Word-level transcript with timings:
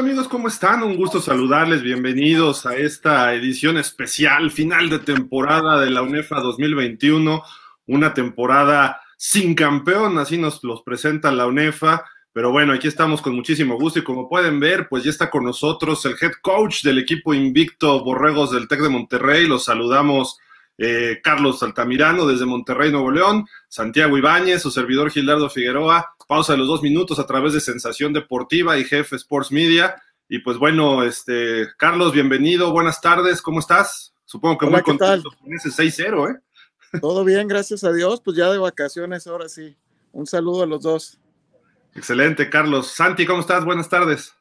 amigos? 0.00 0.28
¿Cómo 0.28 0.48
están? 0.48 0.82
Un 0.82 0.96
gusto 0.96 1.20
saludarles. 1.20 1.82
Bienvenidos 1.82 2.64
a 2.64 2.74
esta 2.74 3.34
edición 3.34 3.76
especial, 3.76 4.50
final 4.50 4.88
de 4.88 4.98
temporada 4.98 5.78
de 5.78 5.90
la 5.90 6.00
UNEFA 6.00 6.40
2021. 6.40 7.42
Una 7.86 8.14
temporada 8.14 9.02
sin 9.18 9.54
campeón, 9.54 10.16
así 10.16 10.38
nos 10.38 10.64
los 10.64 10.82
presenta 10.84 11.30
la 11.30 11.46
UNEFA. 11.46 12.06
Pero 12.32 12.50
bueno, 12.50 12.72
aquí 12.72 12.88
estamos 12.88 13.20
con 13.20 13.34
muchísimo 13.34 13.78
gusto 13.78 13.98
y 13.98 14.02
como 14.02 14.26
pueden 14.26 14.58
ver, 14.58 14.88
pues 14.88 15.04
ya 15.04 15.10
está 15.10 15.28
con 15.28 15.44
nosotros 15.44 16.02
el 16.06 16.16
head 16.18 16.32
coach 16.40 16.82
del 16.82 16.98
equipo 16.98 17.34
invicto 17.34 18.02
Borregos 18.02 18.52
del 18.52 18.68
TEC 18.68 18.80
de 18.80 18.88
Monterrey. 18.88 19.46
Los 19.46 19.64
saludamos 19.64 20.38
eh, 20.82 21.20
Carlos 21.22 21.62
Altamirano 21.62 22.26
desde 22.26 22.46
Monterrey, 22.46 22.90
Nuevo 22.90 23.10
León, 23.10 23.46
Santiago 23.68 24.16
Ibáñez, 24.16 24.62
su 24.62 24.70
servidor 24.70 25.10
Gildardo 25.10 25.50
Figueroa. 25.50 26.14
Pausa 26.26 26.54
de 26.54 26.58
los 26.58 26.68
dos 26.68 26.82
minutos 26.82 27.18
a 27.18 27.26
través 27.26 27.52
de 27.52 27.60
Sensación 27.60 28.14
Deportiva 28.14 28.78
y 28.78 28.84
Jefe 28.84 29.16
Sports 29.16 29.52
Media. 29.52 30.00
Y 30.26 30.38
pues 30.38 30.56
bueno, 30.56 31.02
este 31.02 31.68
Carlos, 31.76 32.14
bienvenido, 32.14 32.72
buenas 32.72 33.02
tardes, 33.02 33.42
¿cómo 33.42 33.60
estás? 33.60 34.14
Supongo 34.24 34.56
que 34.56 34.66
muy 34.66 34.80
contento 34.80 35.28
con 35.38 35.52
ese 35.52 35.68
6-0, 35.68 36.30
¿eh? 36.30 36.98
Todo 37.00 37.24
bien, 37.24 37.46
gracias 37.46 37.84
a 37.84 37.92
Dios, 37.92 38.22
pues 38.24 38.38
ya 38.38 38.50
de 38.50 38.56
vacaciones 38.56 39.26
ahora 39.26 39.50
sí. 39.50 39.76
Un 40.12 40.26
saludo 40.26 40.62
a 40.62 40.66
los 40.66 40.82
dos. 40.82 41.18
Excelente, 41.94 42.48
Carlos. 42.48 42.86
Santi, 42.86 43.26
¿cómo 43.26 43.40
estás? 43.40 43.66
Buenas 43.66 43.90
tardes. 43.90 44.32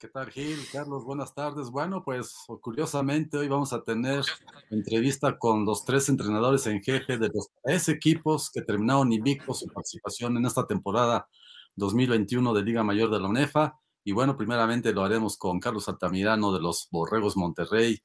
¿Qué 0.00 0.06
tal, 0.06 0.30
Gil? 0.30 0.56
Carlos, 0.70 1.04
buenas 1.04 1.34
tardes. 1.34 1.70
Bueno, 1.70 2.04
pues 2.04 2.32
curiosamente 2.60 3.36
hoy 3.36 3.48
vamos 3.48 3.72
a 3.72 3.82
tener 3.82 4.22
entrevista 4.70 5.36
con 5.36 5.64
los 5.64 5.84
tres 5.84 6.08
entrenadores 6.08 6.68
en 6.68 6.80
jefe 6.80 7.18
de 7.18 7.28
los 7.34 7.48
tres 7.64 7.88
equipos 7.88 8.48
que 8.48 8.62
terminaron 8.62 9.12
invictos 9.12 9.58
su 9.58 9.66
participación 9.66 10.36
en 10.36 10.46
esta 10.46 10.68
temporada 10.68 11.28
2021 11.74 12.54
de 12.54 12.62
Liga 12.62 12.84
Mayor 12.84 13.10
de 13.10 13.18
la 13.18 13.26
UNEFA. 13.26 13.76
Y 14.04 14.12
bueno, 14.12 14.36
primeramente 14.36 14.92
lo 14.92 15.02
haremos 15.02 15.36
con 15.36 15.58
Carlos 15.58 15.88
Altamirano 15.88 16.52
de 16.52 16.60
los 16.60 16.86
Borregos 16.92 17.36
Monterrey. 17.36 18.00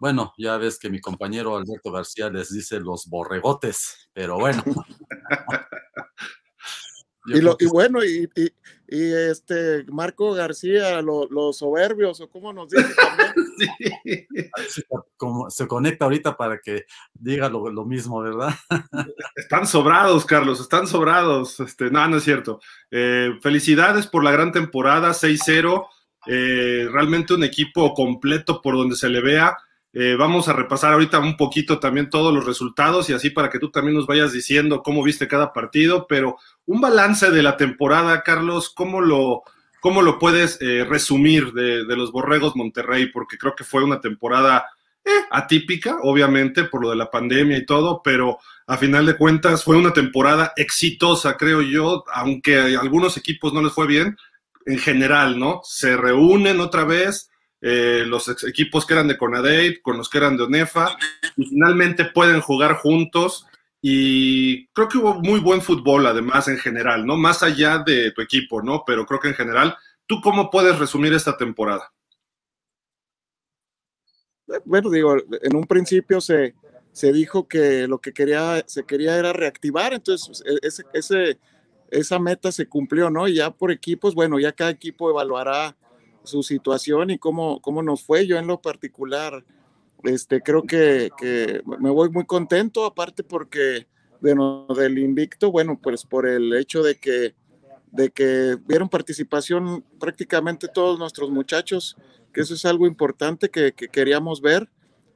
Bueno, 0.00 0.32
ya 0.36 0.56
ves 0.56 0.80
que 0.80 0.90
mi 0.90 1.00
compañero 1.00 1.56
Alberto 1.56 1.92
García 1.92 2.28
les 2.28 2.52
dice 2.52 2.80
los 2.80 3.06
borregotes, 3.06 4.10
pero 4.12 4.36
bueno. 4.36 4.64
Y, 7.26 7.40
lo, 7.40 7.56
y, 7.58 7.66
bueno, 7.66 8.04
y, 8.04 8.28
y, 8.36 8.44
y, 8.88 9.12
este 9.12 9.84
Marco 9.88 10.32
García, 10.32 11.02
los 11.02 11.56
soberbios, 11.56 12.20
o 12.20 12.28
como 12.28 12.52
nos 12.52 12.70
dice 12.70 12.94
también. 12.94 13.32
Sí. 14.68 14.82
Como 15.16 15.48
se 15.48 15.66
conecta 15.66 16.04
ahorita 16.04 16.36
para 16.36 16.58
que 16.58 16.84
diga 17.14 17.48
lo, 17.48 17.70
lo, 17.70 17.86
mismo, 17.86 18.20
¿verdad? 18.20 18.54
Están 19.34 19.66
sobrados, 19.66 20.26
Carlos, 20.26 20.60
están 20.60 20.86
sobrados. 20.86 21.58
Este, 21.60 21.90
no, 21.90 22.06
no 22.06 22.18
es 22.18 22.24
cierto. 22.24 22.60
Eh, 22.90 23.30
felicidades 23.40 24.06
por 24.06 24.22
la 24.22 24.30
gran 24.30 24.52
temporada, 24.52 25.14
6-0. 25.14 25.86
Eh, 26.26 26.86
realmente 26.92 27.32
un 27.32 27.44
equipo 27.44 27.94
completo 27.94 28.60
por 28.60 28.76
donde 28.76 28.96
se 28.96 29.08
le 29.08 29.22
vea. 29.22 29.56
Eh, 29.98 30.14
vamos 30.14 30.46
a 30.46 30.52
repasar 30.52 30.92
ahorita 30.92 31.18
un 31.20 31.38
poquito 31.38 31.78
también 31.78 32.10
todos 32.10 32.34
los 32.34 32.44
resultados 32.44 33.08
y 33.08 33.14
así 33.14 33.30
para 33.30 33.48
que 33.48 33.58
tú 33.58 33.70
también 33.70 33.96
nos 33.96 34.06
vayas 34.06 34.30
diciendo 34.30 34.82
cómo 34.82 35.02
viste 35.02 35.26
cada 35.26 35.54
partido, 35.54 36.06
pero 36.06 36.36
un 36.66 36.82
balance 36.82 37.30
de 37.30 37.42
la 37.42 37.56
temporada, 37.56 38.22
Carlos, 38.22 38.68
¿cómo 38.68 39.00
lo, 39.00 39.42
cómo 39.80 40.02
lo 40.02 40.18
puedes 40.18 40.60
eh, 40.60 40.84
resumir 40.84 41.54
de, 41.54 41.84
los 41.96 42.12
Borregos 42.12 42.54
Monterrey? 42.56 43.06
Porque 43.06 43.38
creo 43.38 43.56
que 43.56 43.64
fue 43.64 43.82
una 43.84 43.98
temporada 43.98 44.66
eh, 45.02 45.08
atípica, 45.30 45.96
obviamente, 46.02 46.64
por 46.64 46.82
lo 46.82 46.90
de 46.90 46.96
la 46.96 47.10
pandemia 47.10 47.56
y 47.56 47.64
todo, 47.64 48.02
pero 48.04 48.36
a 48.66 48.76
final 48.76 49.06
de 49.06 49.16
cuentas 49.16 49.64
fue 49.64 49.78
una 49.78 49.94
temporada 49.94 50.52
exitosa, 50.56 51.38
creo 51.38 51.62
yo, 51.62 52.04
aunque 52.12 52.58
a 52.58 52.80
algunos 52.80 53.16
equipos 53.16 53.54
no 53.54 53.62
les 53.62 53.72
fue 53.72 53.86
bien, 53.86 54.18
en 54.66 54.78
general, 54.78 55.38
¿no? 55.38 55.62
Se 55.64 55.96
reúnen 55.96 56.60
otra 56.60 56.84
vez 56.84 57.30
eh, 57.60 58.04
los 58.06 58.28
equipos 58.44 58.86
que 58.86 58.94
eran 58.94 59.08
de 59.08 59.16
Conadate 59.16 59.80
con 59.82 59.96
los 59.96 60.08
que 60.08 60.18
eran 60.18 60.36
de 60.36 60.44
ONEFA, 60.44 60.96
y 61.36 61.46
finalmente 61.46 62.04
pueden 62.06 62.40
jugar 62.40 62.74
juntos. 62.74 63.46
Y 63.80 64.66
creo 64.68 64.88
que 64.88 64.98
hubo 64.98 65.14
muy 65.14 65.40
buen 65.40 65.62
fútbol, 65.62 66.06
además, 66.06 66.48
en 66.48 66.58
general, 66.58 67.06
¿no? 67.06 67.16
Más 67.16 67.42
allá 67.42 67.78
de 67.78 68.10
tu 68.12 68.22
equipo, 68.22 68.62
¿no? 68.62 68.82
Pero 68.86 69.06
creo 69.06 69.20
que 69.20 69.28
en 69.28 69.34
general, 69.34 69.76
¿tú 70.06 70.20
cómo 70.20 70.50
puedes 70.50 70.78
resumir 70.78 71.12
esta 71.12 71.36
temporada? 71.36 71.92
Bueno, 74.64 74.90
digo, 74.90 75.16
en 75.16 75.56
un 75.56 75.66
principio 75.66 76.20
se, 76.20 76.54
se 76.92 77.12
dijo 77.12 77.46
que 77.46 77.86
lo 77.86 77.98
que 77.98 78.12
quería, 78.12 78.64
se 78.66 78.84
quería 78.84 79.16
era 79.16 79.32
reactivar, 79.32 79.92
entonces 79.92 80.42
e, 80.46 80.58
ese, 80.62 80.84
ese, 80.92 81.38
esa 81.90 82.18
meta 82.18 82.50
se 82.52 82.68
cumplió, 82.68 83.10
¿no? 83.10 83.28
Y 83.28 83.34
ya 83.34 83.50
por 83.50 83.70
equipos, 83.70 84.14
bueno, 84.14 84.38
ya 84.38 84.52
cada 84.52 84.70
equipo 84.70 85.10
evaluará 85.10 85.76
su 86.26 86.42
situación 86.42 87.10
y 87.10 87.18
cómo, 87.18 87.60
cómo 87.60 87.82
nos 87.82 88.02
fue. 88.02 88.26
Yo 88.26 88.36
en 88.38 88.46
lo 88.46 88.60
particular, 88.60 89.44
este, 90.04 90.42
creo 90.42 90.64
que, 90.64 91.10
que 91.16 91.62
me 91.78 91.90
voy 91.90 92.10
muy 92.10 92.26
contento, 92.26 92.84
aparte 92.84 93.22
porque 93.22 93.86
de 94.20 94.74
del 94.76 94.98
invicto, 94.98 95.50
bueno, 95.50 95.78
pues 95.80 96.04
por 96.04 96.26
el 96.26 96.54
hecho 96.54 96.82
de 96.82 96.96
que, 96.96 97.34
de 97.92 98.10
que 98.10 98.56
vieron 98.66 98.88
participación 98.88 99.84
prácticamente 100.00 100.68
todos 100.68 100.98
nuestros 100.98 101.30
muchachos, 101.30 101.96
que 102.32 102.40
eso 102.40 102.54
es 102.54 102.64
algo 102.64 102.86
importante 102.86 103.48
que, 103.50 103.72
que 103.72 103.88
queríamos 103.88 104.40
ver 104.40 104.68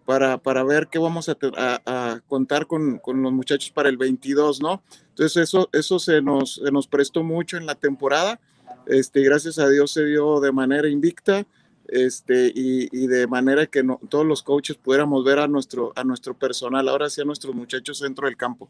para, 0.05 0.39
para, 0.39 0.65
ver 0.65 0.89
qué 0.89 0.99
vamos 0.99 1.29
a, 1.29 1.37
a, 1.57 1.81
a 1.85 2.21
contar 2.21 2.67
con, 2.67 2.99
con, 2.99 3.23
los 3.23 3.33
muchachos 3.33 3.71
para 3.71 3.89
el 3.89 3.97
22, 3.97 4.61
¿no? 4.61 4.83
Entonces 5.11 5.37
eso, 5.43 5.69
eso 5.73 5.99
se, 5.99 6.23
nos, 6.23 6.57
se 6.57 6.71
nos 6.73 6.89
prestó 6.89 7.23
mucho 7.23 7.57
en 7.57 7.67
la 7.67 7.75
temporada 7.75 8.41
este, 8.87 9.23
gracias 9.23 9.59
a 9.59 9.69
Dios 9.69 9.93
se 9.93 10.05
dio 10.05 10.41
de 10.41 10.53
manera 10.53 10.89
invicta 10.89 11.47
este, 11.89 12.53
y, 12.55 12.89
y 12.93 13.07
de 13.07 13.27
manera 13.27 13.67
que 13.67 13.83
no, 13.83 13.99
todos 14.09 14.25
los 14.25 14.43
coaches 14.43 14.77
pudiéramos 14.77 15.25
ver 15.25 15.41
a 15.41 15.49
nuestro, 15.49 15.93
a 15.97 16.05
nuestro 16.05 16.35
personal, 16.35 16.89
ahora 16.89 17.11
sí 17.11 17.21
a 17.21 17.25
nuestros 17.25 17.55
muchachos 17.55 18.01
dentro 18.01 18.27
del 18.27 18.37
campo. 18.37 18.69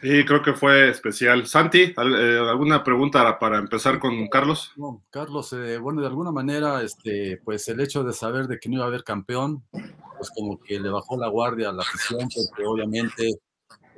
Sí, 0.00 0.24
creo 0.24 0.40
que 0.40 0.54
fue 0.54 0.88
especial. 0.88 1.46
Santi, 1.46 1.82
eh, 1.82 1.94
¿alguna 1.94 2.82
pregunta 2.82 3.38
para 3.38 3.58
empezar 3.58 3.98
con 3.98 4.28
Carlos? 4.28 4.72
No, 4.76 5.04
Carlos, 5.10 5.52
eh, 5.52 5.76
bueno, 5.76 6.00
de 6.00 6.06
alguna 6.06 6.32
manera, 6.32 6.82
este, 6.82 7.38
pues 7.44 7.68
el 7.68 7.80
hecho 7.80 8.02
de 8.02 8.14
saber 8.14 8.46
de 8.46 8.58
que 8.58 8.70
no 8.70 8.76
iba 8.76 8.84
a 8.84 8.88
haber 8.88 9.04
campeón, 9.04 9.62
pues 9.70 10.30
como 10.34 10.58
que 10.58 10.80
le 10.80 10.88
bajó 10.88 11.18
la 11.18 11.28
guardia 11.28 11.68
a 11.68 11.72
la 11.72 11.82
afición, 11.82 12.30
porque 12.34 12.64
obviamente 12.64 13.40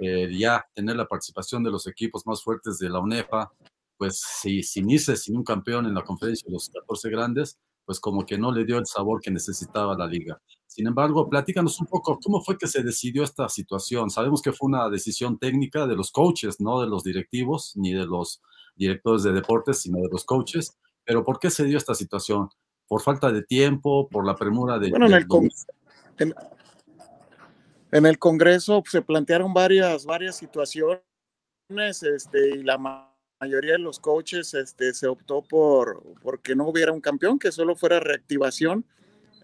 eh, 0.01 0.29
ya 0.37 0.67
tener 0.75 0.97
la 0.97 1.07
participación 1.07 1.63
de 1.63 1.71
los 1.71 1.87
equipos 1.87 2.27
más 2.27 2.43
fuertes 2.43 2.81
de 2.81 2.91
la 2.91 2.99
UNEFA, 2.99 3.53
pues 4.03 4.21
si, 4.41 4.65
sin 4.65 4.91
irse 4.91 5.15
sin 5.15 5.37
un 5.37 5.45
campeón 5.45 5.87
en 5.87 5.95
la 5.95 6.03
conferencia 6.03 6.45
de 6.49 6.55
los 6.55 6.69
14 6.71 7.09
grandes, 7.09 7.61
pues 7.85 8.01
como 8.01 8.27
que 8.27 8.37
no 8.37 8.51
le 8.51 8.65
dio 8.65 8.79
el 8.79 8.87
sabor 8.87 9.21
que 9.21 9.31
necesitaba 9.31 9.97
la 9.97 10.09
liga. 10.09 10.43
Sin 10.67 10.89
embargo, 10.89 11.31
platícanos 11.31 11.79
un 11.81 11.87
poco 11.87 12.19
cómo 12.21 12.43
fue 12.43 12.59
que 12.59 12.67
se 12.67 12.83
decidió 12.83 13.23
esta 13.23 13.49
situación. 13.49 14.11
Sabemos 14.11 14.43
que 14.43 14.51
fue 14.51 14.67
una 14.67 14.91
decisión 14.91 15.39
técnica 15.39 15.87
de 15.87 15.95
los 15.95 16.11
coaches, 16.11 16.61
no 16.61 16.81
de 16.81 16.89
los 16.89 17.05
directivos 17.05 17.77
ni 17.77 17.93
de 17.93 18.05
los 18.05 18.43
directores 18.75 19.23
de 19.23 19.31
deportes, 19.31 19.83
sino 19.83 20.01
de 20.01 20.09
los 20.11 20.25
coaches. 20.25 20.77
Pero 21.05 21.23
¿por 21.23 21.39
qué 21.39 21.49
se 21.49 21.65
dio 21.65 21.79
esta 21.79 21.95
situación? 21.95 22.49
¿Por 22.89 23.03
falta 23.03 23.31
de 23.31 23.45
tiempo? 23.45 24.09
¿Por 24.09 24.27
la 24.27 24.35
premura 24.35 24.81
de... 24.81 24.91
Bueno, 24.91 25.07
en 25.07 25.13
el, 25.13 25.29
con, 25.29 25.49
en, 26.19 26.35
en 27.93 28.07
el 28.07 28.19
Congreso 28.19 28.83
se 28.85 29.01
plantearon 29.01 29.55
varias, 29.55 30.05
varias 30.05 30.39
situaciones 30.39 31.05
este, 32.03 32.57
y 32.57 32.65
la 32.65 33.12
mayoría 33.43 33.73
de 33.73 33.79
los 33.81 33.99
coaches 33.99 34.55
este, 34.55 34.95
se 34.95 35.09
optó 35.09 35.43
por, 35.43 36.01
por 36.23 36.41
que 36.41 36.55
no 36.55 36.69
hubiera 36.69 36.93
un 36.93 37.01
campeón, 37.01 37.41
que 37.41 37.51
solo 37.51 37.75
fuera 37.75 37.99
reactivación. 37.99 38.85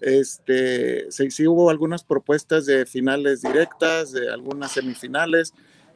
Este, 0.01 1.11
sí, 1.11 1.33
sí, 1.33 1.49
hubo 1.49 1.69
algunas 1.69 2.05
propuestas 2.05 2.65
de 2.67 2.87
finales 2.87 3.43
directas, 3.43 4.13
de 4.13 4.31
algunas 4.31 4.71
semifinales, 4.71 5.53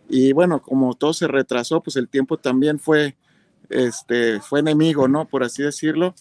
y 0.08 0.32
bueno, 0.32 0.60
como 0.60 0.94
todo 0.94 1.12
se 1.12 1.28
retrasó, 1.28 1.80
pues 1.80 1.94
el 1.94 2.08
tiempo 2.08 2.36
también 2.38 2.80
fue, 2.80 3.16
este, 3.70 4.40
fue 4.40 4.58
enemigo, 4.58 5.06
¿no? 5.06 5.26
Por 5.26 5.44
así 5.44 5.62
decirlo. 5.62 6.12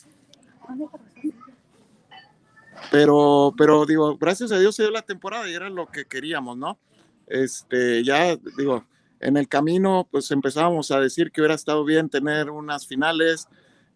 Pero, 2.91 3.55
pero 3.57 3.87
digo, 3.87 4.17
gracias 4.17 4.51
a 4.51 4.59
Dios 4.59 4.75
se 4.75 4.83
dio 4.83 4.91
la 4.91 5.01
temporada 5.01 5.49
y 5.49 5.55
era 5.55 5.67
lo 5.71 5.87
que 5.87 6.05
queríamos, 6.05 6.57
¿no? 6.57 6.77
Este, 7.25 8.03
ya 8.03 8.37
digo, 8.55 8.85
en 9.21 9.37
el 9.37 9.47
camino, 9.47 10.07
pues 10.11 10.31
empezábamos 10.31 10.91
a 10.91 10.99
decir 10.99 11.31
que 11.31 11.41
hubiera 11.41 11.55
estado 11.55 11.85
bien 11.85 12.09
tener 12.09 12.49
unas 12.49 12.87
finales, 12.87 13.47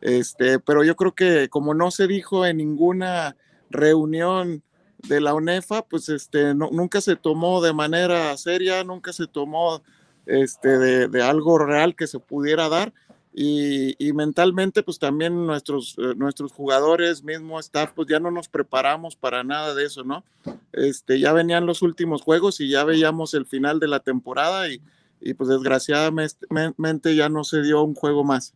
este, 0.02 0.60
pero 0.60 0.84
yo 0.84 0.96
creo 0.96 1.14
que 1.14 1.50
como 1.50 1.74
no 1.74 1.92
se 1.92 2.08
dijo 2.08 2.46
en 2.46 2.58
ninguna 2.58 3.36
reunión 3.70 4.64
de 5.08 5.22
la 5.22 5.34
UNEFA, 5.34 5.84
pues 5.84 6.10
este, 6.10 6.54
no, 6.54 6.70
nunca 6.72 7.02
se 7.02 7.16
tomó 7.16 7.62
de 7.62 7.74
manera 7.74 8.36
seria, 8.38 8.84
nunca 8.84 9.14
se 9.14 9.28
tomó 9.28 9.82
este, 10.26 10.78
de, 10.78 11.08
de 11.08 11.22
algo 11.22 11.58
real 11.58 11.96
que 11.96 12.08
se 12.08 12.20
pudiera 12.20 12.70
dar. 12.70 12.94
Y, 13.38 13.96
y, 14.00 14.14
mentalmente, 14.14 14.82
pues 14.82 14.98
también 14.98 15.46
nuestros, 15.46 15.96
eh, 15.98 16.14
nuestros 16.16 16.54
jugadores, 16.54 17.22
mismo 17.22 17.60
staff, 17.60 17.92
pues 17.94 18.08
ya 18.08 18.18
no 18.18 18.32
nos 18.32 18.48
preparamos 18.48 19.18
para 19.18 19.44
nada 19.44 19.76
de 19.76 19.84
eso, 19.84 20.06
¿no? 20.06 20.24
Este, 20.72 21.20
ya 21.20 21.34
venían 21.34 21.66
los 21.66 21.82
últimos 21.82 22.22
juegos 22.22 22.62
y 22.62 22.70
ya 22.70 22.86
veíamos 22.86 23.34
el 23.34 23.46
final 23.46 23.82
de 23.82 23.90
la 23.90 24.00
temporada 24.00 24.70
y, 24.70 24.82
y 25.26 25.34
pues 25.34 25.50
desgraciadamente 25.50 27.16
ya 27.16 27.30
no 27.30 27.44
se 27.44 27.64
dio 27.64 27.82
un 27.82 27.96
juego 27.96 28.24
más. 28.24 28.54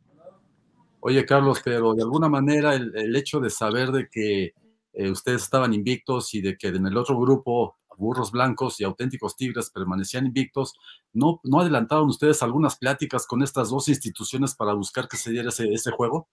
Oye, 1.00 1.26
Carlos, 1.26 1.62
pero 1.66 1.96
de 1.96 2.04
alguna 2.04 2.30
manera 2.30 2.76
el, 2.76 3.16
hecho 3.16 3.40
de 3.40 3.50
saber 3.50 3.92
de 3.92 4.08
que 4.08 4.54
eh, 4.94 5.10
ustedes 5.10 5.42
estaban 5.42 5.74
invictos 5.74 6.36
y 6.36 6.42
de 6.42 6.58
que 6.58 6.68
en 6.68 6.86
el 6.86 6.96
otro 6.96 7.20
grupo 7.20 7.78
burros 7.98 8.32
blancos 8.32 8.80
y 8.80 8.84
auténticos 8.84 9.36
tigres 9.36 9.72
permanecían 9.72 10.28
invictos, 10.28 10.76
¿no, 11.12 11.42
no 11.44 11.60
adelantaron 11.60 12.08
ustedes 12.08 12.42
algunas 12.44 12.78
pláticas 12.78 13.26
con 13.26 13.42
estas 13.42 13.72
dos 13.72 13.90
instituciones 13.90 14.56
para 14.56 14.74
buscar 14.74 15.08
que 15.08 15.18
se 15.18 15.32
diera 15.32 15.50
ese, 15.50 15.74
ese 15.74 15.92
juego? 15.92 16.30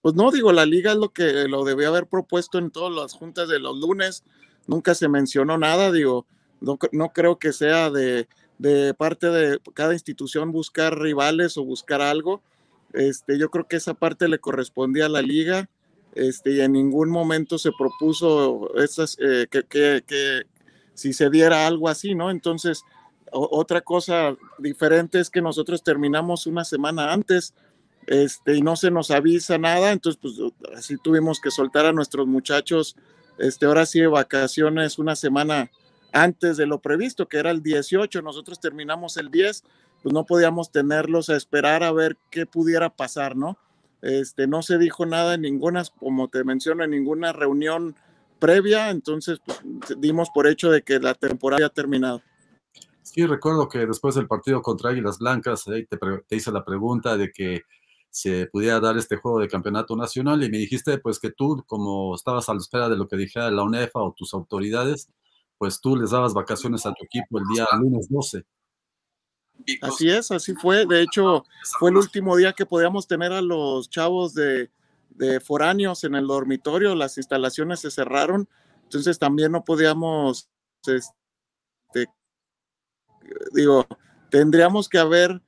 Pues 0.00 0.14
no, 0.14 0.30
digo, 0.30 0.52
la 0.52 0.64
liga 0.64 0.92
es 0.92 0.98
lo 0.98 1.10
que 1.10 1.46
lo 1.46 1.64
debía 1.64 1.88
haber 1.88 2.06
propuesto 2.06 2.58
en 2.58 2.70
todas 2.70 2.92
las 2.92 3.12
juntas 3.12 3.48
de 3.48 3.60
los 3.60 3.78
lunes, 3.78 4.24
nunca 4.66 4.94
se 4.94 5.08
mencionó 5.08 5.58
nada, 5.58 5.92
digo, 5.92 6.26
no, 6.60 6.78
no 6.92 7.12
creo 7.12 7.38
que 7.38 7.52
sea 7.52 7.90
de, 7.90 8.26
de 8.60 8.92
parte 8.92 9.30
de 9.30 9.58
cada 9.72 9.94
institución 9.94 10.52
buscar 10.52 10.98
rivales 10.98 11.56
o 11.56 11.64
buscar 11.64 12.02
algo. 12.02 12.42
Este, 12.92 13.38
yo 13.38 13.50
creo 13.50 13.66
que 13.66 13.76
esa 13.76 13.94
parte 13.94 14.28
le 14.28 14.38
correspondía 14.38 15.06
a 15.06 15.08
la 15.08 15.22
liga 15.22 15.70
este, 16.14 16.52
y 16.52 16.60
en 16.60 16.72
ningún 16.72 17.08
momento 17.08 17.56
se 17.56 17.70
propuso 17.72 18.76
esas, 18.76 19.16
eh, 19.18 19.46
que, 19.50 19.62
que, 20.06 20.42
si 20.92 21.14
se 21.14 21.30
diera 21.30 21.66
algo 21.66 21.88
así, 21.88 22.14
¿no? 22.14 22.30
Entonces, 22.30 22.82
otra 23.32 23.80
cosa 23.80 24.36
diferente 24.58 25.20
es 25.20 25.30
que 25.30 25.40
nosotros 25.40 25.82
terminamos 25.82 26.46
una 26.46 26.64
semana 26.64 27.14
antes 27.14 27.54
este, 28.08 28.56
y 28.56 28.60
no 28.60 28.76
se 28.76 28.90
nos 28.90 29.10
avisa 29.10 29.56
nada, 29.56 29.92
entonces, 29.92 30.20
pues 30.20 30.34
así 30.76 30.98
tuvimos 30.98 31.40
que 31.40 31.50
soltar 31.50 31.86
a 31.86 31.92
nuestros 31.92 32.26
muchachos, 32.26 32.96
este, 33.38 33.64
ahora 33.64 33.86
sí 33.86 34.00
de 34.00 34.08
vacaciones 34.08 34.98
una 34.98 35.16
semana 35.16 35.70
antes 36.12 36.56
de 36.56 36.66
lo 36.66 36.80
previsto, 36.80 37.28
que 37.28 37.38
era 37.38 37.50
el 37.50 37.62
18, 37.62 38.22
nosotros 38.22 38.60
terminamos 38.60 39.16
el 39.16 39.30
10, 39.30 39.64
pues 40.02 40.12
no 40.12 40.24
podíamos 40.24 40.70
tenerlos 40.70 41.28
a 41.28 41.36
esperar 41.36 41.82
a 41.82 41.92
ver 41.92 42.16
qué 42.30 42.46
pudiera 42.46 42.90
pasar, 42.90 43.36
¿no? 43.36 43.58
Este, 44.02 44.46
no 44.46 44.62
se 44.62 44.78
dijo 44.78 45.04
nada 45.04 45.34
en 45.34 45.42
ninguna, 45.42 45.82
como 45.98 46.28
te 46.28 46.42
menciono, 46.44 46.84
en 46.84 46.90
ninguna 46.90 47.32
reunión 47.32 47.94
previa, 48.38 48.90
entonces 48.90 49.40
pues, 49.44 49.60
dimos 49.98 50.30
por 50.30 50.46
hecho 50.46 50.70
de 50.70 50.82
que 50.82 50.98
la 50.98 51.14
temporada 51.14 51.66
ha 51.66 51.70
terminado. 51.70 52.22
Sí, 53.02 53.26
recuerdo 53.26 53.68
que 53.68 53.86
después 53.86 54.14
del 54.14 54.26
partido 54.26 54.62
contra 54.62 54.90
Águilas 54.90 55.18
Blancas 55.18 55.64
te, 55.64 55.86
te, 55.86 56.36
hice 56.36 56.52
la 56.52 56.64
pregunta 56.64 57.16
de 57.16 57.30
que 57.32 57.62
se 58.08 58.46
pudiera 58.46 58.80
dar 58.80 58.96
este 58.96 59.16
juego 59.16 59.40
de 59.40 59.48
campeonato 59.48 59.96
nacional 59.96 60.42
y 60.42 60.50
me 60.50 60.58
dijiste 60.58 60.98
pues 60.98 61.18
que 61.18 61.30
tú, 61.30 61.62
como 61.66 62.14
estabas 62.14 62.48
a 62.48 62.54
la 62.54 62.60
espera 62.60 62.88
de 62.88 62.96
lo 62.96 63.06
que 63.06 63.16
dijera 63.16 63.50
la 63.50 63.62
UNEFA 63.62 64.00
o 64.00 64.14
tus 64.16 64.34
autoridades, 64.34 65.08
pues 65.60 65.78
tú 65.78 65.94
les 65.94 66.10
dabas 66.10 66.32
vacaciones 66.32 66.86
a 66.86 66.94
tu 66.94 67.04
equipo 67.04 67.38
el 67.38 67.44
día 67.52 67.66
lunes 67.78 68.08
12. 68.08 68.46
Así 69.82 70.08
es, 70.08 70.30
así 70.30 70.54
fue. 70.54 70.86
De 70.86 71.02
hecho, 71.02 71.44
fue 71.78 71.90
el 71.90 71.98
último 71.98 72.34
día 72.34 72.54
que 72.54 72.64
podíamos 72.64 73.06
tener 73.06 73.30
a 73.30 73.42
los 73.42 73.90
chavos 73.90 74.32
de, 74.32 74.70
foráneos 75.44 76.02
en 76.04 76.14
el 76.14 76.26
dormitorio. 76.26 76.94
Las 76.94 77.18
instalaciones 77.18 77.80
se 77.80 77.90
cerraron, 77.90 78.48
entonces 78.84 79.18
también 79.18 79.52
no 79.52 79.62
podíamos, 79.62 80.48
este, 80.86 82.06
digo, 83.52 83.86
tendríamos 84.30 84.88
que 84.88 84.96
haber, 84.96 85.42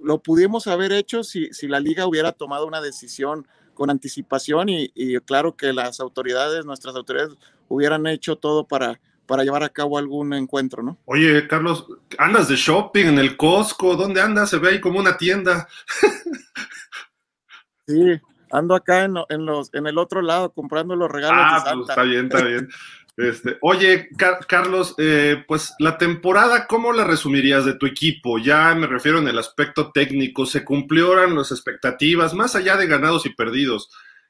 lo 0.00 0.20
pudimos 0.24 0.66
haber 0.66 0.90
hecho 0.90 1.22
si, 1.22 1.52
si 1.52 1.68
la 1.68 1.78
liga 1.78 2.08
hubiera 2.08 2.32
tomado 2.32 2.66
una 2.66 2.80
decisión 2.80 3.46
con 3.74 3.90
anticipación 3.90 4.70
y, 4.70 4.90
y 4.92 5.20
claro 5.20 5.56
que 5.56 5.72
las 5.72 6.00
autoridades, 6.00 6.64
nuestras 6.64 6.96
autoridades, 6.96 7.36
hubieran 7.68 8.08
hecho 8.08 8.34
todo 8.34 8.66
para 8.66 9.00
para 9.26 9.44
llevar 9.44 9.62
a 9.62 9.68
cabo 9.68 9.98
algún 9.98 10.32
encuentro, 10.32 10.82
¿no? 10.82 10.98
Oye, 11.04 11.46
Carlos, 11.48 11.86
¿andas 12.18 12.48
de 12.48 12.56
shopping 12.56 13.06
en 13.06 13.18
el 13.18 13.36
Costco? 13.36 13.96
¿Dónde 13.96 14.20
andas? 14.20 14.50
Se 14.50 14.58
ve 14.58 14.70
ahí 14.70 14.80
como 14.80 14.98
una 14.98 15.16
tienda. 15.16 15.68
sí, 17.86 18.20
ando 18.50 18.74
acá 18.74 19.04
en, 19.04 19.14
los, 19.14 19.72
en 19.74 19.86
el 19.86 19.98
otro 19.98 20.22
lado 20.22 20.52
comprando 20.52 20.96
los 20.96 21.10
regalos 21.10 21.38
ah, 21.38 21.64
de 21.64 21.76
Pues 21.76 21.88
está 21.90 22.02
bien, 22.02 22.26
está 22.26 22.44
bien. 22.44 22.68
Este, 23.16 23.56
oye, 23.62 24.10
Carlos, 24.46 24.94
eh, 24.98 25.42
pues 25.48 25.74
la 25.78 25.96
temporada, 25.96 26.66
¿cómo 26.66 26.92
la 26.92 27.04
resumirías 27.04 27.64
de 27.64 27.72
tu 27.72 27.86
equipo? 27.86 28.36
Ya 28.36 28.74
me 28.74 28.86
refiero 28.86 29.18
en 29.18 29.28
el 29.28 29.38
aspecto 29.38 29.90
técnico, 29.90 30.44
¿se 30.44 30.64
cumplieron 30.64 31.34
las 31.34 31.50
expectativas, 31.50 32.34
más 32.34 32.56
allá 32.56 32.76
de 32.76 32.86
ganados 32.86 33.24
y 33.24 33.30
perdidos? 33.30 33.88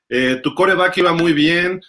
Eh, 0.09 0.41
tu 0.41 0.55
coreback 0.55 0.99
iba 0.99 1.13
muy 1.13 1.33
bien, 1.33 1.81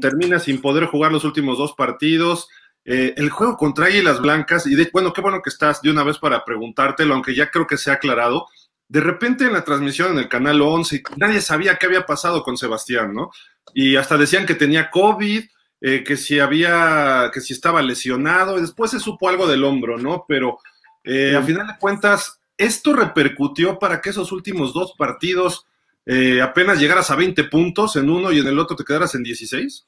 termina 0.00 0.38
sin 0.38 0.60
poder 0.60 0.86
jugar 0.86 1.12
los 1.12 1.24
últimos 1.24 1.58
dos 1.58 1.74
partidos. 1.74 2.48
Eh, 2.84 3.14
el 3.16 3.30
juego 3.30 3.56
contra 3.56 3.86
Águilas 3.86 4.20
Blancas, 4.20 4.66
y 4.66 4.74
de, 4.74 4.88
bueno, 4.92 5.12
qué 5.12 5.20
bueno 5.20 5.42
que 5.42 5.50
estás 5.50 5.82
de 5.82 5.90
una 5.90 6.04
vez 6.04 6.18
para 6.18 6.44
preguntártelo, 6.44 7.14
aunque 7.14 7.34
ya 7.34 7.50
creo 7.50 7.66
que 7.66 7.76
se 7.76 7.90
ha 7.90 7.94
aclarado. 7.94 8.46
De 8.88 9.00
repente 9.00 9.44
en 9.44 9.52
la 9.52 9.64
transmisión 9.64 10.12
en 10.12 10.18
el 10.18 10.28
canal 10.28 10.62
11, 10.62 11.02
nadie 11.16 11.40
sabía 11.40 11.76
qué 11.76 11.86
había 11.86 12.06
pasado 12.06 12.44
con 12.44 12.56
Sebastián, 12.56 13.12
¿no? 13.12 13.30
Y 13.74 13.96
hasta 13.96 14.16
decían 14.16 14.46
que 14.46 14.54
tenía 14.54 14.90
COVID, 14.90 15.44
eh, 15.80 16.04
que 16.04 16.16
si 16.16 16.38
había, 16.38 17.30
que 17.34 17.40
si 17.40 17.52
estaba 17.52 17.82
lesionado, 17.82 18.56
y 18.56 18.60
después 18.60 18.92
se 18.92 19.00
supo 19.00 19.28
algo 19.28 19.48
del 19.48 19.64
hombro, 19.64 19.98
¿no? 19.98 20.24
Pero 20.28 20.58
a 21.04 21.40
final 21.42 21.68
de 21.68 21.78
cuentas, 21.78 22.40
esto 22.56 22.92
repercutió 22.92 23.78
para 23.78 24.00
que 24.00 24.10
esos 24.10 24.32
últimos 24.32 24.74
dos 24.74 24.94
partidos 24.98 25.66
eh, 26.06 26.40
apenas 26.40 26.78
llegaras 26.78 27.10
a 27.10 27.16
20 27.16 27.44
puntos 27.44 27.96
en 27.96 28.08
uno 28.08 28.30
y 28.30 28.38
en 28.38 28.46
el 28.46 28.58
otro 28.60 28.76
te 28.76 28.84
quedaras 28.84 29.16
en 29.16 29.24
16? 29.24 29.84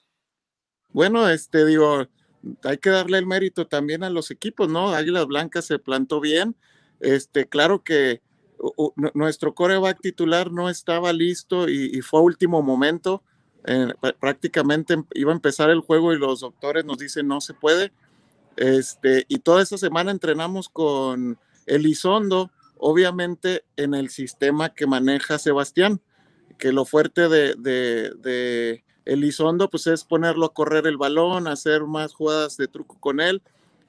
Bueno, 0.90 1.28
este 1.28 1.64
digo, 1.64 2.08
hay 2.64 2.78
que 2.78 2.90
darle 2.90 3.18
el 3.18 3.26
mérito 3.26 3.68
también 3.68 4.02
a 4.02 4.10
los 4.10 4.32
equipos, 4.32 4.68
¿no? 4.68 4.92
Águilas 4.92 5.26
Blancas 5.26 5.66
se 5.66 5.78
plantó 5.78 6.20
bien. 6.20 6.56
Este, 6.98 7.48
claro 7.48 7.84
que 7.84 8.20
nuestro 9.14 9.54
coreback 9.54 10.00
titular 10.00 10.50
no 10.50 10.68
estaba 10.68 11.12
listo 11.12 11.68
y, 11.68 12.00
fue 12.02 12.18
a 12.18 12.24
último 12.24 12.62
momento. 12.62 13.22
Eh, 13.64 13.92
prácticamente 14.18 14.94
em, 14.94 15.04
iba 15.14 15.30
a 15.30 15.36
empezar 15.36 15.70
el 15.70 15.80
juego 15.80 16.12
y 16.12 16.18
los 16.18 16.40
doctores 16.40 16.84
nos 16.84 16.98
dicen 16.98 17.28
no 17.28 17.40
se 17.40 17.54
puede. 17.54 17.92
Este, 18.56 19.24
y 19.28 19.38
toda 19.38 19.62
esa 19.62 19.78
semana 19.78 20.10
entrenamos 20.10 20.68
con 20.68 21.38
Elizondo, 21.66 22.50
obviamente 22.76 23.62
en 23.76 23.94
el 23.94 24.08
sistema 24.08 24.70
que 24.70 24.88
maneja 24.88 25.38
Sebastián 25.38 26.00
que 26.58 26.72
lo 26.72 26.84
fuerte 26.84 27.28
de, 27.28 27.54
de, 27.56 28.84
Elizondo 29.04 29.70
pues 29.70 29.86
es 29.86 30.04
ponerlo 30.04 30.46
a 30.46 30.52
correr 30.52 30.86
el 30.86 30.98
balón, 30.98 31.46
hacer 31.46 31.84
más 31.84 32.12
jugadas 32.12 32.58
de 32.58 32.68
truco 32.68 32.98
con 33.00 33.20
él, 33.20 33.40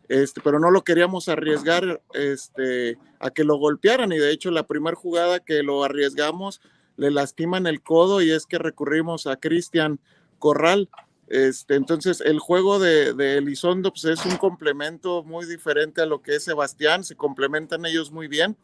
este, 0.08 0.40
pero 0.42 0.60
no 0.60 0.72
lo 0.72 0.84
queríamos 0.84 1.28
arriesgar 1.28 2.02
este, 2.14 2.98
a 3.20 3.30
que 3.30 3.44
lo 3.44 3.58
golpearan 3.58 4.14
y 4.14 4.18
de 4.18 4.32
hecho 4.32 4.50
la 4.50 4.66
primera 4.66 4.96
jugada 4.96 5.40
que 5.40 5.62
lo 5.62 5.84
arriesgamos 5.84 6.62
le 6.96 7.12
lastiman 7.12 7.68
el 7.68 7.82
codo 7.82 8.22
y 8.22 8.32
es 8.32 8.46
que 8.46 8.58
recurrimos 8.58 9.28
a 9.28 9.38
Cristian 9.38 10.00
Corral. 10.38 10.90
Este, 11.28 11.76
entonces 11.76 12.22
el 12.22 12.40
juego 12.40 12.80
de, 12.80 13.14
de, 13.14 13.38
Elizondo 13.38 13.92
pues, 13.92 14.06
es 14.06 14.26
un 14.26 14.38
complemento 14.38 15.24
muy 15.24 15.46
diferente 15.46 16.02
a 16.02 16.06
lo 16.06 16.22
que 16.22 16.36
es 16.36 16.44
Sebastián, 16.44 17.04
se 17.04 17.16
complementan 17.16 17.86
ellos 17.86 18.12
muy 18.12 18.28
bien. 18.28 18.58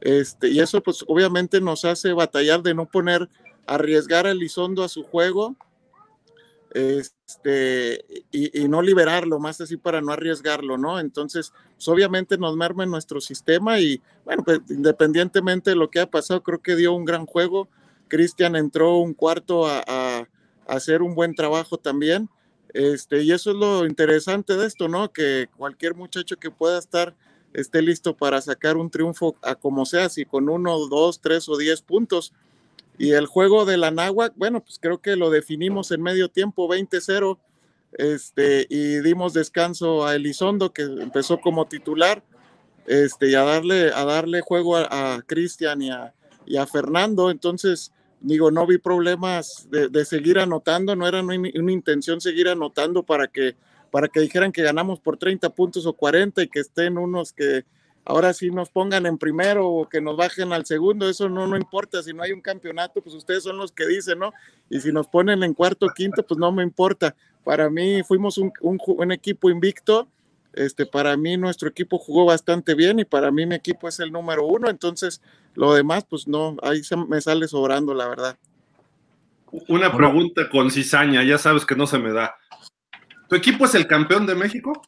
Este, 0.00 0.48
y 0.48 0.60
eso 0.60 0.82
pues 0.82 1.04
obviamente 1.08 1.60
nos 1.60 1.84
hace 1.84 2.12
batallar 2.12 2.62
de 2.62 2.74
no 2.74 2.86
poner 2.86 3.28
arriesgar 3.66 4.26
a 4.26 4.30
Elizondo 4.30 4.82
a 4.82 4.88
su 4.88 5.02
juego 5.02 5.56
este, 6.76 8.04
y, 8.30 8.68
no 8.68 8.82
liberarlo, 8.82 9.38
más 9.38 9.60
así 9.62 9.78
para 9.78 10.02
no 10.02 10.12
arriesgarlo, 10.12 10.76
¿no? 10.76 11.00
Entonces, 11.00 11.54
pues, 11.74 11.88
obviamente 11.88 12.36
nos 12.36 12.54
merma 12.54 12.84
en 12.84 12.90
nuestro 12.90 13.20
sistema 13.22 13.80
y, 13.80 14.02
bueno, 14.26 14.44
pues 14.44 14.60
independientemente 14.68 15.70
de 15.70 15.76
lo 15.76 15.88
que 15.88 16.00
ha 16.00 16.10
pasado, 16.10 16.42
creo 16.42 16.60
que 16.60 16.76
dio 16.76 16.92
un 16.92 17.06
gran 17.06 17.24
juego. 17.24 17.68
Cristian 18.08 18.56
entró 18.56 18.98
un 18.98 19.14
cuarto 19.14 19.66
a, 19.66 19.82
a, 19.86 20.28
hacer 20.66 21.00
un 21.00 21.14
buen 21.14 21.34
trabajo 21.34 21.78
también. 21.78 22.28
Este, 22.74 23.22
y 23.22 23.32
eso 23.32 23.52
es 23.52 23.56
lo 23.56 23.86
interesante 23.86 24.54
de 24.54 24.66
esto, 24.66 24.86
¿no? 24.86 25.10
Que 25.12 25.48
cualquier 25.56 25.94
muchacho 25.94 26.36
que 26.36 26.50
pueda 26.50 26.78
estar 26.78 27.16
esté 27.54 27.80
listo 27.80 28.14
para 28.14 28.42
sacar 28.42 28.76
un 28.76 28.90
triunfo 28.90 29.34
a 29.40 29.54
como 29.54 29.86
sea, 29.86 30.10
si 30.10 30.26
con 30.26 30.50
uno, 30.50 30.76
dos, 30.88 31.22
tres 31.22 31.48
o 31.48 31.56
diez 31.56 31.80
puntos 31.80 32.34
y 32.98 33.12
el 33.12 33.26
juego 33.26 33.64
de 33.64 33.76
la 33.76 33.90
Náhuac, 33.90 34.34
bueno, 34.36 34.62
pues 34.62 34.78
creo 34.78 35.00
que 35.00 35.16
lo 35.16 35.30
definimos 35.30 35.90
en 35.90 36.02
medio 36.02 36.30
tiempo, 36.30 36.68
20-0, 36.68 37.38
este, 37.92 38.66
y 38.68 39.00
dimos 39.00 39.32
descanso 39.32 40.06
a 40.06 40.14
Elizondo, 40.14 40.72
que 40.72 40.82
empezó 40.82 41.40
como 41.40 41.66
titular, 41.66 42.22
este, 42.86 43.30
y 43.30 43.34
a 43.34 43.42
darle, 43.42 43.90
a 43.92 44.04
darle 44.04 44.40
juego 44.40 44.76
a, 44.76 45.22
Cristian 45.26 45.82
y 45.82 45.90
a, 45.90 46.14
y 46.46 46.56
a, 46.56 46.66
Fernando. 46.66 47.30
Entonces, 47.30 47.92
digo, 48.20 48.50
no 48.50 48.66
vi 48.66 48.78
problemas 48.78 49.68
de, 49.70 50.04
seguir 50.04 50.38
anotando, 50.38 50.96
no 50.96 51.06
era 51.06 51.20
una, 51.20 51.34
una, 51.34 51.72
intención 51.72 52.20
seguir 52.20 52.48
anotando 52.48 53.02
para 53.02 53.28
que, 53.28 53.56
para 53.90 54.08
que 54.08 54.20
dijeran 54.20 54.52
que 54.52 54.62
ganamos 54.62 55.00
por 55.00 55.16
30 55.18 55.50
puntos 55.50 55.84
o 55.86 55.92
40 55.92 56.42
y 56.42 56.48
que 56.48 56.60
estén 56.60 56.96
unos 56.96 57.32
que 57.32 57.64
ahora 58.06 58.32
sí 58.32 58.50
nos 58.50 58.70
pongan 58.70 59.04
en 59.04 59.18
primero 59.18 59.68
o 59.68 59.88
que 59.88 60.00
nos 60.00 60.16
bajen 60.16 60.52
al 60.52 60.64
segundo, 60.64 61.08
eso 61.08 61.28
no, 61.28 61.46
no 61.46 61.56
importa, 61.56 62.02
si 62.02 62.14
no 62.14 62.22
hay 62.22 62.32
un 62.32 62.40
campeonato, 62.40 63.02
pues 63.02 63.14
ustedes 63.14 63.42
son 63.42 63.58
los 63.58 63.72
que 63.72 63.86
dicen, 63.86 64.20
¿no? 64.20 64.32
Y 64.70 64.80
si 64.80 64.92
nos 64.92 65.08
ponen 65.08 65.42
en 65.42 65.52
cuarto 65.52 65.86
o 65.86 65.88
quinto, 65.90 66.22
pues 66.22 66.38
no 66.38 66.52
me 66.52 66.62
importa. 66.62 67.14
Para 67.44 67.68
mí 67.68 68.02
fuimos 68.04 68.38
un, 68.38 68.52
un, 68.60 69.12
equipo 69.12 69.50
invicto, 69.50 70.08
este, 70.52 70.86
para 70.86 71.16
mí 71.16 71.36
nuestro 71.36 71.68
equipo 71.68 71.98
jugó 71.98 72.24
bastante 72.24 72.74
bien 72.74 73.00
y 73.00 73.04
para 73.04 73.30
mí 73.32 73.44
mi 73.44 73.56
equipo 73.56 73.88
es 73.88 73.98
el 73.98 74.12
número 74.12 74.46
uno, 74.46 74.70
entonces 74.70 75.20
lo 75.54 75.74
demás, 75.74 76.06
pues 76.08 76.28
no, 76.28 76.56
ahí 76.62 76.84
se 76.84 76.96
me 76.96 77.20
sale 77.20 77.48
sobrando, 77.48 77.92
la 77.92 78.08
verdad. 78.08 78.38
Una 79.68 79.94
pregunta 79.94 80.48
con 80.48 80.70
cizaña, 80.70 81.24
ya 81.24 81.38
sabes 81.38 81.66
que 81.66 81.74
no 81.74 81.86
se 81.86 81.98
me 81.98 82.12
da. 82.12 82.36
¿Tu 83.28 83.34
equipo 83.34 83.64
es 83.64 83.74
el 83.74 83.88
campeón 83.88 84.26
de 84.26 84.36
México? 84.36 84.80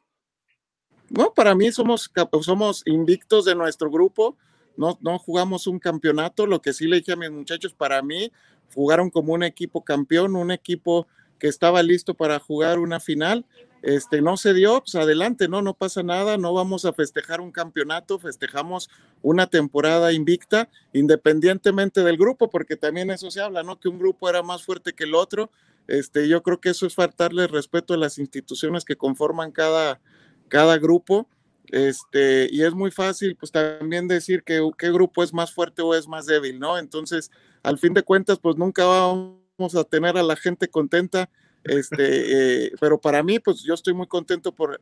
No, 1.11 1.33
para 1.33 1.55
mí 1.55 1.73
somos, 1.73 2.11
somos 2.43 2.83
invictos 2.87 3.45
de 3.45 3.55
nuestro 3.55 3.91
grupo, 3.91 4.37
no, 4.77 4.99
no 5.01 5.19
jugamos 5.19 5.67
un 5.67 5.79
campeonato, 5.79 6.47
lo 6.47 6.61
que 6.61 6.73
sí 6.73 6.87
le 6.87 6.97
dije 6.97 7.13
a 7.13 7.17
mis 7.17 7.31
muchachos, 7.31 7.75
para 7.75 8.03
mí 8.03 8.31
jugaron 8.75 9.11
como 9.11 9.33
un 9.33 9.43
equipo 9.43 9.85
campeón, 9.85 10.37
un 10.37 10.51
equipo 10.51 11.07
que 11.39 11.49
estaba 11.49 11.83
listo 11.83 12.15
para 12.15 12.39
jugar 12.39 12.79
una 12.79 13.01
final 13.01 13.47
este, 13.83 14.21
no 14.23 14.37
se 14.37 14.55
dio, 14.55 14.81
pues 14.81 14.97
adelante, 14.97 15.49
no, 15.49 15.63
no 15.63 15.73
pasa 15.75 16.03
nada, 16.03 16.37
no 16.37 16.53
vamos 16.53 16.85
a 16.85 16.93
festejar 16.93 17.41
un 17.41 17.53
campeonato, 17.53 18.19
festejamos 18.19 18.91
una 19.23 19.47
temporada 19.47 20.13
invicta, 20.13 20.69
independientemente 20.93 22.03
del 22.03 22.17
grupo, 22.17 22.51
porque 22.51 22.77
también 22.77 23.11
eso 23.11 23.31
se 23.31 23.41
habla, 23.41 23.63
¿no? 23.63 23.79
Que 23.79 23.89
un 23.89 23.99
grupo 23.99 24.29
era 24.29 24.43
más 24.43 24.65
fuerte 24.65 24.95
que 24.95 25.05
el 25.05 25.15
otro. 25.15 25.51
Este, 25.87 26.29
yo 26.29 26.43
creo 26.43 26.61
que 26.61 26.71
eso 26.71 26.87
es 26.87 26.95
faltarle 26.95 27.47
respeto 27.47 27.95
a 27.95 27.99
las 27.99 28.19
instituciones 28.19 28.85
que 28.85 28.97
conforman 28.97 29.53
cada, 29.53 30.01
cada 30.49 30.79
grupo. 30.79 31.29
Este, 31.67 32.49
y 32.51 32.63
es 32.63 32.73
muy 32.73 32.91
fácil, 32.91 33.37
pues 33.37 33.53
también 33.53 34.09
decir 34.09 34.43
que 34.43 34.67
qué 34.79 34.91
grupo 34.91 35.23
es 35.23 35.35
más 35.35 35.53
fuerte 35.53 35.83
o 35.83 35.95
es 35.95 36.09
más 36.09 36.25
débil, 36.25 36.59
¿no? 36.59 36.79
Entonces, 36.79 37.31
al 37.63 37.79
fin 37.79 37.93
de 37.93 38.03
cuentas, 38.03 38.39
pues 38.39 38.57
nunca 38.57 38.87
vamos 38.87 39.75
a 39.77 39.85
tener 39.85 40.17
a 40.17 40.23
la 40.23 40.37
gente 40.37 40.69
contenta 40.69 41.29
este, 41.65 41.95
eh, 42.67 42.73
pero 42.81 43.01
para 43.01 43.23
mí, 43.23 43.39
pues 43.39 43.63
yo 43.63 43.75
estoy 43.75 43.95
muy 43.95 44.07
contento 44.07 44.53
por, 44.53 44.81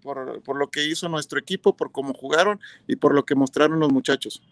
lo 0.56 0.70
que 0.70 0.86
hizo 0.86 1.08
nuestro 1.08 1.38
equipo, 1.38 1.76
por 1.76 1.92
cómo 1.92 2.14
jugaron 2.14 2.60
y 2.86 2.96
por 2.96 3.14
lo 3.14 3.24
que 3.24 3.34
mostraron 3.34 3.80
los 3.80 3.92
muchachos. 3.92 4.42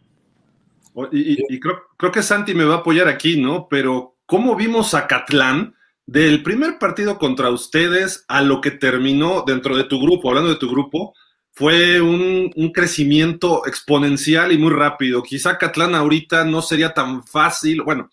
Y, 1.11 1.59
creo, 1.59 1.83
creo, 1.97 2.13
que 2.13 2.23
Santi 2.23 2.55
me 2.55 2.65
va 2.65 2.75
a 2.75 2.79
apoyar 2.79 3.09
aquí, 3.09 3.41
¿no? 3.41 3.67
Pero 3.69 4.15
¿cómo 4.27 4.55
vimos 4.55 4.95
a 4.95 5.09
Catlán 5.09 5.75
del 6.07 6.43
primer 6.43 6.79
partido 6.79 7.19
contra 7.19 7.51
ustedes 7.51 8.25
a 8.29 8.43
lo 8.43 8.61
que 8.61 8.71
terminó 8.71 9.45
dentro 9.47 9.77
de 9.77 9.85
tu 9.85 10.01
grupo, 10.01 10.29
hablando 10.29 10.51
de 10.51 10.57
tu 10.59 10.71
grupo? 10.71 11.15
Fue 11.53 12.01
un, 12.01 12.51
un 12.57 12.73
crecimiento 12.73 13.67
exponencial 13.67 14.51
y 14.53 14.59
muy 14.59 14.73
rápido. 14.73 15.23
Quizá 15.23 15.57
Catlán 15.57 15.95
ahorita 15.95 16.45
no 16.45 16.63
sería 16.63 16.93
tan 16.93 17.25
fácil, 17.25 17.83
bueno, 17.83 18.11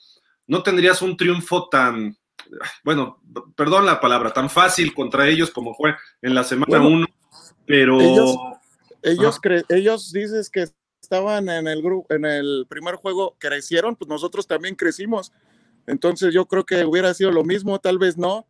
no 0.47 0.61
tendrías 0.63 1.01
un 1.01 1.17
triunfo 1.17 1.67
tan, 1.69 2.15
bueno, 2.83 3.21
perdón 3.55 3.85
la 3.85 3.99
palabra, 3.99 4.31
tan 4.31 4.49
fácil 4.49 4.93
contra 4.93 5.27
ellos 5.27 5.51
como 5.51 5.73
fue 5.73 5.95
en 6.21 6.35
la 6.35 6.43
semana 6.43 6.81
1, 6.81 7.07
pero... 7.65 7.99
Ellos, 7.99 8.37
ellos, 9.01 9.39
ellos 9.69 10.11
dices 10.11 10.49
que 10.49 10.67
estaban 11.01 11.49
en 11.49 11.67
el 11.67 11.81
grupo, 11.81 12.13
en 12.13 12.25
el 12.25 12.65
primer 12.69 12.95
juego, 12.95 13.35
crecieron, 13.37 13.95
pues 13.95 14.07
nosotros 14.07 14.47
también 14.47 14.75
crecimos. 14.75 15.31
Entonces 15.87 16.33
yo 16.33 16.45
creo 16.45 16.65
que 16.65 16.85
hubiera 16.85 17.13
sido 17.13 17.31
lo 17.31 17.43
mismo, 17.43 17.79
tal 17.79 17.97
vez 17.97 18.17
no, 18.17 18.45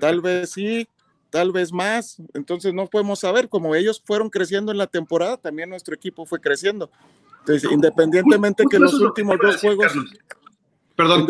tal 0.00 0.20
vez 0.22 0.50
sí, 0.50 0.88
tal 1.30 1.52
vez 1.52 1.72
más. 1.72 2.22
Entonces 2.34 2.74
no 2.74 2.86
podemos 2.86 3.20
saber, 3.20 3.48
como 3.48 3.74
ellos 3.74 4.02
fueron 4.04 4.30
creciendo 4.30 4.72
en 4.72 4.78
la 4.78 4.86
temporada, 4.86 5.36
también 5.36 5.70
nuestro 5.70 5.94
equipo 5.94 6.26
fue 6.26 6.40
creciendo. 6.40 6.90
Entonces, 7.40 7.70
independientemente 7.70 8.64
que 8.70 8.78
los 8.78 8.94
últimos 8.94 9.38
dos 9.40 9.56
juegos... 9.60 9.92
Perdón, 10.94 11.26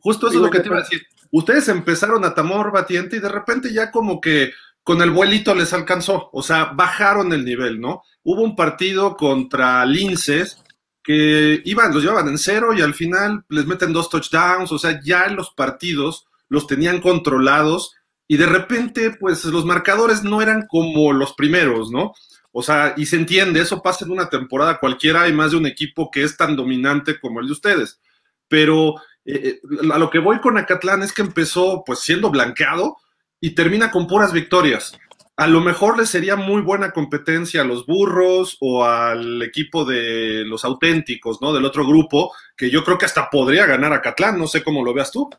Justo 0.00 0.28
eso 0.28 0.36
es 0.36 0.42
lo 0.42 0.50
que 0.50 0.60
te 0.60 0.68
iba 0.68 0.76
a 0.76 0.82
decir. 0.82 1.02
Ustedes 1.30 1.68
empezaron 1.68 2.24
a 2.24 2.34
tamor 2.34 2.70
batiente 2.70 3.16
y 3.16 3.20
de 3.20 3.28
repente 3.28 3.72
ya 3.72 3.90
como 3.90 4.20
que 4.20 4.52
con 4.84 5.02
el 5.02 5.10
vuelito 5.10 5.54
les 5.54 5.74
alcanzó, 5.74 6.30
o 6.32 6.42
sea, 6.42 6.72
bajaron 6.74 7.32
el 7.34 7.44
nivel, 7.44 7.78
¿no? 7.78 8.02
Hubo 8.22 8.42
un 8.42 8.56
partido 8.56 9.16
contra 9.16 9.84
Linces 9.84 10.62
que 11.08 11.62
iban, 11.64 11.94
los 11.94 12.02
llevaban 12.02 12.28
en 12.28 12.36
cero 12.36 12.74
y 12.74 12.82
al 12.82 12.92
final 12.92 13.42
les 13.48 13.64
meten 13.64 13.94
dos 13.94 14.10
touchdowns, 14.10 14.70
o 14.70 14.78
sea, 14.78 15.00
ya 15.02 15.26
los 15.28 15.48
partidos 15.52 16.26
los 16.50 16.66
tenían 16.66 17.00
controlados 17.00 17.94
y 18.26 18.36
de 18.36 18.44
repente, 18.44 19.16
pues 19.18 19.42
los 19.46 19.64
marcadores 19.64 20.22
no 20.22 20.42
eran 20.42 20.66
como 20.68 21.14
los 21.14 21.32
primeros, 21.32 21.90
¿no? 21.90 22.12
O 22.52 22.62
sea, 22.62 22.92
y 22.94 23.06
se 23.06 23.16
entiende, 23.16 23.62
eso 23.62 23.80
pasa 23.80 24.04
en 24.04 24.10
una 24.10 24.28
temporada 24.28 24.78
cualquiera, 24.78 25.22
hay 25.22 25.32
más 25.32 25.52
de 25.52 25.56
un 25.56 25.64
equipo 25.64 26.10
que 26.10 26.24
es 26.24 26.36
tan 26.36 26.56
dominante 26.56 27.18
como 27.18 27.40
el 27.40 27.46
de 27.46 27.52
ustedes. 27.52 28.02
Pero 28.46 28.96
eh, 29.24 29.40
eh, 29.54 29.60
a 29.90 29.98
lo 29.98 30.10
que 30.10 30.18
voy 30.18 30.40
con 30.40 30.58
Acatlán 30.58 31.02
es 31.02 31.14
que 31.14 31.22
empezó 31.22 31.84
pues 31.86 32.00
siendo 32.00 32.30
blanqueado 32.30 32.98
y 33.40 33.54
termina 33.54 33.90
con 33.90 34.06
puras 34.06 34.34
victorias. 34.34 34.92
A 35.38 35.46
lo 35.46 35.60
mejor 35.60 35.96
le 35.96 36.04
sería 36.04 36.34
muy 36.34 36.62
buena 36.62 36.90
competencia 36.90 37.60
a 37.60 37.64
los 37.64 37.86
burros 37.86 38.56
o 38.58 38.82
al 38.82 39.40
equipo 39.40 39.84
de 39.84 40.42
los 40.44 40.64
auténticos, 40.64 41.40
¿no? 41.40 41.52
Del 41.52 41.64
otro 41.64 41.86
grupo, 41.86 42.32
que 42.56 42.70
yo 42.70 42.82
creo 42.82 42.98
que 42.98 43.04
hasta 43.04 43.30
podría 43.30 43.64
ganar 43.64 43.92
a 43.92 44.02
Catlán, 44.02 44.36
no 44.36 44.48
sé 44.48 44.64
cómo 44.64 44.84
lo 44.84 44.92
veas 44.92 45.12
tú. 45.12 45.30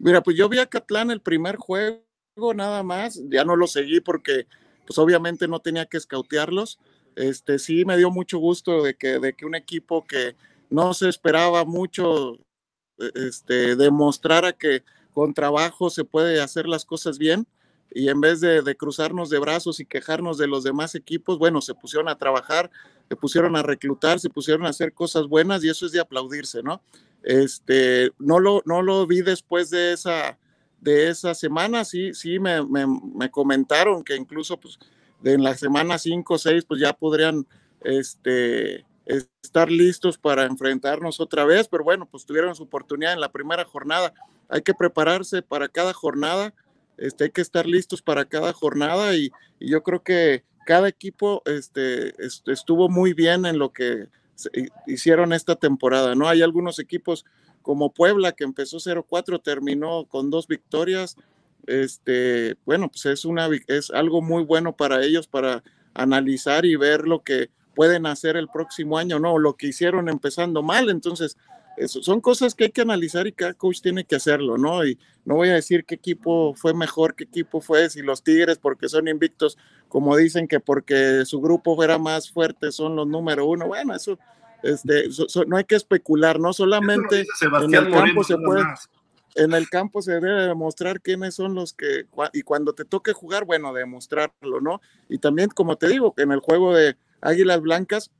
Mira, 0.00 0.24
pues 0.24 0.36
yo 0.36 0.48
vi 0.48 0.58
a 0.58 0.66
Catlán 0.66 1.12
el 1.12 1.20
primer 1.20 1.54
juego 1.54 2.02
nada 2.56 2.82
más, 2.82 3.22
ya 3.28 3.44
no 3.44 3.54
lo 3.54 3.68
seguí 3.68 4.00
porque 4.00 4.48
pues 4.84 4.98
obviamente 4.98 5.46
no 5.46 5.60
tenía 5.60 5.86
que 5.86 5.98
escautearlos. 5.98 6.80
Este 7.14 7.60
sí 7.60 7.84
me 7.84 7.96
dio 7.96 8.10
mucho 8.10 8.38
gusto 8.38 8.82
de 8.82 8.96
que, 8.96 9.20
de 9.20 9.34
que 9.34 9.46
un 9.46 9.54
equipo 9.54 10.04
que 10.04 10.34
no 10.68 10.94
se 10.94 11.08
esperaba 11.08 11.64
mucho 11.64 12.40
e, 12.98 13.12
este, 13.14 13.76
demostrara 13.76 14.52
que 14.52 14.82
con 15.12 15.32
trabajo 15.32 15.90
se 15.90 16.02
puede 16.02 16.40
hacer 16.40 16.66
las 16.66 16.84
cosas 16.84 17.18
bien 17.18 17.46
y 17.90 18.08
en 18.08 18.20
vez 18.20 18.40
de, 18.40 18.76
cruzarnos 18.76 19.30
de 19.30 19.38
brazos 19.38 19.80
y 19.80 19.86
quejarnos 19.86 20.38
de 20.38 20.46
los 20.46 20.64
demás 20.64 20.94
equipos, 20.94 21.38
bueno, 21.38 21.60
se 21.60 21.74
pusieron 21.74 22.08
a 22.08 22.18
trabajar, 22.18 22.70
se 23.08 23.16
pusieron 23.16 23.56
a 23.56 23.62
reclutar, 23.62 24.20
se 24.20 24.30
pusieron 24.30 24.66
a 24.66 24.70
hacer 24.70 24.92
cosas 24.92 25.26
buenas 25.26 25.64
y 25.64 25.68
eso 25.68 25.86
es 25.86 25.92
de 25.92 26.00
aplaudirse, 26.00 26.62
¿no? 26.62 26.82
Este, 27.22 28.10
no 28.18 28.38
lo, 28.38 28.62
no 28.66 28.82
lo 28.82 29.06
vi 29.06 29.22
después 29.22 29.70
de 29.70 29.92
esa, 29.92 30.38
de 30.80 31.08
esa 31.08 31.34
semana, 31.34 31.84
sí, 31.84 32.14
sí 32.14 32.38
me, 32.38 32.64
me, 32.64 33.30
comentaron 33.30 34.04
que 34.04 34.14
incluso 34.14 34.58
pues, 34.58 34.78
en 35.24 35.42
la 35.42 35.56
semana 35.56 35.98
5 35.98 36.34
o 36.34 36.38
6 36.38 36.64
pues 36.66 36.80
ya 36.80 36.92
podrían, 36.92 37.46
este, 37.80 38.84
estar 39.06 39.70
listos 39.70 40.18
para 40.18 40.44
enfrentarnos 40.44 41.20
otra 41.20 41.44
vez, 41.44 41.68
pero 41.68 41.84
bueno, 41.84 42.06
pues 42.06 42.26
tuvieron 42.26 42.54
su 42.54 42.64
oportunidad 42.64 43.12
en 43.12 43.20
la 43.20 43.30
primera 43.30 43.64
jornada. 43.64 44.12
Hay 44.48 44.62
que 44.62 44.74
prepararse 44.74 45.42
para 45.42 45.68
cada 45.68 45.92
jornada, 45.92 46.52
este, 46.98 47.24
hay 47.24 47.30
que 47.30 47.40
estar 47.40 47.66
listos 47.66 48.02
para 48.02 48.24
cada 48.24 48.52
jornada 48.52 49.14
y, 49.14 49.30
yo 49.58 49.82
creo 49.82 50.02
que 50.02 50.44
cada 50.66 50.86
equipo 50.86 51.42
este, 51.46 52.12
estuvo 52.20 52.90
muy 52.90 53.14
bien 53.14 53.46
en 53.46 53.58
lo 53.58 53.72
que 53.72 54.08
hicieron 54.86 55.32
esta 55.32 55.56
temporada, 55.56 56.14
¿no? 56.14 56.28
Hay 56.28 56.42
algunos 56.42 56.78
equipos 56.78 57.24
como 57.62 57.90
Puebla 57.90 58.32
que 58.32 58.44
empezó 58.44 58.76
0-4, 58.76 59.42
terminó 59.42 60.04
con 60.04 60.28
dos 60.28 60.46
victorias. 60.46 61.16
Este, 61.66 62.56
bueno, 62.66 62.88
pues 62.90 63.06
es 63.06 63.24
una 63.24 63.48
es 63.66 63.90
algo 63.90 64.20
muy 64.20 64.44
bueno 64.44 64.76
para 64.76 65.02
ellos 65.02 65.26
para 65.26 65.64
analizar 65.94 66.66
y 66.66 66.76
ver 66.76 67.08
lo 67.08 67.22
que 67.22 67.50
pueden 67.74 68.06
hacer 68.06 68.36
el 68.36 68.48
próximo 68.48 68.98
año, 68.98 69.18
no, 69.18 69.38
lo 69.38 69.54
que 69.54 69.68
hicieron 69.68 70.08
empezando 70.08 70.62
mal. 70.62 70.90
Entonces, 70.90 71.36
eso, 71.76 72.02
son 72.02 72.20
cosas 72.20 72.54
que 72.54 72.64
hay 72.64 72.70
que 72.70 72.80
analizar 72.80 73.26
y 73.26 73.32
cada 73.32 73.54
coach 73.54 73.80
tiene 73.80 74.04
que 74.04 74.16
hacerlo, 74.16 74.56
¿no? 74.58 74.84
Y 74.84 74.98
no 75.24 75.34
voy 75.36 75.50
a 75.50 75.54
decir 75.54 75.84
qué 75.84 75.94
equipo 75.94 76.54
fue 76.54 76.74
mejor, 76.74 77.14
qué 77.14 77.24
equipo 77.24 77.60
fue, 77.60 77.90
si 77.90 78.02
los 78.02 78.22
Tigres, 78.22 78.58
porque 78.58 78.88
son 78.88 79.08
invictos, 79.08 79.58
como 79.88 80.16
dicen 80.16 80.48
que 80.48 80.60
porque 80.60 81.24
su 81.24 81.40
grupo 81.40 81.76
fuera 81.76 81.98
más 81.98 82.30
fuerte, 82.30 82.72
son 82.72 82.96
los 82.96 83.06
número 83.06 83.46
uno. 83.46 83.66
Bueno, 83.66 83.94
eso, 83.94 84.18
este, 84.62 85.08
no 85.46 85.56
hay 85.56 85.64
que 85.64 85.76
especular, 85.76 86.40
no 86.40 86.52
solamente 86.52 87.26
en 87.40 87.74
el 87.74 87.90
campo 87.90 88.24
se 88.24 88.36
puede. 88.38 88.64
En 89.34 89.52
el 89.52 89.68
campo 89.68 90.00
se 90.00 90.12
debe 90.12 90.46
demostrar 90.46 91.02
quiénes 91.02 91.34
son 91.34 91.54
los 91.54 91.74
que, 91.74 92.06
y 92.32 92.40
cuando 92.40 92.72
te 92.72 92.86
toque 92.86 93.12
jugar, 93.12 93.44
bueno, 93.44 93.74
demostrarlo, 93.74 94.62
¿no? 94.62 94.80
Y 95.10 95.18
también, 95.18 95.50
como 95.50 95.76
te 95.76 95.88
digo, 95.88 96.14
en 96.16 96.32
el 96.32 96.40
juego 96.40 96.74
de, 96.74 96.96
Águilas 97.20 97.60
Blancas, 97.60 98.10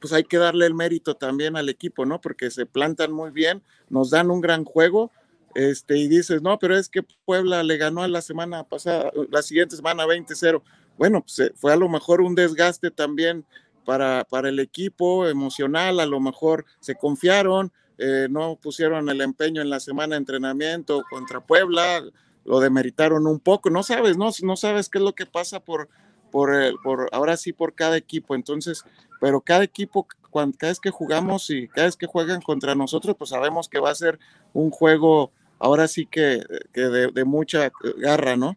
pues 0.00 0.12
hay 0.12 0.24
que 0.24 0.38
darle 0.38 0.66
el 0.66 0.74
mérito 0.74 1.14
también 1.14 1.56
al 1.56 1.68
equipo, 1.68 2.06
¿no? 2.06 2.20
Porque 2.20 2.50
se 2.50 2.66
plantan 2.66 3.12
muy 3.12 3.30
bien, 3.30 3.62
nos 3.88 4.10
dan 4.10 4.30
un 4.30 4.40
gran 4.40 4.64
juego, 4.64 5.12
este, 5.54 5.96
y 5.98 6.08
dices, 6.08 6.42
no, 6.42 6.58
pero 6.58 6.76
es 6.76 6.88
que 6.88 7.02
Puebla 7.24 7.62
le 7.62 7.76
ganó 7.76 8.02
a 8.02 8.08
la 8.08 8.22
semana 8.22 8.64
pasada, 8.64 9.10
la 9.30 9.42
siguiente 9.42 9.76
semana 9.76 10.06
20-0. 10.06 10.62
Bueno, 10.96 11.22
pues 11.22 11.38
eh, 11.40 11.52
fue 11.56 11.72
a 11.72 11.76
lo 11.76 11.88
mejor 11.88 12.20
un 12.20 12.34
desgaste 12.34 12.90
también 12.90 13.44
para, 13.84 14.24
para 14.24 14.48
el 14.48 14.60
equipo 14.60 15.26
emocional, 15.26 16.00
a 16.00 16.06
lo 16.06 16.20
mejor 16.20 16.64
se 16.78 16.94
confiaron, 16.94 17.72
eh, 17.98 18.28
no 18.30 18.56
pusieron 18.56 19.08
el 19.08 19.20
empeño 19.20 19.60
en 19.60 19.70
la 19.70 19.80
semana 19.80 20.14
de 20.14 20.18
entrenamiento 20.18 21.02
contra 21.10 21.40
Puebla, 21.40 22.02
lo 22.44 22.60
demeritaron 22.60 23.26
un 23.26 23.40
poco, 23.40 23.70
no 23.70 23.82
sabes, 23.82 24.16
no, 24.16 24.30
no 24.42 24.56
sabes 24.56 24.88
qué 24.88 24.98
es 24.98 25.04
lo 25.04 25.14
que 25.14 25.26
pasa 25.26 25.60
por, 25.60 25.88
por, 26.30 26.54
el, 26.54 26.76
por 26.82 27.08
ahora 27.12 27.36
sí 27.36 27.52
por 27.52 27.74
cada 27.74 27.96
equipo. 27.96 28.34
Entonces, 28.34 28.84
pero 29.20 29.40
cada 29.40 29.64
equipo, 29.64 30.06
cuando, 30.30 30.56
cada 30.56 30.70
vez 30.70 30.80
que 30.80 30.90
jugamos 30.90 31.50
y 31.50 31.68
cada 31.68 31.86
vez 31.86 31.96
que 31.96 32.06
juegan 32.06 32.40
contra 32.40 32.74
nosotros, 32.74 33.16
pues 33.18 33.30
sabemos 33.30 33.68
que 33.68 33.80
va 33.80 33.90
a 33.90 33.94
ser 33.94 34.18
un 34.52 34.70
juego 34.70 35.32
ahora 35.58 35.86
sí 35.88 36.06
que, 36.06 36.42
que 36.72 36.80
de, 36.80 37.24
mucha 37.24 37.70
garra, 37.98 38.36
¿no? 38.36 38.56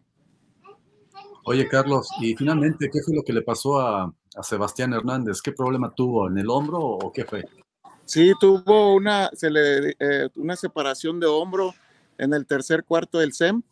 Oye, 1.46 1.68
Carlos, 1.68 2.08
y 2.20 2.34
finalmente, 2.34 2.88
¿qué 2.90 3.00
fue 3.02 3.14
lo 3.14 3.22
que 3.22 3.34
le 3.34 3.42
pasó 3.42 3.78
a, 3.78 4.12
a 4.34 4.42
Sebastián 4.42 4.94
Hernández? 4.94 5.42
¿Qué 5.42 5.52
problema 5.52 5.92
tuvo? 5.94 6.28
¿En 6.28 6.38
el 6.38 6.48
hombro 6.48 6.78
o 6.80 7.12
qué 7.12 7.26
fue? 7.26 7.44
Sí, 8.06 8.32
tuvo 8.38 8.94
una, 8.94 9.30
se 9.32 9.50
le, 9.50 9.96
eh, 9.98 10.28
una 10.36 10.56
separación 10.56 11.20
de 11.20 11.26
hombro 11.26 11.74
en 12.18 12.34
el 12.34 12.46
tercer 12.46 12.84
cuarto 12.84 13.18
del 13.18 13.32
SEM. 13.32 13.62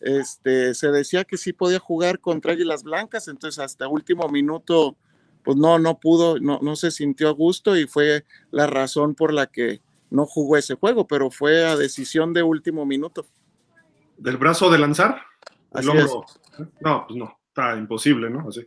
Este, 0.00 0.74
se 0.74 0.90
decía 0.90 1.24
que 1.24 1.36
sí 1.36 1.52
podía 1.52 1.78
jugar 1.78 2.20
contra 2.20 2.52
Águilas 2.52 2.82
Blancas, 2.82 3.28
entonces 3.28 3.58
hasta 3.58 3.88
último 3.88 4.28
minuto, 4.28 4.96
pues 5.42 5.56
no, 5.56 5.78
no 5.78 5.98
pudo, 5.98 6.38
no, 6.38 6.58
no 6.62 6.76
se 6.76 6.90
sintió 6.90 7.28
a 7.28 7.32
gusto 7.32 7.76
y 7.76 7.86
fue 7.86 8.24
la 8.50 8.66
razón 8.66 9.14
por 9.14 9.32
la 9.32 9.46
que 9.46 9.80
no 10.10 10.26
jugó 10.26 10.56
ese 10.56 10.74
juego, 10.74 11.06
pero 11.06 11.30
fue 11.30 11.66
a 11.66 11.76
decisión 11.76 12.32
de 12.32 12.42
último 12.42 12.86
minuto. 12.86 13.26
¿Del 14.16 14.36
brazo 14.36 14.70
de 14.70 14.78
lanzar? 14.78 15.22
Así 15.72 15.88
es. 15.90 16.10
No, 16.80 17.06
pues 17.06 17.18
no, 17.18 17.38
está 17.48 17.76
imposible, 17.76 18.30
¿no? 18.30 18.48
Así. 18.48 18.66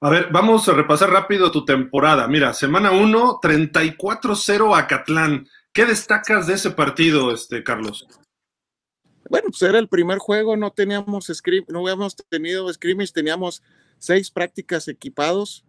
A 0.00 0.10
ver, 0.10 0.28
vamos 0.32 0.68
a 0.68 0.72
repasar 0.72 1.10
rápido 1.10 1.50
tu 1.50 1.64
temporada. 1.64 2.26
Mira, 2.26 2.52
semana 2.52 2.90
1, 2.90 3.40
34-0 3.40 4.76
a 4.76 4.86
Catlán. 4.86 5.48
¿Qué 5.72 5.84
destacas 5.84 6.46
de 6.46 6.54
ese 6.54 6.72
partido, 6.72 7.32
este, 7.32 7.62
Carlos? 7.62 8.06
Bueno, 9.32 9.48
pues 9.48 9.62
era 9.62 9.78
el 9.78 9.88
primer 9.88 10.18
juego, 10.18 10.58
no 10.58 10.72
teníamos 10.72 11.30
scrim, 11.32 11.64
no 11.68 11.78
habíamos 11.78 12.14
tenido 12.14 12.70
scrimmage, 12.70 13.12
teníamos 13.14 13.62
seis 13.98 14.30
prácticas 14.30 14.88
equipados. 14.88 15.64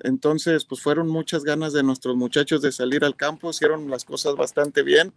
Entonces, 0.00 0.64
pues 0.64 0.80
fueron 0.80 1.08
muchas 1.08 1.44
ganas 1.44 1.74
de 1.74 1.82
nuestros 1.82 2.16
muchachos 2.16 2.62
de 2.62 2.72
salir 2.72 3.04
al 3.04 3.14
campo, 3.14 3.50
hicieron 3.50 3.90
las 3.90 4.06
cosas 4.06 4.34
bastante 4.34 4.82
bien. 4.82 5.12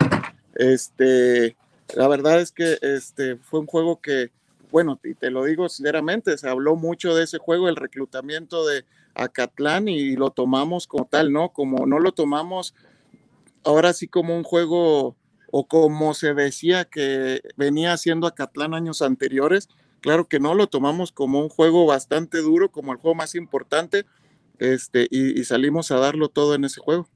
Este, 0.56 1.56
la 1.96 2.10
verdad 2.10 2.42
es 2.42 2.52
que 2.52 2.78
este 2.82 3.38
fue 3.38 3.62
un 3.62 3.66
juego 3.66 4.02
que, 4.02 4.30
bueno, 4.72 5.00
y 5.02 5.14
te 5.14 5.32
lo 5.32 5.46
digo 5.46 5.70
sinceramente, 5.70 6.38
se 6.38 6.50
habló 6.50 6.76
mucho 6.76 7.16
de 7.16 7.24
ese 7.24 7.38
juego, 7.38 7.70
el 7.70 7.78
reclutamiento 7.78 8.68
de 8.68 8.84
Acatlán 9.14 9.88
y 9.88 10.18
lo 10.18 10.32
tomamos 10.32 10.86
como 10.86 11.06
tal, 11.06 11.32
¿no? 11.32 11.54
Como 11.54 11.86
no 11.86 12.00
lo 12.00 12.12
tomamos 12.12 12.76
ahora 13.64 13.94
sí 13.94 14.10
como 14.10 14.36
un 14.36 14.44
juego 14.44 15.16
o 15.58 15.70
como 15.70 16.14
se 16.14 16.34
decía 16.34 16.84
que 16.84 17.40
venía 17.56 17.94
haciendo 17.94 18.28
Acatlán 18.28 18.74
años 18.74 19.02
anteriores. 19.02 19.70
Claro 20.02 20.28
que 20.28 20.42
no, 20.42 20.54
lo 20.54 20.68
tomamos 20.68 21.14
como 21.14 21.40
un 21.40 21.48
juego 21.48 21.86
bastante 21.86 22.42
duro, 22.42 22.74
como 22.74 22.92
el 22.92 22.98
juego 22.98 23.16
más 23.16 23.36
importante, 23.36 24.06
este, 24.60 25.08
y, 25.10 25.40
y 25.40 25.46
salimos 25.46 25.92
a 25.92 25.98
darlo 25.98 26.28
todo 26.28 26.56
en 26.56 26.66
ese 26.66 26.82
juego. 26.82 27.08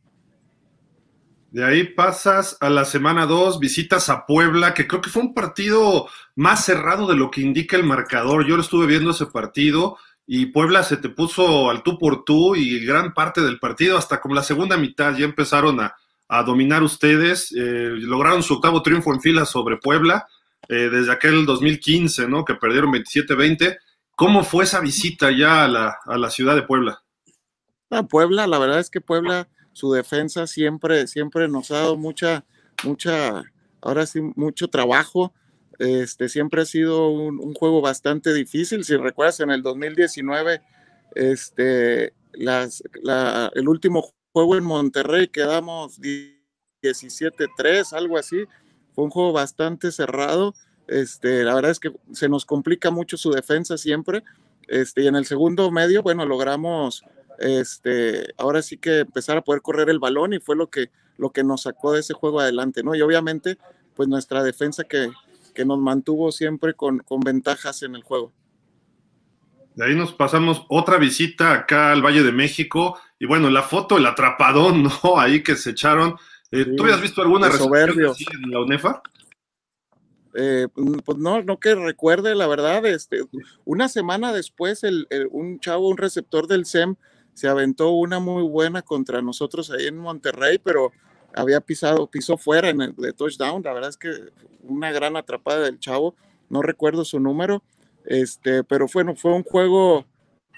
De 1.52 1.66
ahí 1.66 1.84
pasas 1.84 2.56
a 2.62 2.70
la 2.70 2.86
semana 2.86 3.26
2, 3.26 3.60
visitas 3.60 4.08
a 4.08 4.26
Puebla, 4.26 4.74
que 4.74 4.88
creo 4.88 5.02
que 5.02 5.10
fue 5.10 5.24
un 5.24 5.34
partido 5.34 6.08
más 6.38 6.64
cerrado 6.64 7.08
de 7.08 7.18
lo 7.18 7.32
que 7.32 7.42
indica 7.42 7.76
el 7.76 7.84
marcador. 7.84 8.48
Yo 8.48 8.56
lo 8.56 8.62
estuve 8.62 8.88
viendo 8.88 9.12
ese 9.12 9.26
partido 9.26 9.98
y 10.26 10.46
Puebla 10.46 10.84
se 10.84 10.96
te 10.96 11.10
puso 11.10 11.70
al 11.70 11.84
tú 11.84 12.00
por 12.00 12.24
tú 12.24 12.56
y 12.56 12.86
gran 12.86 13.14
parte 13.14 13.42
del 13.42 13.60
partido, 13.60 13.98
hasta 13.98 14.22
como 14.22 14.34
la 14.34 14.44
segunda 14.44 14.78
mitad, 14.78 15.14
ya 15.18 15.26
empezaron 15.26 15.82
a, 15.82 15.94
a 16.30 16.44
dominar 16.44 16.84
ustedes. 16.84 17.52
Eh, 17.52 17.90
lograron 17.98 18.44
su 18.44 18.54
octavo 18.54 18.82
triunfo 18.82 19.14
en 19.14 19.20
fila 19.20 19.46
sobre 19.46 19.78
Puebla 19.78 20.28
eh, 20.70 20.90
desde 20.90 21.12
aquel 21.12 21.46
2015, 21.46 22.28
¿no? 22.28 22.46
Que 22.46 22.56
perdieron 22.56 22.94
27-20. 22.94 23.78
¿Cómo 24.16 24.44
fue 24.44 24.64
esa 24.64 24.80
visita 24.80 25.32
ya 25.32 25.66
a 25.66 25.68
la, 25.68 25.98
a 26.06 26.18
la 26.18 26.30
ciudad 26.30 26.56
de 26.56 26.62
Puebla? 26.62 27.04
A 27.90 28.04
Puebla, 28.04 28.46
la 28.46 28.60
verdad 28.60 28.80
es 28.80 28.92
que 28.92 29.02
Puebla, 29.02 29.50
su 29.74 29.92
defensa 29.92 30.46
siempre, 30.46 31.08
siempre 31.08 31.48
nos 31.48 31.72
ha 31.72 31.78
dado 31.78 31.98
mucha, 31.98 32.46
mucha, 32.84 33.44
ahora 33.82 34.06
sí, 34.06 34.22
mucho 34.36 34.68
trabajo. 34.68 35.34
Este, 35.80 36.30
siempre 36.30 36.62
ha 36.62 36.66
sido 36.66 37.10
un, 37.10 37.54
juego 37.56 37.82
bastante 37.82 38.34
difícil. 38.34 38.84
Si 38.84 38.96
recuerdas, 38.98 39.40
en 39.40 39.50
el 39.50 39.64
2019, 39.64 40.62
este, 41.16 42.14
las, 42.34 42.84
la, 43.02 43.50
el 43.56 43.68
último 43.68 44.14
juego 44.40 44.56
en 44.56 44.64
Monterrey 44.64 45.28
quedamos 45.28 46.00
17-3, 46.00 47.92
algo 47.92 48.18
así. 48.18 48.46
Fue 48.94 49.04
un 49.04 49.10
juego 49.10 49.34
bastante 49.34 49.92
cerrado. 49.92 50.56
Este, 50.88 51.44
la 51.44 51.54
verdad 51.56 51.72
es 51.72 51.80
que 51.80 51.92
se 52.14 52.30
nos 52.30 52.46
complica 52.46 52.90
mucho 52.90 53.18
su 53.18 53.32
defensa 53.32 53.78
siempre. 53.78 54.24
Este, 54.70 55.02
y 55.02 55.08
en 55.08 55.18
el 55.18 55.26
segundo 55.26 55.72
medio, 55.72 56.04
bueno, 56.04 56.26
logramos 56.26 57.04
este, 57.38 58.34
ahora 58.38 58.62
sí 58.62 58.78
que 58.78 59.00
empezar 59.00 59.36
a 59.36 59.42
poder 59.42 59.62
correr 59.62 59.90
el 59.90 60.00
balón 60.00 60.34
y 60.34 60.40
fue 60.40 60.56
lo 60.56 60.70
que, 60.70 60.90
lo 61.18 61.32
que 61.32 61.44
nos 61.44 61.64
sacó 61.64 61.92
de 61.92 62.00
ese 62.00 62.14
juego 62.14 62.40
adelante, 62.40 62.82
¿no? 62.82 62.96
Y 62.96 63.02
obviamente, 63.02 63.58
pues 63.94 64.08
nuestra 64.08 64.42
defensa 64.42 64.86
que, 64.86 65.12
que 65.54 65.66
nos 65.66 65.80
mantuvo 65.80 66.32
siempre 66.32 66.76
con, 66.76 67.00
con 67.00 67.20
ventajas 67.20 67.84
en 67.84 67.96
el 67.96 68.04
juego. 68.04 68.32
De 69.76 69.86
ahí 69.86 69.96
nos 69.96 70.14
pasamos 70.14 70.66
otra 70.70 70.98
visita 70.98 71.54
acá 71.54 71.92
al 71.92 72.02
Valle 72.02 72.24
de 72.24 72.32
México. 72.32 72.98
Y 73.20 73.26
bueno, 73.28 73.50
la 73.50 73.64
foto, 73.64 73.98
el 73.98 74.06
atrapadón, 74.06 74.84
¿no? 75.04 75.20
Ahí 75.20 75.44
que 75.44 75.56
se 75.56 75.72
echaron. 75.72 76.16
Eh, 76.52 76.64
Sí, 76.66 76.76
¿Tú 76.76 76.84
habías 76.84 77.02
visto 77.02 77.22
alguna 77.22 77.48
recepción 77.50 78.06
así 78.10 78.26
en 78.44 78.50
la 78.52 78.62
UNEFA? 78.62 79.02
Eh, 80.36 80.68
pues 81.06 81.18
no, 81.18 81.42
no 81.42 81.60
que 81.60 81.74
recuerde, 81.76 82.36
la 82.36 82.48
verdad, 82.48 82.86
este, 82.86 83.22
una 83.66 83.90
semana 83.90 84.32
después, 84.32 84.84
el, 84.84 85.08
el- 85.10 85.28
un 85.32 85.60
chavo, 85.60 85.88
un 85.90 85.98
receptor 85.98 86.48
del 86.48 86.66
SEM, 86.66 86.96
se 87.34 87.48
aventó 87.48 87.90
una 87.92 88.20
muy 88.20 88.44
buena 88.44 88.82
contra 88.82 89.22
nosotros 89.22 89.72
ahí 89.72 89.88
en 89.88 89.98
Monterrey, 89.98 90.60
pero 90.64 90.92
había 91.36 91.62
pisado, 91.62 92.08
pisó 92.08 92.38
fuera 92.38 92.70
en 92.70 92.82
el 92.82 92.96
de 92.96 93.14
touchdown. 93.14 93.64
La 93.64 93.74
verdad 93.74 93.90
es 93.90 93.98
que 93.98 94.12
una 94.64 94.92
gran 94.92 95.16
atrapada 95.18 95.62
del 95.62 95.80
chavo, 95.80 96.16
no 96.50 96.62
recuerdo 96.62 97.06
su 97.06 97.20
número, 97.20 97.64
este, 98.06 98.64
pero 98.64 98.88
bueno, 98.94 99.16
fue 99.16 99.34
un 99.34 99.44
juego 99.44 100.06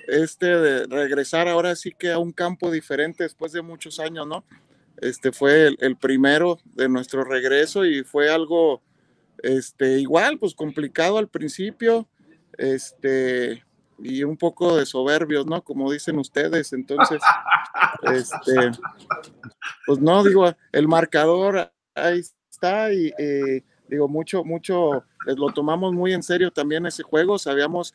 este 0.07 0.45
de 0.45 0.85
regresar 0.87 1.47
ahora 1.47 1.75
sí 1.75 1.91
que 1.97 2.11
a 2.11 2.17
un 2.17 2.31
campo 2.31 2.71
diferente 2.71 3.23
después 3.23 3.51
de 3.51 3.61
muchos 3.61 3.99
años, 3.99 4.27
¿no? 4.27 4.43
Este 4.97 5.31
fue 5.31 5.67
el, 5.67 5.77
el 5.81 5.95
primero 5.95 6.59
de 6.65 6.87
nuestro 6.89 7.23
regreso 7.23 7.85
y 7.85 8.03
fue 8.03 8.31
algo 8.31 8.81
este, 9.43 9.99
igual, 9.99 10.37
pues 10.37 10.53
complicado 10.53 11.17
al 11.17 11.27
principio, 11.27 12.07
este, 12.57 13.63
y 13.99 14.23
un 14.23 14.37
poco 14.37 14.77
de 14.77 14.85
soberbios, 14.85 15.45
¿no? 15.45 15.63
Como 15.63 15.91
dicen 15.91 16.17
ustedes, 16.19 16.73
entonces, 16.73 17.21
este, 18.13 18.71
pues 19.85 19.99
no, 19.99 20.23
digo, 20.23 20.53
el 20.71 20.87
marcador 20.87 21.71
ahí 21.95 22.21
está 22.49 22.93
y 22.93 23.13
eh, 23.17 23.63
digo, 23.87 24.07
mucho, 24.07 24.43
mucho, 24.43 24.97
eh, 25.27 25.35
lo 25.35 25.47
tomamos 25.47 25.93
muy 25.93 26.13
en 26.13 26.23
serio 26.23 26.51
también 26.51 26.85
ese 26.85 27.03
juego, 27.03 27.39
sabíamos 27.39 27.93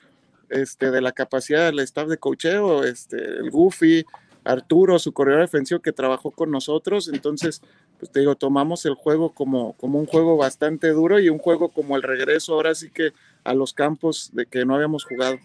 este, 0.50 0.90
de 0.90 1.00
la 1.00 1.12
capacidad 1.12 1.66
del 1.66 1.80
staff 1.80 2.08
de 2.08 2.18
cocheo, 2.18 2.84
este, 2.84 3.16
el 3.16 3.50
Goofy, 3.50 4.04
Arturo, 4.44 4.98
su 4.98 5.12
corredor 5.12 5.40
defensivo 5.40 5.80
que 5.80 5.92
trabajó 5.92 6.30
con 6.30 6.50
nosotros, 6.50 7.08
entonces, 7.08 7.62
pues 7.98 8.12
te 8.12 8.20
digo, 8.20 8.36
tomamos 8.36 8.86
el 8.86 8.94
juego 8.94 9.32
como, 9.32 9.72
como 9.74 9.98
un 9.98 10.06
juego 10.06 10.36
bastante 10.36 10.90
duro 10.90 11.18
y 11.18 11.28
un 11.28 11.38
juego 11.38 11.70
como 11.70 11.96
el 11.96 12.02
regreso 12.02 12.54
ahora 12.54 12.74
sí 12.74 12.90
que 12.90 13.12
a 13.44 13.54
los 13.54 13.72
campos 13.72 14.30
de 14.32 14.46
que 14.46 14.64
no 14.64 14.76
habíamos 14.76 15.04
jugado. 15.04 15.38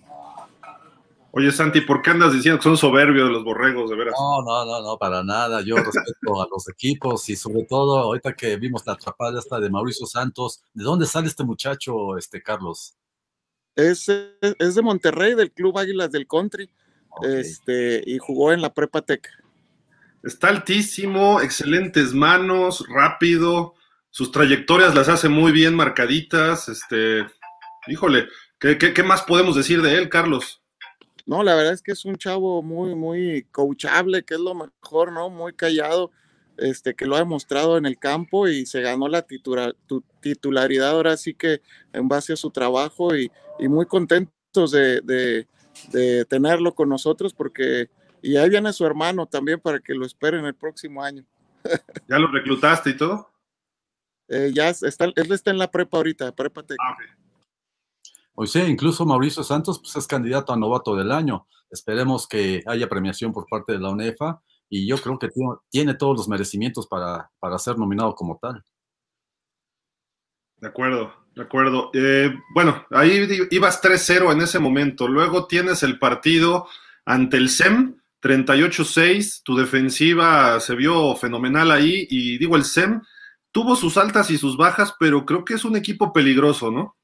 Oye, 1.34 1.50
Santi, 1.52 1.80
¿por 1.80 2.02
qué 2.02 2.10
andas 2.10 2.34
diciendo 2.34 2.60
que 2.60 2.64
son 2.64 2.76
soberbios 2.76 3.30
los 3.30 3.46
borregos, 3.46 3.90
de 3.90 3.96
veras? 3.96 4.14
No, 4.20 4.42
no, 4.44 4.66
no, 4.66 4.82
no, 4.82 4.98
para 4.98 5.24
nada. 5.24 5.62
Yo 5.62 5.78
respeto 5.78 6.42
a 6.42 6.48
los 6.52 6.68
equipos 6.68 7.30
y 7.30 7.38
sobre 7.38 7.64
todo 7.64 8.00
ahorita 8.00 8.34
que 8.34 8.58
vimos 8.58 8.86
la 8.86 8.94
atrapada 8.94 9.40
esta 9.40 9.58
de 9.62 9.70
Mauricio 9.70 10.06
Santos, 10.06 10.62
¿de 10.74 10.84
dónde 10.84 11.06
sale 11.06 11.28
este 11.28 11.46
muchacho, 11.46 12.18
este 12.18 12.44
Carlos? 12.44 12.98
Es, 13.76 14.10
es 14.10 14.76
de 14.76 14.82
Monterrey, 14.82 15.36
del 15.36 15.52
Club 15.52 15.78
Águilas 15.78 16.12
del 16.12 16.28
Country, 16.28 16.70
este, 17.24 18.04
y 18.06 18.18
jugó 18.18 18.52
en 18.52 18.62
la 18.62 18.74
Prepa 18.74 19.02
Tech. 19.02 19.30
Está 20.24 20.50
altísimo, 20.50 21.42
excelentes 21.42 22.14
manos, 22.14 22.86
rápido, 22.90 23.74
sus 24.12 24.32
trayectorias 24.32 24.94
las 24.94 25.10
hace 25.10 25.30
muy 25.30 25.52
bien 25.52 25.74
marcaditas. 25.74 26.68
Este, 26.70 27.26
híjole, 27.88 28.28
¿qué, 28.60 28.78
qué, 28.78 28.94
qué 28.94 29.04
más 29.04 29.24
podemos 29.24 29.56
decir 29.56 29.82
de 29.82 29.96
él, 29.96 30.10
Carlos? 30.10 30.62
No, 31.26 31.44
la 31.44 31.56
verdad 31.56 31.74
es 31.74 31.82
que 31.82 31.94
es 31.94 32.04
un 32.04 32.18
chavo 32.18 32.62
muy, 32.62 32.94
muy 32.94 33.48
coachable, 33.52 34.24
que 34.24 34.34
es 34.34 34.40
lo 34.40 34.54
mejor, 34.54 35.12
¿no? 35.12 35.30
Muy 35.30 35.54
callado, 35.54 36.12
este, 36.58 36.94
que 36.94 37.06
lo 37.06 37.16
ha 37.16 37.20
demostrado 37.20 37.78
en 37.78 37.86
el 37.86 37.98
campo 37.98 38.48
y 38.48 38.66
se 38.66 38.82
ganó 38.82 39.08
la 39.08 39.22
titula- 39.26 39.76
tu- 39.88 40.04
titularidad 40.22 40.90
ahora 40.92 41.18
sí 41.18 41.34
que 41.34 41.62
en 41.94 42.08
base 42.08 42.34
a 42.34 42.38
su 42.38 42.52
trabajo 42.52 43.16
y, 43.16 43.32
y 43.60 43.68
muy 43.68 43.86
contentos 43.86 44.72
de, 44.72 45.02
de- 45.02 45.48
de 45.92 46.26
tenerlo 46.26 46.76
con 46.76 46.90
nosotros 46.90 47.34
porque, 47.34 47.90
y 48.22 48.36
ahí 48.36 48.50
viene 48.50 48.74
su 48.74 48.86
hermano 48.86 49.26
también 49.26 49.60
para 49.60 49.80
que 49.80 49.94
lo 49.94 50.06
esperen 50.06 50.46
el 50.46 50.54
próximo 50.54 51.02
año. 51.04 51.26
¿Ya 52.10 52.20
lo 52.20 52.28
reclutaste 52.28 52.92
y 52.92 52.98
todo? 52.98 53.30
Eh, 54.28 54.52
ya 54.54 54.70
está, 54.70 55.06
él 55.06 55.32
está 55.32 55.52
en 55.52 55.58
la 55.58 55.70
prepa 55.72 55.98
ahorita, 55.98 56.32
prepa 56.34 56.64
Tech. 56.64 56.78
Ah, 56.82 56.94
ok. 56.94 57.22
O 58.36 58.46
sea, 58.46 58.68
incluso 58.68 59.06
Mauricio 59.06 59.44
Santos 59.44 59.80
pues, 59.80 59.96
es 59.98 60.08
candidato 60.08 60.54
a 60.54 60.58
novato 60.58 60.96
del 60.96 61.12
año. 61.12 61.48
Esperemos 61.70 62.28
que 62.28 62.64
haya 62.66 62.88
premiación 62.88 63.32
por 63.34 63.46
parte 63.48 63.74
de 63.74 63.80
la 63.80 63.90
UNEFA 63.90 64.42
y 64.74 64.88
yo 64.88 64.98
creo 64.98 65.20
que 65.20 65.28
tiene, 65.28 65.52
tiene 65.70 65.94
todos 65.96 66.18
los 66.18 66.30
merecimientos 66.30 66.88
para, 66.88 67.30
para 67.40 67.60
ser 67.60 67.78
nominado 67.78 68.16
como 68.16 68.40
tal. 68.42 68.64
De 70.56 70.70
acuerdo, 70.70 71.14
de 71.36 71.42
acuerdo. 71.42 71.92
Eh, 71.94 72.34
bueno, 72.56 72.86
ahí 72.90 73.28
ibas 73.52 73.82
3-0 73.82 74.32
en 74.32 74.42
ese 74.42 74.60
momento. 74.60 75.10
Luego 75.10 75.46
tienes 75.46 75.84
el 75.84 76.00
partido 76.00 76.70
ante 77.06 77.36
el 77.36 77.50
SEM, 77.50 77.98
38-6, 78.22 79.42
tu 79.44 79.58
defensiva 79.58 80.60
se 80.62 80.76
vio 80.76 81.16
fenomenal 81.16 81.70
ahí 81.72 82.08
y 82.10 82.38
digo, 82.38 82.56
el 82.56 82.64
SEM 82.64 83.02
tuvo 83.52 83.76
sus 83.76 83.98
altas 83.98 84.32
y 84.32 84.38
sus 84.38 84.56
bajas, 84.56 84.96
pero 84.98 85.26
creo 85.26 85.44
que 85.44 85.56
es 85.56 85.66
un 85.66 85.76
equipo 85.76 86.14
peligroso, 86.14 86.72
¿no? 86.72 86.96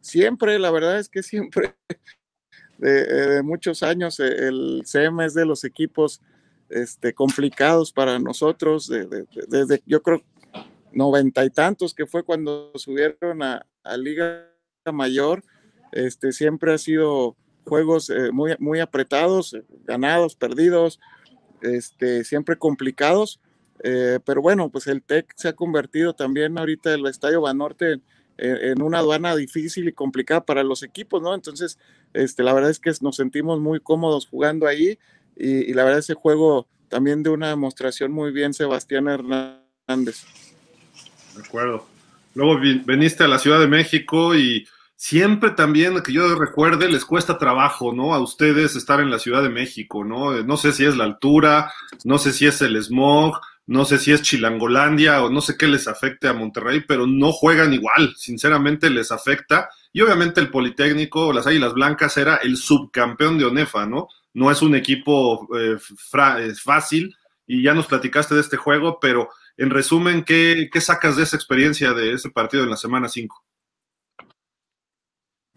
Siempre, 0.00 0.58
la 0.58 0.72
verdad 0.72 0.98
es 0.98 1.08
que 1.08 1.22
siempre, 1.22 1.76
de, 2.82 3.42
muchos 3.42 3.82
años, 3.82 4.20
eh, 4.20 4.48
el 4.48 4.82
SEM 4.84 5.20
es 5.20 5.34
de 5.34 5.44
los 5.44 5.64
equipos 5.64 6.20
este, 6.68 7.12
complicados 7.14 7.92
para 7.92 8.18
nosotros, 8.18 8.90
desde 9.48 9.82
yo 9.86 10.02
creo 10.02 10.22
noventa 10.92 11.44
y 11.44 11.50
tantos 11.50 11.94
que 11.94 12.06
fue 12.06 12.22
cuando 12.22 12.72
subieron 12.74 13.42
a, 13.42 13.66
a 13.82 13.96
Liga 13.96 14.48
Mayor, 14.92 15.42
este, 15.92 16.32
siempre 16.32 16.72
ha 16.72 16.78
sido 16.78 17.36
juegos 17.64 18.10
eh, 18.10 18.32
muy, 18.32 18.54
muy 18.58 18.80
apretados, 18.80 19.54
eh, 19.54 19.62
ganados, 19.84 20.34
perdidos, 20.34 21.00
este, 21.60 22.24
siempre 22.24 22.56
complicados. 22.56 23.40
Eh, 23.84 24.20
pero 24.24 24.42
bueno, 24.42 24.70
pues 24.70 24.86
el 24.86 25.02
TEC 25.02 25.32
se 25.36 25.48
ha 25.48 25.52
convertido 25.54 26.14
también 26.14 26.56
ahorita 26.58 26.94
el 26.94 27.06
Estadio 27.06 27.40
Banorte 27.40 27.92
en, 27.92 28.02
en, 28.38 28.82
una 28.82 28.98
aduana 28.98 29.34
difícil 29.36 29.88
y 29.88 29.92
complicada 29.92 30.44
para 30.44 30.62
los 30.62 30.82
equipos, 30.82 31.20
¿no? 31.20 31.34
Entonces, 31.34 31.78
este, 32.14 32.42
la 32.42 32.52
verdad 32.52 32.70
es 32.70 32.78
que 32.78 32.92
nos 33.00 33.16
sentimos 33.16 33.60
muy 33.60 33.80
cómodos 33.80 34.26
jugando 34.26 34.66
ahí 34.66 34.98
y, 35.36 35.72
la 35.72 35.84
verdad 35.84 36.00
ese 36.00 36.14
juego 36.14 36.66
también 36.88 37.22
de 37.22 37.30
una 37.30 37.48
demostración 37.48 38.12
muy 38.12 38.32
bien 38.32 38.52
Sebastián 38.52 39.08
Hernández. 39.08 40.24
De 41.34 41.42
acuerdo. 41.42 41.86
Luego 42.34 42.58
viniste 42.58 43.24
a 43.24 43.28
la 43.28 43.38
Ciudad 43.38 43.60
de 43.60 43.66
México 43.66 44.34
y 44.34 44.66
siempre 44.96 45.50
también, 45.50 46.00
que 46.02 46.12
yo 46.12 46.34
recuerde, 46.34 46.88
les 46.88 47.04
cuesta 47.04 47.38
trabajo, 47.38 47.92
¿no? 47.92 48.14
A 48.14 48.20
ustedes 48.20 48.76
estar 48.76 49.00
en 49.00 49.10
la 49.10 49.18
Ciudad 49.18 49.42
de 49.42 49.50
México, 49.50 50.04
¿no? 50.04 50.42
No 50.42 50.56
sé 50.56 50.72
si 50.72 50.84
es 50.84 50.96
la 50.96 51.04
altura, 51.04 51.72
no 52.04 52.18
sé 52.18 52.32
si 52.32 52.46
es 52.46 52.62
el 52.62 52.82
smog, 52.82 53.38
no 53.66 53.84
sé 53.84 53.98
si 53.98 54.12
es 54.12 54.22
Chilangolandia 54.22 55.22
o 55.22 55.30
no 55.30 55.40
sé 55.40 55.56
qué 55.56 55.66
les 55.66 55.88
afecte 55.88 56.28
a 56.28 56.32
Monterrey, 56.32 56.84
pero 56.86 57.06
no 57.06 57.32
juegan 57.32 57.72
igual, 57.72 58.14
sinceramente 58.16 58.90
les 58.90 59.12
afecta. 59.12 59.70
Y 59.92 60.00
obviamente 60.00 60.40
el 60.40 60.50
Politécnico, 60.50 61.32
las 61.32 61.46
Águilas 61.46 61.74
Blancas, 61.74 62.16
era 62.16 62.36
el 62.36 62.56
subcampeón 62.56 63.38
de 63.38 63.44
ONEFA, 63.44 63.86
¿no? 63.86 64.08
No 64.32 64.50
es 64.50 64.62
un 64.62 64.74
equipo 64.74 65.46
eh, 65.56 65.76
eh, 65.78 66.52
fácil 66.54 67.14
y 67.46 67.62
ya 67.62 67.74
nos 67.74 67.86
platicaste 67.86 68.34
de 68.34 68.40
este 68.40 68.56
juego, 68.56 68.98
pero 69.00 69.28
en 69.58 69.70
resumen, 69.70 70.24
¿qué, 70.24 70.70
¿qué, 70.72 70.80
sacas 70.80 71.16
de 71.16 71.24
esa 71.24 71.36
experiencia 71.36 71.92
de 71.92 72.14
ese 72.14 72.30
partido 72.30 72.64
en 72.64 72.70
la 72.70 72.76
semana 72.76 73.08
5? 73.08 73.44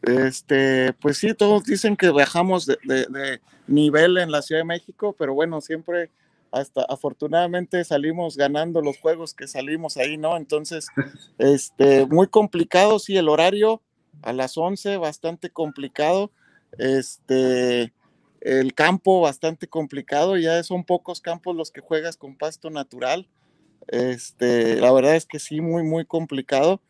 Este, 0.01 0.93
pues 0.93 1.17
sí, 1.17 1.33
todos 1.33 1.63
dicen 1.63 1.95
que 1.95 2.09
bajamos 2.09 2.65
de, 2.65 3.39
nivel 3.67 4.17
en 4.17 4.31
la 4.31 4.41
Ciudad 4.41 4.61
de 4.61 4.65
México, 4.65 5.15
pero 5.17 5.33
bueno, 5.33 5.61
siempre 5.61 6.11
hasta 6.51 6.83
afortunadamente 6.83 7.83
salimos 7.83 8.37
ganando 8.37 8.81
los 8.81 8.97
juegos 8.99 9.33
que 9.33 9.47
salimos 9.47 9.97
ahí, 9.97 10.17
¿no? 10.17 10.37
Entonces, 10.37 10.87
este, 11.37 12.05
muy 12.05 12.27
complicado, 12.27 12.99
sí, 12.99 13.17
el 13.17 13.29
horario 13.29 13.81
a 14.25 14.33
las 14.33 14.57
11, 14.57 14.97
bastante 14.97 15.49
complicado, 15.49 16.31
este, 16.77 17.93
el 18.41 18.73
campo 18.73 19.21
bastante 19.21 19.67
complicado, 19.67 20.37
ya 20.37 20.61
son 20.63 20.83
pocos 20.83 21.21
campos 21.21 21.55
los 21.55 21.71
que 21.71 21.81
juegas 21.81 22.17
con 22.17 22.35
pasto 22.35 22.69
natural, 22.69 23.27
este, 23.87 24.75
la 24.77 24.91
verdad 24.91 25.15
es 25.15 25.25
que 25.25 25.39
sí, 25.39 25.61
muy, 25.61 25.83
muy 25.83 26.05
complicado. 26.05 26.81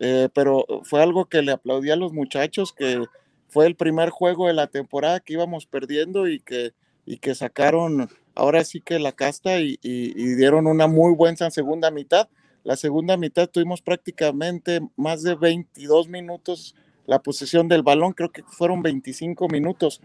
Eh, 0.00 0.30
pero 0.32 0.64
fue 0.84 1.02
algo 1.02 1.26
que 1.26 1.42
le 1.42 1.52
aplaudí 1.52 1.90
a 1.90 1.96
los 1.96 2.12
muchachos, 2.12 2.72
que 2.72 3.04
fue 3.48 3.66
el 3.66 3.76
primer 3.76 4.08
juego 4.08 4.46
de 4.46 4.54
la 4.54 4.66
temporada 4.66 5.20
que 5.20 5.34
íbamos 5.34 5.66
perdiendo 5.66 6.26
y 6.26 6.40
que, 6.40 6.72
y 7.04 7.18
que 7.18 7.34
sacaron 7.34 8.08
ahora 8.34 8.64
sí 8.64 8.80
que 8.80 8.98
la 8.98 9.12
casta 9.12 9.60
y, 9.60 9.76
dieron 9.82 10.66
una 10.66 10.86
muy 10.86 11.14
buena 11.14 11.50
segunda 11.50 11.90
mitad. 11.90 12.28
La 12.64 12.76
segunda 12.76 13.16
mitad 13.16 13.48
tuvimos 13.48 13.82
prácticamente 13.82 14.80
más 14.96 15.22
de 15.22 15.34
22 15.34 16.08
minutos 16.08 16.74
la 17.06 17.20
posesión 17.20 17.66
del 17.66 17.82
balón, 17.82 18.12
creo 18.12 18.30
que 18.30 18.44
fueron 18.44 18.82
25 18.82 19.48
minutos, 19.48 20.00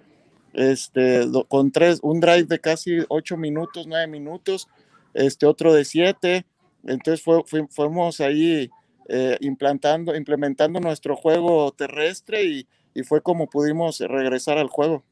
este, 0.54 1.22
con 1.48 1.72
tres, 1.72 2.00
un 2.02 2.20
drive 2.20 2.46
de 2.46 2.60
casi 2.60 2.98
8 3.10 3.38
minutos, 3.38 3.86
9 3.86 4.08
minutos, 4.08 4.68
este 5.14 5.46
otro 5.46 5.72
de 5.72 5.86
7, 5.86 6.46
entonces 6.86 7.24
fue, 7.24 7.44
fuimos 7.70 8.22
ahí 8.22 8.72
eh, 9.08 9.38
implantando, 9.42 10.16
implementando 10.16 10.80
nuestro 10.80 11.16
juego 11.16 11.72
terrestre 11.74 12.44
y, 12.44 12.68
fue 13.04 13.22
como 13.22 13.48
pudimos 13.50 14.00
regresar 14.00 14.58
al 14.58 14.70
juego. 14.70 15.04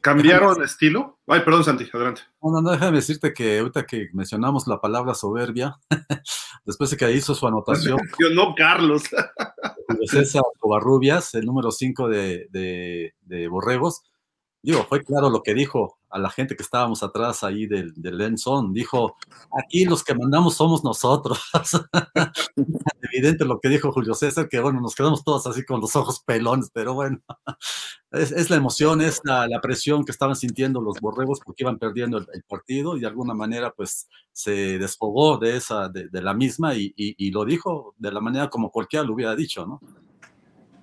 ¿Cambiaron 0.00 0.62
estilo? 0.62 1.18
Ay, 1.26 1.40
perdón, 1.40 1.64
Santi, 1.64 1.88
adelante. 1.92 2.22
No, 2.42 2.60
no, 2.60 2.70
déjame 2.70 2.96
decirte 2.96 3.34
que 3.34 3.58
ahorita 3.58 3.84
que 3.86 4.08
mencionamos 4.12 4.66
la 4.66 4.80
palabra 4.80 5.14
soberbia, 5.14 5.76
después 6.64 6.90
de 6.90 6.96
que 6.96 7.12
hizo 7.12 7.34
su 7.34 7.46
anotación. 7.46 7.98
no, 8.34 8.54
Carlos. 8.54 9.04
César 10.06 10.42
Covarrubias, 10.58 11.34
el 11.34 11.46
número 11.46 11.70
5 11.70 12.08
de, 12.08 12.46
de, 12.50 13.14
de 13.22 13.48
Borregos, 13.48 14.02
digo, 14.68 14.84
fue 14.84 15.02
claro 15.02 15.30
lo 15.30 15.42
que 15.42 15.54
dijo 15.54 15.98
a 16.10 16.18
la 16.18 16.28
gente 16.28 16.54
que 16.54 16.62
estábamos 16.62 17.02
atrás 17.02 17.42
ahí 17.42 17.66
del, 17.66 17.94
del. 17.94 18.18
Dijo, 18.72 19.16
aquí 19.58 19.86
los 19.86 20.04
que 20.04 20.14
mandamos 20.14 20.56
somos 20.56 20.84
nosotros. 20.84 21.40
Evidente 23.00 23.46
lo 23.46 23.60
que 23.60 23.70
dijo 23.70 23.92
Julio 23.92 24.12
César, 24.12 24.46
que 24.46 24.60
bueno, 24.60 24.82
nos 24.82 24.94
quedamos 24.94 25.24
todos 25.24 25.46
así 25.46 25.64
con 25.64 25.80
los 25.80 25.96
ojos 25.96 26.20
pelones, 26.20 26.70
pero 26.70 26.92
bueno, 26.92 27.18
es, 28.12 28.50
la 28.50 28.56
emoción, 28.56 29.00
es 29.00 29.20
la, 29.24 29.48
presión 29.62 30.04
que 30.04 30.12
estaban 30.12 30.36
sintiendo 30.36 30.82
los 30.82 31.00
borregos 31.00 31.40
porque 31.42 31.62
iban 31.62 31.78
perdiendo 31.78 32.18
el, 32.18 32.26
partido 32.46 32.96
y 32.96 33.00
de 33.00 33.06
alguna 33.06 33.32
manera 33.32 33.72
pues 33.74 34.06
se 34.32 34.78
desfogó 34.78 35.38
de 35.38 35.56
esa, 35.56 35.88
de, 35.88 36.08
la 36.20 36.34
misma 36.34 36.74
y, 36.74 36.92
y, 36.94 37.30
lo 37.30 37.46
dijo 37.46 37.94
de 37.96 38.12
la 38.12 38.20
manera 38.20 38.50
como 38.50 38.70
cualquiera 38.70 39.04
lo 39.04 39.14
hubiera 39.14 39.34
dicho, 39.34 39.64
¿no? 39.66 39.80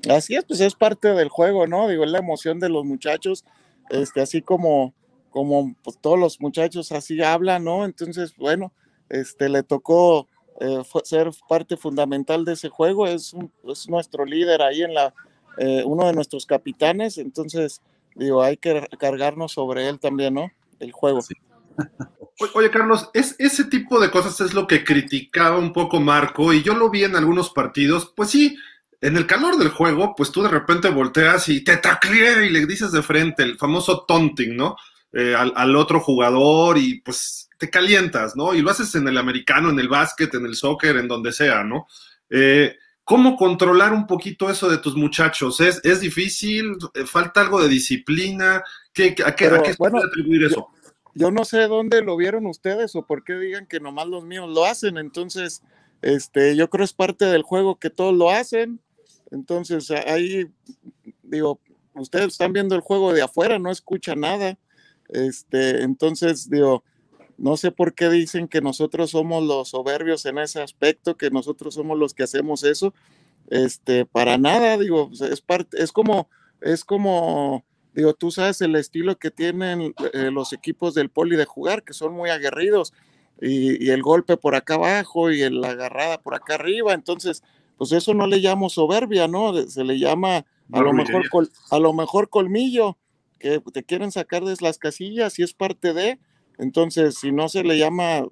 Así 0.09 0.35
es, 0.35 0.43
pues 0.45 0.59
es 0.61 0.73
parte 0.73 1.09
del 1.09 1.29
juego, 1.29 1.67
¿no? 1.67 1.87
Digo, 1.87 2.03
es 2.03 2.11
la 2.11 2.19
emoción 2.19 2.59
de 2.59 2.69
los 2.69 2.85
muchachos, 2.85 3.43
este, 3.89 4.21
así 4.21 4.41
como 4.41 4.93
como 5.35 5.75
pues, 5.83 5.97
todos 5.99 6.17
los 6.17 6.39
muchachos 6.39 6.93
así 6.93 7.21
hablan, 7.21 7.65
¿no? 7.65 7.83
Entonces, 7.83 8.33
bueno, 8.37 8.71
este, 9.09 9.49
le 9.49 9.63
tocó 9.63 10.29
eh, 10.61 10.81
ser 11.03 11.29
parte 11.49 11.75
fundamental 11.75 12.45
de 12.45 12.53
ese 12.53 12.69
juego, 12.69 13.05
es, 13.05 13.35
es 13.67 13.89
nuestro 13.89 14.23
líder 14.23 14.61
ahí 14.61 14.83
en 14.83 14.93
la, 14.93 15.13
eh, 15.57 15.83
uno 15.85 16.07
de 16.07 16.13
nuestros 16.13 16.45
capitanes, 16.45 17.17
entonces, 17.17 17.81
digo, 18.15 18.41
hay 18.41 18.55
que 18.55 18.87
cargarnos 18.97 19.51
sobre 19.51 19.89
él 19.89 19.99
también, 19.99 20.35
¿no? 20.35 20.49
El 20.79 20.93
juego. 20.93 21.19
Oye, 22.55 22.71
Carlos, 22.71 23.09
es, 23.13 23.35
ese 23.37 23.65
tipo 23.65 23.99
de 23.99 24.09
cosas 24.09 24.39
es 24.39 24.53
lo 24.53 24.67
que 24.67 24.85
criticaba 24.85 25.57
un 25.57 25.73
poco 25.73 25.99
Marco, 25.99 26.53
y 26.53 26.63
yo 26.63 26.75
lo 26.75 26.89
vi 26.89 27.03
en 27.03 27.17
algunos 27.17 27.49
partidos, 27.49 28.13
pues 28.15 28.29
sí, 28.29 28.55
en 29.05 29.17
el 29.17 29.27
calor 29.27 29.57
del 29.57 29.69
juego, 29.69 30.15
pues 30.15 30.31
tú 30.31 30.41
de 30.41 30.49
repente 30.49 30.89
volteas 30.89 31.47
y 31.47 31.63
te 31.63 31.77
tacleé 31.77 32.47
y 32.47 32.49
le 32.49 32.65
dices 32.65 32.91
de 32.91 33.03
frente 33.03 33.43
el 33.43 33.55
famoso 33.55 34.03
taunting, 34.07 34.55
¿no? 34.55 34.75
Eh, 35.13 35.35
al, 35.35 35.75
otro 35.75 35.99
jugador 35.99 36.79
y 36.79 37.01
pues 37.01 37.47
te 37.59 37.69
calientas, 37.69 38.35
¿no? 38.35 38.55
Y 38.55 38.61
lo 38.61 38.71
haces 38.71 38.95
en 38.95 39.07
el 39.07 39.19
americano, 39.19 39.69
en 39.69 39.79
el 39.79 39.87
básquet, 39.87 40.33
en 40.33 40.47
el 40.47 40.55
soccer, 40.55 40.97
en 40.97 41.07
donde 41.07 41.31
sea, 41.31 41.63
¿no? 41.63 41.85
Eh, 42.31 42.77
¿Cómo 43.03 43.37
controlar 43.37 43.93
un 43.93 44.07
poquito 44.07 44.49
eso 44.49 44.67
de 44.67 44.79
tus 44.79 44.95
muchachos? 44.95 45.61
¿Es, 45.61 45.79
es 45.83 45.99
difícil? 45.99 46.75
¿Falta 47.05 47.41
algo 47.41 47.61
de 47.61 47.69
disciplina? 47.69 48.63
¿Qué, 48.91 49.15
¿A 49.23 49.35
qué, 49.35 49.49
se 49.49 49.75
puede 49.75 49.99
atribuir 49.99 50.45
eso? 50.45 50.69
Yo, 51.13 51.29
no 51.29 51.45
sé 51.45 51.67
dónde 51.67 52.01
lo 52.01 52.17
vieron 52.17 52.47
ustedes 52.47 52.95
o 52.95 53.05
por 53.05 53.23
qué 53.23 53.33
digan 53.33 53.67
que 53.67 53.79
nomás 53.79 54.07
los 54.07 54.25
míos 54.25 54.49
lo 54.49 54.65
hacen. 54.65 54.97
Entonces, 54.97 55.61
este, 56.01 56.55
yo 56.55 56.71
creo 56.71 56.83
es 56.83 56.93
parte 56.93 57.25
del 57.25 57.43
juego 57.43 57.77
que 57.77 57.91
todos 57.91 58.15
lo 58.15 58.31
hacen. 58.31 58.81
Entonces, 59.35 59.91
ahí, 59.91 60.45
digo, 61.23 61.59
ustedes 61.93 62.27
están 62.27 62.53
viendo 62.53 62.73
el 62.73 62.81
juego 62.81 63.13
de 63.13 63.21
afuera, 63.21 63.59
no 63.59 63.69
escuchan 63.69 64.21
nada. 64.21 64.57
Este, 65.09 65.83
entonces, 65.83 66.49
digo, 66.49 66.83
no 67.37 67.57
sé 67.57 67.71
por 67.71 67.93
qué 67.93 68.09
dicen 68.09 68.47
que 68.47 68.61
nosotros 68.61 69.11
somos 69.11 69.43
los 69.43 69.69
soberbios 69.69 70.25
en 70.25 70.37
ese 70.37 70.61
aspecto, 70.61 71.17
que 71.17 71.29
nosotros 71.29 71.73
somos 71.73 71.99
los 71.99 72.13
que 72.13 72.23
hacemos 72.23 72.63
eso. 72.63 72.93
Este, 73.47 74.05
para 74.05 74.37
nada, 74.37 74.77
digo, 74.77 75.11
es 75.11 75.41
parte, 75.41 75.83
es 75.83 75.91
como, 75.91 76.29
es 76.61 76.85
como, 76.85 77.65
digo, 77.93 78.13
tú 78.13 78.31
sabes 78.31 78.61
el 78.61 78.75
estilo 78.75 79.17
que 79.19 79.31
tienen 79.31 79.93
eh, 80.13 80.31
los 80.31 80.53
equipos 80.53 80.95
del 80.95 81.09
poli 81.09 81.35
de 81.35 81.45
jugar, 81.45 81.83
que 81.83 81.93
son 81.93 82.13
muy 82.13 82.29
aguerridos, 82.29 82.93
y, 83.41 83.89
el 83.89 84.01
golpe 84.01 84.37
por 84.37 84.55
acá 84.55 84.75
abajo 84.75 85.29
y 85.29 85.47
la 85.49 85.71
agarrada 85.71 86.21
por 86.21 86.35
acá 86.35 86.55
arriba, 86.55 86.93
entonces, 86.93 87.43
pues 87.77 87.91
eso 87.91 88.13
no 88.13 88.27
le 88.27 88.37
llamo 88.37 88.69
soberbia, 88.69 89.27
¿no? 89.27 89.53
Se 89.67 89.83
le 89.83 89.99
llama 89.99 90.45
a 90.71 90.81
lo 90.81 90.93
mejor, 90.93 91.49
a 91.71 91.79
lo 91.79 91.93
mejor 91.93 92.29
colmillo, 92.29 92.97
que 93.39 93.61
te 93.73 93.83
quieren 93.83 94.11
sacar 94.11 94.43
de 94.43 94.55
las 94.61 94.77
casillas 94.77 95.37
y 95.39 95.43
es 95.43 95.53
parte 95.53 95.93
de, 95.93 96.19
entonces 96.57 97.15
si 97.19 97.31
no 97.31 97.49
se 97.49 97.63
le 97.63 97.77
llama 97.77 98.25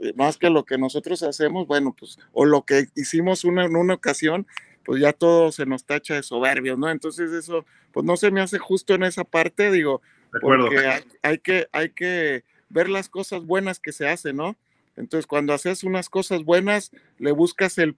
eh, 0.00 0.12
más 0.16 0.36
que 0.36 0.50
lo 0.50 0.64
que 0.64 0.78
nosotros 0.78 1.22
hacemos, 1.22 1.66
bueno, 1.66 1.94
pues, 1.98 2.18
o 2.32 2.44
lo 2.44 2.62
que 2.62 2.86
hicimos 2.96 3.44
una, 3.44 3.64
en 3.64 3.76
una 3.76 3.94
ocasión, 3.94 4.46
pues 4.84 5.00
ya 5.00 5.12
todo 5.12 5.52
se 5.52 5.66
nos 5.66 5.84
tacha 5.84 6.14
de 6.14 6.22
soberbios, 6.22 6.78
¿no? 6.78 6.90
Entonces 6.90 7.32
eso, 7.32 7.64
pues 7.92 8.04
no 8.06 8.16
se 8.16 8.30
me 8.30 8.40
hace 8.40 8.58
justo 8.58 8.94
en 8.94 9.02
esa 9.02 9.24
parte, 9.24 9.70
digo, 9.70 10.02
porque 10.40 11.02
hay, 11.22 11.38
que, 11.38 11.68
hay 11.72 11.90
que 11.90 12.44
ver 12.68 12.88
las 12.88 13.08
cosas 13.08 13.44
buenas 13.44 13.80
que 13.80 13.92
se 13.92 14.08
hacen, 14.08 14.36
¿no? 14.36 14.56
Entonces, 14.98 15.26
cuando 15.26 15.52
haces 15.52 15.84
unas 15.84 16.08
cosas 16.08 16.44
buenas, 16.44 16.90
le 17.18 17.30
buscas 17.32 17.78
el, 17.78 17.96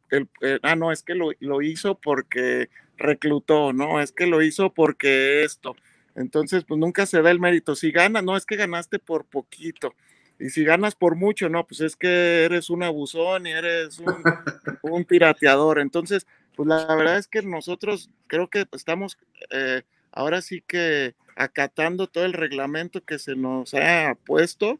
ah, 0.63 0.77
no, 0.77 0.93
es 0.93 1.03
que 1.03 1.15
lo, 1.15 1.31
lo, 1.41 1.63
hizo 1.63 1.95
porque 1.95 2.69
reclutó, 2.99 3.73
no, 3.73 4.01
es 4.01 4.13
que 4.13 4.27
lo 4.27 4.43
hizo 4.43 4.73
porque 4.73 5.43
esto. 5.43 5.75
Entonces, 6.15 6.65
pues 6.65 6.79
nunca 6.79 7.07
se 7.07 7.23
da 7.23 7.31
el 7.31 7.41
mérito. 7.41 7.75
Si 7.75 7.91
ganas, 7.91 8.23
no, 8.23 8.37
es 8.37 8.45
que 8.45 8.57
ganaste 8.57 8.99
por 8.99 9.25
poquito. 9.25 9.95
Y 10.39 10.51
si 10.51 10.63
ganas 10.63 10.95
por 10.95 11.17
mucho, 11.17 11.49
no, 11.49 11.67
pues 11.67 11.81
es 11.81 11.97
que 11.97 12.45
eres 12.45 12.69
un 12.69 12.83
abusón 12.83 13.47
y 13.47 13.53
eres 13.53 13.99
un, 13.99 14.07
un 14.83 15.05
pirateador. 15.05 15.79
Entonces, 15.79 16.27
pues 16.55 16.69
la 16.69 16.95
verdad 16.95 17.17
es 17.17 17.29
que 17.29 17.41
nosotros 17.41 18.11
creo 18.27 18.49
que 18.49 18.67
estamos 18.73 19.17
eh, 19.51 19.83
ahora 20.13 20.43
sí 20.43 20.63
que 20.67 21.15
acatando 21.37 22.07
todo 22.07 22.27
el 22.27 22.35
reglamento 22.35 23.03
que 23.03 23.19
se 23.19 23.37
nos 23.37 23.73
ha 23.73 24.15
puesto, 24.27 24.79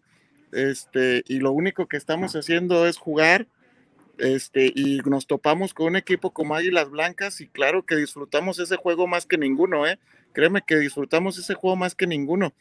este, 0.53 1.23
y 1.27 1.39
lo 1.39 1.53
único 1.53 1.87
que 1.87 1.97
estamos 1.97 2.35
haciendo 2.37 2.87
es 2.87 2.97
jugar, 2.97 3.47
este, 4.19 4.73
y 4.75 4.99
nos 5.07 5.27
topamos 5.27 5.75
con 5.75 5.87
un 5.87 5.97
equipo 5.97 6.33
como 6.33 6.55
Águilas 6.55 6.91
Blancas, 6.91 7.41
y 7.41 7.49
claro 7.49 7.85
que 7.85 7.97
disfrutamos 7.97 8.59
ese 8.59 8.77
juego 8.77 9.07
más 9.07 9.27
que 9.27 9.39
ninguno, 9.39 9.87
¿eh? 9.87 9.99
Créeme 10.33 10.63
que 10.67 10.79
disfrutamos 10.79 11.39
ese 11.39 11.55
juego 11.55 11.77
más 11.77 11.95
que 11.95 12.07
ninguno 12.07 12.53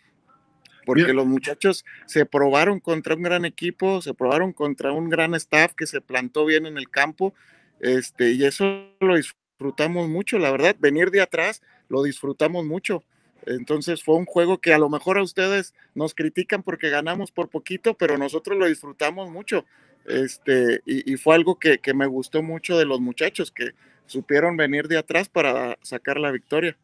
porque 0.86 1.14
los 1.14 1.28
muchachos 1.28 1.86
se 2.08 2.26
probaron 2.26 2.80
contra 2.80 3.14
un 3.14 3.22
gran 3.22 3.46
equipo, 3.46 4.02
se 4.02 4.16
probaron 4.16 4.54
contra 4.54 4.92
un 4.92 5.08
gran 5.08 5.36
staff 5.36 5.74
que 5.76 5.86
se 5.86 6.02
plantó 6.02 6.46
bien 6.46 6.66
en 6.66 6.80
el 6.80 6.90
campo 6.90 7.36
este, 7.80 8.32
y 8.32 8.44
eso 8.44 8.66
lo 9.00 9.16
disfrutamos 9.16 10.10
mucho, 10.10 10.38
la 10.40 10.52
verdad, 10.52 10.76
venir 10.80 11.12
de 11.12 11.22
atrás 11.22 11.62
lo 11.88 12.04
disfrutamos 12.04 12.66
mucho. 12.66 13.04
Entonces 13.46 14.04
fue 14.04 14.16
un 14.16 14.26
juego 14.26 14.60
que 14.60 14.74
a 14.74 14.78
lo 14.78 14.90
mejor 14.90 15.18
a 15.18 15.24
ustedes 15.24 15.74
nos 15.96 16.14
critican 16.14 16.64
porque 16.64 16.90
ganamos 16.90 17.32
por 17.32 17.50
poquito, 17.50 17.94
pero 17.94 18.18
nosotros 18.18 18.58
lo 18.58 18.68
disfrutamos 18.68 19.30
mucho. 19.30 19.66
Este, 20.06 20.82
y, 20.86 21.18
fue 21.18 21.36
algo 21.36 21.60
que, 21.60 21.80
me 21.94 22.08
gustó 22.08 22.42
mucho 22.42 22.78
de 22.78 22.86
los 22.86 23.00
muchachos, 23.00 23.52
que 23.52 23.72
supieron 24.06 24.58
venir 24.58 24.88
de 24.88 24.98
atrás 24.98 25.30
para 25.30 25.78
sacar 25.82 26.20
la 26.20 26.32
victoria. 26.32 26.78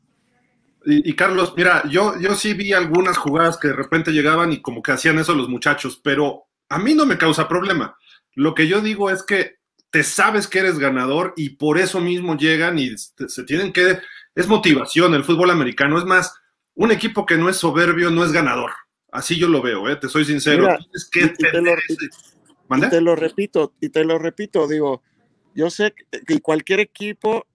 Y, 0.85 1.15
Carlos, 1.15 1.53
mira, 1.57 1.81
yo, 1.89 2.19
yo 2.19 2.35
sí 2.35 2.53
vi 2.53 2.71
algunas 2.71 3.17
jugadas 3.17 3.57
que 3.57 3.69
de 3.69 3.73
repente 3.73 4.11
llegaban 4.11 4.51
y 4.51 4.61
como 4.61 4.83
que 4.83 4.91
hacían 4.91 5.17
eso 5.17 5.33
los 5.33 5.49
muchachos, 5.49 5.99
pero 6.03 6.45
a 6.69 6.77
mí 6.77 6.93
no 6.93 7.07
me 7.07 7.17
causa 7.17 7.47
problema. 7.47 7.97
Lo 8.35 8.53
que 8.53 8.67
yo 8.67 8.81
digo 8.81 9.09
es 9.09 9.23
que 9.23 9.57
te 9.89 10.03
sabes 10.03 10.47
que 10.47 10.59
eres 10.59 10.77
ganador 10.77 11.33
y 11.35 11.51
por 11.51 11.79
eso 11.79 11.99
mismo 12.01 12.37
llegan 12.37 12.77
y 12.77 12.95
se 12.97 13.43
tienen 13.43 13.73
que... 13.73 13.99
Es 14.35 14.47
motivación 14.47 15.15
el 15.15 15.23
fútbol 15.23 15.49
americano. 15.49 15.97
Es 15.97 16.03
más, 16.03 16.35
un 16.75 16.91
equipo 16.91 17.25
que 17.25 17.37
no 17.37 17.49
es 17.49 17.57
soberbio 17.57 18.11
no 18.11 18.23
es 18.23 18.31
ganador. 18.31 18.71
Así 19.11 19.39
yo 19.39 19.47
lo 19.47 19.61
veo, 19.61 19.89
¿eh? 19.89 19.95
te 19.95 20.09
soy 20.09 20.25
sincero. 20.25 20.67
que 21.11 21.21
y, 21.21 21.29
te, 21.29 21.61
lo, 23.01 23.15
repito, 23.15 23.73
y 23.79 23.89
te 23.89 24.03
lo 24.03 24.19
repito, 24.19 24.67
digo, 24.67 25.01
yo 25.53 25.69
sé 25.69 25.93
que 26.27 26.41
cualquier 26.41 26.81
equipo 26.81 27.47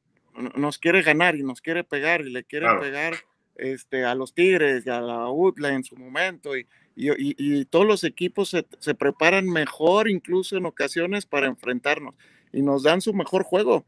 nos 0.54 0.78
quiere 0.78 1.02
ganar 1.02 1.36
y 1.36 1.42
nos 1.42 1.60
quiere 1.60 1.84
pegar 1.84 2.22
y 2.22 2.30
le 2.30 2.44
quiere 2.44 2.66
pegar 2.80 3.14
este, 3.56 4.04
a 4.04 4.14
los 4.14 4.32
Tigres 4.32 4.86
y 4.86 4.90
a 4.90 5.00
la 5.00 5.28
UTLA 5.28 5.74
en 5.74 5.84
su 5.84 5.96
momento 5.96 6.56
y, 6.56 6.66
y, 6.96 7.64
todos 7.66 7.86
los 7.86 8.04
equipos 8.04 8.48
se, 8.48 8.94
preparan 8.94 9.46
mejor 9.46 10.08
incluso 10.08 10.56
en 10.56 10.66
ocasiones 10.66 11.26
para 11.26 11.46
enfrentarnos 11.46 12.14
y 12.52 12.62
nos 12.62 12.82
dan 12.82 13.00
su 13.00 13.14
mejor 13.14 13.42
juego. 13.42 13.84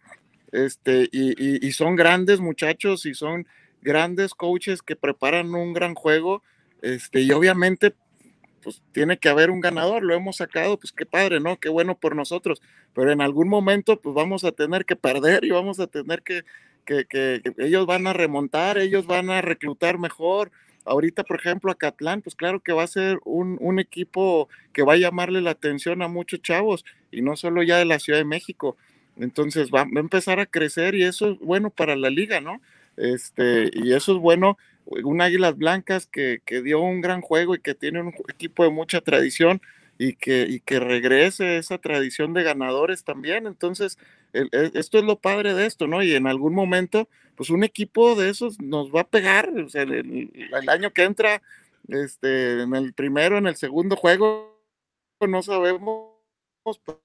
Este, 0.50 1.08
y, 1.10 1.72
son 1.72 1.96
grandes 1.96 2.40
muchachos 2.40 3.06
y 3.06 3.14
son 3.14 3.46
grandes 3.82 4.34
coaches 4.34 4.82
que 4.82 4.96
preparan 4.96 5.54
un 5.54 5.72
gran 5.72 5.94
juego. 5.94 6.42
Este, 6.80 7.20
y 7.20 7.32
obviamente, 7.32 7.94
pues 8.62 8.82
tiene 8.92 9.18
que 9.18 9.28
haber 9.28 9.50
un 9.50 9.60
ganador, 9.60 10.02
lo 10.02 10.14
hemos 10.14 10.36
sacado, 10.36 10.78
pues 10.78 10.92
qué 10.92 11.06
padre, 11.06 11.40
¿no? 11.40 11.58
Qué 11.58 11.68
bueno 11.68 11.96
por 11.98 12.16
nosotros. 12.16 12.62
Pero 12.94 13.12
en 13.12 13.20
algún 13.20 13.48
momento, 13.48 14.00
pues 14.00 14.14
vamos 14.14 14.44
a 14.44 14.52
tener 14.52 14.84
que 14.84 14.96
perder 14.96 15.44
y 15.44 15.50
vamos 15.50 15.80
a 15.80 15.86
tener 15.86 16.22
que, 16.22 16.44
que, 16.84 17.06
que 17.06 17.42
ellos 17.58 17.86
van 17.86 18.06
a 18.06 18.12
remontar, 18.12 18.78
ellos 18.78 19.06
van 19.06 19.30
a 19.30 19.40
reclutar 19.40 19.98
mejor, 19.98 20.50
Ahorita, 20.84 21.22
por 21.22 21.38
ejemplo, 21.38 21.70
a 21.70 21.76
Catlán, 21.76 22.22
pues 22.22 22.34
claro 22.34 22.60
que 22.60 22.72
va 22.72 22.82
a 22.82 22.88
ser 22.88 23.20
un, 23.24 23.78
equipo 23.78 24.48
que 24.72 24.82
va 24.82 24.94
a 24.94 24.98
llamarle 24.98 25.40
la 25.40 25.50
atención 25.50 26.02
a 26.02 26.08
muchos 26.08 26.42
chavos 26.42 26.84
y 27.10 27.22
no 27.22 27.36
solo 27.36 27.62
ya 27.62 27.78
de 27.78 27.84
la 27.84 27.98
Ciudad 27.98 28.18
de 28.18 28.24
México. 28.24 28.76
Entonces 29.16 29.70
va, 29.72 29.82
a 29.82 30.00
empezar 30.00 30.40
a 30.40 30.46
crecer 30.46 30.94
y 30.94 31.04
eso 31.04 31.30
es 31.30 31.38
bueno 31.38 31.70
para 31.70 31.94
la 31.94 32.10
liga, 32.10 32.40
¿no? 32.40 32.60
Este, 33.02 33.68
y 33.72 33.94
eso 33.94 34.12
es 34.12 34.18
bueno, 34.18 34.56
un 34.86 35.20
Águilas 35.20 35.56
Blancas 35.56 36.06
que, 36.06 36.40
que 36.44 36.62
dio 36.62 36.80
un 36.80 37.00
gran 37.00 37.20
juego 37.20 37.56
y 37.56 37.60
que 37.60 37.74
tiene 37.74 38.00
un 38.00 38.14
equipo 38.28 38.62
de 38.62 38.70
mucha 38.70 39.00
tradición 39.00 39.60
y 39.98 40.14
que, 40.14 40.46
y 40.48 40.60
que 40.60 40.78
regrese 40.78 41.58
esa 41.58 41.78
tradición 41.78 42.32
de 42.32 42.44
ganadores 42.44 43.02
también. 43.02 43.48
Entonces, 43.48 43.98
e, 44.32 44.46
esto 44.74 44.98
es 44.98 45.04
lo 45.04 45.16
padre 45.18 45.52
de 45.54 45.66
esto, 45.66 45.88
¿no? 45.88 46.00
Y 46.02 46.14
en 46.14 46.28
algún 46.28 46.54
momento, 46.54 47.08
pues 47.34 47.50
un 47.50 47.64
equipo 47.64 48.14
de 48.14 48.30
esos 48.30 48.60
nos 48.60 48.94
va 48.94 49.00
a 49.00 49.08
pegar, 49.08 49.50
o 49.50 49.68
sea, 49.68 49.82
el, 49.82 50.30
año 50.68 50.92
que 50.92 51.02
entra, 51.02 51.42
este, 51.88 52.62
en 52.62 52.74
el 52.76 52.92
primero, 52.92 53.36
en 53.36 53.48
el 53.48 53.56
segundo 53.56 53.96
juego, 53.96 54.62
no 55.20 55.42
sabemos, 55.42 56.11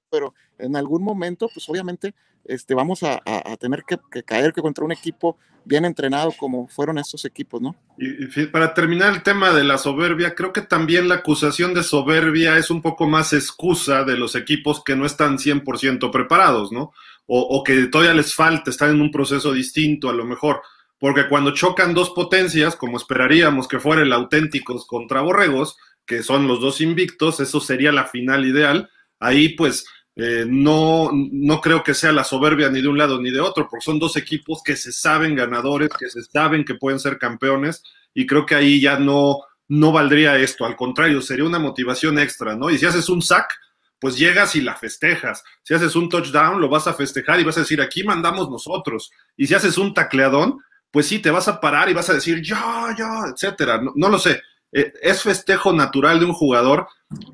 pero 0.10 0.34
en 0.58 0.76
algún 0.76 1.04
momento, 1.04 1.50
pues 1.54 1.68
obviamente, 1.70 2.14
este, 2.46 2.74
vamos 2.74 3.04
a, 3.04 3.22
tener 3.60 3.84
que, 3.84 4.00
caer 4.24 4.54
que 4.54 4.62
contra 4.62 4.86
un 4.86 4.92
equipo 4.92 5.38
bien 5.66 5.84
entrenado 5.84 6.32
como 6.32 6.68
fueron 6.68 6.98
estos 6.98 7.26
equipos, 7.26 7.62
¿no? 7.62 7.76
Y, 7.98 8.46
para 8.48 8.74
terminar 8.74 9.14
el 9.14 9.24
tema 9.24 9.52
de 9.52 9.66
la 9.66 9.78
soberbia, 9.78 10.34
creo 10.34 10.54
que 10.54 10.62
también 10.62 11.10
la 11.10 11.16
acusación 11.16 11.74
de 11.74 11.84
soberbia 11.84 12.58
es 12.58 12.72
un 12.72 12.82
poco 12.82 13.06
más 13.06 13.34
excusa 13.34 14.04
de 14.06 14.18
los 14.18 14.36
equipos 14.36 14.82
que 14.84 14.96
no 14.96 15.06
están 15.06 15.38
100% 15.38 16.10
preparados, 16.12 16.72
¿no? 16.72 16.94
O, 17.30 17.62
que 17.66 17.88
todavía 17.88 18.14
les 18.14 18.34
falta, 18.34 18.70
están 18.70 18.92
en 18.92 19.02
un 19.02 19.12
proceso 19.12 19.52
distinto 19.52 20.10
a 20.10 20.14
lo 20.14 20.24
mejor. 20.24 20.62
Porque 20.98 21.28
cuando 21.28 21.54
chocan 21.54 21.94
dos 21.94 22.12
potencias, 22.12 22.78
como 22.78 22.96
esperaríamos 22.96 23.68
que 23.68 23.82
fuera 23.82 24.02
el 24.02 24.14
auténticos 24.14 24.88
contra 24.88 25.20
borregos, 25.20 25.78
que 26.06 26.24
son 26.24 26.48
los 26.48 26.62
dos 26.62 26.80
invictos, 26.80 27.42
eso 27.42 27.60
sería 27.60 27.92
la 27.92 28.06
final 28.06 28.46
ideal. 28.46 28.90
Ahí 29.20 29.50
pues 29.50 29.86
eh, 30.16 30.46
no, 30.48 31.12
no 31.14 31.62
creo 31.62 31.84
que 31.84 31.94
sea 31.94 32.12
la 32.12 32.24
soberbia 32.24 32.70
ni 32.70 32.82
de 32.82 32.88
un 32.88 32.98
lado 32.98 33.22
ni 33.22 33.30
de 33.30 33.40
otro, 33.40 33.68
porque 33.70 33.86
son 33.86 34.00
dos 34.00 34.18
equipos 34.18 34.62
que 34.64 34.76
se 34.76 34.92
saben 34.92 35.36
ganadores, 35.36 35.90
que 35.98 36.10
se 36.10 36.24
saben 36.24 36.66
que 36.66 36.74
pueden 36.74 37.00
ser 37.00 37.20
campeones, 37.20 37.84
y 38.16 38.26
creo 38.26 38.44
que 38.44 38.56
ahí 38.56 38.82
ya 38.82 38.98
no, 38.98 39.42
no 39.68 39.92
valdría 39.92 40.38
esto, 40.40 40.66
al 40.66 40.76
contrario, 40.76 41.22
sería 41.22 41.46
una 41.46 41.60
motivación 41.60 42.18
extra, 42.18 42.56
¿no? 42.56 42.72
Y 42.72 42.80
si 42.80 42.88
haces 42.88 43.10
un 43.10 43.22
sack, 43.22 43.54
pues 44.00 44.18
llegas 44.18 44.56
y 44.56 44.62
la 44.62 44.76
festejas. 44.76 45.44
Si 45.62 45.76
haces 45.76 45.96
un 45.96 46.10
touchdown, 46.10 46.60
lo 46.60 46.68
vas 46.68 46.88
a 46.88 46.94
festejar 46.94 47.40
y 47.40 47.44
vas 47.44 47.58
a 47.58 47.62
decir, 47.62 47.80
aquí 47.80 48.04
mandamos 48.04 48.50
nosotros. 48.50 49.12
Y 49.36 49.46
si 49.46 49.54
haces 49.54 49.78
un 49.78 49.94
tacleadón, 49.94 50.60
pues 50.90 51.08
sí, 51.08 51.20
te 51.20 51.30
vas 51.30 51.48
a 51.48 51.60
parar 51.60 51.90
y 51.90 51.94
vas 51.94 52.10
a 52.10 52.14
decir, 52.14 52.42
ya, 52.42 52.96
ya, 52.98 53.26
etcétera. 53.32 53.82
no 53.96 54.10
lo 54.10 54.18
sé. 54.18 54.42
Eh, 54.72 54.94
es 55.02 55.24
festejo 55.24 55.74
natural 55.74 56.20
de 56.20 56.26
un 56.26 56.34
jugador, 56.34 56.88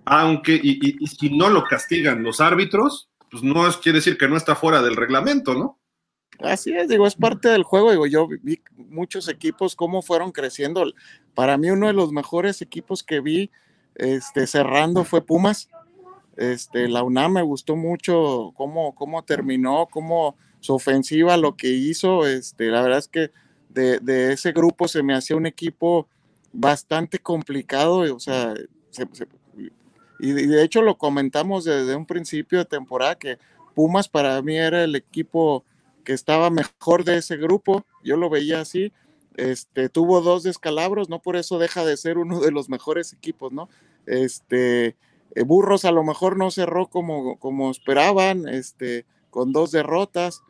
aunque, 0.05 0.59
y, 0.61 1.05
si 1.07 1.35
no 1.35 1.49
lo 1.49 1.63
castigan 1.63 2.23
los 2.23 2.39
árbitros, 2.41 3.09
pues 3.31 3.43
no 3.43 3.67
es, 3.67 3.77
quiere 3.77 3.99
decir 3.99 4.17
que 4.17 4.27
no 4.27 4.37
está 4.37 4.55
fuera 4.55 4.81
del 4.81 4.95
reglamento, 4.95 5.53
¿no? 5.53 5.79
Así 6.39 6.73
es, 6.73 6.87
digo, 6.87 7.07
es 7.07 7.15
parte 7.15 7.49
del 7.49 7.63
juego, 7.63 7.91
digo, 7.91 8.05
yo 8.05 8.27
vi 8.41 8.61
muchos 8.75 9.27
equipos 9.29 9.75
cómo 9.75 10.01
fueron 10.01 10.31
creciendo. 10.31 10.83
Para 11.33 11.57
mí 11.57 11.71
uno 11.71 11.87
de 11.87 11.93
los 11.93 12.11
mejores 12.11 12.61
equipos 12.61 13.03
que 13.03 13.19
vi 13.19 13.51
este, 13.95 14.47
cerrando 14.47 15.03
fue 15.03 15.25
Pumas. 15.25 15.69
Este, 16.35 16.87
la 16.87 17.03
UNAM 17.03 17.33
me 17.33 17.41
gustó 17.43 17.75
mucho 17.75 18.51
cómo, 18.55 18.95
cómo 18.95 19.23
terminó, 19.23 19.87
cómo 19.91 20.35
su 20.59 20.73
ofensiva, 20.73 21.37
lo 21.37 21.55
que 21.55 21.69
hizo. 21.69 22.25
Este, 22.25 22.65
la 22.69 22.81
verdad 22.81 22.99
es 22.99 23.07
que 23.07 23.31
de, 23.69 23.99
de 23.99 24.33
ese 24.33 24.51
grupo 24.51 24.87
se 24.87 25.03
me 25.03 25.15
hacía 25.15 25.35
un 25.35 25.45
equipo 25.45 26.07
bastante 26.53 27.19
complicado, 27.19 28.15
o 28.15 28.19
sea, 28.19 28.53
y 30.19 30.31
de 30.31 30.63
hecho 30.63 30.81
lo 30.81 30.97
comentamos 30.97 31.65
desde 31.65 31.95
un 31.95 32.05
principio 32.05 32.59
de 32.59 32.65
temporada 32.65 33.15
que 33.15 33.39
Pumas 33.73 34.07
para 34.07 34.39
mí 34.43 34.55
era 34.55 34.83
el 34.83 34.95
equipo 34.95 35.65
que 36.03 36.13
estaba 36.13 36.49
mejor 36.49 37.03
de 37.03 37.17
ese 37.17 37.37
grupo, 37.37 37.85
yo 38.03 38.17
lo 38.17 38.29
veía 38.29 38.61
así, 38.61 38.91
este, 39.35 39.89
tuvo 39.89 40.21
dos 40.21 40.43
descalabros, 40.43 41.09
no 41.09 41.19
por 41.19 41.35
eso 41.35 41.57
deja 41.57 41.83
de 41.83 41.97
ser 41.97 42.17
uno 42.19 42.39
de 42.39 42.51
los 42.51 42.69
mejores 42.69 43.13
equipos, 43.13 43.51
¿no? 43.51 43.67
Este, 44.05 44.95
eh, 45.33 45.43
Burros 45.43 45.85
a 45.85 45.91
lo 45.91 46.03
mejor 46.03 46.37
no 46.37 46.51
cerró 46.51 46.87
como, 46.87 47.37
como 47.39 47.71
esperaban, 47.71 48.47
este, 48.47 49.05
con 49.31 49.53
dos 49.53 49.71
derrotas, 49.71 50.43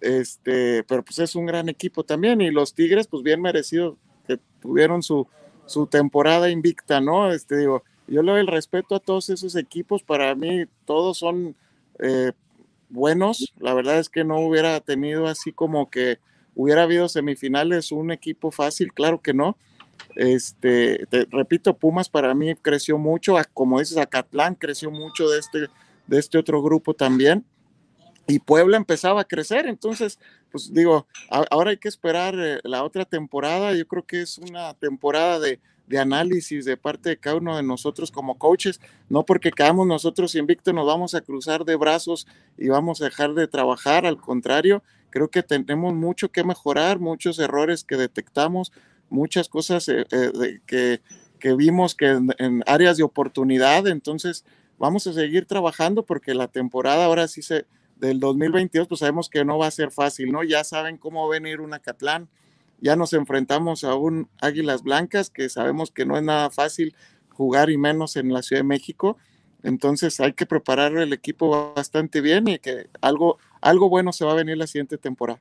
este, 0.00 0.84
pero 0.84 1.04
pues 1.04 1.18
es 1.18 1.34
un 1.34 1.46
gran 1.46 1.68
equipo 1.68 2.04
también, 2.04 2.40
y 2.40 2.50
los 2.50 2.74
Tigres, 2.74 3.08
pues 3.08 3.24
bien 3.24 3.42
merecidos, 3.42 3.96
que 4.26 4.38
tuvieron 4.60 5.02
su, 5.02 5.26
su 5.68 5.86
temporada 5.86 6.50
invicta, 6.50 7.00
¿no? 7.00 7.30
Este, 7.30 7.56
digo, 7.56 7.84
yo 8.08 8.22
le 8.22 8.32
doy 8.32 8.40
el 8.40 8.46
respeto 8.48 8.96
a 8.96 9.00
todos 9.00 9.28
esos 9.28 9.54
equipos, 9.54 10.02
para 10.02 10.34
mí 10.34 10.64
todos 10.84 11.18
son 11.18 11.54
eh, 12.00 12.32
buenos, 12.88 13.52
la 13.60 13.74
verdad 13.74 13.98
es 13.98 14.08
que 14.08 14.24
no 14.24 14.40
hubiera 14.40 14.80
tenido 14.80 15.26
así 15.26 15.52
como 15.52 15.90
que 15.90 16.18
hubiera 16.54 16.82
habido 16.82 17.08
semifinales 17.08 17.92
un 17.92 18.10
equipo 18.10 18.50
fácil, 18.50 18.92
claro 18.92 19.20
que 19.20 19.34
no, 19.34 19.56
Este, 20.16 21.06
te 21.06 21.26
repito, 21.30 21.76
Pumas 21.76 22.08
para 22.08 22.34
mí 22.34 22.54
creció 22.56 22.98
mucho, 22.98 23.36
como 23.52 23.78
dices, 23.78 23.98
Acatlán 23.98 24.54
creció 24.54 24.90
mucho 24.90 25.28
de 25.28 25.38
este, 25.38 25.68
de 26.06 26.18
este 26.18 26.38
otro 26.38 26.62
grupo 26.62 26.94
también. 26.94 27.44
Y 28.26 28.40
Puebla 28.40 28.76
empezaba 28.76 29.22
a 29.22 29.24
crecer, 29.24 29.66
entonces, 29.66 30.18
pues 30.50 30.72
digo, 30.72 31.06
ahora 31.50 31.70
hay 31.70 31.76
que 31.76 31.88
esperar 31.88 32.34
eh, 32.38 32.60
la 32.64 32.84
otra 32.84 33.04
temporada. 33.04 33.74
Yo 33.74 33.86
creo 33.86 34.04
que 34.04 34.22
es 34.22 34.38
una 34.38 34.74
temporada 34.74 35.38
de, 35.38 35.60
de 35.88 35.98
análisis 35.98 36.64
de 36.64 36.76
parte 36.76 37.10
de 37.10 37.16
cada 37.16 37.36
uno 37.36 37.56
de 37.56 37.62
nosotros 37.62 38.10
como 38.10 38.38
coaches, 38.38 38.80
no 39.08 39.24
porque 39.24 39.50
quedamos 39.50 39.86
nosotros 39.86 40.34
invictos 40.34 40.74
nos 40.74 40.86
vamos 40.86 41.14
a 41.14 41.22
cruzar 41.22 41.64
de 41.64 41.76
brazos 41.76 42.26
y 42.56 42.68
vamos 42.68 43.00
a 43.00 43.06
dejar 43.06 43.34
de 43.34 43.48
trabajar, 43.48 44.04
al 44.04 44.18
contrario, 44.18 44.82
creo 45.10 45.28
que 45.28 45.42
tenemos 45.42 45.94
mucho 45.94 46.30
que 46.30 46.44
mejorar, 46.44 46.98
muchos 46.98 47.38
errores 47.38 47.84
que 47.84 47.96
detectamos, 47.96 48.72
muchas 49.08 49.48
cosas 49.48 49.88
eh, 49.88 50.04
eh, 50.10 50.60
que, 50.66 51.00
que, 51.40 51.54
vimos 51.54 51.94
que 51.94 52.08
en, 52.08 52.62
áreas 52.66 52.98
de 52.98 53.04
oportunidad, 53.04 53.86
entonces 53.86 54.44
vamos 54.78 55.06
a 55.06 55.14
seguir 55.14 55.46
trabajando 55.46 56.04
porque 56.04 56.34
la 56.34 56.48
temporada 56.48 57.06
ahora 57.06 57.28
sí 57.28 57.40
se, 57.40 57.64
del 57.98 58.20
2022, 58.20 58.88
pues 58.88 59.00
sabemos 59.00 59.28
que 59.28 59.44
no 59.44 59.58
va 59.58 59.66
a 59.66 59.70
ser 59.70 59.90
fácil, 59.90 60.32
¿no? 60.32 60.42
Ya 60.42 60.64
saben 60.64 60.96
cómo 60.96 61.28
venir 61.28 61.60
una 61.60 61.78
Catlán, 61.78 62.28
ya 62.80 62.96
nos 62.96 63.12
enfrentamos 63.12 63.84
a 63.84 63.94
un 63.94 64.28
Águilas 64.40 64.82
Blancas, 64.82 65.30
que 65.30 65.48
sabemos 65.48 65.90
que 65.90 66.06
no 66.06 66.16
es 66.16 66.22
nada 66.22 66.50
fácil 66.50 66.94
jugar 67.30 67.70
y 67.70 67.78
menos 67.78 68.16
en 68.16 68.32
la 68.32 68.42
Ciudad 68.42 68.60
de 68.60 68.68
México. 68.68 69.16
Entonces 69.62 70.20
hay 70.20 70.32
que 70.32 70.46
preparar 70.46 70.96
el 70.96 71.12
equipo 71.12 71.74
bastante 71.74 72.20
bien 72.20 72.48
y 72.48 72.58
que 72.58 72.88
algo, 73.00 73.38
algo 73.60 73.88
bueno 73.88 74.12
se 74.12 74.24
va 74.24 74.32
a 74.32 74.36
venir 74.36 74.56
la 74.56 74.66
siguiente 74.66 74.98
temporada. 74.98 75.40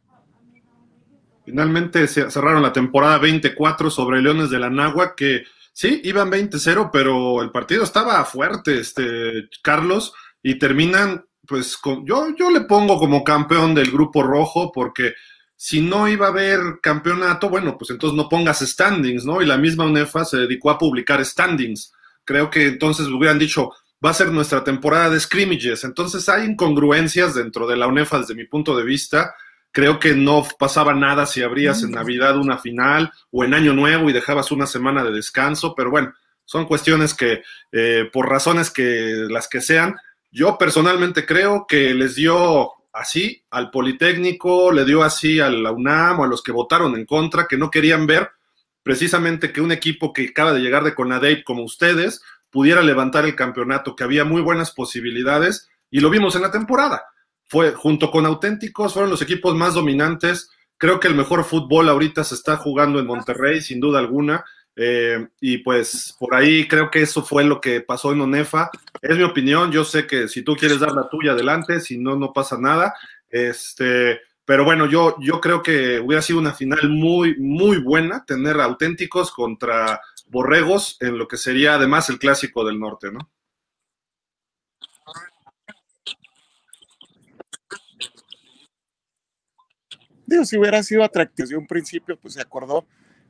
Finalmente 1.46 2.08
cerraron 2.08 2.62
la 2.62 2.74
temporada 2.74 3.20
24 3.20 3.90
sobre 3.90 4.22
Leones 4.22 4.50
de 4.50 4.60
la 4.60 4.70
Nagua, 4.70 5.16
que 5.16 5.44
sí, 5.72 6.02
iban 6.04 6.30
20-0, 6.30 6.90
pero 6.92 7.42
el 7.42 7.52
partido 7.52 7.84
estaba 7.84 8.26
fuerte, 8.26 8.80
este, 8.80 9.48
Carlos, 9.62 10.14
y 10.44 10.60
terminan, 10.60 11.26
pues, 11.48 11.78
yo, 12.04 12.36
yo 12.38 12.52
le 12.52 12.62
pongo 12.62 12.98
como 12.98 13.24
campeón 13.24 13.74
del 13.74 13.92
grupo 13.92 14.24
rojo, 14.24 14.72
porque 14.72 15.14
si 15.56 15.82
no 15.82 16.08
iba 16.08 16.28
a 16.28 16.30
haber 16.30 16.60
campeonato, 16.82 17.50
bueno, 17.50 17.78
pues 17.78 17.90
entonces 17.90 18.16
no 18.16 18.30
pongas 18.30 18.60
standings, 18.60 19.26
¿no? 19.26 19.42
Y 19.42 19.46
la 19.46 19.58
misma 19.58 19.86
UNEFA 19.86 20.24
se 20.24 20.38
dedicó 20.38 20.70
a 20.70 20.78
publicar 20.78 21.24
standings. 21.26 21.92
Creo 22.24 22.50
que 22.50 22.68
entonces 22.68 23.08
hubieran 23.08 23.40
dicho, 23.40 23.72
va 24.04 24.12
a 24.12 24.14
ser 24.14 24.32
nuestra 24.32 24.64
temporada 24.64 25.10
de 25.10 25.20
scrimmages. 25.20 25.84
Entonces 25.84 26.30
hay 26.30 26.46
incongruencias 26.46 27.34
dentro 27.34 27.68
de 27.68 27.78
la 27.78 27.88
UNEFA 27.88 28.20
desde 28.20 28.36
mi 28.36 28.46
punto 28.46 28.78
de 28.78 28.84
vista. 28.84 29.34
Creo 29.72 30.00
que 30.00 30.16
no 30.16 30.46
pasaba 30.60 30.94
nada 30.94 31.26
si 31.26 31.42
abrías 31.42 31.84
en 31.84 31.92
Navidad 31.92 32.38
una 32.38 32.58
final 32.58 33.12
o 33.32 33.44
en 33.44 33.54
Año 33.54 33.74
Nuevo 33.74 34.10
y 34.10 34.14
dejabas 34.14 34.52
una 34.52 34.66
semana 34.66 35.04
de 35.04 35.12
descanso, 35.12 35.74
pero 35.76 35.90
bueno, 35.92 36.14
son 36.46 36.66
cuestiones 36.66 37.14
que 37.14 37.42
eh, 37.72 38.10
por 38.12 38.30
razones 38.30 38.72
que 38.72 39.28
las 39.30 39.48
que 39.48 39.62
sean, 39.62 39.96
yo 40.38 40.56
personalmente 40.60 41.26
creo 41.26 41.66
que 41.68 41.96
les 41.96 42.14
dio 42.14 42.70
así 42.94 43.44
al 43.50 43.72
Politécnico, 43.72 44.72
le 44.72 44.86
dio 44.86 45.02
así 45.02 45.40
a 45.40 45.50
la 45.50 45.72
UNAM 45.72 46.20
o 46.20 46.26
a 46.26 46.28
los 46.28 46.44
que 46.44 46.52
votaron 46.52 46.94
en 46.94 47.08
contra, 47.08 47.48
que 47.48 47.58
no 47.58 47.72
querían 47.72 48.06
ver 48.06 48.30
precisamente 48.84 49.52
que 49.52 49.62
un 49.62 49.72
equipo 49.72 50.14
que 50.14 50.28
acaba 50.28 50.54
de 50.54 50.60
llegar 50.60 50.84
de 50.84 50.94
Conadey 50.94 51.44
como 51.44 51.64
ustedes 51.64 52.22
pudiera 52.52 52.84
levantar 52.84 53.26
el 53.26 53.36
campeonato, 53.36 53.96
que 53.96 54.04
había 54.04 54.26
muy 54.26 54.44
buenas 54.44 54.70
posibilidades 54.70 55.70
y 55.90 56.02
lo 56.02 56.12
vimos 56.12 56.36
en 56.36 56.44
la 56.44 56.52
temporada. 56.52 57.06
Fue 57.48 57.72
junto 57.72 58.12
con 58.12 58.28
Auténticos, 58.28 58.94
fueron 58.94 59.10
los 59.10 59.24
equipos 59.24 59.56
más 59.56 59.74
dominantes. 59.74 60.52
Creo 60.78 61.00
que 61.00 61.08
el 61.08 61.16
mejor 61.16 61.46
fútbol 61.46 61.90
ahorita 61.90 62.24
se 62.24 62.36
está 62.36 62.58
jugando 62.58 63.00
en 63.00 63.08
Monterrey, 63.08 63.60
sin 63.60 63.80
duda 63.80 63.98
alguna. 63.98 64.46
Eh, 64.80 65.28
y 65.42 65.58
pues 65.58 66.16
por 66.20 66.36
ahí 66.36 66.68
creo 66.68 66.92
que 66.92 67.02
eso 67.02 67.24
fue 67.24 67.44
lo 67.44 67.60
que 67.60 67.82
pasó 67.82 68.12
en 68.12 68.22
ONEFA. 68.22 68.70
Es 69.02 69.18
mi 69.18 69.24
opinión, 69.24 69.72
yo 69.72 69.84
sé 69.84 70.06
que 70.06 70.28
si 70.28 70.44
tú 70.44 70.56
quieres 70.56 70.80
dar 70.80 70.92
la 70.92 71.10
tuya 71.10 71.32
adelante, 71.32 71.80
si 71.80 71.98
no, 71.98 72.16
no 72.16 72.32
pasa 72.32 72.60
nada. 72.60 72.94
Este, 73.28 74.22
pero 74.46 74.64
bueno, 74.64 74.86
yo, 74.86 75.16
yo 75.20 75.42
creo 75.42 75.64
que 75.64 76.00
hubiera 76.00 76.22
sido 76.22 76.38
una 76.38 76.54
final 76.54 76.90
muy, 76.90 77.36
muy 77.40 77.80
buena 77.80 78.24
tener 78.24 78.62
auténticos 78.62 79.32
contra 79.32 80.00
borregos 80.28 80.98
en 81.00 81.18
lo 81.18 81.28
que 81.28 81.38
sería 81.38 81.74
además 81.74 82.10
el 82.10 82.20
clásico 82.20 82.64
del 82.64 82.80
norte, 82.80 83.12
¿no? 83.12 83.32
Digo, 90.28 90.46
si 90.46 90.58
hubiera 90.58 90.84
sido 90.84 91.04
atractivo 91.04 91.46
desde 91.46 91.58
un 91.58 91.66
principio, 91.66 92.20
pues 92.20 92.36
se 92.36 92.42
acordó 92.42 92.86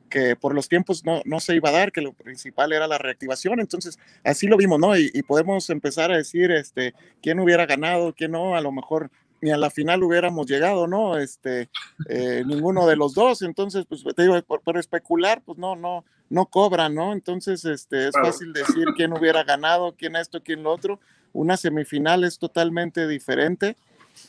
que 0.08 0.36
por 0.36 0.54
los 0.54 0.68
tiempos 0.68 1.04
no, 1.04 1.22
no, 1.24 1.40
se 1.40 1.54
iba 1.54 1.68
a 1.68 1.72
dar, 1.72 1.92
que 1.92 2.00
lo 2.00 2.12
principal 2.12 2.72
era 2.72 2.86
la 2.86 2.98
reactivación, 2.98 3.60
entonces 3.60 3.98
así 4.24 4.46
lo 4.46 4.56
vimos, 4.56 4.78
¿no? 4.78 4.96
Y, 4.96 5.22
podemos 5.22 5.68
empezar 5.70 6.10
a 6.10 6.16
decir, 6.16 6.50
este, 6.50 6.94
quién 7.22 7.38
hubiera 7.40 7.66
ganado, 7.66 8.14
quién 8.14 8.32
no, 8.32 8.56
a 8.56 8.60
lo 8.60 8.72
mejor 8.72 9.10
ni 9.40 9.50
a 9.50 9.56
la 9.56 9.70
final 9.70 10.02
hubiéramos 10.02 10.46
llegado, 10.46 10.86
¿no? 10.86 11.18
Este, 11.18 11.68
eh, 12.08 12.42
ninguno 12.46 12.86
de 12.86 12.96
los 12.96 13.14
dos, 13.14 13.42
entonces, 13.42 13.84
pues 13.88 14.02
te 14.16 14.22
digo, 14.22 14.40
por, 14.42 14.78
especular, 14.78 15.42
pues 15.44 15.58
no, 15.58 15.76
no, 15.76 16.04
no 16.30 16.46
cobran, 16.46 16.94
¿no? 16.94 17.12
Entonces, 17.12 17.64
este, 17.64 18.08
es 18.08 18.14
fácil 18.14 18.52
decir 18.52 18.86
quién 18.96 19.12
hubiera 19.12 19.44
ganado, 19.44 19.94
quién 19.96 20.16
esto, 20.16 20.42
quién 20.42 20.62
lo 20.62 20.72
otro. 20.72 20.98
Una 21.32 21.56
semifinal 21.56 22.24
es 22.24 22.38
totalmente 22.38 23.06
diferente 23.06 23.76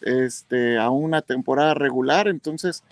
este, 0.02 0.78
a 0.78 0.90
una 0.90 1.22
temporada 1.22 1.74
regular, 1.74 2.28
entonces 2.28 2.84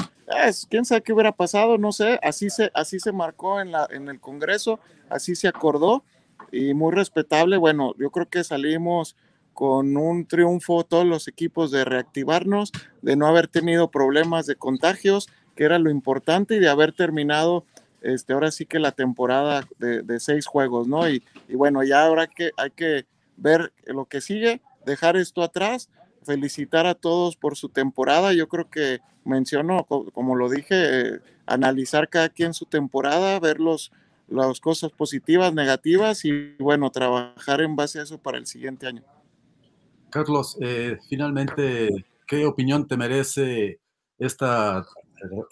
quién 0.70 0.86
sabe 0.86 1.02
qué 1.02 1.14
hubiera 1.14 1.32
pasado, 1.32 1.78
no 1.78 1.92
sé, 1.92 2.20
así 2.22 2.50
se, 2.50 2.72
así 2.74 3.00
se 3.00 3.12
marcó 3.12 3.62
en, 3.62 3.72
la, 3.72 3.88
en 3.90 4.10
el 4.10 4.20
Congreso, 4.20 4.80
así 5.10 5.36
se 5.36 5.48
acordó 5.48 6.04
y 6.52 6.74
muy 6.74 6.94
respetable. 6.94 7.58
Bueno, 7.58 7.94
yo 7.98 8.10
creo 8.12 8.28
que 8.28 8.44
salimos 8.44 9.16
con 9.54 9.98
un 9.98 10.26
triunfo 10.26 10.84
todos 10.84 11.06
los 11.06 11.28
equipos 11.28 11.72
de 11.72 11.86
reactivarnos, 11.86 12.72
de 13.02 13.16
no 13.16 13.28
haber 13.28 13.48
tenido 13.48 13.90
problemas 13.90 14.46
de 14.46 14.56
contagios, 14.56 15.30
que 15.56 15.64
era 15.64 15.80
lo 15.80 15.90
importante, 15.90 16.56
y 16.56 16.60
de 16.60 16.70
haber 16.70 16.94
terminado 16.94 17.66
este, 18.02 18.34
ahora 18.34 18.52
sí 18.52 18.66
que 18.66 18.80
la 18.80 18.92
temporada 18.92 19.68
de, 19.80 20.20
seis 20.20 20.46
juegos, 20.46 20.88
¿no? 20.88 21.10
Y, 21.10 21.24
y, 21.48 21.56
bueno, 21.56 21.84
ya 21.84 22.06
ahora 22.06 22.28
que 22.28 22.52
hay 22.58 22.70
que 22.70 23.06
ver 23.36 23.74
lo 23.86 24.06
que 24.06 24.22
sigue, 24.22 24.62
dejar 24.86 25.18
esto 25.18 25.42
atrás 25.42 25.90
felicitar 26.24 26.86
a 26.86 26.96
todos 26.96 27.36
por 27.36 27.56
su 27.56 27.70
temporada. 27.70 28.34
Yo 28.34 28.48
creo 28.48 28.70
que 28.70 29.00
menciono, 29.24 29.86
como 29.86 30.36
lo 30.36 30.50
dije, 30.50 31.22
analizar 31.46 32.10
cada 32.10 32.30
quien 32.30 32.54
su 32.54 32.66
temporada, 32.66 33.40
ver 33.40 33.60
los, 33.60 33.92
las 34.28 34.60
cosas 34.60 34.92
positivas, 34.92 35.54
negativas 35.54 36.26
y 36.26 36.56
bueno, 36.60 36.90
trabajar 36.92 37.62
en 37.62 37.76
base 37.76 38.00
a 38.00 38.04
eso 38.04 38.18
para 38.18 38.38
el 38.38 38.46
siguiente 38.46 38.88
año. 38.88 39.04
Carlos, 40.10 40.58
eh, 40.62 40.98
finalmente, 41.10 41.90
¿qué 42.26 42.46
opinión 42.46 42.88
te 42.88 42.98
merece 42.98 43.80
esta 44.18 44.86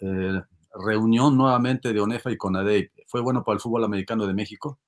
eh, 0.01 0.41
reunión 0.85 1.37
nuevamente 1.37 1.91
de 1.93 1.99
ONEFA 1.99 2.31
y 2.31 2.37
CONADEI? 2.37 2.89
¿Fue 3.07 3.21
bueno 3.21 3.43
para 3.43 3.55
el 3.55 3.61
fútbol 3.61 3.83
americano 3.83 4.25
de 4.25 4.33
México? 4.33 4.79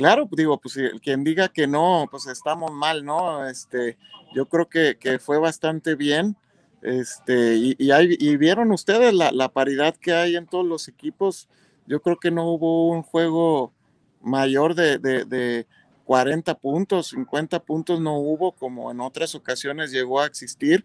Claro, 0.00 0.26
digo, 0.32 0.58
pues 0.58 0.78
quien 1.02 1.24
diga 1.24 1.48
que 1.48 1.66
no, 1.66 2.08
pues 2.10 2.26
estamos 2.26 2.72
mal, 2.72 3.04
¿no? 3.04 3.46
Este, 3.46 3.98
yo 4.34 4.46
creo 4.46 4.66
que, 4.66 5.18
fue 5.18 5.38
bastante 5.38 5.94
bien. 5.94 6.38
Este, 6.80 7.56
y, 7.56 7.76
y, 7.78 8.36
vieron 8.38 8.72
ustedes 8.72 9.12
la, 9.12 9.48
paridad 9.50 9.94
que 9.94 10.14
hay 10.14 10.36
en 10.36 10.46
todos 10.46 10.64
los 10.64 10.88
equipos. 10.88 11.50
Yo 11.86 12.00
creo 12.00 12.18
que 12.18 12.30
no 12.30 12.46
hubo 12.46 12.88
un 12.88 13.02
juego 13.02 13.74
mayor 14.22 14.74
de, 14.74 14.96
de 14.98 15.66
40 16.06 16.54
puntos, 16.54 17.08
50 17.08 17.60
puntos 17.62 18.00
no 18.00 18.16
hubo, 18.16 18.52
como 18.52 18.90
en 18.90 19.02
otras 19.02 19.34
ocasiones 19.34 19.92
llegó 19.92 20.22
a 20.22 20.26
existir. 20.26 20.82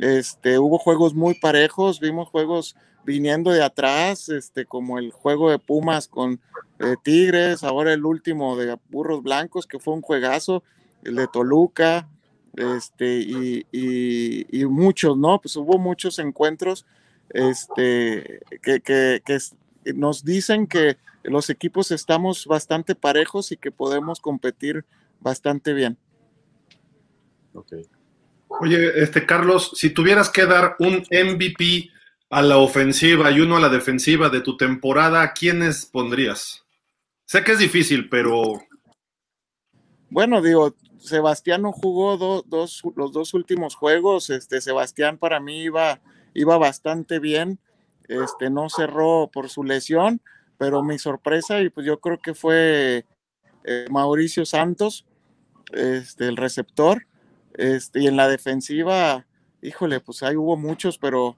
Este, 0.00 0.58
hubo 0.58 0.78
juegos 0.78 1.14
muy 1.14 1.38
parejos, 1.38 2.00
vimos 2.00 2.28
juegos 2.28 2.74
viniendo 3.04 3.50
de 3.50 3.62
atrás, 3.62 4.28
este, 4.28 4.66
como 4.66 4.98
el 4.98 5.10
juego 5.12 5.50
de 5.50 5.58
Pumas 5.58 6.08
con 6.08 6.40
eh, 6.78 6.94
Tigres, 7.02 7.64
ahora 7.64 7.92
el 7.92 8.04
último 8.04 8.56
de 8.56 8.76
Burros 8.90 9.22
Blancos, 9.22 9.66
que 9.66 9.78
fue 9.78 9.94
un 9.94 10.02
juegazo, 10.02 10.62
el 11.04 11.16
de 11.16 11.26
Toluca, 11.28 12.08
este, 12.54 13.20
y, 13.20 14.64
muchos, 14.66 15.16
¿no? 15.16 15.40
Pues 15.40 15.56
hubo 15.56 15.78
muchos 15.78 16.18
encuentros 16.18 16.86
este, 17.30 18.40
que, 18.62 18.80
que, 18.80 19.22
que, 19.24 19.38
nos 19.94 20.24
dicen 20.24 20.66
que 20.66 20.96
los 21.22 21.50
equipos 21.50 21.90
estamos 21.90 22.46
bastante 22.46 22.94
parejos 22.94 23.52
y 23.52 23.56
que 23.56 23.70
podemos 23.70 24.20
competir 24.20 24.84
bastante 25.20 25.72
bien. 25.72 25.96
Okay. 27.54 27.86
Oye, 28.48 29.02
este 29.02 29.24
Carlos, 29.26 29.72
si 29.74 29.90
tuvieras 29.90 30.30
que 30.30 30.46
dar 30.46 30.76
un 30.78 31.04
MVP 31.10 31.90
a 32.30 32.42
la 32.42 32.58
ofensiva 32.58 33.30
y 33.30 33.40
uno 33.40 33.56
a 33.56 33.60
la 33.60 33.68
defensiva 33.68 34.28
de 34.28 34.40
tu 34.40 34.56
temporada, 34.56 35.22
¿a 35.22 35.32
quiénes 35.32 35.86
pondrías? 35.86 36.64
Sé 37.24 37.44
que 37.44 37.52
es 37.52 37.58
difícil, 37.58 38.08
pero. 38.08 38.60
Bueno, 40.10 40.40
digo, 40.40 40.74
Sebastián 40.98 41.62
no 41.62 41.72
jugó 41.72 42.16
dos, 42.16 42.82
los 42.96 43.12
dos 43.12 43.34
últimos 43.34 43.74
juegos. 43.74 44.30
Este, 44.30 44.60
Sebastián 44.60 45.18
para 45.18 45.40
mí 45.40 45.62
iba, 45.62 46.00
iba 46.34 46.58
bastante 46.58 47.18
bien. 47.18 47.58
Este, 48.08 48.48
no 48.48 48.70
cerró 48.70 49.30
por 49.30 49.50
su 49.50 49.64
lesión, 49.64 50.22
pero 50.56 50.82
mi 50.82 50.98
sorpresa, 50.98 51.60
y 51.60 51.68
pues 51.68 51.86
yo 51.86 52.00
creo 52.00 52.18
que 52.18 52.34
fue 52.34 53.04
eh, 53.64 53.86
Mauricio 53.90 54.46
Santos, 54.46 55.04
este, 55.72 56.26
el 56.26 56.38
receptor, 56.38 57.06
este, 57.52 58.00
y 58.00 58.06
en 58.06 58.16
la 58.16 58.28
defensiva, 58.28 59.26
híjole, 59.60 60.00
pues 60.00 60.22
ahí 60.22 60.36
hubo 60.36 60.56
muchos, 60.56 60.96
pero 60.96 61.36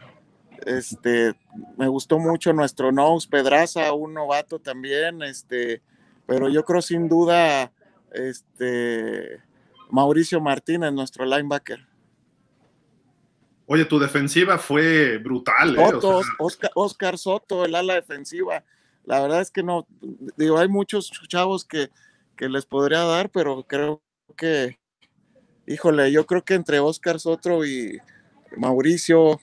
este, 0.66 1.34
me 1.76 1.88
gustó 1.88 2.18
mucho 2.18 2.52
nuestro 2.52 2.92
Nose 2.92 3.28
Pedraza, 3.28 3.92
un 3.92 4.14
novato 4.14 4.58
también, 4.58 5.22
este, 5.22 5.82
pero 6.26 6.48
yo 6.48 6.64
creo 6.64 6.82
sin 6.82 7.08
duda, 7.08 7.72
este, 8.12 9.40
Mauricio 9.90 10.40
Martínez, 10.40 10.92
nuestro 10.92 11.24
linebacker. 11.24 11.86
Oye, 13.66 13.84
tu 13.84 13.98
defensiva 14.00 14.58
fue 14.58 15.18
brutal. 15.18 15.78
¿eh? 15.78 15.92
Oscar, 16.74 17.18
Soto, 17.18 17.64
el 17.64 17.74
ala 17.74 17.94
defensiva. 17.94 18.64
La 19.04 19.20
verdad 19.20 19.40
es 19.40 19.50
que 19.50 19.62
no, 19.62 19.86
digo, 20.36 20.58
hay 20.58 20.66
muchos 20.68 21.10
chavos 21.28 21.64
que, 21.64 21.88
que 22.36 22.48
les 22.48 22.66
podría 22.66 23.04
dar, 23.04 23.30
pero 23.30 23.62
creo 23.62 24.02
que, 24.36 24.78
híjole, 25.66 26.10
yo 26.10 26.26
creo 26.26 26.44
que 26.44 26.54
entre 26.54 26.80
Oscar 26.80 27.20
Soto 27.20 27.64
y 27.64 28.00
Mauricio, 28.56 29.40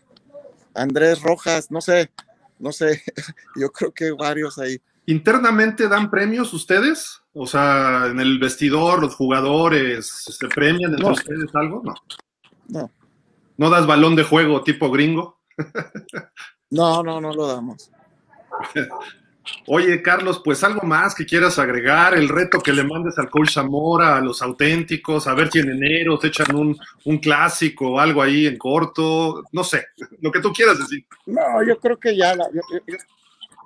Andrés 0.78 1.22
Rojas, 1.22 1.72
no 1.72 1.82
sé, 1.82 2.12
no 2.60 2.72
sé, 2.72 3.04
yo 3.56 3.70
creo 3.72 3.92
que 3.92 4.12
varios 4.12 4.58
ahí. 4.58 4.80
¿Internamente 5.06 5.88
dan 5.88 6.10
premios 6.10 6.54
ustedes? 6.54 7.22
O 7.34 7.48
sea, 7.48 8.08
en 8.08 8.20
el 8.20 8.40
vestidor, 8.40 9.02
los 9.02 9.16
jugadores, 9.16 10.08
¿se 10.08 10.48
premian 10.48 10.92
entre 10.92 11.12
ustedes 11.12 11.56
algo? 11.56 11.82
No. 11.84 11.96
No. 12.68 12.92
¿No 13.58 13.70
das 13.70 13.88
balón 13.88 14.16
de 14.16 14.24
juego 14.24 14.64
tipo 14.64 14.92
gringo? 14.92 15.40
no, 16.70 17.04
no, 17.04 17.22
no 17.22 17.34
lo 17.34 17.48
damos. 17.48 17.92
Oye, 19.68 20.02
Carlos, 20.02 20.42
pues 20.44 20.64
algo 20.64 20.82
más 20.84 21.14
que 21.14 21.26
quieras 21.26 21.60
agregar, 21.60 22.14
el 22.16 22.30
reto 22.30 22.60
que 22.60 22.74
le 22.74 22.84
mandes 22.84 23.18
al 23.18 23.30
coach 23.30 23.58
a 23.58 24.22
los 24.22 24.42
auténticos, 24.42 25.28
a 25.28 25.34
ver 25.34 25.52
si 25.52 25.60
en 25.60 25.70
enero 25.70 26.18
te 26.18 26.28
echan 26.28 26.56
un, 26.56 26.78
un 27.06 27.18
clásico 27.18 27.92
o 27.92 28.00
algo 28.00 28.22
ahí 28.22 28.46
en 28.46 28.58
corto, 28.58 29.44
no 29.52 29.64
sé, 29.64 29.88
lo 30.22 30.32
que 30.32 30.40
tú 30.40 30.52
quieras 30.52 30.80
decir. 30.80 31.06
No, 31.26 31.64
yo 31.64 31.78
creo 31.80 31.98
que 31.98 32.16
ya, 32.16 32.36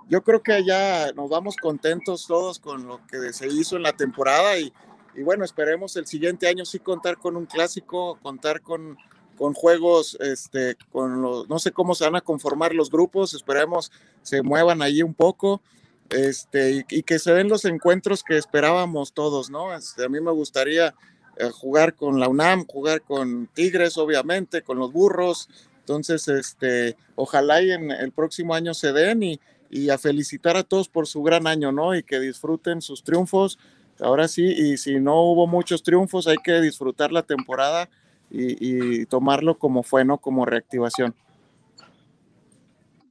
yo, 0.09 0.21
creo 0.23 0.41
que 0.41 0.63
ya 0.65 1.11
nos 1.13 1.29
vamos 1.29 1.55
contentos 1.57 2.25
todos 2.27 2.59
con 2.59 2.87
lo 2.87 3.05
que 3.07 3.33
se 3.33 3.47
hizo 3.47 3.75
en 3.75 3.83
la 3.83 3.93
temporada 3.93 4.57
y, 4.57 4.73
y 5.15 5.23
bueno, 5.23 5.45
esperemos 5.45 5.95
el 5.97 6.07
siguiente 6.07 6.47
año 6.47 6.65
sí 6.65 6.79
contar 6.79 7.17
con 7.17 7.35
un 7.35 7.45
clásico, 7.45 8.17
contar 8.21 8.61
con 8.61 8.97
con 9.41 9.55
juegos, 9.55 10.19
este, 10.19 10.77
con 10.91 11.23
los, 11.23 11.49
no 11.49 11.57
sé 11.57 11.71
cómo 11.71 11.95
se 11.95 12.03
van 12.03 12.15
a 12.15 12.21
conformar 12.21 12.75
los 12.75 12.91
grupos, 12.91 13.33
esperemos 13.33 13.91
se 14.21 14.43
muevan 14.43 14.83
ahí 14.83 15.01
un 15.01 15.15
poco, 15.15 15.63
este, 16.11 16.85
y, 16.87 17.01
que 17.01 17.17
se 17.17 17.33
den 17.33 17.49
los 17.49 17.65
encuentros 17.65 18.21
que 18.23 18.37
esperábamos 18.37 19.13
todos, 19.13 19.49
¿no? 19.49 19.75
Este, 19.75 20.05
a 20.05 20.09
mí 20.09 20.21
me 20.21 20.29
gustaría 20.29 20.93
eh, 21.37 21.49
jugar 21.49 21.95
con 21.95 22.19
la 22.19 22.27
UNAM, 22.27 22.67
jugar 22.67 23.01
con 23.01 23.47
Tigres, 23.47 23.97
obviamente, 23.97 24.61
con 24.61 24.77
los 24.77 24.93
burros, 24.93 25.49
entonces, 25.79 26.27
este, 26.27 26.95
ojalá 27.15 27.61
en 27.61 27.89
el 27.89 28.11
próximo 28.11 28.53
año 28.53 28.75
se 28.75 28.93
den 28.93 29.23
y, 29.23 29.39
y 29.71 29.89
a 29.89 29.97
felicitar 29.97 30.55
a 30.55 30.61
todos 30.63 30.87
por 30.87 31.07
su 31.07 31.23
gran 31.23 31.47
año, 31.47 31.71
¿no? 31.71 31.95
Y 31.95 32.03
que 32.03 32.19
disfruten 32.19 32.79
sus 32.83 33.03
triunfos. 33.03 33.57
Ahora 34.01 34.27
sí, 34.27 34.43
y 34.45 34.77
si 34.77 34.99
no 34.99 35.19
hubo 35.23 35.47
muchos 35.47 35.81
triunfos, 35.81 36.27
hay 36.27 36.37
que 36.43 36.61
disfrutar 36.61 37.11
la 37.11 37.23
temporada 37.23 37.89
y, 38.31 39.05
tomarlo 39.05 39.57
como 39.57 39.83
fue, 39.83 40.05
¿no? 40.05 40.17
Como 40.17 40.45
reactivación. 40.45 41.13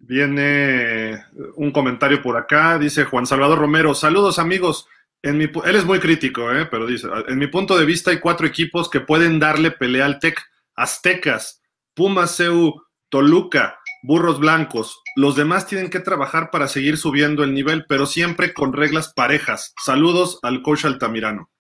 Viene 0.01 1.25
un 1.57 1.71
comentario 1.71 2.23
por 2.23 2.37
acá, 2.37 2.79
dice 2.79 3.05
Juan 3.05 3.27
Salvador 3.27 3.59
Romero, 3.59 3.95
saludos 3.95 4.39
amigos. 4.39 4.89
En 5.23 5.37
mi, 5.37 5.45
él 5.45 5.77
es 5.77 5.85
muy 5.85 6.01
crítico, 6.01 6.51
¿eh? 6.51 6.67
pero 6.67 6.87
dice, 6.87 7.07
en 7.29 7.39
mi 7.39 7.47
punto 7.47 7.79
de 7.79 7.85
vista 7.85 8.11
hay 8.11 8.21
cuatro 8.21 8.47
equipos 8.47 8.89
que 8.89 9.01
pueden 9.01 9.39
darle 9.39 9.71
pelea 9.71 10.07
al 10.07 10.19
TEC. 10.19 10.41
Aztecas, 10.75 11.61
Pumas 11.95 12.39
CU, 12.39 12.83
Toluca, 13.11 13.79
Burros 14.03 14.41
Blancos. 14.41 15.03
Los 15.15 15.37
demás 15.37 15.67
tienen 15.67 15.91
que 15.91 16.01
trabajar 16.01 16.51
para 16.51 16.69
seguir 16.69 16.97
subiendo 16.97 17.45
el 17.45 17.53
nivel, 17.53 17.85
pero 17.87 18.07
siempre 18.07 18.55
con 18.55 18.73
reglas 18.73 19.13
parejas. 19.15 19.75
Saludos 19.85 20.39
al 20.43 20.63
coach 20.63 20.87
Altamirano. 20.87 21.51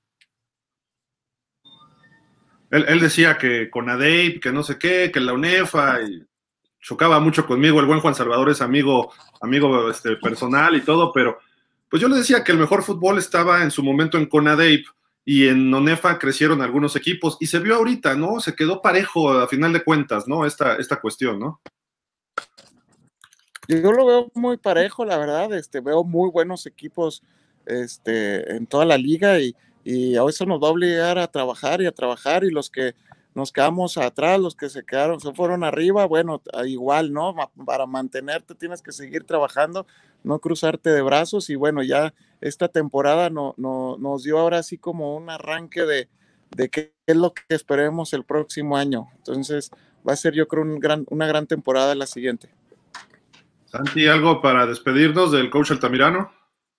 Él, 2.70 3.00
decía 3.00 3.36
que 3.36 3.68
con 3.68 3.90
ADEIP, 3.90 4.40
que 4.40 4.52
no 4.52 4.62
sé 4.62 4.78
qué, 4.78 5.10
que 5.12 5.18
la 5.18 5.32
UNEFA, 5.32 6.02
y 6.02 6.24
chocaba 6.80 7.18
mucho 7.18 7.44
conmigo. 7.44 7.80
El 7.80 7.86
buen 7.86 8.00
Juan 8.00 8.14
Salvador 8.14 8.50
es 8.50 8.62
amigo, 8.62 9.12
amigo 9.40 9.90
este, 9.90 10.16
personal 10.16 10.76
y 10.76 10.80
todo, 10.82 11.12
pero 11.12 11.38
pues 11.88 12.00
yo 12.00 12.08
le 12.08 12.16
decía 12.16 12.44
que 12.44 12.52
el 12.52 12.58
mejor 12.58 12.84
fútbol 12.84 13.18
estaba 13.18 13.62
en 13.64 13.72
su 13.72 13.82
momento 13.82 14.18
en 14.18 14.26
CONADEIP 14.26 14.86
y 15.24 15.48
en 15.48 15.72
ONEFA 15.74 16.18
crecieron 16.18 16.62
algunos 16.62 16.94
equipos 16.94 17.36
y 17.40 17.46
se 17.46 17.58
vio 17.58 17.74
ahorita, 17.74 18.14
¿no? 18.14 18.38
Se 18.38 18.54
quedó 18.54 18.80
parejo 18.80 19.32
a 19.32 19.48
final 19.48 19.72
de 19.72 19.82
cuentas, 19.82 20.28
¿no? 20.28 20.46
Esta, 20.46 20.76
esta 20.76 21.00
cuestión, 21.00 21.40
¿no? 21.40 21.60
Yo 23.66 23.92
lo 23.92 24.06
veo 24.06 24.30
muy 24.34 24.56
parejo, 24.56 25.04
la 25.04 25.18
verdad, 25.18 25.52
este, 25.54 25.80
veo 25.80 26.04
muy 26.04 26.30
buenos 26.30 26.66
equipos 26.66 27.22
este, 27.66 28.56
en 28.56 28.66
toda 28.66 28.84
la 28.84 28.96
liga 28.96 29.38
y, 29.38 29.54
y 29.84 30.16
a 30.16 30.24
eso 30.24 30.46
nos 30.46 30.62
va 30.62 30.68
a 30.68 30.72
obligar 30.72 31.18
a 31.18 31.26
trabajar 31.26 31.80
y 31.80 31.86
a 31.86 31.92
trabajar 31.92 32.44
y 32.44 32.50
los 32.50 32.70
que 32.70 32.94
nos 33.34 33.52
quedamos 33.52 33.96
atrás, 33.96 34.40
los 34.40 34.56
que 34.56 34.68
se 34.68 34.84
quedaron, 34.84 35.20
se 35.20 35.32
fueron 35.32 35.62
arriba, 35.62 36.04
bueno, 36.06 36.42
igual, 36.66 37.12
¿no? 37.12 37.34
Para 37.64 37.86
mantenerte 37.86 38.54
tienes 38.54 38.82
que 38.82 38.92
seguir 38.92 39.24
trabajando, 39.24 39.86
no 40.24 40.38
cruzarte 40.40 40.90
de 40.90 41.02
brazos 41.02 41.48
y 41.48 41.54
bueno, 41.54 41.82
ya 41.82 42.12
esta 42.40 42.68
temporada 42.68 43.30
no, 43.30 43.54
no, 43.56 43.96
nos 43.98 44.24
dio 44.24 44.38
ahora 44.38 44.58
así 44.58 44.78
como 44.78 45.16
un 45.16 45.30
arranque 45.30 45.82
de, 45.82 46.08
de 46.56 46.68
qué 46.68 46.92
es 47.06 47.16
lo 47.16 47.32
que 47.32 47.42
esperemos 47.50 48.12
el 48.12 48.24
próximo 48.24 48.76
año. 48.76 49.08
Entonces 49.16 49.70
va 50.06 50.12
a 50.12 50.16
ser 50.16 50.34
yo 50.34 50.48
creo 50.48 50.62
un 50.62 50.80
gran, 50.80 51.06
una 51.10 51.26
gran 51.26 51.46
temporada 51.46 51.94
la 51.94 52.06
siguiente. 52.06 52.50
Santi, 53.66 54.08
¿algo 54.08 54.42
para 54.42 54.66
despedirnos 54.66 55.30
del 55.30 55.48
coach 55.48 55.70
Altamirano? 55.70 56.32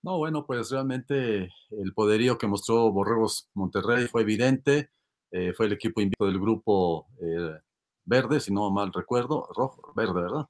No, 0.03 0.17
bueno, 0.17 0.45
pues 0.45 0.71
realmente 0.71 1.49
el 1.69 1.93
poderío 1.93 2.37
que 2.37 2.47
mostró 2.47 2.91
Borregos 2.91 3.49
Monterrey 3.53 4.07
fue 4.07 4.23
evidente. 4.23 4.89
Eh, 5.31 5.53
fue 5.53 5.67
el 5.67 5.73
equipo 5.73 6.01
invito 6.01 6.25
del 6.25 6.39
grupo 6.39 7.07
eh, 7.21 7.59
verde, 8.05 8.39
si 8.39 8.51
no 8.51 8.69
mal 8.71 8.91
recuerdo, 8.91 9.47
rojo, 9.55 9.93
verde, 9.95 10.21
¿verdad? 10.21 10.49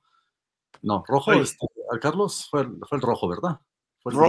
No, 0.82 1.04
rojo, 1.08 1.34
este, 1.34 1.68
Carlos, 2.02 2.48
fue, 2.50 2.62
el 2.62 3.02
rojo, 3.02 3.28
¿verdad? 3.28 3.60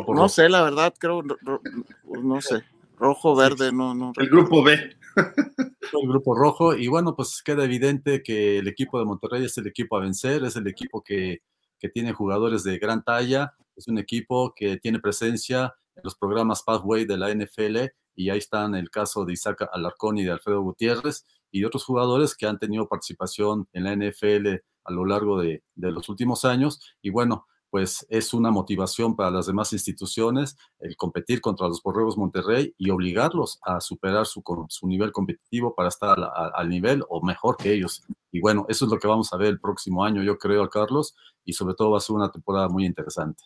no 0.09 0.29
sé, 0.29 0.51
la 0.51 0.63
verdad, 0.63 0.93
creo, 0.99 1.23
no 1.23 2.41
sé, 2.43 2.63
rojo, 2.99 3.35
verde, 3.35 3.73
no, 3.73 3.95
no. 3.95 4.13
El 4.17 4.29
grupo 4.29 4.63
B. 4.63 4.75
el 4.75 6.09
grupo 6.09 6.35
rojo, 6.35 6.75
y 6.75 6.89
bueno, 6.89 7.17
pues 7.17 7.43
queda 7.43 7.65
evidente 7.65 8.23
que 8.23 8.59
el 8.59 8.69
equipo 8.69 8.99
de 8.99 9.07
Monterrey 9.07 9.45
es 9.45 9.57
el 9.57 9.67
equipo 9.67 9.97
a 9.97 10.01
vencer, 10.01 10.45
es 10.45 10.57
el 10.57 10.67
equipo 10.67 11.03
que, 11.03 11.41
que 11.83 11.89
tiene 11.89 12.13
jugadores 12.13 12.63
de 12.63 12.79
gran 12.79 13.03
talla, 13.03 13.57
es 13.75 13.89
un 13.89 13.99
equipo 13.99 14.55
que 14.55 14.77
tiene 14.77 15.01
presencia 15.01 15.75
en 15.97 16.03
los 16.05 16.15
programas 16.15 16.63
Pathway 16.63 17.05
de 17.07 17.19
la 17.19 17.35
NFL 17.35 17.93
y 18.15 18.31
ahí 18.31 18.39
están 18.39 18.77
el 18.77 18.89
caso 18.89 19.25
de 19.25 19.33
Isaac 19.33 19.69
Alarcón 19.73 20.17
y 20.17 20.23
de 20.23 20.31
Alfredo 20.31 20.63
Gutiérrez 20.63 21.27
y 21.51 21.65
otros 21.65 21.85
jugadores 21.85 22.37
que 22.37 22.47
han 22.47 22.61
tenido 22.61 22.89
participación 22.89 23.67
en 23.73 23.83
la 23.83 23.97
NFL 23.97 24.63
a 24.85 24.93
lo 24.93 25.05
largo 25.05 25.41
de, 25.41 25.65
los 25.75 26.09
últimos 26.09 26.45
años. 26.45 26.81
Y 27.03 27.11
bueno, 27.11 27.47
pues 27.73 28.07
es 28.11 28.35
una 28.35 28.51
motivación 28.51 29.17
para 29.17 29.31
las 29.31 29.47
demás 29.47 29.73
instituciones 29.73 30.59
el 30.79 30.95
competir 30.95 31.41
contra 31.41 31.69
los 31.69 31.83
Borregos 31.83 32.19
Monterrey 32.19 32.75
y 32.77 32.91
obligarlos 32.91 33.61
a 33.63 33.81
superar 33.81 34.27
su, 34.27 34.43
su 34.69 34.87
nivel 34.87 35.11
competitivo 35.11 35.75
para 35.75 35.89
estar 35.89 36.19
al 36.55 36.69
nivel 36.69 37.03
o 37.09 37.25
mejor 37.25 37.57
que 37.57 37.73
ellos. 37.73 38.05
Y 38.31 38.43
bueno, 38.43 38.67
eso 38.69 38.85
es 38.85 38.91
lo 38.91 38.99
que 38.99 39.09
vamos 39.09 39.33
a 39.33 39.39
ver 39.39 39.49
el 39.49 39.59
próximo 39.59 40.05
año, 40.05 40.23
yo 40.23 40.37
creo, 40.37 40.69
Carlos, 40.69 41.17
y 41.47 41.55
sobre 41.55 41.75
todo 41.75 41.93
va 41.93 41.97
a 41.97 42.03
ser 42.03 42.15
una 42.15 42.31
temporada 42.31 42.69
muy 42.69 42.85
interesante. 42.85 43.43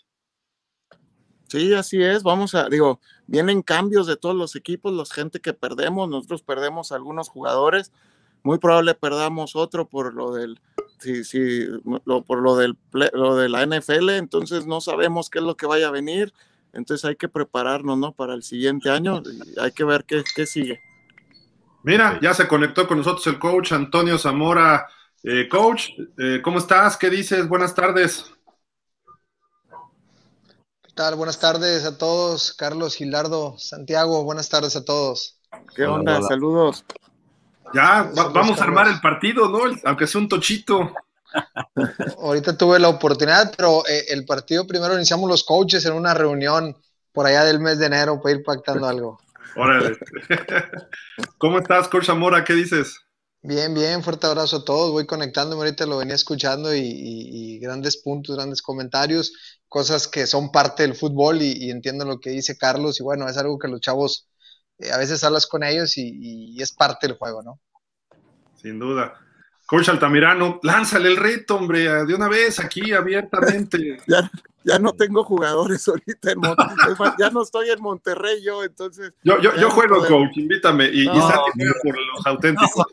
Sí, 1.47 1.72
así 1.74 2.03
es. 2.03 2.24
Vamos 2.24 2.57
a, 2.57 2.68
digo, 2.68 2.99
vienen 3.29 3.62
cambios 3.62 4.09
de 4.09 4.16
todos 4.16 4.35
los 4.35 4.57
equipos, 4.57 4.93
los 4.93 5.12
gente 5.12 5.39
que 5.39 5.53
perdemos, 5.53 6.09
nosotros 6.09 6.43
perdemos 6.43 6.91
algunos 6.91 7.29
jugadores, 7.29 7.93
muy 8.43 8.59
probable 8.59 8.95
perdamos 8.95 9.55
otro 9.55 9.89
por 9.89 10.14
lo 10.14 10.33
del, 10.33 10.61
sí, 10.99 11.24
sí, 11.24 11.66
lo, 12.05 12.22
por 12.22 12.42
lo 12.42 12.57
del, 12.57 12.76
lo 12.92 13.36
de 13.36 13.49
la 13.49 13.64
NFL, 13.66 14.11
entonces 14.11 14.66
no 14.66 14.80
sabemos 14.80 15.30
qué 15.30 15.38
es 15.38 15.44
lo 15.44 15.57
que 15.57 15.66
vaya 15.66 15.88
a 15.88 15.92
venir, 15.92 16.32
entonces 16.72 17.05
hay 17.05 17.16
que 17.16 17.28
prepararnos, 17.28 17.99
¿no? 17.99 18.12
Para 18.12 18.34
el 18.34 18.42
siguiente 18.42 18.90
año, 18.90 19.22
hay 19.61 19.72
que 19.72 19.84
ver 19.84 20.05
qué, 20.05 20.22
qué 20.34 20.47
sigue. 20.47 20.80
Mira, 21.82 22.18
ya 22.20 22.34
se 22.34 22.49
conectó 22.49 22.86
con 22.86 22.99
nosotros 22.99 23.26
el 23.28 23.38
coach 23.38 23.72
Antonio 23.72 24.18
Zamora. 24.18 24.88
Eh, 25.22 25.49
coach, 25.49 25.90
eh, 26.18 26.40
¿cómo 26.42 26.59
estás? 26.59 26.97
¿Qué 26.97 27.11
dices? 27.11 27.49
Buenas 27.49 27.74
tardes 27.74 28.36
tal? 30.97 31.14
Buenas 31.14 31.38
tardes 31.38 31.84
a 31.84 31.99
todos. 31.99 32.55
Carlos, 32.55 32.97
Gilardo, 32.97 33.59
Santiago, 33.59 34.24
buenas 34.24 34.49
tardes 34.49 34.76
a 34.76 34.84
todos. 34.84 35.38
¿Qué 35.74 35.84
onda? 35.84 36.22
Saludos. 36.22 36.86
Ya, 37.75 38.11
vamos 38.14 38.61
a 38.61 38.64
armar 38.64 38.89
el 38.89 39.01
partido, 39.01 39.49
¿no? 39.49 39.61
Aunque 39.85 40.07
sea 40.07 40.21
un 40.21 40.29
tochito. 40.29 40.93
Ahorita 42.19 42.57
tuve 42.57 42.79
la 42.79 42.89
oportunidad, 42.89 43.53
pero 43.57 43.87
eh, 43.87 44.07
el 44.09 44.25
partido 44.25 44.67
primero 44.67 44.95
iniciamos 44.95 45.29
los 45.29 45.45
coaches 45.45 45.85
en 45.85 45.93
una 45.93 46.14
reunión 46.14 46.77
por 47.12 47.27
allá 47.27 47.45
del 47.45 47.61
mes 47.61 47.79
de 47.79 47.87
enero 47.87 48.21
para 48.21 48.37
ir 48.37 48.43
pactando 48.45 48.87
algo. 48.87 49.21
Órale. 49.57 49.97
¿Cómo 51.39 51.59
estás, 51.59 51.89
Coach 51.89 52.07
Zamora? 52.07 52.45
¿Qué 52.45 52.53
dices? 52.53 53.01
Bien, 53.43 53.73
bien, 53.75 54.03
fuerte 54.03 54.27
abrazo 54.27 54.57
a 54.57 54.64
todos. 54.64 54.91
Voy 54.91 55.07
conectándome, 55.07 55.62
ahorita 55.62 55.87
lo 55.87 55.99
venía 55.99 56.14
escuchando 56.14 56.75
y, 56.75 57.59
grandes 57.61 57.97
puntos, 57.97 58.37
grandes 58.37 58.61
comentarios, 58.61 59.33
cosas 59.69 60.09
que 60.09 60.27
son 60.27 60.51
parte 60.51 60.83
del 60.83 60.95
fútbol 60.95 61.41
y, 61.41 61.71
entiendo 61.71 62.05
lo 62.05 62.19
que 62.19 62.31
dice 62.31 62.59
Carlos 62.59 63.01
y 63.01 63.03
bueno, 63.05 63.29
es 63.29 63.37
algo 63.37 63.59
que 63.59 63.69
los 63.69 63.81
chavos 63.81 64.26
a 64.93 64.99
veces 64.99 65.22
hablas 65.24 65.47
con 65.47 65.62
ellos 65.62 65.97
y, 65.97 66.61
es 66.61 66.72
parte 66.72 67.07
del 67.07 67.16
juego, 67.16 67.43
¿no? 67.43 67.61
Sin 68.61 68.79
duda. 68.79 69.14
Coach 69.66 69.89
Altamirano, 69.89 70.61
lánzale 70.62 71.09
el 71.09 71.16
reto, 71.16 71.57
hombre, 71.57 72.05
de 72.05 72.14
una 72.14 72.29
vez 72.29 72.61
aquí 72.61 72.93
abiertamente. 72.93 73.99
ya, 74.07 74.31
ya 74.66 74.79
no 74.79 74.93
tengo 74.93 75.24
jugadores 75.24 75.87
ahorita 75.89 76.33
en 76.33 76.39
Monterrey, 76.41 76.95
ya 77.18 77.31
no 77.31 77.43
estoy 77.43 77.70
en 77.70 77.81
Monterrey 77.81 78.43
yo, 78.43 78.62
entonces. 78.62 79.12
Yo, 79.22 79.41
yo, 79.41 79.57
yo 79.57 79.70
juego, 79.70 80.05
coach, 80.07 80.37
invítame, 80.37 80.87
y, 80.87 81.07
no, 81.07 81.14
por 81.83 81.97
los 81.97 82.27
auténticos. 82.27 82.85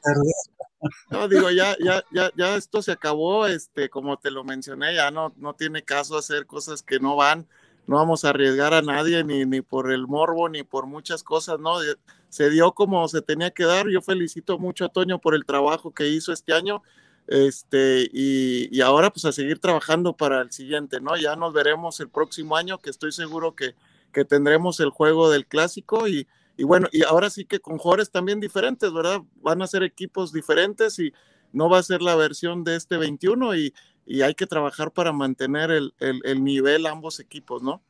No, 1.09 1.27
digo, 1.27 1.49
ya, 1.49 1.75
ya, 1.79 2.03
ya, 2.11 2.31
ya 2.35 2.55
esto 2.55 2.81
se 2.81 2.91
acabó, 2.91 3.47
este, 3.47 3.89
como 3.89 4.17
te 4.17 4.31
lo 4.31 4.43
mencioné, 4.43 4.95
ya 4.95 5.11
no, 5.11 5.33
no 5.37 5.53
tiene 5.55 5.83
caso 5.83 6.17
hacer 6.17 6.45
cosas 6.45 6.83
que 6.83 6.99
no 6.99 7.15
van, 7.15 7.47
no 7.87 7.97
vamos 7.97 8.25
a 8.25 8.29
arriesgar 8.29 8.73
a 8.73 8.81
nadie, 8.81 9.23
ni, 9.23 9.45
ni 9.45 9.61
por 9.61 9.91
el 9.91 10.07
morbo, 10.07 10.49
ni 10.49 10.63
por 10.63 10.85
muchas 10.85 11.23
cosas, 11.23 11.59
¿no? 11.59 11.77
se 12.29 12.49
dio 12.49 12.71
como 12.71 13.07
se 13.07 13.21
tenía 13.21 13.51
que 13.51 13.63
dar. 13.63 13.87
Yo 13.89 14.01
felicito 14.01 14.57
mucho 14.57 14.85
a 14.85 14.89
Toño 14.89 15.19
por 15.19 15.35
el 15.35 15.45
trabajo 15.45 15.93
que 15.93 16.07
hizo 16.09 16.33
este 16.33 16.53
año. 16.53 16.81
Este, 17.27 18.09
y, 18.11 18.81
ahora 18.81 19.09
pues 19.11 19.25
a 19.25 19.31
seguir 19.31 19.59
trabajando 19.59 20.17
para 20.17 20.41
el 20.41 20.51
siguiente, 20.51 20.99
¿no? 20.99 21.15
Ya 21.15 21.35
nos 21.35 21.53
veremos 21.53 21.99
el 21.99 22.09
próximo 22.09 22.57
año, 22.57 22.79
que 22.79 22.89
estoy 22.89 23.11
seguro 23.11 23.55
que, 23.55 23.75
que 24.11 24.25
tendremos 24.25 24.79
el 24.79 24.89
juego 24.89 25.29
del 25.29 25.45
clásico 25.45 26.07
y, 26.07 26.27
y, 26.57 26.63
bueno, 26.63 26.87
y 26.91 27.03
ahora 27.03 27.29
sí 27.29 27.45
que 27.45 27.59
con 27.59 27.77
jugadores 27.77 28.11
también 28.11 28.39
diferentes, 28.39 28.91
¿verdad? 28.91 29.21
Van 29.41 29.61
a 29.61 29.67
ser 29.67 29.83
equipos 29.83 30.33
diferentes 30.33 30.99
y 30.99 31.13
no 31.51 31.69
va 31.69 31.77
a 31.77 31.83
ser 31.83 32.01
la 32.01 32.15
versión 32.15 32.63
de 32.63 32.75
este 32.75 32.97
21 32.97 33.55
y, 33.55 33.73
y 34.05 34.21
hay 34.21 34.35
que 34.35 34.47
trabajar 34.47 34.91
para 34.91 35.11
mantener 35.11 35.71
el, 35.71 35.93
el, 35.99 36.21
el 36.23 36.43
nivel 36.43 36.85
ambos 36.85 37.19
equipos, 37.19 37.63
¿no? 37.63 37.81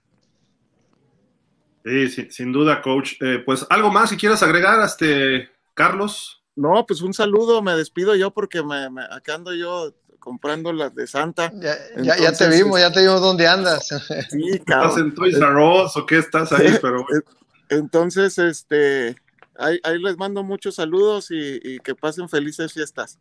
Sí, 1.84 2.10
sin 2.30 2.52
duda, 2.52 2.82
coach. 2.82 3.14
Eh, 3.22 3.42
pues 3.46 3.66
algo 3.70 3.92
más 3.92 4.10
si 4.10 4.18
quieres 4.18 4.42
agregar, 4.42 4.84
este, 4.86 5.50
Carlos. 5.74 6.44
No, 6.56 6.86
pues 6.86 7.02
un 7.02 7.14
saludo, 7.14 7.62
me 7.62 7.76
despido 7.76 8.16
yo 8.16 8.32
porque 8.32 8.64
me, 8.64 8.86
acá 9.10 9.36
ando 9.36 9.54
yo 9.54 9.94
comprando 10.20 10.72
las 10.72 10.96
de 10.96 11.08
Santa. 11.08 11.52
Ya, 11.56 11.76
ya, 12.18 12.32
te 12.32 12.48
vimos, 12.48 12.80
ya 12.80 12.92
te 12.92 13.02
vimos 13.02 13.22
dónde 13.22 13.48
andas. 13.48 13.90
Sí, 14.30 14.50
¿Estás 14.54 14.98
en 14.98 15.14
Toys 15.14 15.36
R 15.36 15.62
Us 15.62 15.98
o 15.98 16.06
qué 16.06 16.20
estás 16.20 16.52
ahí? 16.54 16.78
Pero... 16.82 17.06
Entonces, 17.70 18.38
este, 18.38 19.18
ahí, 19.58 19.80
les 20.00 20.18
mando 20.18 20.44
muchos 20.44 20.76
saludos 20.76 21.32
y, 21.32 21.60
y 21.62 21.80
que 21.80 21.96
pasen 21.96 22.30
felices 22.30 22.72
fiestas. 22.72 23.20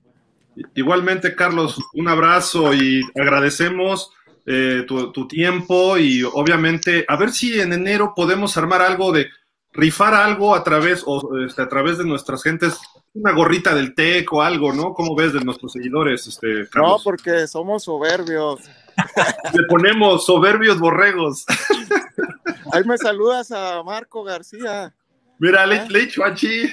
Igualmente, 0.74 1.34
Carlos, 1.34 1.78
un 1.94 2.09
abrazo 2.09 2.74
y 2.74 3.03
agradecemos 3.14 4.12
eh, 4.44 4.84
tu, 4.86 5.28
tiempo 5.28 5.96
y 5.98 6.24
obviamente 6.24 7.05
a 7.07 7.16
ver 7.16 7.30
si 7.30 7.61
en 7.61 7.72
enero 7.72 8.12
podemos 8.14 8.57
armar 8.57 8.82
algo 8.82 9.12
de 9.12 9.28
rifar 9.72 10.14
algo 10.14 10.55
a 10.55 10.64
través 10.64 11.03
o 11.07 11.38
este, 11.46 11.62
a 11.62 11.68
través 11.68 11.96
de 11.98 12.05
nuestras 12.05 12.42
gentes, 12.42 12.78
una 13.14 13.32
gorrita 13.32 13.74
del 13.74 13.94
TEC 13.94 14.32
o 14.32 14.42
algo, 14.42 14.72
¿no? 14.72 14.94
¿Cómo 14.94 15.14
ves 15.14 15.32
de 15.32 15.40
nuestros 15.40 15.72
seguidores, 15.72 16.26
este, 16.26 16.68
No, 16.74 16.98
porque 17.03 17.46
somos 17.46 17.84
soberbios. 17.84 18.61
Le 19.55 19.62
ponemos 19.68 20.26
soberbios 20.26 20.78
borregos. 20.78 21.46
Ahí 22.72 22.84
me 22.84 22.98
saludas 22.98 23.53
a 23.53 23.82
Marco 23.82 24.24
García. 24.24 24.92
Mira, 25.38 25.66
le, 25.66 25.76
¿Eh? 25.76 25.86
le 25.88 26.03
echo 26.03 26.24
allí. 26.24 26.70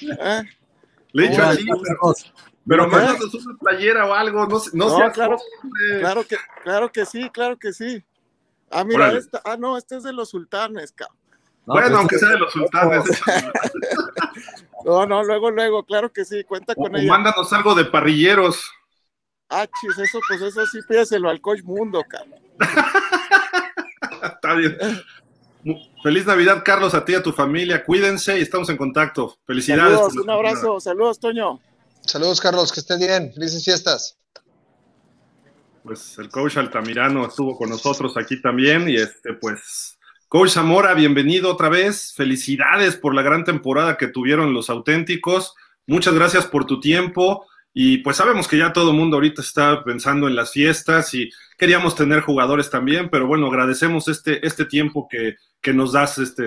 ¿Eh? 0.00 0.42
Le 1.12 1.26
echo 1.26 1.44
allí. 1.44 1.66
Pero 2.68 2.86
mándanos 2.86 3.34
una 3.34 3.58
playera 3.58 4.04
o 4.06 4.14
algo, 4.14 4.46
no, 4.46 4.60
no, 4.74 4.98
no 4.98 5.12
claro, 5.12 5.38
claro, 6.00 6.24
que, 6.24 6.36
claro 6.62 6.92
que 6.92 7.06
sí, 7.06 7.30
claro 7.30 7.58
que 7.58 7.72
sí. 7.72 8.04
Ah, 8.70 8.84
mira, 8.84 9.12
esta, 9.12 9.40
ah, 9.44 9.56
no, 9.58 9.78
este 9.78 9.96
es 9.96 10.02
de 10.02 10.12
los 10.12 10.28
sultanes, 10.28 10.92
cabrón. 10.92 11.16
bueno, 11.64 11.86
pues 11.86 11.98
aunque 11.98 12.18
sea 12.18 12.28
de 12.28 12.38
los 12.38 12.52
sultanes. 12.52 13.04
no, 14.84 15.06
no, 15.06 15.24
luego, 15.24 15.50
luego, 15.50 15.82
claro 15.84 16.12
que 16.12 16.24
sí, 16.26 16.44
cuenta 16.44 16.74
con 16.74 16.94
ella. 16.94 17.08
Mándanos 17.08 17.50
algo 17.54 17.74
de 17.74 17.86
parrilleros. 17.86 18.70
Ah, 19.48 19.66
chis, 19.80 19.98
eso, 19.98 20.18
pues 20.28 20.42
eso 20.42 20.66
sí 20.66 20.80
pídeselo 20.86 21.30
al 21.30 21.40
coach 21.40 21.62
mundo, 21.62 22.04
cabrón. 22.06 22.38
Está 24.22 24.54
bien. 24.54 24.76
Feliz 26.02 26.26
Navidad, 26.26 26.62
Carlos, 26.64 26.94
a 26.94 27.04
ti 27.04 27.12
y 27.12 27.14
a 27.16 27.22
tu 27.22 27.32
familia. 27.32 27.82
Cuídense 27.82 28.38
y 28.38 28.42
estamos 28.42 28.68
en 28.68 28.76
contacto. 28.76 29.38
Felicidades. 29.46 29.94
Saludos, 29.94 30.16
un 30.16 30.30
abrazo. 30.30 30.80
Saludos, 30.80 31.18
Toño. 31.18 31.60
Saludos, 32.08 32.40
Carlos, 32.40 32.72
que 32.72 32.80
estén 32.80 33.00
bien. 33.00 33.32
Felices 33.34 33.62
fiestas. 33.62 34.16
Pues 35.82 36.16
el 36.18 36.30
coach 36.30 36.56
Altamirano 36.56 37.26
estuvo 37.26 37.54
con 37.54 37.68
nosotros 37.68 38.16
aquí 38.16 38.40
también 38.40 38.88
y 38.88 38.96
este, 38.96 39.34
pues, 39.34 39.98
coach 40.26 40.52
Zamora, 40.52 40.94
bienvenido 40.94 41.52
otra 41.52 41.68
vez. 41.68 42.14
Felicidades 42.16 42.96
por 42.96 43.14
la 43.14 43.20
gran 43.20 43.44
temporada 43.44 43.98
que 43.98 44.08
tuvieron 44.08 44.54
los 44.54 44.70
auténticos. 44.70 45.54
Muchas 45.86 46.14
gracias 46.14 46.46
por 46.46 46.64
tu 46.64 46.80
tiempo. 46.80 47.46
Y 47.74 47.98
pues 47.98 48.16
sabemos 48.16 48.48
que 48.48 48.56
ya 48.56 48.72
todo 48.72 48.92
el 48.92 48.96
mundo 48.96 49.18
ahorita 49.18 49.42
está 49.42 49.84
pensando 49.84 50.28
en 50.28 50.34
las 50.34 50.52
fiestas 50.52 51.12
y 51.12 51.30
queríamos 51.58 51.94
tener 51.94 52.22
jugadores 52.22 52.70
también, 52.70 53.10
pero 53.10 53.26
bueno, 53.26 53.48
agradecemos 53.48 54.08
este, 54.08 54.44
este 54.46 54.64
tiempo 54.64 55.06
que, 55.10 55.36
que 55.60 55.74
nos 55.74 55.92
das, 55.92 56.16
este, 56.16 56.42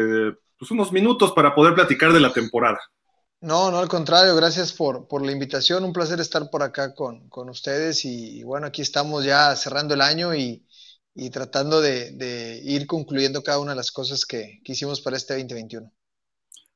pues 0.58 0.72
unos 0.72 0.92
minutos 0.92 1.34
para 1.34 1.54
poder 1.54 1.76
platicar 1.76 2.12
de 2.14 2.20
la 2.20 2.34
temporada. 2.34 2.80
No, 3.42 3.72
no, 3.72 3.80
al 3.80 3.88
contrario, 3.88 4.36
gracias 4.36 4.72
por, 4.72 5.08
por 5.08 5.26
la 5.26 5.32
invitación, 5.32 5.84
un 5.84 5.92
placer 5.92 6.20
estar 6.20 6.48
por 6.52 6.62
acá 6.62 6.94
con, 6.94 7.28
ustedes 7.50 8.06
y, 8.06 8.44
bueno, 8.44 8.68
aquí 8.68 8.84
estamos 8.84 9.26
ya 9.26 9.56
cerrando 9.56 9.96
el 9.96 10.02
año 10.02 10.36
y, 10.36 10.64
tratando 11.32 11.82
de, 11.82 12.62
ir 12.64 12.86
concluyendo 12.86 13.42
cada 13.42 13.58
una 13.58 13.72
de 13.72 13.78
las 13.78 13.92
cosas 13.92 14.28
que, 14.28 14.62
hicimos 14.64 15.02
para 15.02 15.18
este 15.18 15.34
2021. 15.34 15.92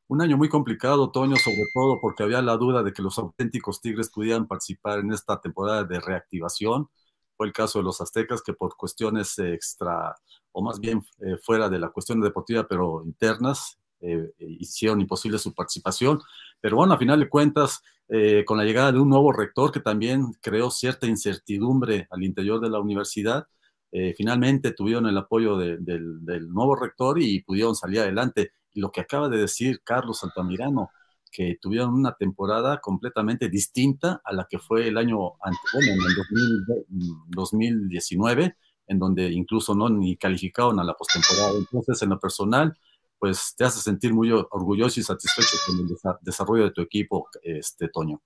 Un 0.08 0.22
año 0.24 0.38
muy 0.38 0.50
complicado, 0.50 1.12
Toño, 1.12 1.36
sobre 1.36 1.66
todo 1.72 2.00
porque 2.02 2.24
había 2.24 2.42
la 2.42 2.58
duda 2.58 2.82
de 2.82 2.94
que 2.94 3.04
los 3.04 3.20
auténticos 3.20 3.80
Tigres 3.80 4.10
pudieran 4.10 4.48
participar 4.48 5.00
en 5.00 5.14
esta 5.14 5.40
temporada 5.40 5.84
de 5.84 6.00
reactivación. 6.00 6.90
Fue 7.38 7.46
el 7.46 7.54
caso 7.54 7.78
de 7.78 7.86
los 7.86 8.02
aztecas 8.02 8.42
que 8.42 8.54
por 8.54 8.76
cuestiones 8.76 9.38
extra, 9.38 10.16
o 10.52 10.64
más 10.64 10.80
bien 10.80 11.04
eh, 11.20 11.38
fuera 11.44 11.70
de 11.70 11.78
la 11.78 11.90
cuestión 11.90 12.22
deportiva, 12.22 12.68
pero 12.68 13.04
internas, 13.06 13.78
eh, 14.02 14.32
hicieron 14.40 15.02
imposible 15.02 15.38
su 15.40 15.54
participación. 15.54 16.20
Pero 16.62 16.78
bueno, 16.78 16.94
a 16.94 16.98
final 16.98 17.20
de 17.20 17.30
cuentas, 17.30 17.82
eh, 18.08 18.44
con 18.46 18.58
la 18.58 18.64
llegada 18.64 18.92
de 18.92 19.00
un 19.00 19.10
nuevo 19.10 19.32
rector 19.32 19.72
que 19.72 19.80
también 19.80 20.34
creó 20.42 20.70
cierta 20.70 21.08
incertidumbre 21.08 22.08
al 22.12 22.24
interior 22.24 22.60
de 22.60 22.70
la 22.70 22.80
universidad, 22.80 23.48
eh, 23.92 24.14
finalmente 24.16 24.72
tuvieron 24.72 25.08
el 25.08 25.18
apoyo 25.18 25.58
del, 25.58 26.50
nuevo 26.50 26.76
rector 26.76 27.22
y 27.22 27.42
pudieron 27.42 27.76
salir 27.76 28.02
adelante. 28.02 28.52
Y 28.74 28.82
lo 28.82 28.92
que 28.92 29.02
acaba 29.02 29.30
de 29.30 29.38
decir 29.38 29.82
Carlos 29.84 30.24
Altamirano, 30.24 30.90
que 31.32 31.58
tuvieron 31.62 31.94
una 31.94 32.14
temporada 32.14 32.80
completamente 32.80 33.50
distinta 33.50 34.22
a 34.24 34.34
la 34.34 34.48
que 34.50 34.60
fue 34.60 34.88
el 34.88 34.98
año 34.98 35.34
anterior, 35.42 35.84
en 35.84 36.00
el 36.02 37.28
2019, 37.30 38.56
en 38.88 39.00
donde 39.00 39.32
incluso 39.32 39.74
no 39.76 39.90
ni 39.90 40.18
calificaron 40.18 40.80
a 40.80 40.84
la 40.84 40.94
postemporada. 40.94 41.58
Entonces, 41.58 42.02
en 42.02 42.10
lo 42.10 42.20
personal, 42.20 42.78
pues 43.20 43.54
te 43.58 43.64
hace 43.64 43.80
sentir 43.80 44.14
muy 44.14 44.32
orgulloso 44.32 45.00
y 45.00 45.04
satisfecho 45.04 45.58
con 45.66 45.80
el 45.80 46.18
desarrollo 46.22 46.66
de 46.66 46.72
tu 46.72 46.82
equipo, 46.82 47.28
este 47.42 47.88
Toño. 47.90 48.22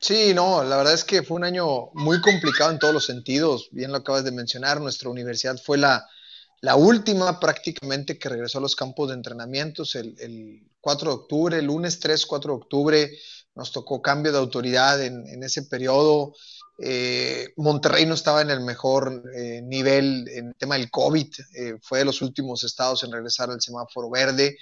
Sí, 0.00 0.34
no, 0.34 0.62
la 0.64 0.76
verdad 0.76 0.92
es 0.92 1.04
que 1.04 1.22
fue 1.22 1.36
un 1.36 1.44
año 1.44 1.90
muy 1.94 2.20
complicado 2.20 2.70
en 2.70 2.78
todos 2.78 2.92
los 2.92 3.06
sentidos. 3.06 3.68
Bien 3.72 3.90
lo 3.90 3.98
acabas 3.98 4.24
de 4.24 4.32
mencionar, 4.32 4.80
nuestra 4.80 5.08
universidad 5.08 5.56
fue 5.56 5.78
la, 5.78 6.06
la 6.60 6.76
última 6.76 7.40
prácticamente 7.40 8.18
que 8.18 8.28
regresó 8.28 8.58
a 8.58 8.60
los 8.62 8.76
campos 8.76 9.08
de 9.08 9.14
entrenamientos 9.14 9.94
el, 9.94 10.14
el 10.18 10.70
4 10.80 11.08
de 11.08 11.14
octubre, 11.14 11.58
el 11.58 11.66
lunes 11.66 12.00
3, 12.00 12.26
4 12.26 12.52
de 12.52 12.56
octubre, 12.56 13.10
nos 13.54 13.72
tocó 13.72 14.02
cambio 14.02 14.32
de 14.32 14.38
autoridad 14.38 15.02
en, 15.02 15.26
en 15.26 15.42
ese 15.42 15.62
periodo. 15.62 16.34
Eh, 16.78 17.52
Monterrey 17.56 18.04
no 18.04 18.14
estaba 18.14 18.42
en 18.42 18.50
el 18.50 18.60
mejor 18.60 19.22
eh, 19.34 19.62
nivel 19.62 20.28
en 20.28 20.48
el 20.48 20.54
tema 20.56 20.76
del 20.76 20.90
COVID, 20.90 21.32
eh, 21.54 21.78
fue 21.80 22.00
de 22.00 22.04
los 22.04 22.20
últimos 22.20 22.64
estados 22.64 23.04
en 23.04 23.12
regresar 23.12 23.50
al 23.50 23.60
semáforo 23.60 24.10
verde 24.10 24.56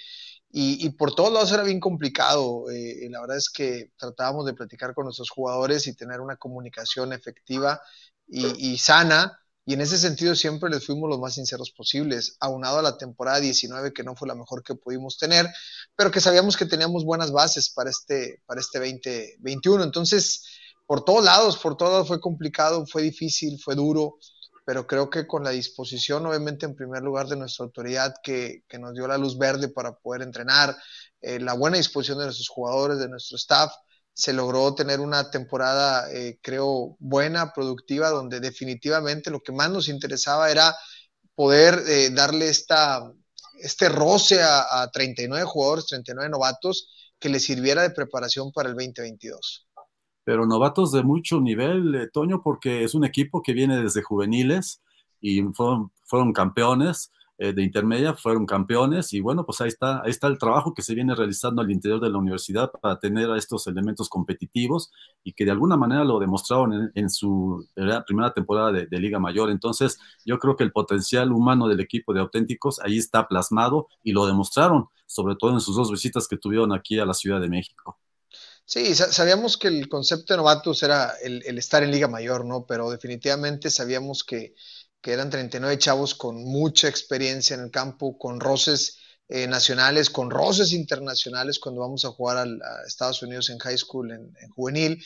y, 0.55 0.87
por 0.91 1.15
todos 1.15 1.33
lados 1.33 1.51
era 1.51 1.63
bien 1.63 1.79
complicado. 1.79 2.65
la 2.69 3.21
verdad 3.21 3.37
es 3.37 3.49
que 3.49 3.89
tratábamos 3.97 4.45
de 4.45 4.53
platicar 4.53 4.93
con 4.93 5.05
nuestros 5.05 5.31
jugadores 5.31 5.87
y 5.87 5.95
tener 5.95 6.21
una 6.21 6.35
comunicación 6.35 7.11
efectiva 7.11 7.81
y, 8.27 8.77
sana. 8.77 9.39
Y 9.65 9.73
en 9.73 9.81
ese 9.81 9.97
sentido 9.97 10.35
siempre 10.35 10.69
les 10.69 10.85
fuimos 10.85 11.09
los 11.09 11.19
más 11.19 11.33
sinceros 11.33 11.71
posibles, 11.71 12.37
aunado 12.39 12.77
a 12.77 12.81
la 12.83 12.97
temporada 12.99 13.39
19 13.39 13.93
que 13.93 14.03
no 14.03 14.15
fue 14.15 14.27
la 14.27 14.35
mejor 14.35 14.61
que 14.61 14.75
pudimos 14.75 15.17
tener, 15.17 15.49
pero 15.95 16.11
que 16.11 16.21
sabíamos 16.21 16.55
que 16.55 16.67
teníamos 16.67 17.03
buenas 17.03 17.31
bases 17.31 17.71
para 17.71 17.89
este, 17.89 18.43
para 18.45 18.61
este 18.61 18.77
2021. 18.77 19.83
Entonces, 19.83 20.43
por 20.85 21.05
todos 21.05 21.23
lados, 21.23 21.57
por 21.57 21.77
todos 21.77 22.07
fue 22.07 22.19
complicado, 22.19 22.85
fue 22.85 23.03
difícil, 23.03 23.59
fue 23.63 23.75
duro, 23.75 24.17
pero 24.65 24.87
creo 24.87 25.09
que 25.09 25.27
con 25.27 25.43
la 25.43 25.51
disposición, 25.51 26.25
obviamente, 26.25 26.65
en 26.65 26.75
primer 26.75 27.01
lugar, 27.03 27.27
de 27.27 27.35
nuestra 27.35 27.65
autoridad 27.65 28.13
que, 28.23 28.63
que 28.67 28.79
nos 28.79 28.93
dio 28.93 29.07
la 29.07 29.17
luz 29.17 29.37
verde 29.37 29.69
para 29.69 29.95
poder 29.95 30.21
entrenar, 30.21 30.75
eh, 31.21 31.39
la 31.39 31.53
buena 31.53 31.77
disposición 31.77 32.19
de 32.19 32.25
nuestros 32.25 32.49
jugadores, 32.49 32.99
de 32.99 33.09
nuestro 33.09 33.37
staff, 33.37 33.71
se 34.13 34.33
logró 34.33 34.75
tener 34.75 34.99
una 34.99 35.31
temporada, 35.31 36.11
eh, 36.11 36.39
creo, 36.41 36.95
buena, 36.99 37.51
productiva, 37.53 38.09
donde 38.09 38.39
definitivamente 38.39 39.31
lo 39.31 39.41
que 39.41 39.51
más 39.51 39.69
nos 39.71 39.89
interesaba 39.89 40.51
era 40.51 40.75
poder 41.35 41.81
eh, 41.87 42.09
darle 42.11 42.49
esta, 42.49 43.11
este 43.59 43.89
roce 43.89 44.41
a, 44.41 44.83
a 44.83 44.91
39 44.91 45.45
jugadores, 45.45 45.87
39 45.87 46.29
novatos, 46.29 46.89
que 47.19 47.29
les 47.29 47.43
sirviera 47.43 47.81
de 47.81 47.89
preparación 47.89 48.51
para 48.51 48.69
el 48.69 48.75
2022 48.75 49.67
pero 50.23 50.45
novatos 50.45 50.91
de 50.91 51.03
mucho 51.03 51.41
nivel, 51.41 51.95
eh, 51.95 52.09
Toño, 52.11 52.41
porque 52.41 52.83
es 52.83 52.95
un 52.95 53.03
equipo 53.03 53.41
que 53.41 53.53
viene 53.53 53.81
desde 53.81 54.01
juveniles 54.01 54.81
y 55.21 55.41
fueron, 55.53 56.33
campeones 56.33 57.11
eh, 57.37 57.53
de 57.53 57.63
intermedia, 57.63 58.13
fueron 58.13 58.45
campeones 58.45 59.13
y 59.13 59.21
bueno, 59.21 59.45
pues 59.45 59.59
ahí 59.61 59.69
está, 59.69 60.01
ahí 60.03 60.11
está 60.11 60.27
el 60.27 60.37
trabajo 60.37 60.73
que 60.73 60.81
se 60.81 60.93
viene 60.93 61.15
realizando 61.15 61.61
al 61.61 61.71
interior 61.71 61.99
de 61.99 62.09
la 62.09 62.17
universidad 62.17 62.71
para 62.81 62.99
tener 62.99 63.29
a 63.31 63.37
estos 63.37 63.65
elementos 63.67 64.09
competitivos 64.09 64.91
y 65.23 65.33
que 65.33 65.45
de 65.45 65.51
alguna 65.51 65.77
manera 65.77 66.03
lo 66.03 66.19
demostraron 66.19 66.91
en, 66.93 67.09
su 67.09 67.65
primera 68.05 68.33
temporada 68.33 68.71
de, 68.71 68.85
de, 68.85 68.99
Liga 68.99 69.19
Mayor. 69.19 69.49
Entonces, 69.49 69.97
yo 70.25 70.39
creo 70.39 70.55
que 70.55 70.63
el 70.63 70.71
potencial 70.71 71.31
humano 71.31 71.67
del 71.67 71.79
equipo 71.79 72.13
de 72.13 72.19
auténticos 72.19 72.79
ahí 72.81 72.97
está 72.97 73.27
plasmado 73.27 73.87
y 74.03 74.11
lo 74.11 74.25
demostraron, 74.25 74.87
sobre 75.05 75.35
todo 75.35 75.51
en 75.51 75.61
sus 75.61 75.75
dos 75.75 75.89
visitas 75.91 76.27
que 76.27 76.37
tuvieron 76.37 76.73
aquí 76.73 76.99
a 76.99 77.05
la 77.05 77.13
Ciudad 77.13 77.41
de 77.41 77.49
México. 77.49 77.97
Sí, 78.65 78.95
sabíamos 78.95 79.57
que 79.57 79.67
el 79.67 79.89
concepto 79.89 80.33
de 80.33 80.37
novatos 80.37 80.83
era 80.83 81.15
el, 81.21 81.57
estar 81.57 81.83
en 81.83 81.91
Liga 81.91 82.07
Mayor, 82.07 82.45
¿no? 82.45 82.65
Pero 82.65 82.89
definitivamente 82.89 83.69
sabíamos 83.69 84.23
que, 84.23 84.55
que, 85.01 85.11
eran 85.11 85.29
39 85.29 85.77
chavos 85.77 86.15
con 86.15 86.43
mucha 86.43 86.87
experiencia 86.87 87.55
en 87.55 87.61
el 87.61 87.71
campo, 87.71 88.17
con 88.17 88.39
roces 88.39 88.97
eh, 89.27 89.47
nacionales, 89.47 90.09
con 90.09 90.29
roces 90.31 90.71
internacionales 90.71 91.59
cuando 91.59 91.81
vamos 91.81 92.05
a 92.05 92.11
jugar 92.11 92.37
al, 92.37 92.61
a 92.61 92.87
Estados 92.87 93.21
Unidos 93.21 93.49
en 93.49 93.59
high 93.59 93.77
school, 93.77 94.11
en, 94.11 94.33
en, 94.41 94.49
juvenil. 94.49 95.03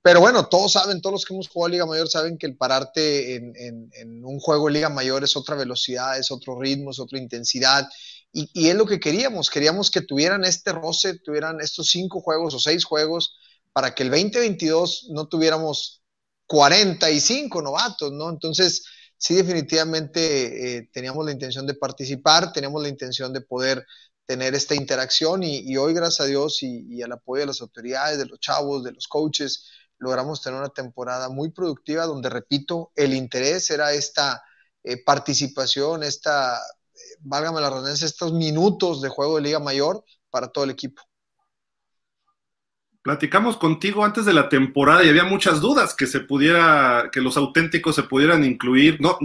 Pero 0.00 0.20
bueno, 0.20 0.48
todos 0.48 0.72
saben, 0.72 1.00
todos 1.00 1.14
los 1.14 1.24
que 1.24 1.34
hemos 1.34 1.48
jugado 1.48 1.66
a 1.66 1.70
Liga 1.70 1.86
Mayor 1.86 2.08
saben 2.08 2.38
que 2.38 2.46
el 2.46 2.56
pararte 2.56 3.34
en, 3.36 3.52
en 3.56 4.24
un 4.24 4.38
juego 4.38 4.66
de 4.66 4.74
Liga 4.74 4.88
Mayor 4.88 5.24
es 5.24 5.36
otra 5.36 5.56
velocidad, 5.56 6.18
es 6.18 6.30
otro 6.30 6.60
ritmo, 6.60 6.92
es 6.92 7.00
otra 7.00 7.18
intensidad 7.18 7.88
y, 8.32 8.50
y, 8.54 8.68
es 8.68 8.74
lo 8.74 8.86
que 8.86 8.98
queríamos, 8.98 9.50
queríamos 9.50 9.90
que 9.90 10.00
tuvieran 10.00 10.44
este 10.44 10.72
roce, 10.72 11.18
tuvieran 11.18 11.60
estos 11.60 11.88
cinco 11.88 12.20
juegos 12.20 12.54
o 12.54 12.58
seis 12.58 12.84
juegos 12.84 13.36
para 13.72 13.94
que 13.94 14.02
el 14.02 14.10
2022 14.10 15.08
no 15.10 15.28
tuviéramos 15.28 16.02
45 16.46 17.62
novatos, 17.62 18.12
¿no? 18.12 18.28
Entonces, 18.28 18.84
sí, 19.16 19.34
definitivamente 19.34 20.76
eh, 20.76 20.90
teníamos 20.92 21.24
la 21.24 21.32
intención 21.32 21.66
de 21.66 21.74
participar, 21.74 22.52
teníamos 22.52 22.82
la 22.82 22.88
intención 22.88 23.32
de 23.32 23.40
poder 23.40 23.86
tener 24.26 24.54
esta 24.54 24.74
interacción 24.74 25.42
y, 25.42 25.76
hoy, 25.76 25.94
gracias 25.94 26.20
a 26.20 26.28
Dios 26.28 26.62
y, 26.62 26.86
y, 26.88 27.02
al 27.02 27.12
apoyo 27.12 27.40
de 27.40 27.46
las 27.46 27.60
autoridades, 27.60 28.18
de 28.18 28.26
los 28.26 28.38
chavos, 28.40 28.84
de 28.84 28.92
los 28.92 29.08
coaches, 29.08 29.68
logramos 29.98 30.42
tener 30.42 30.58
una 30.58 30.68
temporada 30.68 31.28
muy 31.28 31.50
productiva 31.50 32.06
donde, 32.06 32.28
repito, 32.28 32.92
el 32.96 33.14
interés 33.14 33.70
era 33.70 33.92
esta 33.92 34.42
eh, 34.84 35.02
participación, 35.02 36.02
esta 36.02 36.60
válgame 37.22 37.60
la 37.60 37.70
redundancia, 37.70 38.06
estos 38.06 38.32
minutos 38.32 39.00
de 39.00 39.08
juego 39.08 39.36
de 39.36 39.42
Liga 39.42 39.58
Mayor 39.58 40.04
para 40.30 40.48
todo 40.48 40.64
el 40.64 40.70
equipo. 40.70 41.02
Platicamos 43.02 43.56
contigo 43.56 44.04
antes 44.04 44.24
de 44.24 44.32
la 44.32 44.48
temporada 44.48 45.02
y 45.02 45.08
había 45.08 45.24
muchas 45.24 45.60
dudas 45.60 45.94
que 45.94 46.06
se 46.06 46.20
pudiera, 46.20 47.10
que 47.10 47.20
los 47.20 47.36
auténticos 47.36 47.96
se 47.96 48.04
pudieran 48.04 48.44
incluir. 48.44 49.00
No, 49.00 49.18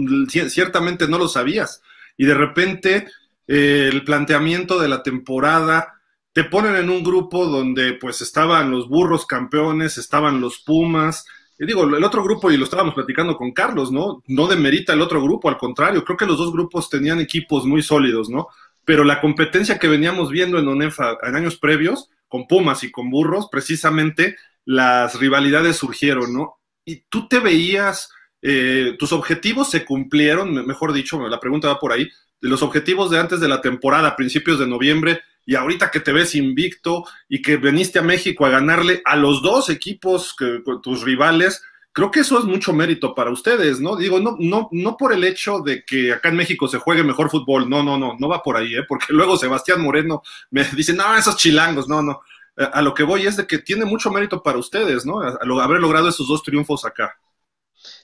ciertamente 0.48 1.06
no 1.06 1.16
lo 1.16 1.28
sabías. 1.28 1.80
Y 2.16 2.26
de 2.26 2.34
repente 2.34 3.06
eh, 3.46 3.88
el 3.92 4.04
planteamiento 4.04 4.80
de 4.80 4.88
la 4.88 5.02
temporada 5.02 5.94
te 6.32 6.44
ponen 6.44 6.74
en 6.76 6.90
un 6.90 7.04
grupo 7.04 7.46
donde 7.46 7.94
pues 7.94 8.20
estaban 8.20 8.70
los 8.70 8.88
burros 8.88 9.26
campeones, 9.26 9.96
estaban 9.96 10.40
los 10.40 10.58
Pumas, 10.58 11.24
y 11.58 11.66
digo, 11.66 11.82
el 11.84 12.04
otro 12.04 12.22
grupo, 12.22 12.50
y 12.50 12.56
lo 12.56 12.64
estábamos 12.64 12.94
platicando 12.94 13.36
con 13.36 13.52
Carlos, 13.52 13.90
¿no? 13.90 14.22
No 14.28 14.46
demerita 14.46 14.92
el 14.92 15.00
otro 15.00 15.20
grupo, 15.22 15.48
al 15.48 15.58
contrario, 15.58 16.04
creo 16.04 16.16
que 16.16 16.26
los 16.26 16.38
dos 16.38 16.52
grupos 16.52 16.88
tenían 16.88 17.20
equipos 17.20 17.66
muy 17.66 17.82
sólidos, 17.82 18.30
¿no? 18.30 18.48
Pero 18.84 19.02
la 19.02 19.20
competencia 19.20 19.78
que 19.78 19.88
veníamos 19.88 20.30
viendo 20.30 20.58
en 20.58 20.68
ONEFA 20.68 21.18
en 21.22 21.34
años 21.34 21.56
previos, 21.56 22.10
con 22.28 22.46
Pumas 22.46 22.84
y 22.84 22.92
con 22.92 23.10
Burros, 23.10 23.48
precisamente 23.50 24.36
las 24.64 25.18
rivalidades 25.18 25.76
surgieron, 25.76 26.32
¿no? 26.32 26.58
Y 26.84 27.02
tú 27.08 27.26
te 27.26 27.40
veías, 27.40 28.10
eh, 28.40 28.94
tus 28.98 29.12
objetivos 29.12 29.70
se 29.70 29.84
cumplieron, 29.84 30.66
mejor 30.66 30.92
dicho, 30.92 31.26
la 31.28 31.40
pregunta 31.40 31.68
va 31.68 31.80
por 31.80 31.92
ahí, 31.92 32.08
los 32.40 32.62
objetivos 32.62 33.10
de 33.10 33.18
antes 33.18 33.40
de 33.40 33.48
la 33.48 33.60
temporada, 33.60 34.08
a 34.08 34.16
principios 34.16 34.60
de 34.60 34.66
noviembre, 34.68 35.20
y 35.48 35.56
ahorita 35.56 35.90
que 35.90 36.00
te 36.00 36.12
ves 36.12 36.34
invicto 36.34 37.06
y 37.26 37.40
que 37.40 37.56
veniste 37.56 37.98
a 37.98 38.02
México 38.02 38.44
a 38.44 38.50
ganarle 38.50 39.00
a 39.06 39.16
los 39.16 39.40
dos 39.40 39.70
equipos, 39.70 40.36
que, 40.38 40.62
tus 40.82 41.02
rivales, 41.04 41.62
creo 41.90 42.10
que 42.10 42.20
eso 42.20 42.38
es 42.38 42.44
mucho 42.44 42.74
mérito 42.74 43.14
para 43.14 43.30
ustedes, 43.30 43.80
¿no? 43.80 43.96
Digo, 43.96 44.20
no, 44.20 44.36
no, 44.38 44.68
no 44.72 44.98
por 44.98 45.14
el 45.14 45.24
hecho 45.24 45.60
de 45.60 45.86
que 45.86 46.12
acá 46.12 46.28
en 46.28 46.36
México 46.36 46.68
se 46.68 46.76
juegue 46.76 47.02
mejor 47.02 47.30
fútbol, 47.30 47.66
no, 47.66 47.82
no, 47.82 47.96
no, 47.96 48.14
no 48.18 48.28
va 48.28 48.42
por 48.42 48.58
ahí, 48.58 48.74
¿eh? 48.74 48.84
Porque 48.86 49.06
luego 49.14 49.38
Sebastián 49.38 49.80
Moreno 49.80 50.20
me 50.50 50.64
dice, 50.64 50.92
no, 50.92 51.16
esos 51.16 51.38
chilangos, 51.38 51.88
no, 51.88 52.02
no. 52.02 52.20
A 52.54 52.82
lo 52.82 52.92
que 52.92 53.04
voy 53.04 53.26
es 53.26 53.38
de 53.38 53.46
que 53.46 53.56
tiene 53.56 53.86
mucho 53.86 54.10
mérito 54.10 54.42
para 54.42 54.58
ustedes, 54.58 55.06
¿no? 55.06 55.22
Haber 55.22 55.80
logrado 55.80 56.10
esos 56.10 56.28
dos 56.28 56.42
triunfos 56.42 56.84
acá. 56.84 57.16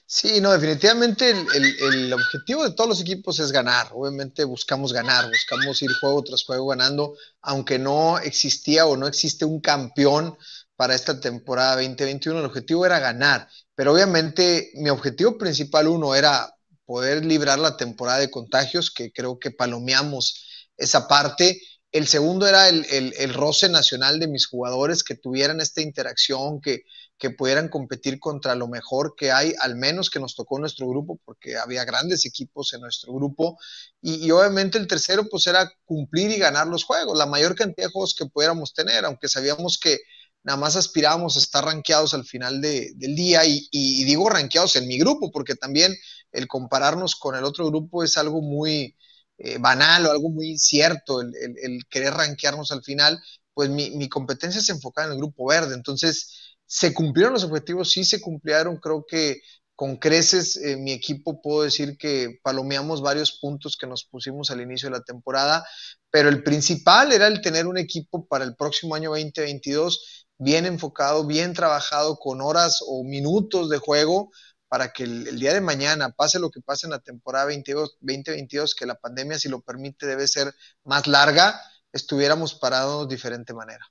Sí, 0.07 0.39
no, 0.39 0.51
definitivamente 0.51 1.31
el, 1.31 1.47
el, 1.81 2.13
objetivo 2.13 2.63
de 2.63 2.71
todos 2.71 2.87
los 2.87 3.01
equipos 3.01 3.39
es 3.39 3.51
ganar. 3.51 3.87
Obviamente 3.91 4.43
buscamos 4.43 4.93
ganar, 4.93 5.27
buscamos 5.27 5.81
ir 5.81 5.91
juego 5.99 6.23
tras 6.23 6.43
juego 6.43 6.67
ganando, 6.67 7.15
aunque 7.41 7.79
no 7.79 8.19
existía 8.19 8.85
o 8.85 8.97
no 8.97 9.07
existe 9.07 9.45
un 9.45 9.61
campeón 9.61 10.37
para 10.75 10.93
esta 10.93 11.19
temporada 11.19 11.75
2021, 11.75 12.39
el 12.39 12.45
objetivo 12.45 12.85
era 12.85 12.99
ganar. 12.99 13.47
Pero 13.73 13.93
obviamente 13.93 14.71
mi 14.75 14.89
objetivo 14.89 15.39
principal 15.39 15.87
uno 15.87 16.13
era 16.13 16.53
poder 16.85 17.25
librar 17.25 17.57
la 17.57 17.75
temporada 17.75 18.19
de 18.19 18.29
contagios, 18.29 18.91
que 18.91 19.11
creo 19.11 19.39
que 19.39 19.49
palomeamos 19.49 20.69
esa 20.77 21.07
parte. 21.07 21.59
El 21.91 22.07
segundo 22.07 22.45
era 22.45 22.69
el, 22.69 22.85
el, 22.91 23.13
el 23.17 23.33
roce 23.33 23.69
nacional 23.69 24.19
de 24.19 24.27
mis 24.27 24.45
jugadores, 24.45 25.03
que 25.03 25.15
tuvieran 25.15 25.61
esta 25.61 25.81
interacción, 25.81 26.61
que, 26.61 26.83
que 27.17 27.29
pudieran 27.29 27.69
competir 27.69 28.19
contra 28.19 28.55
lo 28.55 28.67
mejor 28.67 29.15
que 29.15 29.31
hay, 29.31 29.53
al 29.61 29.75
menos 29.75 30.09
que 30.09 30.19
nos 30.19 30.35
tocó 30.35 30.59
nuestro 30.59 30.87
grupo, 30.87 31.19
porque 31.23 31.57
había 31.57 31.85
grandes 31.85 32.25
equipos 32.25 32.73
en 32.73 32.81
nuestro 32.81 33.13
grupo. 33.13 33.57
Y, 34.01 34.29
obviamente 34.31 34.77
el 34.77 34.87
tercero, 34.87 35.27
pues 35.29 35.47
era 35.47 35.71
cumplir 35.85 36.31
y 36.31 36.37
ganar 36.37 36.67
los 36.67 36.83
juegos, 36.83 37.17
la 37.17 37.25
mayor 37.25 37.55
cantidad 37.55 37.87
de 37.87 37.91
juegos 37.91 38.15
que 38.15 38.25
pudiéramos 38.25 38.73
tener, 38.73 39.05
aunque 39.05 39.29
sabíamos 39.29 39.77
que 39.77 39.99
nada 40.43 40.57
más 40.57 40.75
aspirábamos 40.75 41.37
a 41.37 41.39
estar 41.39 41.63
rankeados 41.65 42.13
al 42.13 42.25
final 42.25 42.61
de, 42.61 42.91
del 42.95 43.15
día. 43.15 43.41
Y, 43.45 44.03
digo 44.03 44.29
rankeados 44.29 44.75
en 44.75 44.87
mi 44.87 44.99
grupo, 44.99 45.31
porque 45.31 45.55
también 45.55 45.95
el 46.31 46.47
compararnos 46.47 47.15
con 47.15 47.35
el 47.35 47.45
otro 47.45 47.67
grupo 47.67 48.03
es 48.03 48.17
algo 48.17 48.41
muy 48.41 48.95
eh, 49.37 49.57
banal 49.57 50.05
o 50.05 50.11
algo 50.11 50.29
muy 50.29 50.49
incierto, 50.49 51.21
el, 51.21 51.33
el, 51.61 51.85
querer 51.89 52.13
rankearnos 52.13 52.71
al 52.71 52.83
final. 52.83 53.21
Pues 53.53 53.69
mi, 53.69 53.91
mi 53.91 54.09
competencia 54.09 54.59
se 54.61 54.73
enfocaba 54.73 55.07
en 55.07 55.13
el 55.13 55.17
grupo 55.17 55.47
verde. 55.47 55.75
Entonces, 55.75 56.44
¿Se 56.65 56.93
cumplieron 56.93 57.33
los 57.33 57.43
objetivos? 57.43 57.91
Sí, 57.91 58.03
se 58.05 58.21
cumplieron. 58.21 58.77
Creo 58.77 59.05
que 59.07 59.41
con 59.75 59.97
creces 59.97 60.55
eh, 60.57 60.77
mi 60.77 60.91
equipo 60.91 61.41
puedo 61.41 61.63
decir 61.63 61.97
que 61.97 62.39
palomeamos 62.41 63.01
varios 63.01 63.37
puntos 63.39 63.77
que 63.77 63.87
nos 63.87 64.05
pusimos 64.05 64.49
al 64.49 64.61
inicio 64.61 64.89
de 64.89 64.97
la 64.97 65.03
temporada, 65.03 65.65
pero 66.09 66.29
el 66.29 66.43
principal 66.43 67.11
era 67.11 67.27
el 67.27 67.41
tener 67.41 67.67
un 67.67 67.77
equipo 67.77 68.25
para 68.25 68.45
el 68.45 68.55
próximo 68.55 68.95
año 68.95 69.09
2022 69.11 70.25
bien 70.37 70.65
enfocado, 70.65 71.25
bien 71.25 71.53
trabajado, 71.53 72.17
con 72.17 72.41
horas 72.41 72.79
o 72.87 73.03
minutos 73.03 73.69
de 73.69 73.77
juego 73.77 74.31
para 74.67 74.91
que 74.91 75.03
el, 75.03 75.27
el 75.27 75.39
día 75.39 75.53
de 75.53 75.61
mañana, 75.61 76.09
pase 76.11 76.39
lo 76.39 76.49
que 76.51 76.61
pase 76.61 76.87
en 76.87 76.91
la 76.91 76.99
temporada 76.99 77.45
22, 77.45 77.97
2022, 78.01 78.75
que 78.75 78.85
la 78.85 78.95
pandemia, 78.95 79.39
si 79.39 79.49
lo 79.49 79.61
permite, 79.61 80.07
debe 80.07 80.27
ser 80.27 80.53
más 80.83 81.07
larga, 81.07 81.61
estuviéramos 81.93 82.55
parados 82.55 83.07
de 83.07 83.15
diferente 83.15 83.53
manera. 83.53 83.85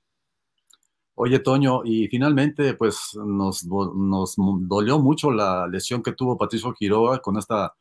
Oye, 1.17 1.39
Toño, 1.39 1.81
y 1.85 2.07
finalmente, 2.09 2.73
pues 2.73 3.11
nos, 3.15 3.65
nos 3.65 4.35
dolió 4.37 4.99
mucho 4.99 5.31
la 5.31 5.65
lesión 5.67 6.03
que 6.03 6.11
tuvo 6.11 6.37
Patricio 6.37 6.73
Quiroga 6.73 7.19
con 7.19 7.37
esta 7.37 7.73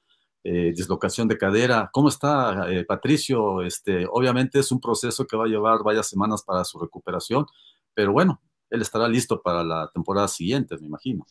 eh, 0.45 0.73
dislocación 0.75 1.27
de 1.27 1.37
cadera. 1.37 1.91
¿Cómo 1.93 2.09
está 2.09 2.71
eh, 2.71 2.85
Patricio? 2.85 3.63
Este, 3.63 4.07
obviamente 4.11 4.61
es 4.61 4.71
un 4.71 4.81
proceso 4.81 5.27
que 5.27 5.37
va 5.37 5.47
a 5.47 5.49
llevar 5.49 5.83
varias 5.83 6.09
semanas 6.09 6.45
para 6.45 6.65
su 6.65 6.79
recuperación, 6.79 7.45
pero 7.93 8.13
bueno, 8.13 8.41
él 8.71 8.83
estará 8.83 9.09
listo 9.09 9.43
para 9.43 9.65
la 9.65 9.91
temporada 9.93 10.29
siguiente, 10.29 10.77
me 10.79 10.87
imagino. 10.87 11.27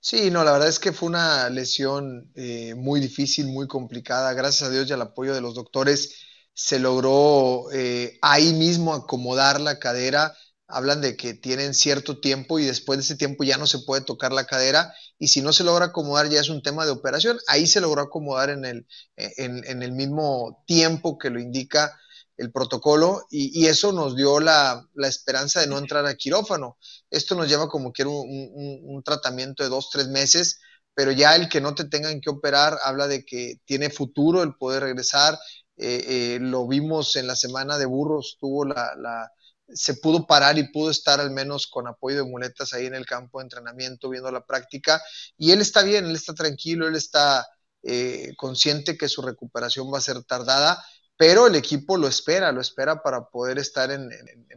Sí, 0.00 0.30
no, 0.30 0.44
la 0.44 0.52
verdad 0.52 0.68
es 0.68 0.78
que 0.78 0.92
fue 0.92 1.08
una 1.08 1.50
lesión 1.50 2.30
eh, 2.34 2.74
muy 2.74 3.00
difícil, 3.00 3.48
muy 3.48 3.66
complicada. 3.66 4.32
Gracias 4.32 4.68
a 4.68 4.72
Dios 4.72 4.88
y 4.88 4.92
al 4.92 5.02
apoyo 5.02 5.34
de 5.34 5.40
los 5.42 5.54
doctores 5.54 6.14
se 6.54 6.78
logró 6.78 7.70
eh, 7.72 8.18
ahí 8.22 8.54
mismo 8.54 8.94
acomodar 8.94 9.60
la 9.60 9.78
cadera 9.78 10.34
hablan 10.68 11.00
de 11.00 11.16
que 11.16 11.34
tienen 11.34 11.74
cierto 11.74 12.18
tiempo 12.20 12.58
y 12.58 12.64
después 12.64 12.98
de 12.98 13.04
ese 13.04 13.16
tiempo 13.16 13.44
ya 13.44 13.56
no 13.56 13.66
se 13.66 13.80
puede 13.80 14.02
tocar 14.02 14.32
la 14.32 14.46
cadera 14.46 14.92
y 15.18 15.28
si 15.28 15.40
no 15.40 15.52
se 15.52 15.64
logra 15.64 15.86
acomodar 15.86 16.28
ya 16.28 16.40
es 16.40 16.48
un 16.48 16.62
tema 16.62 16.84
de 16.84 16.90
operación. 16.90 17.38
Ahí 17.46 17.66
se 17.66 17.80
logró 17.80 18.02
acomodar 18.02 18.50
en 18.50 18.64
el, 18.64 18.86
en, 19.16 19.82
el 19.82 19.92
mismo 19.92 20.64
tiempo 20.66 21.18
que 21.18 21.30
lo 21.30 21.40
indica 21.40 21.96
el 22.36 22.52
protocolo 22.52 23.26
y, 23.30 23.66
eso 23.66 23.92
nos 23.92 24.14
dio 24.14 24.40
la, 24.40 24.86
esperanza 25.04 25.60
de 25.60 25.68
no 25.68 25.78
entrar 25.78 26.04
a 26.04 26.16
quirófano. 26.16 26.76
Esto 27.10 27.34
nos 27.34 27.48
lleva 27.48 27.68
como 27.68 27.92
que 27.92 28.04
un, 28.04 28.82
un, 28.84 29.02
tratamiento 29.02 29.62
de 29.62 29.70
dos, 29.70 29.88
tres 29.90 30.08
meses, 30.08 30.60
pero 30.94 31.12
ya 31.12 31.34
el 31.34 31.48
que 31.48 31.62
no 31.62 31.74
te 31.74 31.84
tengan 31.84 32.20
que 32.20 32.28
operar 32.28 32.78
habla 32.82 33.08
de 33.08 33.24
que 33.24 33.60
tiene 33.64 33.88
futuro 33.88 34.42
el 34.42 34.54
poder 34.54 34.82
regresar. 34.82 35.38
Eh, 35.78 36.04
eh, 36.08 36.38
lo 36.40 36.66
vimos 36.66 37.16
en 37.16 37.26
la 37.26 37.36
semana 37.36 37.78
de 37.78 37.86
burros, 37.86 38.36
tuvo 38.38 38.64
la 38.64 39.30
se 39.72 39.94
pudo 39.94 40.26
parar 40.26 40.58
y 40.58 40.70
pudo 40.70 40.90
estar 40.90 41.20
al 41.20 41.30
menos 41.30 41.66
con 41.66 41.86
apoyo 41.86 42.16
de 42.16 42.30
muletas 42.30 42.72
ahí 42.72 42.86
en 42.86 42.94
el 42.94 43.06
campo 43.06 43.38
de 43.38 43.44
entrenamiento, 43.44 44.08
viendo 44.08 44.30
la 44.30 44.44
práctica. 44.44 45.02
Y 45.36 45.50
él 45.52 45.60
está 45.60 45.82
bien, 45.82 46.06
él 46.06 46.14
está 46.14 46.34
tranquilo, 46.34 46.86
él 46.86 46.94
está 46.94 47.46
eh, 47.82 48.34
consciente 48.36 48.96
que 48.96 49.08
su 49.08 49.22
recuperación 49.22 49.92
va 49.92 49.98
a 49.98 50.02
ser 50.02 50.22
tardada, 50.24 50.84
pero 51.16 51.46
el 51.46 51.54
equipo 51.56 51.96
lo 51.96 52.08
espera, 52.08 52.52
lo 52.52 52.60
espera 52.60 53.02
para 53.02 53.26
poder 53.28 53.58
estar 53.58 53.90
en, 53.90 54.08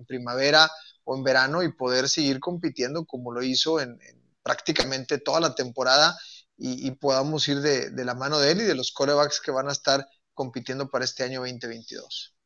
primavera 0.07 0.69
o 1.03 1.15
en 1.15 1.23
verano 1.23 1.63
y 1.63 1.71
poder 1.73 2.09
seguir 2.09 2.39
compitiendo 2.39 3.05
como 3.05 3.31
lo 3.31 3.43
hizo 3.43 3.79
en, 3.79 3.99
prácticamente 4.43 5.19
toda 5.19 5.39
la 5.39 5.55
temporada 5.55 6.17
y, 6.57 6.91
podamos 6.91 7.47
ir 7.47 7.61
de, 7.61 7.89
de, 7.91 8.03
la 8.05 8.15
mano 8.15 8.39
de 8.39 8.51
él 8.51 8.61
y 8.61 8.65
de 8.65 8.75
los 8.75 8.91
corebacks 8.91 9.39
que 9.39 9.51
van 9.51 9.69
a 9.69 9.71
estar 9.71 10.05
compitiendo 10.33 10.89
para 10.89 11.05
este 11.05 11.23
año 11.23 11.39
2022. 11.41 12.38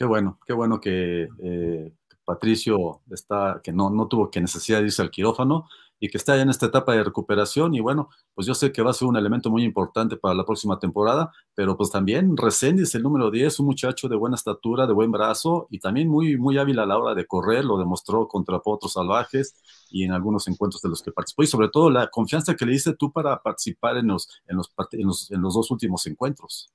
Qué 0.00 0.06
bueno, 0.06 0.38
qué 0.46 0.54
bueno 0.54 0.80
que 0.80 1.28
eh, 1.42 1.92
Patricio 2.24 3.02
está, 3.10 3.60
que 3.62 3.70
no, 3.70 3.90
no 3.90 4.08
tuvo 4.08 4.30
que 4.30 4.40
necesidad 4.40 4.80
irse 4.80 5.02
al 5.02 5.10
quirófano 5.10 5.68
y 5.98 6.08
que 6.08 6.16
está 6.16 6.36
ya 6.36 6.40
en 6.40 6.48
esta 6.48 6.64
etapa 6.64 6.94
de 6.94 7.04
recuperación 7.04 7.74
y 7.74 7.80
bueno, 7.80 8.08
pues 8.34 8.46
yo 8.46 8.54
sé 8.54 8.72
que 8.72 8.80
va 8.80 8.92
a 8.92 8.94
ser 8.94 9.08
un 9.08 9.18
elemento 9.18 9.50
muy 9.50 9.62
importante 9.62 10.16
para 10.16 10.34
la 10.34 10.46
próxima 10.46 10.78
temporada, 10.78 11.30
pero 11.54 11.76
pues 11.76 11.90
también 11.90 12.34
Reséndiz, 12.34 12.94
el 12.94 13.02
número 13.02 13.30
10, 13.30 13.60
un 13.60 13.66
muchacho 13.66 14.08
de 14.08 14.16
buena 14.16 14.36
estatura, 14.36 14.86
de 14.86 14.94
buen 14.94 15.12
brazo 15.12 15.66
y 15.68 15.80
también 15.80 16.08
muy, 16.08 16.38
muy 16.38 16.56
hábil 16.56 16.78
a 16.78 16.86
la 16.86 16.96
hora 16.96 17.14
de 17.14 17.26
correr, 17.26 17.66
lo 17.66 17.76
demostró 17.76 18.26
contra 18.26 18.60
Potros 18.60 18.94
Salvajes 18.94 19.54
y 19.90 20.04
en 20.04 20.12
algunos 20.12 20.48
encuentros 20.48 20.80
de 20.80 20.88
los 20.88 21.02
que 21.02 21.12
participó 21.12 21.42
y 21.42 21.46
sobre 21.46 21.68
todo 21.68 21.90
la 21.90 22.08
confianza 22.08 22.56
que 22.56 22.64
le 22.64 22.72
diste 22.72 22.94
tú 22.94 23.12
para 23.12 23.42
participar 23.42 23.98
en 23.98 24.06
los, 24.06 24.30
en 24.46 24.56
los, 24.56 24.72
en 24.92 25.06
los, 25.06 25.30
en 25.30 25.42
los 25.42 25.52
dos 25.52 25.70
últimos 25.70 26.06
encuentros. 26.06 26.72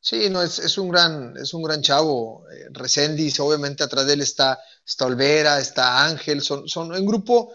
Sí, 0.00 0.30
no, 0.30 0.42
es, 0.42 0.58
es, 0.58 0.78
un 0.78 0.88
gran, 0.88 1.36
es 1.36 1.52
un 1.54 1.62
gran 1.62 1.82
chavo. 1.82 2.44
Eh, 2.50 2.68
Reséndiz, 2.70 3.40
obviamente 3.40 3.82
atrás 3.84 4.06
de 4.06 4.14
él 4.14 4.20
está, 4.20 4.58
está 4.86 5.06
Olvera, 5.06 5.58
está 5.60 6.04
Ángel, 6.04 6.40
son, 6.40 6.68
son 6.68 6.92
un 6.92 7.06
grupo 7.06 7.52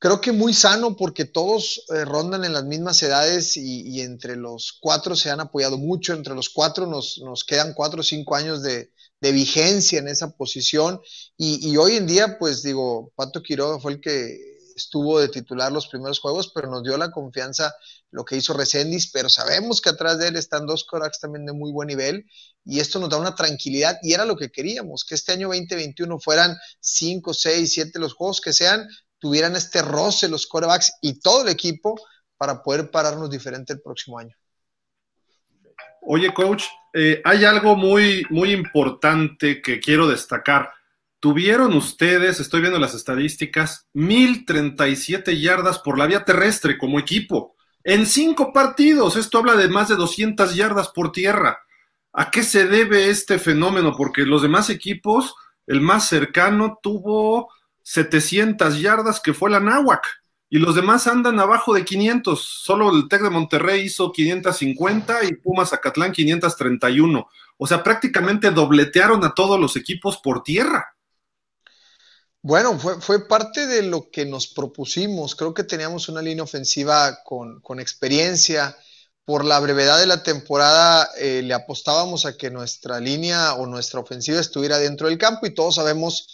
creo 0.00 0.20
que 0.20 0.32
muy 0.32 0.54
sano 0.54 0.96
porque 0.96 1.26
todos 1.26 1.84
eh, 1.94 2.04
rondan 2.04 2.44
en 2.44 2.54
las 2.54 2.64
mismas 2.64 3.00
edades 3.02 3.56
y, 3.56 4.00
entre 4.00 4.34
los 4.34 4.72
cuatro 4.80 5.14
se 5.14 5.30
han 5.30 5.40
apoyado 5.40 5.78
mucho, 5.78 6.14
entre 6.14 6.34
los 6.34 6.48
cuatro 6.48 6.86
nos, 6.86 7.18
nos 7.18 7.44
quedan 7.44 7.74
cuatro 7.74 8.00
o 8.00 8.02
cinco 8.02 8.34
años 8.34 8.62
de, 8.62 8.90
de, 9.20 9.32
vigencia 9.32 9.98
en 9.98 10.08
esa 10.08 10.30
posición 10.36 11.00
y, 11.36 11.70
y, 11.70 11.76
hoy 11.76 11.96
en 11.96 12.06
día, 12.06 12.38
pues 12.38 12.62
digo, 12.62 13.12
Pato 13.14 13.42
Quiroga 13.42 13.78
fue 13.78 13.92
el 13.92 14.00
que 14.00 14.59
estuvo 14.80 15.20
de 15.20 15.28
titular 15.28 15.70
los 15.72 15.88
primeros 15.88 16.18
juegos, 16.20 16.50
pero 16.54 16.68
nos 16.68 16.82
dio 16.82 16.96
la 16.96 17.10
confianza 17.10 17.74
lo 18.10 18.24
que 18.24 18.36
hizo 18.36 18.52
Resendiz, 18.52 19.10
pero 19.12 19.28
sabemos 19.28 19.80
que 19.80 19.90
atrás 19.90 20.18
de 20.18 20.28
él 20.28 20.36
están 20.36 20.66
dos 20.66 20.84
Corax 20.84 21.20
también 21.20 21.46
de 21.46 21.52
muy 21.52 21.72
buen 21.72 21.88
nivel 21.88 22.26
y 22.64 22.80
esto 22.80 22.98
nos 22.98 23.08
da 23.10 23.18
una 23.18 23.34
tranquilidad 23.34 23.98
y 24.02 24.12
era 24.12 24.24
lo 24.24 24.36
que 24.36 24.50
queríamos, 24.50 25.04
que 25.04 25.14
este 25.14 25.32
año 25.32 25.48
2021 25.48 26.18
fueran 26.18 26.56
5, 26.80 27.34
6, 27.34 27.72
7 27.72 27.98
los 27.98 28.14
juegos 28.14 28.40
que 28.40 28.52
sean, 28.52 28.88
tuvieran 29.18 29.54
este 29.56 29.82
roce 29.82 30.28
los 30.28 30.46
corebacks 30.46 30.92
y 31.00 31.20
todo 31.20 31.42
el 31.42 31.48
equipo 31.48 32.00
para 32.36 32.62
poder 32.62 32.90
pararnos 32.90 33.30
diferente 33.30 33.72
el 33.72 33.82
próximo 33.82 34.18
año. 34.18 34.34
Oye, 36.02 36.32
coach, 36.32 36.64
eh, 36.94 37.20
hay 37.24 37.44
algo 37.44 37.76
muy, 37.76 38.24
muy 38.30 38.52
importante 38.52 39.60
que 39.60 39.78
quiero 39.78 40.08
destacar. 40.08 40.72
Tuvieron 41.20 41.74
ustedes, 41.74 42.40
estoy 42.40 42.62
viendo 42.62 42.78
las 42.78 42.94
estadísticas, 42.94 43.86
1037 43.92 45.38
yardas 45.38 45.78
por 45.78 45.98
la 45.98 46.06
vía 46.06 46.24
terrestre 46.24 46.78
como 46.78 46.98
equipo. 46.98 47.56
En 47.84 48.06
cinco 48.06 48.54
partidos, 48.54 49.16
esto 49.16 49.36
habla 49.36 49.54
de 49.54 49.68
más 49.68 49.88
de 49.88 49.96
200 49.96 50.54
yardas 50.54 50.88
por 50.88 51.12
tierra. 51.12 51.60
¿A 52.14 52.30
qué 52.30 52.42
se 52.42 52.66
debe 52.66 53.10
este 53.10 53.38
fenómeno? 53.38 53.94
Porque 53.94 54.22
los 54.22 54.40
demás 54.40 54.70
equipos, 54.70 55.34
el 55.66 55.82
más 55.82 56.08
cercano 56.08 56.78
tuvo 56.82 57.50
700 57.82 58.80
yardas, 58.80 59.20
que 59.20 59.34
fue 59.34 59.50
la 59.50 59.60
Náhuac, 59.60 60.22
y 60.48 60.58
los 60.58 60.74
demás 60.74 61.06
andan 61.06 61.38
abajo 61.38 61.74
de 61.74 61.84
500. 61.84 62.42
Solo 62.42 62.96
el 62.96 63.08
Tec 63.08 63.20
de 63.20 63.30
Monterrey 63.30 63.82
hizo 63.82 64.10
550 64.10 65.24
y 65.24 65.34
Pumas 65.34 65.74
Acatlán 65.74 66.12
531. 66.12 67.28
O 67.58 67.66
sea, 67.66 67.82
prácticamente 67.82 68.50
dobletearon 68.50 69.22
a 69.22 69.34
todos 69.34 69.60
los 69.60 69.76
equipos 69.76 70.16
por 70.16 70.42
tierra. 70.42 70.96
Bueno, 72.42 72.78
fue, 72.78 73.00
fue, 73.00 73.28
parte 73.28 73.66
de 73.66 73.82
lo 73.82 74.10
que 74.10 74.24
nos 74.24 74.46
propusimos. 74.48 75.34
Creo 75.34 75.52
que 75.52 75.64
teníamos 75.64 76.08
una 76.08 76.22
línea 76.22 76.42
ofensiva 76.42 77.22
con, 77.22 77.60
con 77.60 77.80
experiencia. 77.80 78.76
Por 79.24 79.44
la 79.44 79.60
brevedad 79.60 79.98
de 79.98 80.06
la 80.06 80.22
temporada 80.22 81.08
eh, 81.18 81.42
le 81.42 81.54
apostábamos 81.54 82.24
a 82.26 82.36
que 82.36 82.50
nuestra 82.50 82.98
línea 82.98 83.54
o 83.54 83.66
nuestra 83.66 84.00
ofensiva 84.00 84.40
estuviera 84.40 84.78
dentro 84.78 85.08
del 85.08 85.18
campo 85.18 85.46
y 85.46 85.54
todos 85.54 85.76
sabemos 85.76 86.26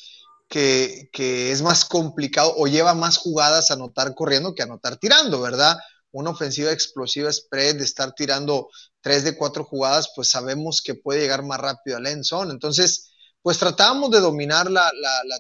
que, 0.49 1.11
que 1.13 1.51
es 1.53 1.63
más 1.63 1.85
complicado 1.85 2.55
o 2.57 2.69
lleva 2.69 2.95
más 2.95 3.19
jugadas 3.19 3.71
anotar 3.71 4.15
corriendo 4.15 4.55
que 4.55 4.63
anotar 4.63 4.97
tirando, 4.99 5.41
¿verdad? 5.43 5.77
Una 6.13 6.31
ofensiva 6.31 6.71
explosiva 6.73 7.33
spread 7.33 7.77
de 7.77 7.85
estar 7.85 8.15
tirando 8.15 8.69
tres 9.01 9.25
de 9.25 9.37
cuatro 9.37 9.65
jugadas, 9.65 10.13
pues 10.15 10.31
sabemos 10.31 10.83
que 10.83 10.95
puede 10.95 11.21
llegar 11.21 11.43
más 11.43 11.61
rápido 11.61 11.97
al 11.97 12.07
end 12.07 12.25
zone. 12.25 12.53
Entonces, 12.53 13.16
pues 13.47 13.59
tratábamos 13.59 14.11
de 14.11 14.19
dominar 14.19 14.69
la, 14.69 14.91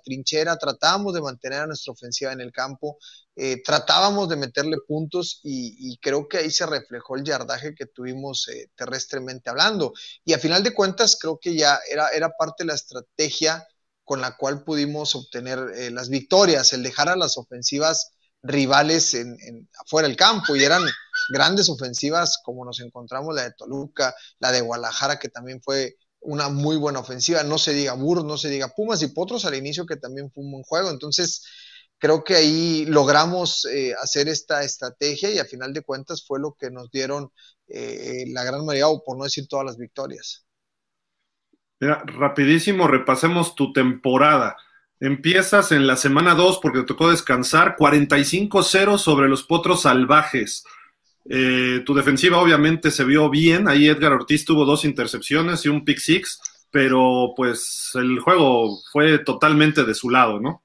trinchera, 0.04 0.56
tratábamos 0.56 1.12
de 1.12 1.20
mantener 1.20 1.62
a 1.62 1.66
nuestra 1.66 1.92
ofensiva 1.92 2.32
en 2.32 2.40
el 2.40 2.52
campo, 2.52 2.98
eh, 3.34 3.60
tratábamos 3.64 4.28
de 4.28 4.36
meterle 4.36 4.76
puntos 4.86 5.40
y, 5.42 5.98
creo 5.98 6.28
que 6.28 6.38
ahí 6.38 6.52
se 6.52 6.66
reflejó 6.66 7.16
el 7.16 7.24
yardaje 7.24 7.74
que 7.74 7.86
tuvimos 7.86 8.46
eh, 8.46 8.70
terrestremente 8.76 9.50
hablando. 9.50 9.92
Y 10.24 10.34
a 10.34 10.38
final 10.38 10.62
de 10.62 10.72
cuentas 10.72 11.18
creo 11.20 11.40
que 11.40 11.56
ya 11.56 11.80
era, 11.90 12.10
era 12.10 12.30
parte 12.38 12.62
de 12.62 12.68
la 12.68 12.74
estrategia 12.74 13.66
con 14.04 14.20
la 14.20 14.36
cual 14.36 14.62
pudimos 14.62 15.16
obtener 15.16 15.58
eh, 15.74 15.90
las 15.90 16.08
victorias, 16.08 16.72
el 16.74 16.84
dejar 16.84 17.08
a 17.08 17.16
las 17.16 17.36
ofensivas 17.36 18.12
rivales 18.40 19.14
en, 19.14 19.68
afuera 19.84 20.06
del 20.06 20.16
campo 20.16 20.54
y 20.54 20.62
eran 20.62 20.84
grandes 21.30 21.68
ofensivas 21.68 22.38
como 22.44 22.64
nos 22.64 22.78
encontramos 22.78 23.34
la 23.34 23.42
de 23.42 23.52
Toluca, 23.58 24.14
la 24.38 24.52
de 24.52 24.60
Guadalajara 24.60 25.18
que 25.18 25.28
también 25.28 25.60
fue 25.60 25.96
una 26.20 26.48
muy 26.48 26.76
buena 26.76 27.00
ofensiva. 27.00 27.42
No 27.42 27.58
se 27.58 27.72
diga 27.72 27.94
Burros, 27.94 28.24
no 28.24 28.36
se 28.36 28.50
diga 28.50 28.68
Pumas 28.68 29.02
y 29.02 29.08
Potros 29.08 29.44
al 29.44 29.54
inicio 29.54 29.86
que 29.86 29.96
también 29.96 30.30
fue 30.30 30.44
un 30.44 30.52
buen 30.52 30.64
juego. 30.64 30.90
Entonces, 30.90 31.44
creo 31.98 32.24
que 32.24 32.34
ahí 32.34 32.84
logramos 32.86 33.66
eh, 33.66 33.94
hacer 34.00 34.28
esta 34.28 34.62
estrategia 34.62 35.30
y 35.30 35.38
a 35.38 35.44
final 35.44 35.72
de 35.72 35.82
cuentas 35.82 36.24
fue 36.26 36.40
lo 36.40 36.56
que 36.58 36.70
nos 36.70 36.90
dieron 36.90 37.30
eh, 37.68 38.24
la 38.28 38.44
gran 38.44 38.64
mayoría, 38.64 38.88
o 38.88 39.02
por 39.02 39.16
no 39.18 39.24
decir 39.24 39.48
todas 39.48 39.66
las 39.66 39.76
victorias. 39.76 40.46
Mira, 41.80 42.02
rapidísimo, 42.06 42.86
repasemos 42.88 43.54
tu 43.54 43.72
temporada. 43.72 44.56
Empiezas 44.98 45.72
en 45.72 45.86
la 45.86 45.96
semana 45.96 46.34
2 46.34 46.58
porque 46.62 46.80
te 46.80 46.86
tocó 46.86 47.10
descansar, 47.10 47.76
45-0 47.76 48.98
sobre 48.98 49.28
los 49.28 49.42
Potros 49.42 49.82
Salvajes. 49.82 50.64
Eh, 51.28 51.82
tu 51.84 51.94
defensiva 51.94 52.38
obviamente 52.38 52.90
se 52.90 53.04
vio 53.04 53.28
bien. 53.28 53.68
Ahí 53.68 53.88
Edgar 53.88 54.12
Ortiz 54.12 54.44
tuvo 54.44 54.64
dos 54.64 54.84
intercepciones 54.84 55.64
y 55.64 55.68
un 55.68 55.84
pick 55.84 55.98
six, 55.98 56.38
pero 56.70 57.32
pues 57.36 57.90
el 57.94 58.20
juego 58.20 58.80
fue 58.92 59.18
totalmente 59.18 59.84
de 59.84 59.94
su 59.94 60.10
lado, 60.10 60.40
¿no? 60.40 60.62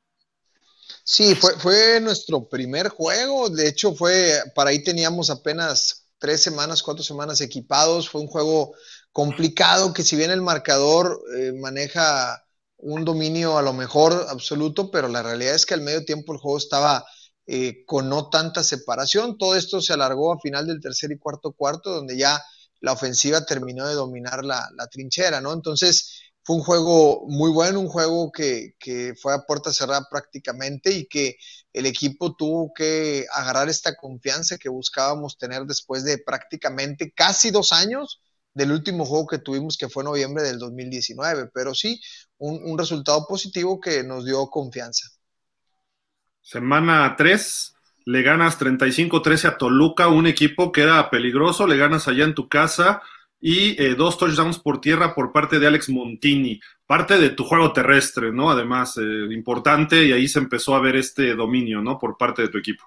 Sí, 1.03 1.35
fue, 1.35 1.99
nuestro 1.99 2.47
primer 2.47 2.89
juego. 2.89 3.49
De 3.49 3.67
hecho, 3.67 3.93
fue 3.95 4.39
para 4.55 4.69
ahí 4.69 4.83
teníamos 4.83 5.29
apenas 5.29 6.07
tres 6.19 6.41
semanas, 6.41 6.83
cuatro 6.83 7.03
semanas 7.03 7.41
equipados. 7.41 8.07
Fue 8.07 8.21
un 8.21 8.27
juego 8.27 8.73
complicado 9.11 9.93
que 9.93 10.03
si 10.03 10.15
bien 10.15 10.31
el 10.31 10.41
marcador 10.41 11.19
eh, 11.37 11.53
maneja 11.59 12.45
un 12.77 13.03
dominio 13.03 13.57
a 13.57 13.61
lo 13.61 13.73
mejor 13.73 14.27
absoluto, 14.29 14.91
pero 14.91 15.07
la 15.07 15.23
realidad 15.23 15.55
es 15.55 15.65
que 15.65 15.73
al 15.73 15.81
medio 15.81 16.05
tiempo 16.05 16.33
el 16.33 16.39
juego 16.39 16.57
estaba 16.57 17.05
eh, 17.53 17.83
con 17.85 18.07
no 18.07 18.29
tanta 18.29 18.63
separación. 18.63 19.37
Todo 19.37 19.57
esto 19.57 19.81
se 19.81 19.91
alargó 19.91 20.31
a 20.31 20.39
final 20.39 20.67
del 20.67 20.79
tercer 20.79 21.11
y 21.11 21.19
cuarto 21.19 21.51
cuarto, 21.51 21.91
donde 21.93 22.15
ya 22.17 22.41
la 22.79 22.93
ofensiva 22.93 23.45
terminó 23.45 23.85
de 23.89 23.93
dominar 23.93 24.45
la, 24.45 24.69
trinchera, 24.89 25.41
¿no? 25.41 25.51
Entonces 25.51 26.31
fue 26.43 26.55
un 26.55 26.63
juego 26.63 27.25
muy 27.27 27.51
bueno, 27.51 27.81
un 27.81 27.89
juego 27.89 28.31
que, 28.31 28.75
fue 29.21 29.33
a 29.33 29.39
puerta 29.45 29.73
cerrada 29.73 30.07
prácticamente 30.09 30.93
y 30.93 31.07
que 31.07 31.35
el 31.73 31.85
equipo 31.87 32.37
tuvo 32.37 32.71
que 32.73 33.25
agarrar 33.33 33.67
esta 33.67 33.97
confianza 33.97 34.57
que 34.57 34.69
buscábamos 34.69 35.37
tener 35.37 35.65
después 35.65 36.05
de 36.05 36.19
prácticamente 36.19 37.11
casi 37.13 37.51
dos 37.51 37.73
años 37.73 38.21
del 38.53 38.71
último 38.71 39.05
juego 39.05 39.27
que 39.27 39.39
tuvimos, 39.39 39.75
que 39.77 39.89
fue 39.89 40.05
noviembre 40.05 40.43
del 40.43 40.57
2019. 40.57 41.49
Pero 41.53 41.75
sí, 41.75 41.99
un, 42.37 42.77
resultado 42.77 43.25
positivo 43.27 43.81
que 43.81 44.03
nos 44.03 44.23
dio 44.25 44.49
confianza. 44.49 45.09
Semana 46.41 47.15
3, 47.15 47.75
le 48.05 48.21
ganas 48.23 48.59
35-13 48.59 49.45
a 49.45 49.57
Toluca, 49.57 50.07
un 50.07 50.27
equipo 50.27 50.71
que 50.71 50.81
era 50.81 51.09
peligroso, 51.09 51.67
le 51.67 51.77
ganas 51.77 52.07
allá 52.07 52.25
en 52.25 52.35
tu 52.35 52.49
casa 52.49 53.01
y 53.39 53.81
eh, 53.81 53.95
dos 53.95 54.17
touchdowns 54.17 54.59
por 54.59 54.81
tierra 54.81 55.15
por 55.15 55.31
parte 55.31 55.59
de 55.59 55.67
Alex 55.67 55.89
Montini. 55.89 56.59
Parte 56.85 57.17
de 57.17 57.29
tu 57.29 57.43
juego 57.43 57.73
terrestre, 57.73 58.31
¿no? 58.31 58.51
Además, 58.51 58.97
eh, 58.97 59.27
importante 59.31 60.05
y 60.05 60.11
ahí 60.11 60.27
se 60.27 60.39
empezó 60.39 60.75
a 60.75 60.81
ver 60.81 60.95
este 60.95 61.35
dominio, 61.35 61.81
¿no? 61.81 61.97
Por 61.97 62.17
parte 62.17 62.43
de 62.43 62.49
tu 62.49 62.57
equipo. 62.57 62.83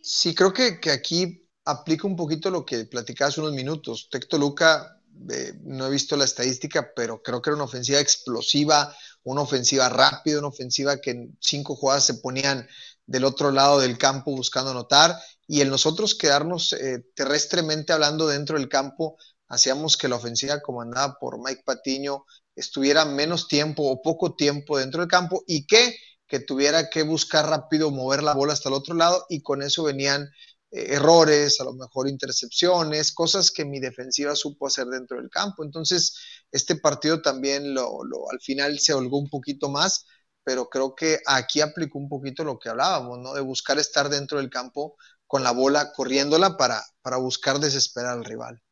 Sí, 0.00 0.34
creo 0.34 0.52
que, 0.52 0.78
que 0.78 0.90
aquí 0.90 1.48
aplica 1.64 2.06
un 2.06 2.16
poquito 2.16 2.50
lo 2.50 2.64
que 2.64 2.84
platicabas 2.84 3.38
unos 3.38 3.52
minutos. 3.52 4.08
Tecto 4.10 4.38
Luca, 4.38 4.99
eh, 5.30 5.54
no 5.62 5.86
he 5.86 5.90
visto 5.90 6.16
la 6.16 6.24
estadística, 6.24 6.92
pero 6.94 7.22
creo 7.22 7.42
que 7.42 7.50
era 7.50 7.56
una 7.56 7.64
ofensiva 7.64 8.00
explosiva, 8.00 8.94
una 9.22 9.42
ofensiva 9.42 9.88
rápida, 9.88 10.38
una 10.38 10.48
ofensiva 10.48 11.00
que 11.00 11.10
en 11.10 11.38
cinco 11.40 11.76
jugadas 11.76 12.04
se 12.04 12.14
ponían 12.14 12.66
del 13.06 13.24
otro 13.24 13.50
lado 13.50 13.80
del 13.80 13.98
campo 13.98 14.30
buscando 14.30 14.70
anotar. 14.70 15.16
Y 15.46 15.60
el 15.60 15.70
nosotros 15.70 16.14
quedarnos 16.14 16.72
eh, 16.72 17.04
terrestremente 17.14 17.92
hablando 17.92 18.26
dentro 18.26 18.56
del 18.56 18.68
campo 18.68 19.16
hacíamos 19.48 19.96
que 19.96 20.08
la 20.08 20.16
ofensiva 20.16 20.60
comandada 20.60 21.18
por 21.18 21.38
Mike 21.42 21.62
Patiño 21.64 22.24
estuviera 22.54 23.04
menos 23.04 23.48
tiempo 23.48 23.82
o 23.90 24.00
poco 24.00 24.34
tiempo 24.36 24.78
dentro 24.78 25.00
del 25.00 25.10
campo 25.10 25.42
y 25.46 25.66
que, 25.66 25.96
que 26.26 26.38
tuviera 26.38 26.88
que 26.88 27.02
buscar 27.02 27.48
rápido 27.48 27.90
mover 27.90 28.22
la 28.22 28.34
bola 28.34 28.52
hasta 28.52 28.68
el 28.68 28.76
otro 28.76 28.94
lado 28.94 29.26
y 29.28 29.42
con 29.42 29.62
eso 29.62 29.82
venían 29.82 30.30
errores, 30.70 31.60
a 31.60 31.64
lo 31.64 31.72
mejor 31.74 32.08
intercepciones, 32.08 33.12
cosas 33.12 33.50
que 33.50 33.64
mi 33.64 33.80
defensiva 33.80 34.36
supo 34.36 34.66
hacer 34.66 34.86
dentro 34.86 35.16
del 35.18 35.30
campo. 35.30 35.64
Entonces, 35.64 36.16
este 36.52 36.76
partido 36.76 37.22
también 37.22 37.74
lo, 37.74 38.04
lo, 38.04 38.30
al 38.30 38.40
final 38.40 38.78
se 38.78 38.94
holgó 38.94 39.18
un 39.18 39.28
poquito 39.28 39.68
más, 39.68 40.06
pero 40.44 40.68
creo 40.68 40.94
que 40.94 41.20
aquí 41.26 41.60
aplicó 41.60 41.98
un 41.98 42.08
poquito 42.08 42.44
lo 42.44 42.58
que 42.58 42.68
hablábamos, 42.70 43.18
¿no? 43.18 43.34
De 43.34 43.40
buscar 43.40 43.78
estar 43.78 44.08
dentro 44.08 44.38
del 44.38 44.50
campo 44.50 44.96
con 45.26 45.42
la 45.44 45.52
bola 45.52 45.92
corriéndola 45.92 46.56
para, 46.56 46.82
para 47.02 47.16
buscar 47.18 47.58
desesperar 47.60 48.12
al 48.12 48.24
rival. 48.24 48.62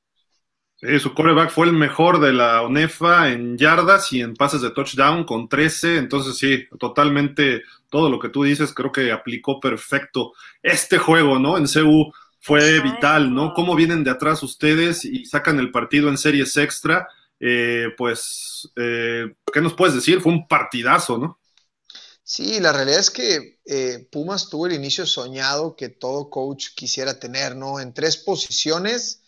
Sí, 0.81 1.01
su 1.01 1.13
coreback 1.13 1.51
fue 1.51 1.67
el 1.67 1.73
mejor 1.73 2.21
de 2.21 2.33
la 2.33 2.63
UNEFA 2.63 3.33
en 3.33 3.59
yardas 3.59 4.13
y 4.13 4.21
en 4.21 4.35
pases 4.35 4.61
de 4.61 4.71
touchdown 4.71 5.25
con 5.25 5.49
13. 5.49 5.97
Entonces, 5.97 6.39
sí, 6.39 6.67
totalmente 6.79 7.63
todo 7.91 8.09
lo 8.09 8.21
que 8.21 8.29
tú 8.29 8.45
dices 8.45 8.73
creo 8.73 8.93
que 8.93 9.11
aplicó 9.11 9.59
perfecto. 9.59 10.35
Este 10.63 10.99
juego, 10.99 11.41
¿no? 11.41 11.59
En 11.59 11.67
CU 11.67 12.13
fue 12.39 12.81
vital, 12.81 13.35
¿no? 13.35 13.55
Cómo 13.55 13.75
vienen 13.75 14.05
de 14.05 14.13
atrás 14.13 14.45
ustedes 14.45 15.05
y 15.05 15.25
sacan 15.25 15.59
el 15.59 15.73
partido 15.73 16.09
en 16.09 16.17
series 16.17 16.57
extra. 16.57 17.09
Eh, 17.41 17.89
pues, 17.97 18.71
eh, 18.77 19.35
¿qué 19.53 19.61
nos 19.61 19.75
puedes 19.75 19.97
decir? 19.97 20.21
Fue 20.21 20.31
un 20.31 20.47
partidazo, 20.47 21.19
¿no? 21.19 21.41
Sí, 22.23 22.61
la 22.61 22.73
realidad 22.73 23.01
es 23.01 23.11
que 23.11 23.59
eh, 23.65 24.07
Pumas 24.13 24.49
tuvo 24.49 24.69
el 24.69 24.75
inicio 24.75 25.07
soñado 25.07 25.75
que 25.75 25.89
todo 25.89 26.31
coach 26.31 26.69
quisiera 26.77 27.19
tener, 27.19 27.57
¿no? 27.57 27.81
En 27.81 27.93
tres 27.93 28.17
posiciones 28.17 29.23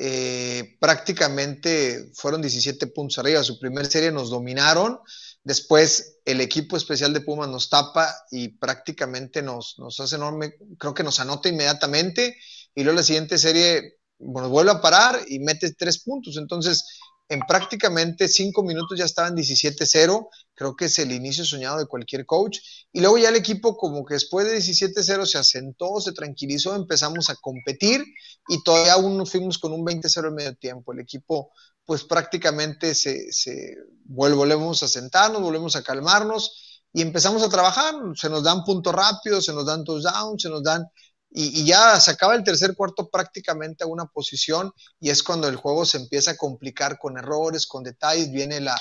eh, 0.00 0.76
prácticamente 0.78 2.10
fueron 2.14 2.40
17 2.40 2.86
puntos 2.88 3.18
arriba. 3.18 3.42
Su 3.42 3.58
primer 3.58 3.86
serie 3.86 4.12
nos 4.12 4.30
dominaron. 4.30 5.00
Después 5.42 6.18
el 6.24 6.40
equipo 6.40 6.76
especial 6.76 7.12
de 7.12 7.20
Pumas 7.20 7.48
nos 7.48 7.68
tapa 7.68 8.14
y 8.30 8.48
prácticamente 8.48 9.42
nos, 9.42 9.76
nos 9.78 9.98
hace 9.98 10.14
enorme, 10.14 10.54
creo 10.78 10.94
que 10.94 11.02
nos 11.02 11.18
anota 11.18 11.48
inmediatamente. 11.48 12.36
Y 12.76 12.84
luego 12.84 12.98
la 12.98 13.02
siguiente 13.02 13.38
serie 13.38 13.98
bueno, 14.18 14.48
vuelve 14.48 14.70
a 14.70 14.80
parar 14.80 15.20
y 15.26 15.40
mete 15.40 15.72
tres 15.74 15.98
puntos. 16.02 16.36
Entonces, 16.36 17.00
en 17.28 17.40
prácticamente 17.40 18.26
cinco 18.28 18.62
minutos 18.62 18.98
ya 18.98 19.04
estaban 19.04 19.36
17-0. 19.36 20.28
Creo 20.54 20.76
que 20.76 20.86
es 20.86 20.98
el 20.98 21.12
inicio 21.12 21.44
soñado 21.44 21.78
de 21.78 21.86
cualquier 21.86 22.24
coach. 22.24 22.58
Y 22.92 23.00
luego 23.00 23.18
ya 23.18 23.28
el 23.28 23.36
equipo 23.36 23.76
como 23.76 24.04
que 24.04 24.14
después 24.14 24.46
de 24.46 24.56
17-0 24.58 25.26
se 25.26 25.38
asentó, 25.38 26.00
se 26.00 26.12
tranquilizó, 26.12 26.74
empezamos 26.74 27.28
a 27.28 27.36
competir 27.36 28.04
y 28.48 28.62
todavía 28.62 28.94
aún 28.94 29.18
nos 29.18 29.30
fuimos 29.30 29.58
con 29.58 29.72
un 29.72 29.84
20-0 29.84 30.28
en 30.28 30.34
medio 30.34 30.54
tiempo. 30.56 30.92
El 30.92 31.00
equipo 31.00 31.50
pues 31.84 32.04
prácticamente 32.04 32.94
se, 32.94 33.32
se 33.32 33.76
volvemos 34.04 34.82
a 34.82 34.88
sentarnos, 34.88 35.40
volvemos 35.42 35.76
a 35.76 35.82
calmarnos 35.82 36.82
y 36.92 37.02
empezamos 37.02 37.42
a 37.42 37.48
trabajar. 37.48 37.94
Se 38.14 38.30
nos 38.30 38.42
dan 38.42 38.64
puntos 38.64 38.94
rápidos, 38.94 39.44
se 39.44 39.52
nos 39.52 39.66
dan 39.66 39.84
touchdowns, 39.84 40.42
se 40.42 40.48
nos 40.48 40.62
dan 40.62 40.86
y, 41.30 41.64
ya 41.66 42.00
se 42.00 42.10
acaba 42.10 42.34
el 42.34 42.44
tercer 42.44 42.74
cuarto 42.74 43.08
prácticamente 43.10 43.84
a 43.84 43.86
una 43.86 44.06
posición 44.06 44.72
y 44.98 45.10
es 45.10 45.22
cuando 45.22 45.48
el 45.48 45.56
juego 45.56 45.84
se 45.84 45.98
empieza 45.98 46.32
a 46.32 46.36
complicar 46.36 46.98
con 46.98 47.18
errores, 47.18 47.66
con 47.66 47.82
detalles, 47.84 48.30
viene 48.30 48.60
la, 48.60 48.76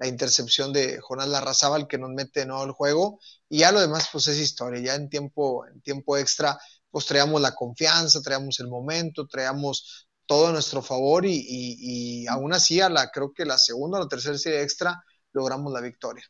intercepción 0.00 0.72
de 0.72 1.00
Jonás 1.00 1.26
Larrazábal 1.26 1.88
que 1.88 1.98
nos 1.98 2.10
mete 2.10 2.40
de 2.40 2.46
nuevo 2.46 2.62
el 2.62 2.70
juego 2.70 3.18
y 3.48 3.58
ya 3.58 3.72
lo 3.72 3.80
demás 3.80 4.08
pues 4.12 4.28
es 4.28 4.38
historia, 4.38 4.80
ya 4.80 4.94
en 4.94 5.08
tiempo, 5.08 5.66
en 5.66 5.80
tiempo 5.80 6.16
extra 6.16 6.56
pues 6.88 7.04
traíamos 7.06 7.40
la 7.40 7.56
confianza, 7.56 8.22
traíamos 8.22 8.60
el 8.60 8.68
momento, 8.68 9.26
traíamos 9.26 10.08
todo 10.24 10.46
a 10.46 10.52
nuestro 10.52 10.82
favor 10.82 11.26
y, 11.26 11.44
y, 11.48 12.26
aún 12.28 12.52
así 12.52 12.80
a 12.80 12.88
la, 12.88 13.10
creo 13.10 13.32
que 13.32 13.44
la 13.44 13.58
segunda 13.58 13.98
o 13.98 14.02
la 14.02 14.08
tercera 14.08 14.38
serie 14.38 14.62
extra 14.62 15.02
logramos 15.32 15.72
la 15.72 15.80
victoria. 15.80 16.24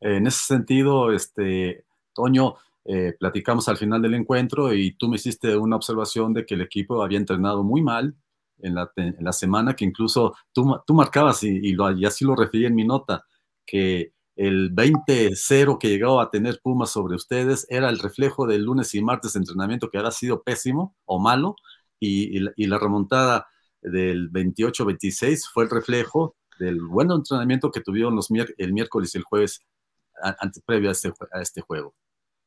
En 0.00 0.26
ese 0.26 0.44
sentido, 0.44 1.12
este, 1.12 1.86
Toño, 2.12 2.56
eh, 2.90 3.14
platicamos 3.20 3.68
al 3.68 3.76
final 3.76 4.00
del 4.00 4.14
encuentro 4.14 4.72
y 4.72 4.92
tú 4.92 5.08
me 5.08 5.16
hiciste 5.16 5.54
una 5.58 5.76
observación 5.76 6.32
de 6.32 6.46
que 6.46 6.54
el 6.54 6.62
equipo 6.62 7.02
había 7.02 7.18
entrenado 7.18 7.62
muy 7.62 7.82
mal 7.82 8.16
en 8.60 8.74
la, 8.74 8.90
en 8.96 9.14
la 9.20 9.32
semana, 9.32 9.76
que 9.76 9.84
incluso 9.84 10.34
tú, 10.54 10.74
tú 10.86 10.94
marcabas, 10.94 11.42
y, 11.42 11.72
lo, 11.72 11.92
y, 11.92 12.06
así 12.06 12.24
lo 12.24 12.34
referí 12.34 12.64
en 12.64 12.74
mi 12.74 12.84
nota, 12.84 13.26
que 13.66 14.14
el 14.36 14.74
20-0 14.74 15.78
que 15.78 15.88
llegaba 15.90 16.22
a 16.22 16.30
tener 16.30 16.60
Pumas 16.62 16.90
sobre 16.90 17.14
ustedes 17.14 17.66
era 17.68 17.90
el 17.90 17.98
reflejo 17.98 18.46
del 18.46 18.62
lunes 18.62 18.94
y 18.94 19.02
martes 19.02 19.34
de 19.34 19.40
entrenamiento 19.40 19.90
que 19.90 19.98
había 19.98 20.10
sido 20.10 20.42
pésimo 20.42 20.96
o 21.04 21.18
malo, 21.20 21.56
y, 22.00 22.38
y 22.56 22.66
la 22.68 22.78
remontada 22.78 23.48
del 23.82 24.30
28-26 24.32 25.50
fue 25.52 25.64
el 25.64 25.70
reflejo 25.70 26.36
del 26.58 26.80
buen 26.80 27.10
entrenamiento 27.10 27.70
que 27.70 27.82
tuvieron 27.82 28.16
los 28.16 28.30
el 28.30 28.72
miércoles 28.72 29.14
y 29.14 29.18
el 29.18 29.24
jueves 29.24 29.60
antes, 30.40 30.62
previo 30.64 30.88
a 30.88 30.92
este, 30.92 31.12
a 31.32 31.42
este 31.42 31.60
juego. 31.60 31.94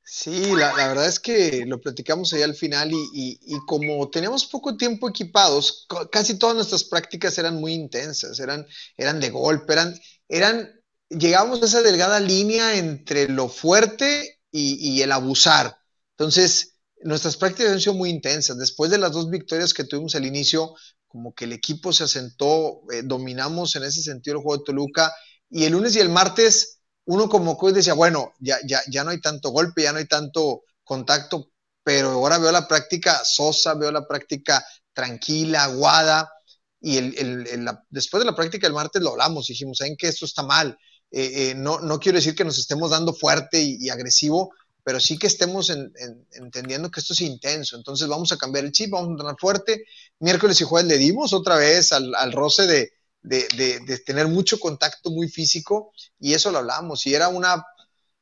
Sí, 0.04 0.54
la, 0.56 0.74
verdad 0.74 1.06
es 1.06 1.20
que 1.20 1.64
lo 1.66 1.80
platicamos 1.80 2.34
ahí 2.34 2.42
al 2.42 2.56
final 2.56 2.92
y, 2.92 3.40
como 3.66 4.10
teníamos 4.10 4.46
poco 4.46 4.76
tiempo 4.76 5.08
equipados, 5.08 5.88
casi 6.12 6.38
todas 6.38 6.56
nuestras 6.56 6.84
prácticas 6.84 7.38
eran 7.38 7.56
muy 7.60 7.74
intensas, 7.74 8.40
eran, 8.40 8.66
eran 8.98 9.20
de 9.20 9.30
golpe, 9.30 9.74
eran, 9.74 10.00
eran, 10.28 10.82
llegábamos 11.08 11.62
a 11.62 11.66
esa 11.66 11.82
delgada 11.82 12.20
línea 12.20 12.78
entre 12.78 13.30
lo 13.30 13.48
fuerte 13.48 14.42
y, 14.52 15.02
el 15.02 15.12
abusar. 15.12 15.78
Entonces, 16.18 16.76
nuestras 17.04 17.38
prácticas 17.38 17.72
han 17.72 17.80
sido 17.80 17.94
muy 17.94 18.10
intensas. 18.10 18.58
Después 18.58 18.92
de 18.92 18.98
las 18.98 19.12
dos 19.12 19.30
victorias 19.30 19.74
que 19.74 19.86
tuvimos 19.86 20.16
al 20.16 20.26
inicio, 20.26 20.74
como 21.08 21.34
que 21.34 21.46
el 21.46 21.54
equipo 21.54 21.94
se 21.94 22.04
asentó, 22.04 22.82
eh, 22.92 23.02
dominamos 23.04 23.76
en 23.76 23.84
ese 23.84 24.02
sentido 24.02 24.38
el 24.38 24.44
juego 24.44 24.58
de 24.58 24.66
Toluca 24.66 25.14
y 25.50 25.66
el 25.66 25.74
lunes 25.74 25.96
y 25.96 26.00
el 26.00 26.10
martes 26.10 26.81
uno 27.06 27.30
como 27.30 27.58
coach 27.58 27.74
decía, 27.74 27.94
bueno, 27.94 28.34
ya, 28.40 28.58
ya, 28.66 28.82
ya 28.88 29.04
no 29.04 29.12
hay 29.12 29.20
tanto 29.20 29.50
golpe, 29.50 29.84
ya 29.84 29.92
no 29.92 30.00
hay 30.00 30.08
tanto 30.08 30.64
contacto, 30.84 31.52
pero 31.84 32.12
ahora 32.12 32.38
veo 32.38 32.52
la 32.52 32.68
práctica 32.68 33.24
sosa, 33.24 33.74
veo 33.74 33.92
la 33.92 34.08
práctica 34.08 34.64
tranquila, 34.94 35.64
aguada, 35.64 36.32
y 36.80 36.98
el, 36.98 37.70
después 37.90 38.22
de 38.22 38.30
la 38.30 38.36
práctica 38.36 38.68
el 38.68 38.74
martes 38.74 39.02
lo 39.02 39.12
hablamos, 39.12 39.48
dijimos, 39.48 39.78
¿saben 39.78 39.96
que 39.96 40.08
esto 40.08 40.26
está 40.26 40.44
mal? 40.44 40.78
Eh, 41.12 41.52
eh, 41.52 41.54
no, 41.56 41.80
no 41.80 42.00
quiero 42.00 42.18
decir 42.18 42.36
que 42.36 42.44
nos 42.44 42.58
estemos 42.58 42.90
dando 42.90 43.14
fuerte 43.14 43.62
y, 43.62 43.90
agresivo, 43.90 44.52
pero 44.84 45.00
sí 45.00 45.18
que 45.20 45.28
estemos 45.28 45.70
entendiendo 45.70 46.90
que 46.90 47.00
esto 47.00 47.14
es 47.14 47.22
intenso. 47.22 47.76
Entonces 47.76 48.08
vamos 48.08 48.32
a 48.32 48.38
cambiar 48.38 48.66
el 48.66 48.72
chip, 48.72 48.90
vamos 48.90 49.10
a 49.10 49.12
entrenar 49.12 49.36
fuerte. 49.40 49.86
Miércoles 50.20 50.60
y 50.60 50.64
jueves 50.64 50.90
le 50.90 50.98
dimos 50.98 51.34
otra 51.34 51.56
vez 51.56 51.92
al, 51.92 52.16
al 52.16 52.32
roce 52.32 52.66
de, 52.66 52.92
de, 53.22 54.02
tener 54.06 54.28
mucho 54.28 54.60
contacto 54.60 55.12
muy 55.12 55.30
físico 55.30 55.92
y 56.20 56.34
eso 56.34 56.52
lo 56.52 56.60
hablamos 56.60 57.06
y 57.06 57.14
era 57.14 57.30
una, 57.30 57.64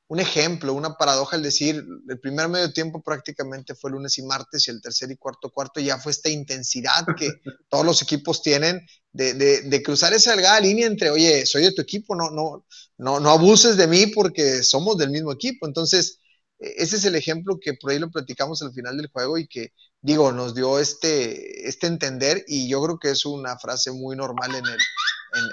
un 0.08 0.20
ejemplo, 0.20 0.74
una 0.74 0.96
paradoja 0.96 1.36
el 1.36 1.44
decir, 1.44 1.86
el 2.08 2.20
primer 2.20 2.50
medio 2.50 2.74
tiempo 2.74 3.02
prácticamente 3.02 3.76
fue 3.76 3.92
lunes 3.92 4.18
y 4.18 4.24
martes 4.24 4.68
y 4.68 4.72
el 4.72 4.82
tercer 4.82 5.12
y 5.12 5.18
cuarto 5.18 5.52
cuarto 5.52 5.80
ya 5.80 5.98
fue 5.98 6.12
esta 6.12 6.30
intensidad 6.30 7.06
que 7.18 7.30
todos 7.70 7.86
los 7.86 8.02
equipos 8.02 8.42
tienen 8.42 8.86
de, 9.12 9.34
de, 9.34 9.84
cruzar 9.84 10.14
esa 10.14 10.32
delgada 10.32 10.60
línea 10.60 10.86
entre, 10.86 11.10
oye, 11.10 11.46
soy 11.46 11.64
de 11.64 11.72
tu 11.72 11.82
equipo, 11.82 12.16
no, 12.16 12.30
no, 12.30 12.66
no, 12.98 13.20
no 13.20 13.30
abuses 13.30 13.76
de 13.76 13.88
mí 13.88 14.08
porque 14.08 14.64
somos 14.64 14.98
del 14.98 15.10
mismo 15.10 15.32
equipo. 15.32 15.66
Entonces, 15.66 16.20
ese 16.60 16.98
es 16.98 17.06
el 17.06 17.16
ejemplo 17.16 17.58
que 17.60 17.74
por 17.74 17.92
ahí 17.92 18.00
lo 18.00 18.12
platicamos 18.12 18.62
al 18.62 18.74
final 18.74 18.98
del 18.98 19.08
juego 19.08 19.38
y 19.38 19.48
que 19.48 19.74
digo, 20.02 20.32
nos 20.32 20.54
dio 20.54 20.80
este, 20.80 21.68
este 21.68 21.88
entender 21.88 22.44
y 22.48 22.70
yo 22.70 22.82
creo 22.84 23.00
que 23.00 23.12
es 23.12 23.26
una 23.26 23.58
frase 23.58 23.92
muy 23.92 24.16
normal 24.16 24.54
en, 24.56 24.66
el, 24.66 24.78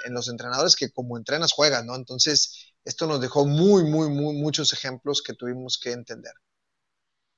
en, 0.05 0.13
los 0.13 0.27
entrenadores 0.29 0.75
que 0.75 0.91
como 0.91 1.17
entrenas 1.17 1.53
juegas, 1.53 1.85
¿no? 1.85 1.95
Entonces, 1.95 2.73
esto 2.83 3.07
nos 3.07 3.21
dejó 3.21 3.45
muy, 3.45 3.83
muy, 3.83 4.09
muy, 4.09 4.35
muchos 4.35 4.73
ejemplos 4.73 5.21
que 5.21 5.33
tuvimos 5.33 5.79
que 5.81 5.91
entender. 5.91 6.33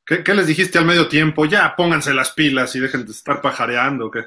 ¿Qué, 0.06 0.34
les 0.34 0.48
dijiste 0.48 0.80
al 0.80 0.86
medio 0.86 1.08
tiempo? 1.08 1.46
Ya, 1.46 1.76
pónganse 1.76 2.16
las 2.16 2.32
pilas 2.32 2.76
y 2.76 2.80
dejen 2.80 3.06
de 3.06 3.12
estar 3.12 3.42
pajareando, 3.42 4.10
¿qué? 4.10 4.26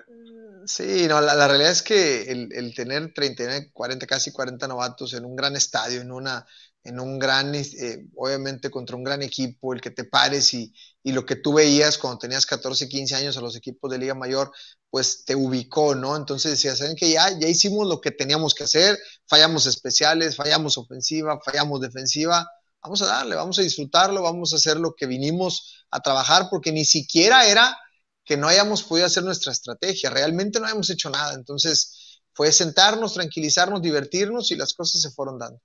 Sí, 0.65 1.09
no, 1.09 1.21
la, 1.21 1.49
realidad 1.49 1.73
es 1.73 1.83
que 1.83 2.31
el, 2.31 2.53
el, 2.53 2.73
tener 2.73 3.13
39, 3.13 3.71
40, 3.73 4.07
casi 4.07 4.31
40 4.31 4.69
novatos 4.69 5.13
en 5.15 5.25
un 5.25 5.35
gran 5.35 5.57
estadio, 5.57 6.01
en 6.01 6.13
una, 6.13 6.47
en 6.85 7.01
un 7.01 7.19
gran, 7.19 7.55
eh, 7.55 8.07
obviamente 8.17 8.71
contra 8.71 8.97
un 8.97 9.05
gran 9.05 9.23
equipo, 9.23 9.73
el 9.73 9.81
que 9.81 9.91
te 9.91 10.05
pares 10.05 10.53
y, 10.55 10.73
y, 11.03 11.13
lo 11.13 11.25
que 11.25 11.37
tú 11.37 11.55
veías 11.55 11.99
cuando 11.99 12.19
tenías 12.19 12.47
14, 12.47 12.89
15 12.89 13.15
años 13.15 13.37
a 13.37 13.41
los 13.41 13.57
equipos 13.57 13.91
de 13.91 13.99
Liga 13.99 14.15
Mayor, 14.15 14.51
pues 14.91 15.25
te 15.25 15.35
ubicó, 15.35 15.95
¿no? 15.95 16.17
Entonces 16.17 16.53
decías, 16.53 16.79
¿saben 16.79 16.97
que 16.97 17.11
ya, 17.11 17.39
ya 17.39 17.49
hicimos 17.49 17.87
lo 17.89 18.01
que 18.01 18.11
teníamos 18.11 18.55
que 18.55 18.65
hacer? 18.65 18.99
Fallamos 19.27 19.67
especiales, 19.67 20.37
fallamos 20.37 20.77
ofensiva, 20.77 21.41
fallamos 21.45 21.81
defensiva, 21.81 22.49
vamos 22.83 23.01
a 23.03 23.07
darle, 23.07 23.37
vamos 23.37 23.59
a 23.59 23.63
disfrutarlo, 23.63 24.23
vamos 24.23 24.53
a 24.53 24.57
hacer 24.57 24.79
lo 24.79 24.95
que 24.95 25.07
vinimos 25.07 25.87
a 25.91 26.01
trabajar, 26.01 26.49
porque 26.51 26.73
ni 26.73 26.85
siquiera 26.85 27.47
era 27.47 27.77
que 28.25 28.37
no 28.37 28.49
hayamos 28.49 28.83
podido 28.83 29.07
hacer 29.07 29.25
nuestra 29.25 29.53
estrategia, 29.53 30.11
realmente 30.11 30.59
no 30.59 30.67
habíamos 30.67 30.91
hecho 30.91 31.11
nada, 31.11 31.35
entonces 31.35 32.21
fue 32.35 32.53
sentarnos, 32.53 33.15
tranquilizarnos, 33.15 33.83
divertirnos 33.83 34.51
y 34.51 34.57
las 34.57 34.75
cosas 34.75 35.01
se 35.01 35.11
fueron 35.11 35.39
dando. 35.39 35.61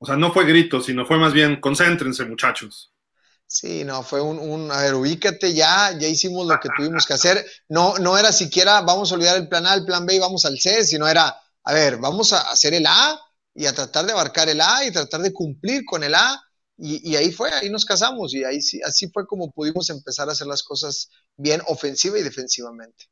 O 0.00 0.06
sea, 0.06 0.16
no 0.16 0.32
fue 0.32 0.44
grito, 0.44 0.80
sino 0.80 1.06
fue 1.06 1.18
más 1.18 1.32
bien, 1.32 1.60
concéntrense, 1.60 2.24
muchachos. 2.24 2.92
Sí, 3.46 3.82
no, 3.84 4.02
fue 4.02 4.20
un, 4.20 4.38
un, 4.38 4.70
a 4.70 4.82
ver, 4.82 4.94
ubícate 4.94 5.54
ya, 5.54 5.96
ya 5.98 6.06
hicimos 6.06 6.46
lo 6.46 6.60
que 6.60 6.68
tuvimos 6.76 7.06
que 7.06 7.14
hacer. 7.14 7.46
No, 7.68 7.96
no 7.98 8.18
era 8.18 8.30
siquiera 8.32 8.82
vamos 8.82 9.10
a 9.10 9.14
olvidar 9.14 9.36
el 9.38 9.48
plan 9.48 9.66
A, 9.66 9.74
el 9.74 9.84
plan 9.86 10.04
B 10.04 10.14
y 10.16 10.18
vamos 10.18 10.44
al 10.44 10.58
C, 10.58 10.84
sino 10.84 11.08
era, 11.08 11.34
a 11.64 11.72
ver, 11.72 11.96
vamos 11.96 12.32
a 12.34 12.42
hacer 12.50 12.74
el 12.74 12.86
A 12.86 13.18
y 13.54 13.64
a 13.66 13.72
tratar 13.72 14.04
de 14.06 14.12
abarcar 14.12 14.48
el 14.50 14.60
A 14.60 14.84
y 14.84 14.92
tratar 14.92 15.22
de 15.22 15.32
cumplir 15.32 15.84
con 15.86 16.04
el 16.04 16.14
A. 16.14 16.42
Y, 16.76 17.10
y 17.10 17.16
ahí 17.16 17.32
fue, 17.32 17.50
ahí 17.50 17.70
nos 17.70 17.84
casamos 17.86 18.34
y 18.34 18.44
ahí 18.44 18.60
sí, 18.60 18.80
así 18.84 19.08
fue 19.08 19.26
como 19.26 19.50
pudimos 19.50 19.88
empezar 19.90 20.28
a 20.28 20.32
hacer 20.32 20.46
las 20.46 20.62
cosas 20.62 21.08
bien 21.36 21.62
ofensiva 21.66 22.18
y 22.18 22.22
defensivamente 22.22 23.06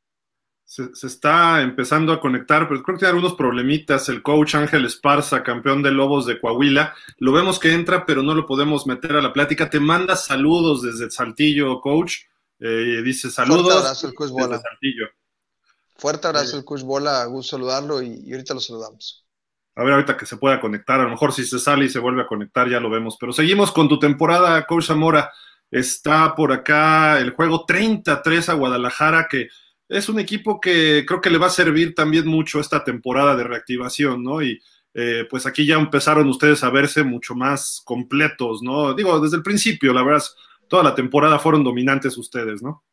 se, 0.67 1.07
está 1.07 1.63
empezando 1.63 2.13
a 2.13 2.21
conectar, 2.21 2.69
pero 2.69 2.83
creo 2.83 2.97
que 2.97 2.99
tiene 2.99 3.15
algunos 3.15 3.35
problemitas. 3.35 4.09
El 4.09 4.21
coach 4.21 4.57
Ángel 4.57 4.85
Esparza, 4.85 5.45
campeón 5.45 5.81
de 5.81 5.93
Lobos 5.93 6.27
de 6.27 6.41
Coahuila, 6.41 6.93
lo 7.19 7.33
vemos 7.33 7.61
que 7.61 7.73
entra, 7.73 8.05
pero 8.05 8.23
no 8.23 8.35
lo 8.35 8.47
podemos 8.47 8.85
meter 8.85 9.13
a 9.13 9.23
la 9.23 9.33
plática. 9.33 9.71
Te 9.71 9.79
manda 9.79 10.17
saludos 10.17 10.83
desde 10.83 11.09
Saltillo, 11.09 11.81
coach. 11.81 12.17
Eh, 12.59 13.01
dice 13.05 13.31
saludos. 13.31 13.63
Fuerte 13.63 13.79
abrazo, 13.79 14.09
el 14.09 14.15
coach 14.15 14.31
Bola. 14.31 14.61
Saltillo. 14.61 15.07
Fuerte 15.95 16.27
abrazo, 16.27 16.59
el 16.59 16.65
coach 16.65 16.83
Bola. 16.83 17.25
Gusto 17.27 17.57
saludarlo 17.57 18.03
y, 18.03 18.25
y 18.27 18.33
ahorita 18.33 18.55
lo 18.55 18.61
saludamos. 18.61 19.25
A 19.77 19.85
ver, 19.85 19.93
ahorita 19.93 20.17
que 20.17 20.27
se 20.27 20.37
pueda 20.37 20.61
conectar. 20.61 20.99
A 20.99 21.05
lo 21.05 21.11
mejor 21.11 21.33
si 21.33 21.45
se 21.45 21.61
sale 21.61 21.85
y 21.85 21.89
se 21.89 22.01
vuelve 22.01 22.23
a 22.23 22.27
conectar, 22.27 22.69
ya 22.69 22.81
lo 22.81 22.91
vemos. 22.91 23.17
Pero 23.21 23.33
seguimos 23.33 23.71
con 23.71 23.89
tu 23.89 24.01
temporada, 24.01 24.67
coach 24.67 24.87
Zamora. 24.87 25.31
Está 25.71 26.35
por 26.35 26.53
acá 26.53 27.21
el 27.21 27.31
juego 27.31 27.65
33 27.67 28.49
a 28.49 28.55
Guadalajara, 28.55 29.29
que 29.29 29.49
es 29.89 30.09
un 30.09 30.19
equipo 30.19 30.61
que 30.61 31.05
creo 31.07 31.21
que 31.21 31.31
le 31.31 31.39
va 31.39 31.47
a 31.47 31.51
servir 31.51 31.95
también 31.95 32.27
mucho 32.27 32.61
esta 32.61 32.83
temporada 32.85 33.37
de 33.37 33.45
reactivación, 33.45 34.23
¿no? 34.23 34.43
Y 34.43 34.61
eh, 34.95 35.27
pues 35.31 35.47
aquí 35.47 35.67
ya 35.67 35.77
empezaron 35.77 36.29
ustedes 36.29 36.65
a 36.65 36.71
verse 36.71 37.05
mucho 37.05 37.35
más 37.35 37.83
completos, 37.85 38.63
¿no? 38.63 38.95
Digo, 38.95 39.21
desde 39.21 39.37
el 39.37 39.43
principio, 39.43 39.93
la 39.93 40.03
verdad, 40.03 40.23
toda 40.69 40.83
la 40.83 40.95
temporada 40.95 41.39
fueron 41.39 41.63
dominantes 41.63 42.17
ustedes, 42.17 42.63
¿no? 42.63 42.85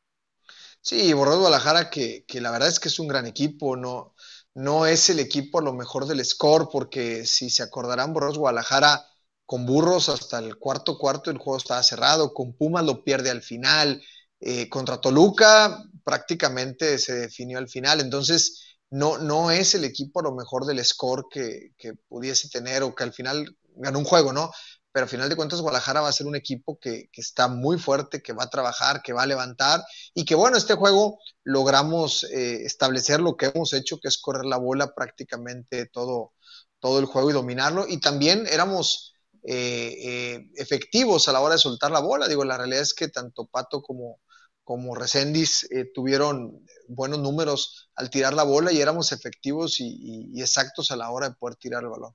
Sí, 0.82 1.14
Borros 1.14 1.38
Guadalajara, 1.38 1.89
que, 1.89 2.26
que, 2.28 2.41
la 2.41 2.52
verdad 2.52 2.68
es 2.68 2.80
que 2.80 2.89
es 2.89 3.00
un 3.00 3.08
gran 3.08 3.26
equipo, 3.26 3.78
no, 3.78 4.14
no 4.54 4.86
es 4.86 5.10
el 5.10 5.20
equipo 5.20 5.60
a 5.60 5.64
lo 5.64 5.74
mejor 5.74 6.06
del 6.06 6.24
score, 6.26 6.68
porque 6.70 7.26
si 7.26 7.50
se 7.50 7.64
acordarán, 7.64 8.14
Borros 8.14 8.38
Guadalajara 8.38 9.06
con 9.46 9.66
Burros 9.66 10.10
hasta 10.10 10.39
el 10.39 10.58
cuarto 10.58 10.98
cuarto 10.98 11.32
el 11.32 11.38
juego 11.38 11.58
estaba 11.58 11.82
cerrado, 11.84 12.34
con 12.34 12.54
Pumas 12.54 12.86
lo 12.86 13.04
pierde 13.04 13.30
al 13.30 13.41
final, 13.41 14.04
eh, 14.39 14.68
contra 14.68 15.00
Toluca 15.00 15.86
prácticamente 16.04 16.97
se 16.99 17.14
definió 17.14 17.58
al 17.58 17.70
final, 17.70 17.99
entonces 17.99 18.78
no, 18.89 19.18
no 19.18 19.49
es 19.49 19.74
el 19.74 19.86
equipo 19.86 20.20
a 20.20 20.24
lo 20.24 20.36
mejor 20.36 20.66
del 20.66 20.84
score 20.86 21.26
que, 21.32 21.72
pudiese 22.08 22.47
tener 22.49 22.84
o 22.84 22.93
que 22.93 23.04
al 23.04 23.12
final 23.12 23.58
ganó 23.76 23.97
un 23.97 24.06
juego, 24.06 24.34
¿no? 24.34 24.51
Pero 24.91 25.06
al 25.06 25.10
final 25.10 25.30
de 25.30 25.36
cuentas 25.36 25.62
Guadalajara 25.62 26.01
va 26.01 26.10
a 26.10 26.14
ser 26.14 26.28
un 26.28 26.36
equipo 26.36 26.78
que, 26.80 27.10
está 27.14 27.47
muy 27.47 27.80
fuerte, 27.80 28.22
que 28.22 28.34
va 28.34 28.43
a 28.43 28.49
trabajar, 28.51 29.01
que 29.01 29.12
va 29.12 29.24
a 29.24 29.26
levantar 29.28 29.84
y 30.14 30.26
que 30.26 30.36
bueno, 30.36 30.58
este 30.58 30.76
juego 30.76 31.18
logramos 31.43 32.24
eh, 32.26 32.64
establecer 32.66 33.20
lo 33.20 33.36
que 33.36 33.47
hemos 33.47 33.74
hecho, 33.74 33.99
que 33.99 34.10
es 34.10 34.20
correr 34.20 34.45
la 34.45 34.58
bola 34.58 34.93
prácticamente 34.93 35.88
todo, 35.88 36.34
todo 36.80 36.99
el 36.99 37.06
juego 37.06 37.32
y 37.32 37.34
dominarlo 37.34 37.88
y 37.88 37.99
también 37.99 38.45
éramos 38.45 39.16
eh, 39.41 40.45
efectivos 40.56 41.28
a 41.28 41.34
la 41.34 41.41
hora 41.41 41.56
de 41.56 41.60
soltar 41.60 41.89
la 41.89 41.99
bola. 41.99 42.28
Digo, 42.28 42.45
la 42.45 42.58
realidad 42.58 42.82
es 42.82 42.93
que 42.93 43.08
tanto 43.08 43.47
Pato 43.47 43.82
como, 43.82 44.20
como 44.64 44.95
Resendiz 44.95 45.70
eh, 45.72 45.91
tuvieron 45.93 46.66
buenos 46.88 47.20
números 47.20 47.89
al 47.95 48.09
tirar 48.09 48.34
la 48.34 48.43
bola 48.43 48.72
y 48.72 48.82
éramos 48.82 49.11
efectivos 49.11 49.78
y, 49.80 50.39
exactos 50.41 50.91
a 50.91 50.95
la 50.95 51.09
hora 51.09 51.30
de 51.30 51.36
poder 51.36 51.55
tirar 51.55 51.84
el 51.84 51.89
balón. 51.89 52.14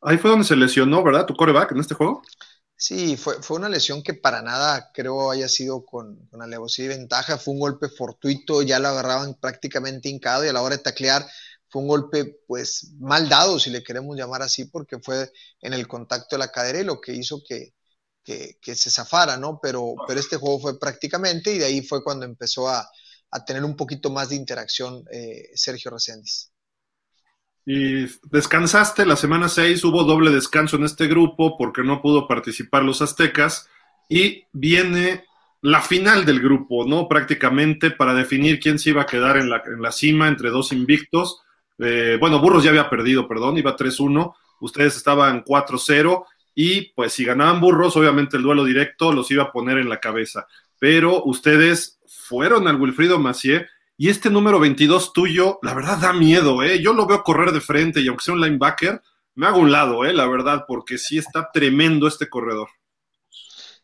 Ahí 0.00 0.18
fue 0.18 0.30
donde 0.30 0.46
se 0.46 0.56
lesionó, 0.56 1.02
¿verdad? 1.02 1.26
Tu 1.26 1.34
coreback 1.34 1.72
en 1.72 1.80
este 1.80 1.94
juego. 1.94 2.22
Sí, 2.74 3.16
fue, 3.16 3.40
fue 3.42 3.58
una 3.58 3.68
lesión 3.68 4.02
que 4.02 4.14
para 4.14 4.42
nada 4.42 4.90
creo 4.92 5.30
haya 5.30 5.48
sido 5.48 5.84
con, 5.84 6.26
con 6.26 6.42
alevosía 6.42 6.86
y 6.86 6.88
ventaja. 6.88 7.38
Fue 7.38 7.54
un 7.54 7.60
golpe 7.60 7.88
fortuito, 7.88 8.62
ya 8.62 8.80
lo 8.80 8.88
agarraban 8.88 9.34
prácticamente 9.34 10.08
hincado 10.08 10.44
y 10.44 10.48
a 10.48 10.52
la 10.52 10.62
hora 10.62 10.76
de 10.76 10.82
taclear 10.82 11.24
fue 11.72 11.80
un 11.80 11.88
golpe 11.88 12.40
pues 12.46 12.92
mal 13.00 13.30
dado, 13.30 13.58
si 13.58 13.70
le 13.70 13.82
queremos 13.82 14.14
llamar 14.14 14.42
así, 14.42 14.66
porque 14.66 14.98
fue 14.98 15.32
en 15.62 15.72
el 15.72 15.88
contacto 15.88 16.36
de 16.36 16.40
la 16.40 16.52
cadera 16.52 16.80
y 16.80 16.84
lo 16.84 17.00
que 17.00 17.14
hizo 17.14 17.42
que, 17.48 17.72
que, 18.24 18.74
se 18.74 18.90
zafara, 18.90 19.36
¿no? 19.36 19.58
Pero, 19.62 19.94
pero 20.06 20.20
este 20.20 20.36
juego 20.36 20.60
fue 20.60 20.78
prácticamente 20.78 21.52
y 21.52 21.58
de 21.58 21.66
ahí 21.66 21.82
fue 21.82 22.02
cuando 22.02 22.24
empezó 22.24 22.68
a, 22.68 22.88
tener 23.46 23.64
un 23.64 23.76
poquito 23.76 24.10
más 24.10 24.28
de 24.28 24.36
interacción 24.36 25.04
eh, 25.10 25.48
Sergio 25.54 25.90
Reséndiz. 25.90 26.52
Y 27.64 28.06
descansaste 28.24 29.06
la 29.06 29.16
semana 29.16 29.48
6, 29.48 29.82
hubo 29.84 30.04
doble 30.04 30.30
descanso 30.30 30.76
en 30.76 30.84
este 30.84 31.06
grupo 31.06 31.56
porque 31.56 31.82
no 31.82 32.02
pudo 32.02 32.28
participar 32.28 32.82
los 32.82 33.00
aztecas 33.00 33.68
y 34.08 34.44
viene 34.52 35.24
la 35.62 35.80
final 35.80 36.26
del 36.26 36.40
grupo, 36.40 36.84
¿no? 36.84 37.08
Prácticamente 37.08 37.92
para 37.92 38.14
definir 38.14 38.58
quién 38.58 38.78
se 38.78 38.90
iba 38.90 39.02
a 39.02 39.06
quedar 39.06 39.36
en 39.36 39.48
la, 39.48 39.62
en 39.64 39.80
la 39.80 39.92
cima 39.92 40.28
entre 40.28 40.50
dos 40.50 40.72
invictos. 40.72 41.40
Eh, 41.78 42.18
bueno, 42.20 42.40
Burros 42.40 42.64
ya 42.64 42.70
había 42.70 42.90
perdido, 42.90 43.28
perdón, 43.28 43.56
iba 43.56 43.76
3-1, 43.76 44.34
ustedes 44.60 44.96
estaban 44.96 45.44
4-0 45.44 46.24
y 46.54 46.92
pues 46.92 47.12
si 47.12 47.24
ganaban 47.24 47.60
burros, 47.60 47.96
obviamente 47.96 48.36
el 48.36 48.42
duelo 48.42 48.64
directo 48.64 49.12
los 49.12 49.30
iba 49.30 49.44
a 49.44 49.52
poner 49.52 49.78
en 49.78 49.88
la 49.88 50.00
cabeza. 50.00 50.46
Pero 50.78 51.22
ustedes 51.24 51.98
fueron 52.06 52.68
al 52.68 52.80
Wilfrido 52.80 53.18
Macié 53.18 53.66
y 53.96 54.08
este 54.08 54.30
número 54.30 54.58
22 54.58 55.12
tuyo, 55.12 55.58
la 55.62 55.74
verdad 55.74 55.98
da 55.98 56.12
miedo, 56.12 56.62
¿eh? 56.62 56.82
Yo 56.82 56.92
lo 56.92 57.06
veo 57.06 57.22
correr 57.22 57.52
de 57.52 57.60
frente 57.60 58.00
y 58.00 58.08
aunque 58.08 58.24
sea 58.24 58.34
un 58.34 58.40
linebacker, 58.40 59.00
me 59.34 59.46
hago 59.46 59.58
un 59.58 59.70
lado, 59.70 60.04
¿eh? 60.04 60.12
La 60.12 60.26
verdad, 60.26 60.64
porque 60.66 60.98
sí 60.98 61.18
está 61.18 61.50
tremendo 61.52 62.06
este 62.06 62.28
corredor. 62.28 62.68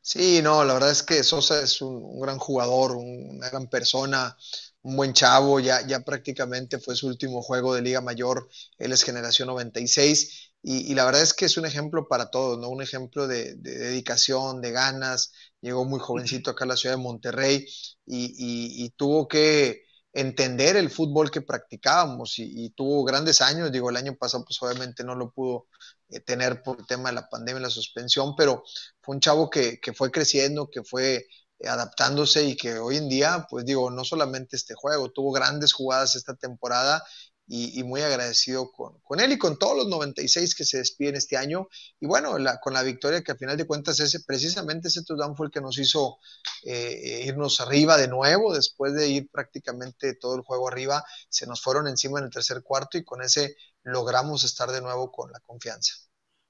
Sí, 0.00 0.40
no, 0.42 0.64
la 0.64 0.74
verdad 0.74 0.90
es 0.90 1.02
que 1.02 1.22
Sosa 1.22 1.62
es 1.62 1.82
un, 1.82 2.18
gran 2.20 2.38
jugador, 2.38 2.96
una 2.96 3.48
gran 3.50 3.68
persona, 3.68 4.36
un 4.82 4.96
buen 4.96 5.12
chavo, 5.12 5.60
ya, 5.60 5.86
ya 5.86 6.00
prácticamente 6.00 6.78
fue 6.78 6.96
su 6.96 7.08
último 7.08 7.42
juego 7.42 7.74
de 7.74 7.82
Liga 7.82 8.00
Mayor, 8.00 8.48
él 8.78 8.92
es 8.92 9.02
generación 9.02 9.48
96 9.48 10.47
y, 10.62 10.94
la 10.94 11.04
verdad 11.04 11.22
es 11.22 11.34
que 11.34 11.44
es 11.44 11.56
un 11.56 11.66
ejemplo 11.66 12.08
para 12.08 12.30
todos, 12.30 12.58
¿no? 12.58 12.68
Un 12.68 12.82
ejemplo 12.82 13.28
de, 13.28 13.54
dedicación, 13.54 14.60
de 14.60 14.72
ganas. 14.72 15.32
Llegó 15.60 15.84
muy 15.84 16.00
jovencito 16.00 16.50
acá 16.50 16.64
a 16.64 16.68
la 16.68 16.76
ciudad 16.76 16.96
de 16.96 17.02
Monterrey 17.02 17.66
y, 18.04 18.90
tuvo 18.96 19.28
que 19.28 19.84
entender 20.12 20.76
el 20.76 20.90
fútbol 20.90 21.30
que 21.30 21.42
practicábamos 21.42 22.34
y, 22.38 22.70
tuvo 22.70 23.04
grandes 23.04 23.40
años. 23.40 23.70
Digo, 23.70 23.88
el 23.90 23.96
año 23.96 24.16
pasado 24.16 24.44
pues 24.44 24.60
obviamente 24.60 25.04
no 25.04 25.14
lo 25.14 25.30
pudo 25.30 25.68
eh, 26.10 26.20
tener 26.20 26.62
por 26.62 26.80
el 26.80 26.86
tema 26.86 27.10
de 27.10 27.14
la 27.16 27.28
pandemia 27.28 27.60
y 27.60 27.62
la 27.62 27.70
suspensión, 27.70 28.34
pero 28.36 28.64
fue 29.00 29.14
un 29.14 29.20
chavo 29.20 29.48
que, 29.50 29.78
que 29.80 29.92
fue 29.92 30.10
creciendo, 30.10 30.68
que 30.70 30.82
fue 30.82 31.26
adaptándose 31.64 32.44
y 32.44 32.56
que 32.56 32.78
hoy 32.78 32.96
en 32.96 33.08
día, 33.08 33.46
pues 33.48 33.64
digo, 33.64 33.90
no 33.90 34.04
solamente 34.04 34.56
este 34.56 34.74
juego, 34.74 35.10
tuvo 35.10 35.32
grandes 35.32 35.72
jugadas 35.72 36.14
esta 36.16 36.34
temporada 36.34 37.02
y, 37.50 37.82
muy 37.82 38.02
agradecido 38.02 38.70
con, 38.70 38.98
con, 39.00 39.20
él 39.20 39.32
y 39.32 39.38
con 39.38 39.58
todos 39.58 39.74
los 39.74 39.88
96 39.88 40.54
que 40.54 40.64
se 40.64 40.78
despiden 40.78 41.16
este 41.16 41.38
año. 41.38 41.68
Y 41.98 42.06
bueno, 42.06 42.36
con 42.62 42.74
la 42.74 42.82
victoria 42.82 43.22
que 43.22 43.32
al 43.32 43.38
final 43.38 43.56
de 43.56 43.66
cuentas 43.66 43.98
ese, 44.00 44.20
precisamente 44.20 44.88
ese 44.88 45.02
touchdown 45.02 45.34
fue 45.34 45.46
el 45.46 45.52
que 45.52 45.62
nos 45.62 45.78
hizo 45.78 46.18
eh, 46.64 47.24
irnos 47.26 47.60
arriba 47.62 47.96
de 47.96 48.08
nuevo, 48.08 48.52
después 48.52 48.92
de 48.94 49.08
ir 49.08 49.30
prácticamente 49.30 50.14
todo 50.14 50.36
el 50.36 50.42
juego 50.42 50.68
arriba, 50.68 51.02
se 51.30 51.46
nos 51.46 51.62
fueron 51.62 51.88
encima 51.88 52.18
en 52.18 52.26
el 52.26 52.30
tercer 52.30 52.62
cuarto 52.62 52.98
y 52.98 53.04
con 53.04 53.22
ese 53.22 53.56
logramos 53.82 54.44
estar 54.44 54.70
de 54.70 54.82
nuevo 54.82 55.10
con 55.10 55.32
la 55.32 55.40
confianza. 55.40 55.94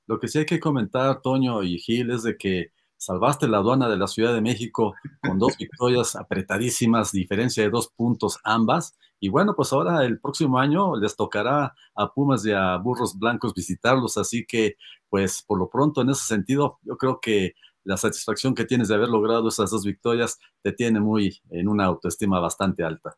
Lo 0.07 0.19
que 0.19 0.27
sí 0.27 0.39
hay 0.39 0.47
que 0.47 0.59
comentar, 0.59 1.21
Toño 1.23 1.63
y 1.63 1.79
Gil, 1.79 2.11
es 2.11 2.25
de 2.25 2.37
que 2.37 2.73
salvaste 2.99 3.49
la 3.49 3.59
aduana 3.59 3.89
de 3.89 3.97
la 3.97 4.07
Ciudad 4.07 4.35
de 4.35 4.43
México 4.43 4.95
con 5.23 5.39
dos 5.39 5.57
victorias 5.57 6.17
apretadísimas, 6.17 7.13
diferencia 7.13 7.63
de 7.63 7.71
dos 7.71 7.89
puntos 7.89 8.39
ambas. 8.45 8.99
Y 9.21 9.31
bueno, 9.31 9.55
pues 9.57 9.73
ahora 9.73 10.05
el 10.05 10.21
próximo 10.21 10.59
año 10.59 10.97
les 10.97 11.17
tocará 11.17 11.75
a 11.95 12.13
Pumas 12.13 12.45
y 12.45 12.53
a 12.53 12.77
Burros 12.77 13.19
Blancos 13.19 13.55
visitarlos, 13.55 14.19
así 14.19 14.45
que 14.47 14.77
pues 15.09 15.43
por 15.47 15.59
lo 15.59 15.71
pronto 15.71 16.03
en 16.03 16.11
ese 16.11 16.25
sentido 16.25 16.79
yo 16.83 16.97
creo 16.97 17.19
que 17.21 17.55
la 17.85 17.97
satisfacción 17.97 18.55
que 18.55 18.67
tienes 18.67 18.89
de 18.89 18.95
haber 18.97 19.09
logrado 19.09 19.49
esas 19.49 19.71
dos 19.71 19.85
victorias 19.85 20.39
te 20.63 20.73
tiene 20.73 21.01
muy 21.01 21.41
en 21.51 21.69
una 21.69 21.87
autoestima 21.87 22.39
bastante 22.39 22.85
alta. 22.85 23.17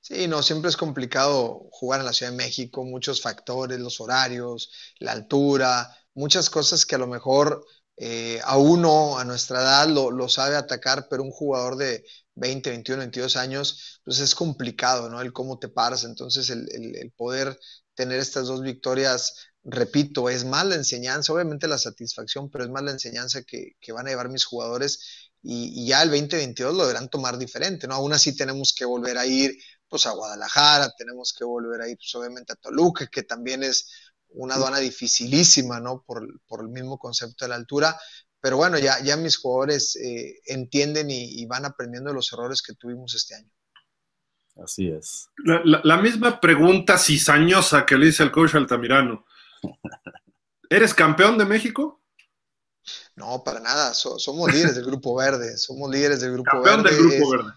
Sí, 0.00 0.26
no, 0.26 0.42
siempre 0.42 0.70
es 0.70 0.76
complicado 0.76 1.68
jugar 1.70 2.00
en 2.00 2.06
la 2.06 2.12
Ciudad 2.12 2.32
de 2.32 2.38
México, 2.38 2.84
muchos 2.84 3.20
factores, 3.20 3.78
los 3.78 4.00
horarios, 4.00 4.72
la 4.98 5.12
altura, 5.12 5.94
muchas 6.14 6.48
cosas 6.50 6.86
que 6.86 6.94
a 6.94 6.98
lo 6.98 7.06
mejor 7.06 7.64
eh, 8.02 8.40
a 8.44 8.56
uno 8.56 9.18
a 9.18 9.24
nuestra 9.26 9.60
edad 9.60 9.86
lo, 9.86 10.26
sabe 10.30 10.56
atacar, 10.56 11.06
pero 11.10 11.22
un 11.22 11.30
jugador 11.30 11.76
de 11.76 12.02
20, 12.34 12.70
21, 12.70 12.98
22 13.00 13.36
años, 13.36 14.00
pues 14.04 14.20
es 14.20 14.34
complicado, 14.34 15.10
¿no? 15.10 15.20
El 15.20 15.34
cómo 15.34 15.58
te 15.58 15.68
paras. 15.68 16.04
Entonces, 16.04 16.48
el, 16.48 17.12
poder 17.14 17.58
tener 17.94 18.18
estas 18.18 18.46
dos 18.46 18.62
victorias, 18.62 19.34
repito, 19.62 20.30
es 20.30 20.46
más 20.46 20.64
la 20.64 20.76
enseñanza, 20.76 21.34
obviamente 21.34 21.68
la 21.68 21.76
satisfacción, 21.76 22.48
pero 22.50 22.64
es 22.64 22.70
más 22.70 22.82
la 22.82 22.92
enseñanza 22.92 23.42
que, 23.42 23.74
van 23.92 24.06
a 24.06 24.10
llevar 24.10 24.30
mis 24.30 24.46
jugadores 24.46 25.30
y, 25.42 25.86
ya 25.86 26.02
el 26.02 26.08
2022 26.08 26.74
lo 26.74 26.84
deberán 26.86 27.10
tomar 27.10 27.36
diferente, 27.36 27.86
¿no? 27.86 27.96
Aún 27.96 28.14
así 28.14 28.34
tenemos 28.34 28.72
que 28.74 28.86
volver 28.86 29.18
a 29.18 29.26
ir, 29.26 29.54
pues, 29.90 30.06
a 30.06 30.12
Guadalajara, 30.12 30.90
tenemos 30.96 31.34
que 31.38 31.44
volver 31.44 31.82
a 31.82 31.88
ir, 31.90 31.98
pues, 31.98 32.14
obviamente 32.14 32.54
a 32.54 32.56
Toluca, 32.56 33.06
que 33.08 33.24
también 33.24 33.62
es 33.62 33.88
una 34.32 34.54
aduana 34.54 34.78
dificilísima, 34.78 35.80
¿no? 35.80 36.04
Por, 36.06 36.22
el 36.60 36.68
mismo 36.68 36.98
concepto 36.98 37.44
de 37.44 37.50
la 37.50 37.56
altura. 37.56 37.98
Pero 38.40 38.56
bueno, 38.56 38.78
ya, 38.78 39.00
ya 39.02 39.16
mis 39.16 39.36
jugadores 39.36 39.96
eh, 39.96 40.40
entienden 40.46 41.10
y, 41.10 41.44
van 41.46 41.64
aprendiendo 41.64 42.12
los 42.12 42.32
errores 42.32 42.62
que 42.62 42.74
tuvimos 42.74 43.14
este 43.14 43.34
año. 43.34 43.50
Así 44.62 44.88
es. 44.88 45.28
La, 45.64 45.96
misma 45.98 46.40
pregunta 46.40 46.98
cizañosa 46.98 47.86
que 47.86 47.96
le 47.96 48.08
hice 48.08 48.22
al 48.22 48.32
coach 48.32 48.54
Altamirano. 48.54 49.24
¿Eres 50.70 50.94
campeón 50.94 51.38
de 51.38 51.44
México? 51.44 52.02
No, 53.16 53.42
para 53.44 53.60
nada. 53.60 53.94
somos 53.94 54.52
líderes 54.52 54.74
del 54.74 54.86
Grupo 54.86 55.16
Verde. 55.16 55.56
Somos 55.56 55.90
líderes 55.90 56.20
del 56.20 56.32
Grupo 56.32 56.62
Verde. 56.62 56.90
Del 56.90 56.98
Grupo 56.98 57.30
Verde. 57.30 57.52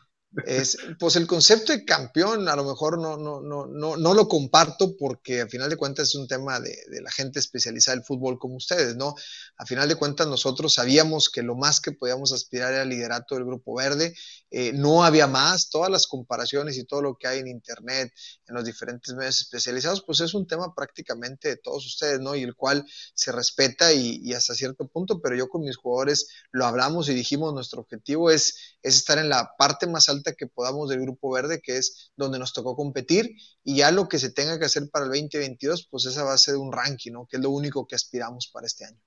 Es, 0.47 0.77
pues 0.97 1.15
el 1.15 1.27
concepto 1.27 1.71
de 1.73 1.85
campeón 1.85 2.49
a 2.49 2.55
lo 2.55 2.63
mejor 2.63 2.99
no, 2.99 3.17
no, 3.17 3.39
no, 3.39 3.67
no, 3.67 3.97
no 3.97 4.13
lo 4.15 4.27
comparto 4.27 4.97
porque 4.97 5.41
a 5.41 5.47
final 5.47 5.69
de 5.69 5.77
cuentas 5.77 6.09
es 6.09 6.15
un 6.15 6.27
tema 6.27 6.59
de, 6.59 6.75
la 7.01 7.11
gente 7.11 7.39
especializada 7.39 7.95
del 7.95 8.05
fútbol 8.05 8.39
como 8.39 8.55
ustedes, 8.55 8.95
¿no? 8.95 9.13
A 9.57 9.65
final 9.67 9.87
de 9.87 9.95
cuentas 9.95 10.27
nosotros 10.27 10.73
sabíamos 10.73 11.29
que 11.29 11.43
lo 11.43 11.55
más 11.55 11.79
que 11.79 11.91
podíamos 11.91 12.33
aspirar 12.33 12.73
era 12.73 12.81
el 12.81 12.89
liderato 12.89 13.35
del 13.35 13.45
Grupo 13.45 13.75
Verde, 13.75 14.15
eh, 14.49 14.71
no 14.73 15.03
había 15.03 15.27
más, 15.27 15.69
todas 15.69 15.91
las 15.91 16.07
comparaciones 16.07 16.77
y 16.77 16.85
todo 16.85 17.01
lo 17.03 17.15
que 17.15 17.27
hay 17.27 17.39
en 17.39 17.47
Internet, 17.47 18.11
en 18.47 18.55
los 18.55 18.65
diferentes 18.65 19.13
medios 19.13 19.41
especializados, 19.41 20.03
pues 20.03 20.19
es 20.21 20.33
un 20.33 20.47
tema 20.47 20.73
prácticamente 20.73 21.49
de 21.49 21.57
todos 21.57 21.85
ustedes, 21.85 22.19
¿no? 22.19 22.35
Y 22.35 22.41
el 22.41 22.55
cual 22.55 22.85
se 23.13 23.31
respeta 23.31 23.93
y, 23.93 24.33
hasta 24.33 24.55
cierto 24.55 24.87
punto, 24.87 25.21
pero 25.21 25.35
yo 25.35 25.47
con 25.47 25.61
mis 25.61 25.77
jugadores 25.77 26.27
lo 26.51 26.65
hablamos 26.65 27.07
y 27.09 27.13
dijimos, 27.13 27.53
nuestro 27.53 27.81
objetivo 27.81 28.31
es, 28.31 28.77
es 28.81 28.95
estar 28.95 29.19
en 29.19 29.29
la 29.29 29.55
parte 29.57 29.85
más 29.85 30.09
alta 30.09 30.22
que 30.31 30.47
podamos 30.47 30.89
del 30.89 31.01
Grupo 31.01 31.29
Verde, 31.33 31.59
que 31.61 31.75
es 31.75 32.13
donde 32.15 32.39
nos 32.39 32.53
tocó 32.53 32.77
competir, 32.77 33.35
y 33.65 33.75
ya 33.75 33.91
lo 33.91 34.07
que 34.07 34.19
se 34.19 34.31
tenga 34.31 34.57
que 34.57 34.65
hacer 34.65 34.89
para 34.89 35.03
el 35.03 35.11
2022, 35.11 35.87
pues 35.91 36.05
esa 36.05 36.23
va 36.23 36.33
a 36.33 36.37
ser 36.37 36.55
un 36.55 36.71
ranking, 36.71 37.11
¿no? 37.11 37.27
Que 37.29 37.35
es 37.35 37.43
lo 37.43 37.49
único 37.49 37.85
que 37.85 37.95
aspiramos 37.95 38.47
para 38.47 38.67
este 38.67 38.85
año. 38.85 38.99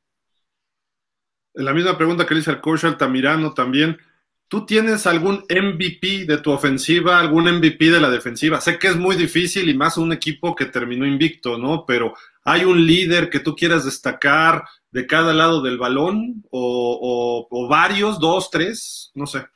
La 1.55 1.73
misma 1.73 1.97
pregunta 1.97 2.27
que 2.27 2.35
le 2.35 2.41
hice 2.41 2.51
al 2.51 2.61
coach 2.61 2.85
Altamirano 2.85 3.55
también. 3.55 3.97
¿Tú 4.49 4.67
tienes 4.67 5.07
algún 5.07 5.45
MVP 5.49 6.27
de 6.27 6.39
tu 6.39 6.53
ofensiva, 6.53 7.19
algún 7.19 7.51
MVP 7.51 7.91
de 7.91 8.01
la 8.01 8.11
defensiva? 8.11 8.61
Sé 8.61 8.79
que 8.79 8.89
es 8.89 8.97
muy 8.97 9.17
difícil 9.17 9.69
y 9.69 9.75
más 9.75 9.97
un 9.97 10.13
equipo 10.13 10.55
que 10.55 10.67
terminó 10.67 11.07
invicto, 11.07 11.57
¿no? 11.57 11.85
Pero 11.87 12.15
¿hay 12.45 12.65
un 12.65 12.87
líder 12.87 13.31
que 13.31 13.41
tú 13.41 13.57
quieras 13.57 13.87
destacar 13.87 14.65
de 14.91 15.07
cada 15.07 15.33
lado 15.33 15.63
del 15.63 15.79
balón? 15.79 16.45
¿O, 16.51 17.49
o 17.51 17.69
varios, 17.69 18.21
dos, 18.21 18.51
tres? 18.51 19.11
No 19.15 19.27
sé. 19.27 19.47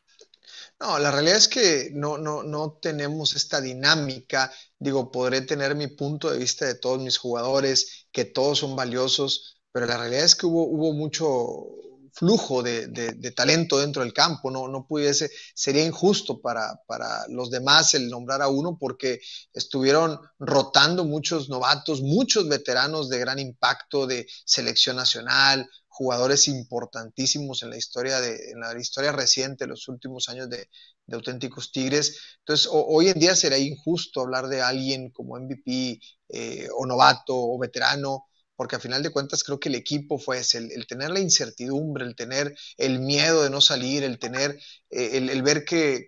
No, 0.81 0.99
la 0.99 1.11
realidad 1.11 1.37
es 1.37 1.47
que 1.49 1.91
no, 1.93 2.16
no, 2.16 2.43
no 2.43 2.78
tenemos 2.81 3.37
esta 3.37 3.61
dinámica. 3.61 4.51
Digo, 4.78 5.11
podré 5.11 5.43
tener 5.43 5.74
mi 5.74 5.89
punto 5.89 6.31
de 6.31 6.39
vista 6.39 6.64
de 6.64 6.74
todos 6.74 6.99
mis 7.01 7.18
jugadores, 7.18 8.07
que 8.11 8.24
todos 8.24 8.61
son 8.61 8.74
valiosos, 8.76 9.59
pero 9.72 9.85
la 9.87 9.99
realidad 9.99 10.24
es 10.24 10.35
que 10.35 10.47
hubo, 10.47 10.64
hubo 10.64 10.95
mucho 10.95 11.81
flujo 12.12 12.62
de, 12.62 13.33
talento 13.37 13.78
dentro 13.78 14.03
del 14.03 14.12
campo. 14.12 14.51
No, 14.51 14.68
no 14.68 14.87
pudiese, 14.87 15.31
sería 15.55 15.85
injusto 15.85 16.41
para, 16.41 16.81
para 16.87 17.26
los 17.28 17.51
demás 17.51 17.95
el 17.95 18.09
nombrar 18.09 18.43
a 18.43 18.49
uno 18.49 18.76
porque 18.78 19.20
estuvieron 19.53 20.18
rotando 20.39 21.05
muchos 21.05 21.49
novatos, 21.49 22.01
muchos 22.01 22.49
veteranos 22.49 23.09
de 23.09 23.18
gran 23.18 23.39
impacto 23.39 24.07
de 24.07 24.26
selección 24.45 24.97
nacional, 24.97 25.68
jugadores 26.01 26.48
importantísimos 26.48 27.62
en 27.62 27.68
la 27.68 27.76
historia 27.76 28.22
de, 28.22 28.53
en 28.53 28.61
la 28.61 28.72
historia 28.80 29.12
reciente, 29.12 29.66
los 29.66 29.86
últimos 29.86 30.30
años 30.30 30.48
de, 30.48 30.66
auténticos 31.12 31.72
Tigres. 31.72 32.38
Entonces, 32.38 32.70
hoy 32.72 33.09
en 33.09 33.18
día 33.18 33.36
será 33.36 33.59
injusto 33.59 34.22
hablar 34.22 34.48
de 34.48 34.62
alguien 34.62 35.11
como 35.11 35.36
MVP 35.36 36.01
eh, 36.28 36.68
o 36.74 36.86
novato 36.86 37.34
o 37.36 37.59
veterano 37.59 38.24
porque 38.61 38.76
a 38.76 38.78
final 38.78 39.02
de 39.02 39.08
cuentas 39.08 39.42
creo 39.42 39.58
que 39.58 39.70
el 39.70 39.74
equipo 39.74 40.18
fue 40.18 40.40
ese, 40.40 40.58
el, 40.58 40.86
tener 40.86 41.08
la 41.08 41.18
incertidumbre, 41.18 42.04
el 42.04 42.14
tener 42.14 42.54
el 42.76 42.98
miedo 42.98 43.42
de 43.42 43.48
no 43.48 43.62
salir, 43.62 44.04
el 44.04 44.18
tener, 44.18 44.61
eh, 44.90 45.16
el, 45.16 45.40
ver 45.40 45.64
que, 45.64 46.06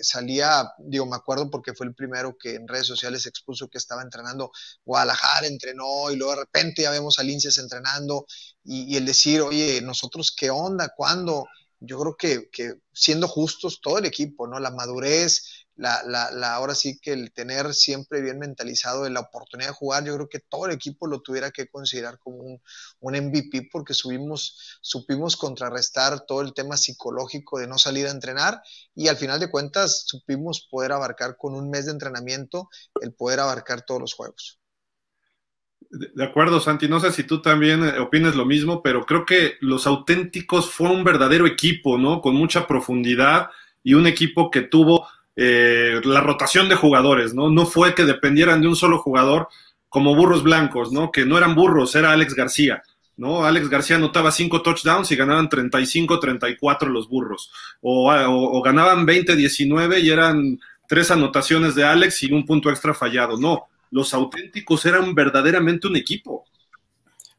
salía, 0.00 0.70
digo, 0.78 1.04
me 1.06 1.16
acuerdo 1.16 1.50
porque 1.50 1.74
fue 1.74 1.88
el 1.88 1.94
primero 1.96 2.36
que 2.38 2.54
en 2.54 2.68
redes 2.68 2.86
sociales 2.86 3.26
expuso 3.26 3.66
que 3.66 3.78
estaba 3.78 4.02
entrenando 4.02 4.52
Guadalajara, 4.84 5.48
entrenó 5.48 6.12
y 6.12 6.16
luego 6.16 6.34
de 6.34 6.42
repente 6.42 6.82
ya 6.82 6.92
vemos 6.92 7.18
a 7.18 7.24
Linces 7.24 7.58
entrenando 7.58 8.24
y, 8.62 8.96
el 8.96 9.04
decir, 9.04 9.40
oye, 9.40 9.80
nosotros 9.80 10.32
qué 10.32 10.48
onda, 10.48 10.92
cuándo, 10.96 11.48
yo 11.80 11.98
creo 11.98 12.16
que 12.16 12.50
siendo 12.92 13.26
justos 13.26 13.80
todo 13.80 13.98
el 13.98 14.04
equipo, 14.04 14.46
¿no? 14.46 14.60
La 14.60 14.70
madurez, 14.70 15.59
la, 15.80 16.02
la, 16.04 16.30
la, 16.30 16.54
ahora 16.54 16.74
sí 16.74 17.00
que 17.00 17.12
el 17.12 17.32
tener 17.32 17.72
siempre 17.72 18.20
bien 18.20 18.38
mentalizado 18.38 19.08
la 19.08 19.20
oportunidad 19.20 19.70
de 19.70 19.74
jugar, 19.74 20.04
yo 20.04 20.14
creo 20.14 20.28
que 20.28 20.38
todo 20.38 20.66
el 20.66 20.72
equipo 20.72 21.06
lo 21.06 21.22
tuviera 21.22 21.50
que 21.50 21.68
considerar 21.68 22.18
como 22.18 22.36
un, 22.36 22.62
un 23.00 23.14
MVP 23.14 23.70
porque 23.72 23.94
subimos, 23.94 24.78
supimos 24.82 25.38
contrarrestar 25.38 26.26
todo 26.26 26.42
el 26.42 26.52
tema 26.52 26.76
psicológico 26.76 27.58
de 27.58 27.66
no 27.66 27.78
salir 27.78 28.06
a 28.06 28.10
entrenar 28.10 28.60
y 28.94 29.08
al 29.08 29.16
final 29.16 29.40
de 29.40 29.50
cuentas 29.50 30.04
supimos 30.06 30.68
poder 30.70 30.92
abarcar 30.92 31.38
con 31.38 31.54
un 31.54 31.70
mes 31.70 31.86
de 31.86 31.92
entrenamiento 31.92 32.68
el 33.00 33.14
poder 33.14 33.40
abarcar 33.40 33.80
todos 33.80 34.02
los 34.02 34.12
juegos. 34.12 34.60
De 35.88 36.22
acuerdo, 36.22 36.60
Santi. 36.60 36.88
No 36.88 37.00
sé 37.00 37.10
si 37.10 37.24
tú 37.24 37.40
también 37.40 37.82
eh, 37.82 37.98
opinas 37.98 38.36
lo 38.36 38.44
mismo, 38.44 38.82
pero 38.82 39.06
creo 39.06 39.24
que 39.24 39.54
los 39.60 39.86
auténticos 39.86 40.70
fue 40.70 40.90
un 40.90 41.04
verdadero 41.04 41.46
equipo, 41.46 41.96
¿no? 41.96 42.20
Con 42.20 42.34
mucha 42.36 42.66
profundidad 42.66 43.48
y 43.82 43.94
un 43.94 44.06
equipo 44.06 44.50
que 44.50 44.60
tuvo 44.60 45.08
eh, 45.36 46.00
la 46.04 46.20
rotación 46.20 46.68
de 46.68 46.74
jugadores, 46.74 47.34
¿no? 47.34 47.50
No 47.50 47.66
fue 47.66 47.94
que 47.94 48.04
dependieran 48.04 48.60
de 48.60 48.68
un 48.68 48.76
solo 48.76 48.98
jugador 48.98 49.48
como 49.88 50.14
burros 50.14 50.42
blancos, 50.42 50.92
¿no? 50.92 51.10
Que 51.10 51.26
no 51.26 51.36
eran 51.36 51.54
burros, 51.54 51.94
era 51.94 52.12
Alex 52.12 52.34
García, 52.34 52.82
¿no? 53.16 53.44
Alex 53.44 53.68
García 53.68 53.96
anotaba 53.96 54.30
cinco 54.30 54.62
touchdowns 54.62 55.10
y 55.10 55.16
ganaban 55.16 55.48
35-34 55.48 56.86
los 56.86 57.08
burros, 57.08 57.50
o, 57.80 58.62
ganaban 58.62 59.06
20-19 59.06 60.02
y 60.02 60.10
eran 60.10 60.58
tres 60.88 61.10
anotaciones 61.10 61.74
de 61.74 61.84
Alex 61.84 62.22
y 62.22 62.32
un 62.32 62.46
punto 62.46 62.70
extra 62.70 62.94
fallado, 62.94 63.36
no. 63.38 63.66
Los 63.90 64.14
auténticos 64.14 64.86
eran 64.86 65.14
verdaderamente 65.14 65.88
un 65.88 65.96
equipo. 65.96 66.44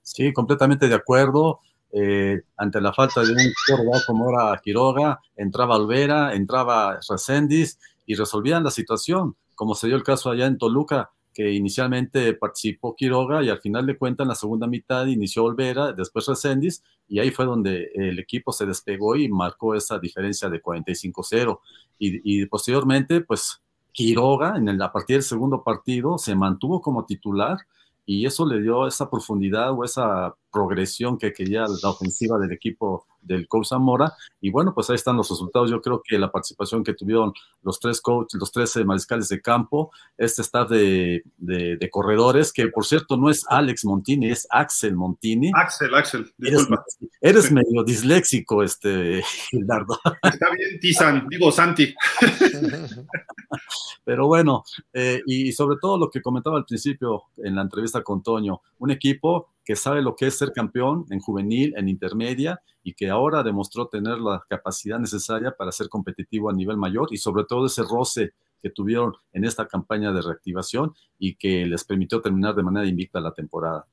Sí, 0.04 0.34
completamente 0.34 0.90
de 0.90 0.96
acuerdo. 0.96 1.62
Eh, 1.94 2.42
ante 2.58 2.80
la 2.80 2.94
falta 2.94 3.22
de 3.22 3.32
un 3.32 3.54
jugador 3.68 4.02
como 4.06 4.30
era 4.30 4.60
Quiroga, 4.64 5.20
entraba 5.36 5.76
Alvera, 5.76 6.34
entraba 6.34 7.00
Reséndiz 7.08 7.80
y 8.06 8.16
resolvían 8.16 8.64
la 8.64 8.72
situación, 8.72 9.36
como 9.56 9.76
se 9.76 9.88
dio 9.88 9.98
el 9.98 10.04
caso 10.04 10.30
allá 10.30 10.46
en 10.46 10.58
Toluca, 10.58 11.12
que 11.34 11.52
inicialmente 11.52 12.34
participó 12.34 12.96
Quiroga 12.96 13.44
y 13.44 13.50
al 13.50 13.60
final 13.60 13.86
de 13.86 13.98
cuentas 13.98 14.26
en 14.26 14.30
la 14.30 14.36
segunda 14.36 14.68
mitad 14.68 15.06
inició 15.06 15.46
Olvera, 15.46 15.94
después 15.94 16.26
Reséndiz 16.28 16.84
y 17.08 17.20
ahí 17.20 17.32
fue 17.32 17.46
donde 17.46 17.90
el 17.94 18.20
equipo 18.20 18.52
se 18.52 18.66
despegó 18.66 19.16
y 19.16 19.30
marcó 19.30 19.76
esa 19.76 20.00
diferencia 20.00 20.50
de 20.50 20.62
45-0 20.62 21.60
y, 22.00 22.46
posteriormente 22.48 23.22
pues 23.22 23.62
Quiroga 23.94 24.56
en 24.58 24.70
el, 24.70 24.82
a 24.82 24.92
partir 24.92 25.18
del 25.18 25.24
segundo 25.24 25.64
partido 25.64 26.18
se 26.18 26.36
mantuvo 26.36 26.82
como 26.82 27.06
titular 27.06 27.58
y 28.06 28.26
eso 28.26 28.46
le 28.46 28.62
dio 28.62 28.88
esa 28.88 29.10
profundidad 29.10 29.72
o 29.72 29.84
esa 29.84 30.36
progresión 30.52 31.18
que 31.18 31.34
quería 31.34 31.66
la 31.82 31.90
ofensiva 31.90 32.38
del 32.38 32.52
equipo 32.52 33.08
del 33.22 33.48
coach 33.48 33.68
Zamora. 33.68 34.14
Y 34.40 34.50
bueno, 34.52 34.74
pues 34.74 34.90
ahí 34.90 34.96
están 34.96 35.18
los 35.18 35.30
resultados. 35.30 35.70
Yo 35.70 35.82
creo 35.82 36.02
que 36.04 36.18
la 36.18 36.32
participación 36.32 36.84
que 36.84 36.94
tuvieron 36.94 37.34
los 37.62 37.80
tres 37.80 38.02
coaches, 38.02 38.40
los 38.40 38.52
tres 38.52 38.76
mariscales 38.86 39.30
de 39.30 39.42
campo, 39.42 39.92
este 40.18 40.42
staff 40.42 40.70
de, 40.70 41.24
de, 41.38 41.90
corredores, 41.90 42.54
que 42.54 42.68
por 42.68 42.86
cierto 42.86 43.18
no 43.18 43.30
es 43.30 43.46
Alex 43.48 43.86
Montini, 43.86 44.30
es 44.30 44.48
Axel 44.50 44.96
Montini. 44.96 45.52
Axel, 45.54 45.94
Axel, 45.94 46.32
disculpa. 46.38 46.84
Eres, 47.20 47.52
medio 47.52 47.84
disléxico, 47.84 48.64
este, 48.64 49.22
Gildardo. 49.50 50.00
Está 50.24 50.48
bien, 50.56 50.80
Tizan, 50.80 51.28
digo 51.28 51.52
Santi. 51.52 51.94
Pero 54.04 54.28
bueno, 54.28 54.64
eh, 54.94 55.22
y 55.26 55.52
sobre 55.52 55.78
todo 55.80 55.98
lo 55.98 56.10
que 56.10 56.22
comentaba 56.22 56.58
al 56.58 56.66
principio 56.66 57.26
en 57.38 57.56
la 57.56 57.62
entrevista 57.62 58.02
con 58.02 58.24
Toño, 58.24 58.62
un 58.80 58.92
equipo 58.92 59.50
que 59.64 59.76
sabe 59.76 60.02
lo 60.02 60.16
que 60.16 60.28
es 60.28 60.38
ser 60.38 60.52
campeón 60.54 61.06
en 61.12 61.20
juvenil, 61.20 61.74
en 61.78 61.88
intermedia, 61.88 62.62
y 62.84 62.94
que 62.94 63.11
ahora 63.12 63.44
demostró 63.44 63.88
tener 63.88 64.18
la 64.18 64.44
capacidad 64.50 64.98
necesaria 64.98 65.52
para 65.52 65.72
ser 65.72 65.90
competitivo 65.90 66.50
a 66.50 66.54
nivel 66.54 66.78
mayor 66.78 67.10
y 67.12 67.18
sobre 67.18 67.44
todo 67.44 67.68
ese 67.68 67.84
roce 67.84 68.34
que 68.62 68.70
tuvieron 68.70 69.14
en 69.34 69.46
esta 69.46 69.68
campaña 69.68 70.12
de 70.12 70.22
reactivación 70.22 70.94
y 71.20 71.36
que 71.36 71.66
les 71.66 71.84
permitió 71.84 72.22
terminar 72.22 72.56
de 72.56 72.64
manera 72.64 72.88
invicta 72.88 73.20
la 73.20 73.34
temporada. 73.34 73.86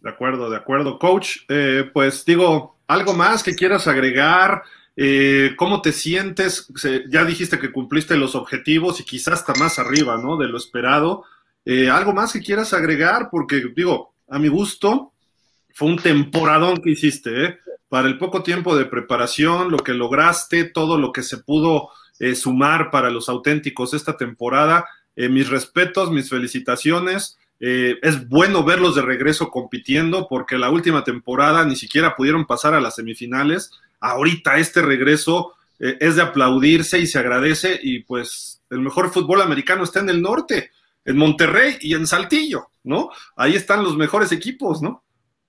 De 0.00 0.10
acuerdo, 0.10 0.48
de 0.48 0.56
acuerdo. 0.56 0.98
Coach, 0.98 1.38
eh, 1.48 1.90
pues 1.92 2.24
digo, 2.24 2.78
algo 2.86 3.14
más 3.14 3.42
que 3.42 3.54
quieras 3.54 3.86
agregar. 3.88 4.62
Eh, 4.96 5.54
¿Cómo 5.56 5.82
te 5.82 5.92
sientes? 5.92 6.68
ya 7.08 7.24
dijiste 7.24 7.58
que 7.58 7.72
cumpliste 7.72 8.16
los 8.16 8.34
objetivos 8.34 9.00
y 9.00 9.04
quizás 9.04 9.34
hasta 9.34 9.54
más 9.54 9.78
arriba, 9.78 10.16
¿no? 10.16 10.36
De 10.36 10.48
lo 10.48 10.56
esperado. 10.56 11.24
Eh, 11.64 11.90
¿Algo 11.90 12.12
más 12.12 12.32
que 12.32 12.40
quieras 12.40 12.72
agregar? 12.72 13.28
Porque, 13.30 13.62
digo, 13.76 14.14
a 14.28 14.38
mi 14.38 14.48
gusto, 14.48 15.12
fue 15.74 15.88
un 15.88 15.96
temporadón 15.96 16.78
que 16.78 16.90
hiciste, 16.90 17.44
¿eh? 17.44 17.58
Para 17.88 18.08
el 18.08 18.18
poco 18.18 18.42
tiempo 18.42 18.76
de 18.76 18.84
preparación, 18.84 19.70
lo 19.70 19.78
que 19.78 19.94
lograste, 19.94 20.64
todo 20.64 20.98
lo 20.98 21.12
que 21.12 21.22
se 21.22 21.38
pudo 21.38 21.88
eh, 22.18 22.34
sumar 22.34 22.90
para 22.90 23.10
los 23.10 23.28
auténticos 23.28 23.94
esta 23.94 24.16
temporada. 24.16 24.86
mis 25.16 25.48
respetos, 25.48 26.12
mis 26.12 26.28
felicitaciones. 26.30 27.38
es 27.58 28.28
bueno 28.28 28.62
verlos 28.62 28.94
de 28.94 29.02
regreso 29.02 29.50
compitiendo 29.50 30.28
porque 30.28 30.58
la 30.58 30.70
última 30.70 31.02
temporada 31.02 31.64
ni 31.64 31.74
siquiera 31.74 32.14
pudieron 32.14 32.46
pasar 32.46 32.72
a 32.74 32.80
las 32.80 32.94
semifinales 32.94 33.72
ahorita 34.00 34.58
este 34.58 34.82
regreso 34.82 35.54
eh, 35.78 35.96
es 36.00 36.16
de 36.16 36.22
aplaudirse 36.22 36.98
y 36.98 37.06
se 37.06 37.18
agradece 37.18 37.78
y 37.82 38.00
pues 38.00 38.60
el 38.70 38.80
mejor 38.80 39.10
fútbol 39.10 39.40
americano 39.40 39.84
está 39.84 40.00
en 40.00 40.10
el 40.10 40.20
norte, 40.20 40.70
en 41.08 41.16
Monterrey 41.16 41.78
y 41.80 41.94
en 41.94 42.06
Saltillo, 42.06 42.68
¿no? 42.84 43.08
Ahí 43.34 43.56
están 43.56 43.82
los 43.82 43.96
mejores 43.96 44.30
equipos, 44.30 44.82
¿no? 44.82 45.04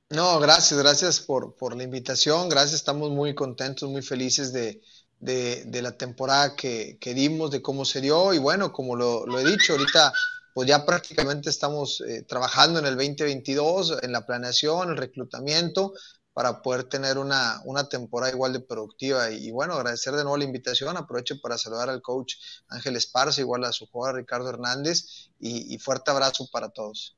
No, 0.09 0.39
gracias, 0.39 0.79
gracias 0.79 1.19
por, 1.19 1.75
la 1.75 1.83
invitación, 1.83 2.47
gracias, 2.47 2.75
estamos 2.75 3.11
muy 3.11 3.35
contentos, 3.35 3.89
muy 3.89 4.01
felices 4.01 4.53
de, 4.53 4.81
la 5.19 5.97
temporada 5.97 6.55
que, 6.55 6.97
dimos, 7.13 7.51
de 7.51 7.61
cómo 7.61 7.83
se 7.83 7.99
dio 7.99 8.33
y 8.33 8.37
bueno, 8.37 8.71
como 8.71 8.95
lo, 8.95 9.37
he 9.37 9.43
dicho, 9.43 9.73
ahorita 9.73 10.13
pues 10.53 10.67
ya 10.67 10.85
prácticamente 10.85 11.49
estamos 11.49 12.01
eh, 12.07 12.23
trabajando 12.23 12.79
en 12.79 12.85
el 12.85 12.95
2022, 12.95 13.97
en 14.01 14.13
la 14.13 14.25
planeación, 14.25 14.91
el 14.91 14.97
reclutamiento, 14.97 15.93
para 16.39 16.61
poder 16.61 16.85
tener 16.85 17.17
una, 17.17 17.61
temporada 17.89 18.31
igual 18.31 18.53
de 18.53 18.61
productiva. 18.61 19.29
Y, 19.29 19.51
bueno, 19.51 19.73
agradecer 19.73 20.13
de 20.13 20.23
nuevo 20.23 20.37
la 20.37 20.45
invitación. 20.45 20.95
Aprovecho 20.95 21.35
para 21.41 21.57
saludar 21.57 21.89
al 21.89 22.01
coach 22.01 22.35
Ángel 22.69 22.95
Esparza, 22.95 23.41
igual 23.41 23.65
a 23.65 23.73
su 23.73 23.87
jugador 23.87 24.21
Ricardo 24.21 24.47
Hernández, 24.47 25.31
y, 25.41 25.77
fuerte 25.79 26.11
abrazo 26.11 26.47
para 26.49 26.69
todos. 26.69 27.17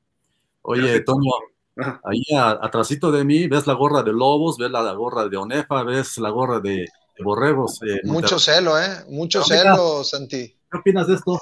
Oye, 0.64 1.02
Toño, 1.02 1.34
ahí 2.03 2.23
atrásito 2.35 3.11
de 3.11 3.23
mí 3.23 3.45
ves 3.45 3.68
la 3.68 3.73
gorra 3.73 4.02
de 4.02 4.11
Lobos, 4.11 4.57
ves 4.57 4.72
la, 4.72 4.91
gorra 4.93 5.30
de 5.30 5.38
Onefa, 5.38 5.84
ves 5.84 6.18
la 6.18 6.31
gorra 6.31 6.60
de, 6.60 6.88
Borregos. 7.23 7.80
Mucho 8.06 8.39
celo, 8.39 8.80
¿eh? 8.81 9.06
Mucho 9.07 9.43
celo, 9.43 10.03
Santi. 10.03 10.48
¿Qué 10.48 10.77
opinas 10.80 11.06
de 11.06 11.14
esto? 11.14 11.39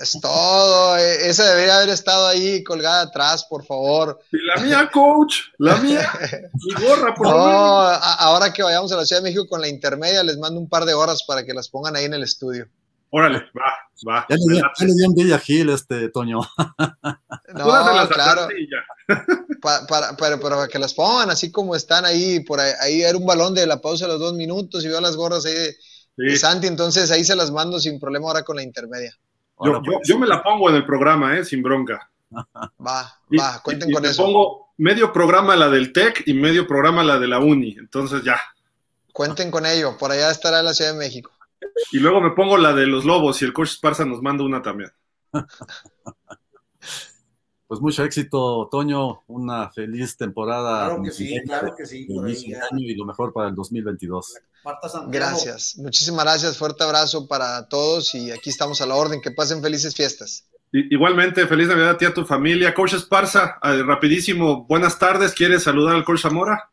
Es 0.00 0.18
todo. 0.20 0.96
E, 0.96 1.28
esa 1.28 1.44
debería 1.48 1.76
haber 1.78 1.88
estado 1.90 2.28
ahí 2.28 2.62
colgada 2.62 3.02
atrás, 3.02 3.44
por 3.48 3.64
favor. 3.64 4.18
Y 4.32 4.38
la 4.38 4.56
mía, 4.62 4.90
coach. 4.92 5.34
La 5.58 5.76
mía. 5.76 6.08
Mi 6.52 6.86
gorra, 6.86 7.14
por 7.14 7.26
favor. 7.26 7.50
No, 7.50 7.78
ahora 8.18 8.52
que 8.52 8.62
vayamos 8.62 8.92
a 8.92 8.96
la 8.96 9.04
Ciudad 9.04 9.22
de 9.22 9.28
México 9.28 9.46
con 9.48 9.60
la 9.60 9.68
intermedia, 9.68 10.22
les 10.22 10.38
mando 10.38 10.60
un 10.60 10.68
par 10.68 10.84
de 10.84 10.94
horas 10.94 11.24
para 11.26 11.44
que 11.44 11.52
las 11.52 11.68
pongan 11.68 11.96
ahí 11.96 12.04
en 12.04 12.14
el 12.14 12.22
estudio. 12.22 12.68
Órale, 13.10 13.38
va, 13.56 13.72
va. 14.06 14.26
Ya 14.28 14.36
le 14.36 14.94
di 14.94 15.04
en 15.04 15.14
Villa 15.14 15.38
Gil, 15.38 15.70
este, 15.70 16.08
Toño. 16.10 16.40
No, 17.54 17.64
claro. 18.08 18.46
para, 19.62 20.14
para, 20.16 20.68
que 20.68 20.78
las 20.78 20.92
pongan 20.92 21.30
así 21.30 21.50
como 21.50 21.74
están 21.74 22.04
ahí. 22.04 22.40
Por 22.40 22.60
ahí, 22.60 22.72
ahí 22.80 23.02
era 23.02 23.16
un 23.16 23.24
balón 23.24 23.54
de 23.54 23.66
la 23.66 23.80
pausa 23.80 24.04
de 24.04 24.12
los 24.12 24.20
dos 24.20 24.34
minutos 24.34 24.84
y 24.84 24.88
veo 24.88 25.00
las 25.00 25.16
gorras 25.16 25.46
ahí 25.46 25.54
de 26.18 26.36
Santi, 26.36 26.66
entonces 26.66 27.10
ahí 27.10 27.24
se 27.24 27.36
las 27.36 27.50
mando 27.50 27.78
sin 27.78 27.98
problema 27.98 28.26
ahora 28.26 28.42
con 28.42 28.56
la 28.56 28.62
intermedia. 28.62 29.16
Yo, 30.04 30.18
me 30.18 30.26
la 30.26 30.42
pongo 30.42 30.70
en 30.70 30.76
el 30.76 30.84
programa, 30.84 31.36
¿eh? 31.36 31.44
Sin 31.44 31.62
bronca. 31.62 32.10
Va, 32.34 33.20
va, 33.38 33.60
cuenten 33.62 33.90
con 33.90 34.04
eso. 34.04 34.24
pongo 34.24 34.68
medio 34.76 35.12
programa 35.12 35.56
la 35.56 35.68
del 35.68 35.92
TEC 35.92 36.24
y 36.26 36.34
medio 36.34 36.66
programa 36.66 37.02
la 37.02 37.18
de 37.18 37.26
la 37.26 37.38
Uni, 37.38 37.76
entonces 37.78 38.22
ya. 38.22 38.40
Cuenten 39.12 39.50
con 39.50 39.66
ello, 39.66 39.96
por 39.98 40.12
allá 40.12 40.30
estará 40.30 40.62
la 40.62 40.74
Ciudad 40.74 40.92
de 40.92 40.98
México. 40.98 41.32
Y 41.92 41.98
luego 41.98 42.20
me 42.20 42.30
pongo 42.30 42.56
la 42.56 42.72
de 42.72 42.86
los 42.86 43.04
Lobos 43.04 43.42
y 43.42 43.44
el 43.44 43.52
coach 43.52 43.70
Esparza 43.70 44.04
nos 44.04 44.22
manda 44.22 44.44
una 44.44 44.62
también. 44.62 44.92
Pues 47.68 47.82
mucho 47.82 48.02
éxito, 48.02 48.66
Toño. 48.70 49.22
Una 49.26 49.70
feliz 49.70 50.16
temporada. 50.16 50.86
Claro 50.86 51.02
que 51.02 51.10
sí, 51.10 51.38
claro 51.44 51.74
que 51.76 51.84
sí. 51.84 52.06
y 52.08 52.94
lo 52.94 53.04
mejor 53.04 53.34
para 53.34 53.50
el 53.50 53.54
2022. 53.54 54.36
Gracias. 55.08 55.76
Muchísimas 55.76 56.24
gracias. 56.24 56.56
Fuerte 56.56 56.82
abrazo 56.82 57.28
para 57.28 57.68
todos 57.68 58.14
y 58.14 58.30
aquí 58.30 58.48
estamos 58.48 58.80
a 58.80 58.86
la 58.86 58.94
orden. 58.94 59.20
Que 59.20 59.32
pasen 59.32 59.60
felices 59.60 59.94
fiestas. 59.94 60.48
Igualmente, 60.72 61.46
feliz 61.46 61.68
Navidad 61.68 61.90
a 61.90 61.98
ti 61.98 62.06
y 62.06 62.08
a 62.08 62.14
tu 62.14 62.24
familia. 62.24 62.74
Coach 62.74 62.94
Esparza, 62.94 63.58
eh, 63.62 63.82
rapidísimo, 63.82 64.64
buenas 64.64 64.98
tardes. 64.98 65.34
¿Quieres 65.34 65.62
saludar 65.62 65.94
al 65.94 66.04
coach 66.04 66.22
Zamora? 66.22 66.70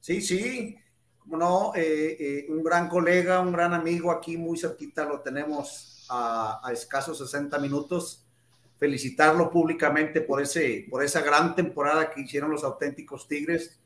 Sí, 0.00 0.20
sí, 0.20 0.76
como 1.18 1.38
no, 1.38 1.72
eh, 1.74 2.16
eh, 2.20 2.46
un 2.50 2.62
gran 2.62 2.88
colega, 2.88 3.40
un 3.40 3.52
gran 3.52 3.72
amigo 3.72 4.10
aquí 4.10 4.36
muy 4.36 4.58
cerquita, 4.58 5.06
lo 5.06 5.20
tenemos 5.20 5.93
a, 6.08 6.60
escasos 6.72 7.18
60 7.18 7.58
minutos. 7.58 8.26
Felicitarlo 8.78 9.50
públicamente 9.50 10.20
por, 10.20 10.42
ese, 10.42 10.86
por 10.90 11.02
esa 11.02 11.22
gran 11.22 11.54
temporada 11.54 12.10
que 12.10 12.22
hicieron 12.22 12.50
los 12.50 12.64
auténticos 12.64 13.28
Tigres. 13.28 13.80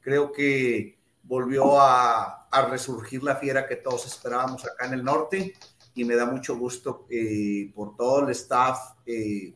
Creo 0.00 0.32
que 0.32 0.98
volvió 1.22 1.80
a, 1.80 2.36
resurgir 2.68 3.22
la 3.22 3.36
fiera 3.36 3.66
que 3.66 3.76
todos 3.76 4.06
esperábamos 4.06 4.64
acá 4.64 4.86
en 4.86 4.94
el 4.94 5.04
norte 5.04 5.54
y 5.94 6.04
me 6.04 6.16
da 6.16 6.26
mucho 6.26 6.56
gusto 6.56 7.06
eh, 7.08 7.70
por 7.74 7.96
todo 7.96 8.24
el 8.24 8.30
staff 8.30 8.96
eh, 9.06 9.54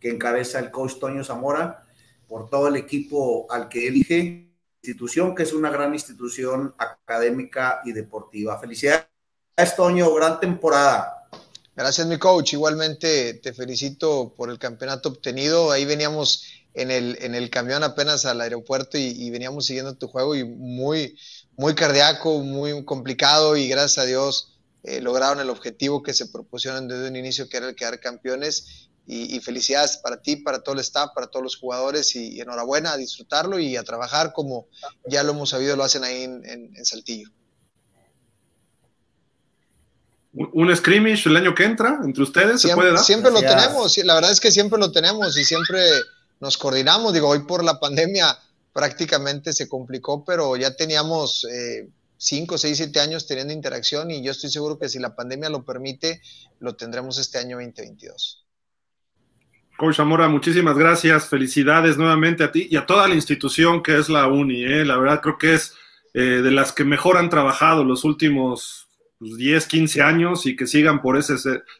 que 0.00 0.10
encabeza 0.10 0.58
el 0.58 0.70
coach 0.72 0.98
Toño 0.98 1.22
Zamora, 1.22 1.84
por 2.26 2.50
todo 2.50 2.68
el 2.68 2.76
equipo 2.76 3.46
al 3.50 3.68
que 3.68 3.86
elige, 3.86 4.50
institución 4.82 5.34
que 5.34 5.44
es 5.44 5.52
una 5.52 5.70
gran 5.70 5.94
institución 5.94 6.74
académica 6.76 7.80
y 7.84 7.92
deportiva. 7.92 8.58
Felicidades, 8.58 9.06
Toño, 9.76 10.12
gran 10.12 10.40
temporada. 10.40 11.23
Gracias, 11.76 12.06
mi 12.06 12.18
coach. 12.18 12.52
Igualmente 12.52 13.34
te 13.34 13.52
felicito 13.52 14.32
por 14.36 14.48
el 14.48 14.60
campeonato 14.60 15.08
obtenido. 15.08 15.72
Ahí 15.72 15.84
veníamos 15.84 16.44
en 16.72 16.92
el, 16.92 17.18
en 17.20 17.34
el 17.34 17.50
camión 17.50 17.82
apenas 17.82 18.26
al 18.26 18.40
aeropuerto 18.40 18.96
y, 18.96 19.28
veníamos 19.30 19.66
siguiendo 19.66 19.94
tu 19.94 20.06
juego 20.06 20.36
y 20.36 20.44
muy, 20.44 21.18
muy 21.56 21.74
cardíaco, 21.74 22.38
muy 22.38 22.84
complicado 22.84 23.56
y 23.56 23.68
gracias 23.68 23.98
a 23.98 24.06
Dios 24.06 24.52
eh, 24.84 25.00
lograron 25.00 25.40
el 25.40 25.50
objetivo 25.50 26.00
que 26.02 26.14
se 26.14 26.26
propusieron 26.26 26.86
desde 26.86 27.08
un 27.08 27.16
inicio, 27.16 27.48
que 27.48 27.56
era 27.56 27.68
el 27.68 27.74
quedar 27.74 27.98
campeones. 27.98 28.88
Y, 29.06 29.38
felicidades 29.40 29.98
para 29.98 30.22
ti, 30.22 30.36
para 30.36 30.62
todo 30.62 30.76
el 30.76 30.80
staff, 30.80 31.10
para 31.14 31.26
todos 31.26 31.42
los 31.42 31.56
jugadores 31.56 32.16
y, 32.16 32.40
enhorabuena 32.40 32.92
a 32.92 32.96
disfrutarlo 32.96 33.58
y 33.58 33.76
a 33.76 33.82
trabajar 33.82 34.32
como 34.32 34.68
ya 35.06 35.22
lo 35.22 35.32
hemos 35.32 35.50
sabido, 35.50 35.76
lo 35.76 35.84
hacen 35.84 36.04
ahí 36.04 36.22
en 36.22 36.86
Saltillo 36.86 37.28
un 40.34 40.76
scrimmage 40.76 41.28
el 41.28 41.36
año 41.36 41.54
que 41.54 41.64
entra 41.64 42.00
entre 42.04 42.22
ustedes? 42.22 42.60
¿se 42.60 42.68
siempre, 42.68 42.86
puede 42.86 42.94
dar? 42.94 43.04
siempre 43.04 43.30
lo 43.30 43.40
tenemos, 43.40 43.96
la 43.98 44.14
verdad 44.14 44.32
es 44.32 44.40
que 44.40 44.50
siempre 44.50 44.78
lo 44.78 44.90
tenemos 44.90 45.36
y 45.38 45.44
siempre 45.44 45.80
nos 46.40 46.58
coordinamos. 46.58 47.12
Digo, 47.12 47.28
hoy 47.28 47.40
por 47.40 47.62
la 47.62 47.78
pandemia 47.78 48.36
prácticamente 48.72 49.52
se 49.52 49.68
complicó, 49.68 50.24
pero 50.24 50.56
ya 50.56 50.74
teníamos 50.74 51.46
eh, 51.50 51.88
cinco, 52.16 52.58
seis, 52.58 52.76
siete 52.76 53.00
años 53.00 53.26
teniendo 53.26 53.52
interacción 53.52 54.10
y 54.10 54.22
yo 54.22 54.32
estoy 54.32 54.50
seguro 54.50 54.78
que 54.78 54.88
si 54.88 54.98
la 54.98 55.14
pandemia 55.14 55.48
lo 55.48 55.64
permite, 55.64 56.20
lo 56.60 56.74
tendremos 56.74 57.18
este 57.18 57.38
año 57.38 57.56
2022. 57.56 58.44
Coach 59.76 59.96
Zamora, 59.96 60.28
muchísimas 60.28 60.76
gracias, 60.76 61.28
felicidades 61.28 61.96
nuevamente 61.96 62.44
a 62.44 62.52
ti 62.52 62.68
y 62.70 62.76
a 62.76 62.86
toda 62.86 63.08
la 63.08 63.14
institución 63.14 63.82
que 63.82 63.98
es 63.98 64.08
la 64.08 64.28
UNI. 64.28 64.64
¿eh? 64.64 64.84
La 64.84 64.96
verdad 64.96 65.20
creo 65.20 65.36
que 65.36 65.54
es 65.54 65.74
eh, 66.12 66.20
de 66.20 66.50
las 66.52 66.72
que 66.72 66.84
mejor 66.84 67.16
han 67.16 67.28
trabajado 67.28 67.84
los 67.84 68.04
últimos 68.04 68.83
10, 69.36 69.62
pues, 69.62 69.66
15 69.66 70.02
años 70.02 70.46
y 70.46 70.56
que 70.56 70.66
sigan 70.66 71.02
por 71.02 71.16
ese, 71.16 71.34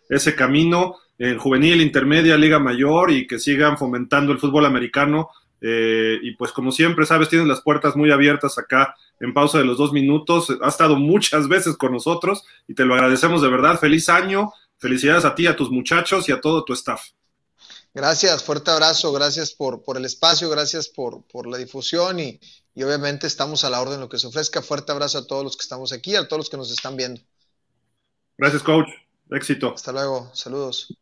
ese 0.09 0.35
camino 0.35 0.97
en 1.19 1.39
juvenil, 1.39 1.81
intermedia, 1.81 2.37
liga 2.37 2.59
mayor 2.59 3.11
y 3.11 3.27
que 3.27 3.39
sigan 3.39 3.79
fomentando 3.79 4.33
el 4.33 4.39
fútbol 4.39 4.67
americano. 4.67 5.31
Eh, 5.61 6.19
y 6.23 6.33
pues 6.33 6.53
como 6.53 6.73
siempre, 6.73 7.07
sabes, 7.07 7.29
tienen 7.29 7.49
las 7.49 7.63
puertas 7.63 7.97
muy 7.97 8.11
abiertas 8.11 8.59
acá 8.59 8.95
en 9.21 9.33
pausa 9.33 9.59
de 9.59 9.65
los 9.65 9.79
dos 9.79 9.93
minutos. 9.93 10.53
Ha 10.61 10.69
estado 10.69 10.97
muchas 10.97 11.49
veces 11.49 11.77
con 11.77 11.93
nosotros 11.93 12.45
y 12.69 12.75
te 12.75 12.85
lo 12.85 12.95
agradecemos 12.95 13.43
de 13.43 13.49
verdad. 13.49 13.79
Feliz 13.79 14.09
año, 14.09 14.53
felicidades 14.79 15.25
a 15.25 15.35
ti, 15.35 15.47
a 15.47 15.57
tus 15.57 15.71
muchachos 15.71 16.29
y 16.29 16.33
a 16.33 16.41
todo 16.41 16.65
tu 16.65 16.73
staff. 16.73 17.03
Gracias, 17.95 18.43
fuerte 18.43 18.73
abrazo, 18.73 19.13
gracias 19.13 19.53
por, 19.53 19.85
por 19.85 19.97
el 19.97 20.05
espacio, 20.05 20.51
gracias 20.51 20.89
por, 20.89 21.23
por 21.29 21.47
la 21.47 21.57
difusión 21.57 22.19
y, 22.19 22.41
y 22.75 22.83
obviamente 22.83 23.29
estamos 23.29 23.63
a 23.63 23.71
la 23.71 23.81
orden 23.81 23.95
de 23.95 24.01
lo 24.01 24.09
que 24.09 24.19
se 24.19 24.27
ofrezca. 24.27 24.63
Fuerte 24.63 24.91
abrazo 24.91 25.19
a 25.19 25.27
todos 25.27 25.45
los 25.45 25.57
que 25.57 25.63
estamos 25.63 25.93
aquí, 25.93 26.17
a 26.17 26.27
todos 26.27 26.41
los 26.41 26.51
que 26.51 26.57
nos 26.57 26.73
están 26.73 26.97
viendo. 26.97 27.21
Gracias, 28.37 28.63
coach. 28.63 28.89
Éxito. 29.31 29.73
Hasta 29.75 29.93
luego. 29.93 30.31
Saludos. 30.35 30.95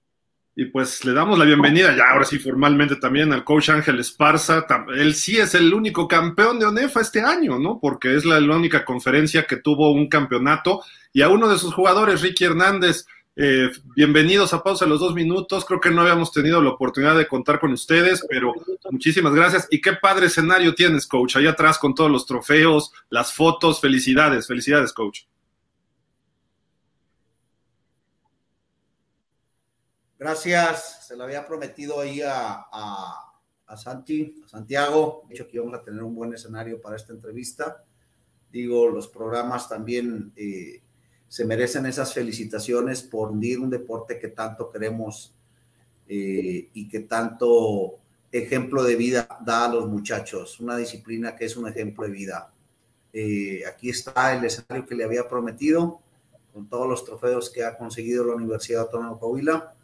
Y 0.54 0.66
pues 0.66 1.02
le 1.06 1.14
damos 1.14 1.38
la 1.38 1.46
bienvenida 1.46 1.96
ya 1.96 2.10
ahora 2.10 2.26
sí 2.26 2.38
formalmente 2.38 2.96
también 2.96 3.32
al 3.32 3.42
coach 3.42 3.70
Ángel 3.70 3.98
Esparza. 3.98 4.66
Él 4.94 5.14
sí 5.14 5.38
es 5.38 5.54
el 5.54 5.72
único 5.72 6.06
campeón 6.06 6.58
de 6.58 6.66
ONEFA 6.66 7.00
este 7.00 7.22
año, 7.22 7.58
¿no? 7.58 7.80
Porque 7.80 8.14
es 8.14 8.26
la, 8.26 8.36
única 8.38 8.84
conferencia 8.84 9.46
que 9.46 9.56
tuvo 9.56 9.92
un 9.92 10.08
campeonato. 10.08 10.82
Y 11.14 11.22
a 11.22 11.30
uno 11.30 11.48
de 11.48 11.58
sus 11.58 11.72
jugadores, 11.72 12.20
Ricky 12.20 12.44
Hernández, 12.44 13.06
eh, 13.34 13.70
bienvenidos 13.96 14.52
a 14.52 14.62
Pausa 14.62 14.84
de 14.84 14.90
los 14.90 15.00
dos 15.00 15.14
minutos. 15.14 15.64
Creo 15.64 15.80
que 15.80 15.90
no 15.90 16.02
habíamos 16.02 16.32
tenido 16.32 16.60
la 16.60 16.70
oportunidad 16.70 17.16
de 17.16 17.26
contar 17.26 17.58
con 17.58 17.72
ustedes, 17.72 18.22
pero 18.28 18.52
muchísimas 18.90 19.34
gracias. 19.34 19.68
Y 19.70 19.80
qué 19.80 19.94
padre 19.94 20.26
escenario 20.26 20.74
tienes, 20.74 21.06
coach, 21.06 21.36
allá 21.36 21.52
atrás 21.52 21.78
con 21.78 21.94
todos 21.94 22.10
los 22.10 22.26
trofeos, 22.26 22.92
las 23.08 23.32
fotos. 23.32 23.80
Felicidades, 23.80 24.46
felicidades, 24.46 24.92
coach. 24.92 25.20
Gracias, 30.22 31.08
se 31.08 31.16
lo 31.16 31.24
había 31.24 31.44
prometido 31.44 31.98
ahí 31.98 32.22
a, 32.22 32.64
a, 32.70 33.76
Santi, 33.76 34.40
a 34.44 34.48
Santiago, 34.48 35.24
dicho 35.28 35.48
que 35.48 35.56
íbamos 35.56 35.74
a 35.74 35.82
tener 35.82 36.00
un 36.00 36.14
buen 36.14 36.32
escenario 36.32 36.80
para 36.80 36.94
esta 36.94 37.12
entrevista. 37.12 37.82
Digo, 38.52 38.88
los 38.88 39.08
programas 39.08 39.68
también 39.68 40.32
eh, 40.36 40.80
se 41.26 41.44
merecen 41.44 41.86
esas 41.86 42.14
felicitaciones 42.14 43.02
por 43.02 43.32
unir 43.32 43.58
un 43.58 43.68
deporte 43.68 44.20
que 44.20 44.28
tanto 44.28 44.70
queremos 44.70 45.34
eh, 46.06 46.68
y 46.72 46.88
que 46.88 47.00
tanto 47.00 47.98
ejemplo 48.30 48.84
de 48.84 48.94
vida 48.94 49.26
da 49.44 49.64
a 49.64 49.74
los 49.74 49.88
muchachos, 49.88 50.60
una 50.60 50.76
disciplina 50.76 51.34
que 51.34 51.46
es 51.46 51.56
un 51.56 51.66
ejemplo 51.66 52.04
de 52.04 52.12
vida. 52.12 52.52
Eh, 53.12 53.64
aquí 53.66 53.90
está 53.90 54.36
el 54.36 54.44
escenario 54.44 54.86
que 54.86 54.94
le 54.94 55.02
había 55.02 55.26
prometido, 55.26 56.00
con 56.52 56.68
todos 56.68 56.88
los 56.88 57.04
trofeos 57.04 57.50
que 57.50 57.64
ha 57.64 57.76
conseguido 57.76 58.24
la 58.24 58.36
Universidad 58.36 58.82
Autónoma 58.82 59.14
de 59.14 59.18
Coahuila 59.18 59.74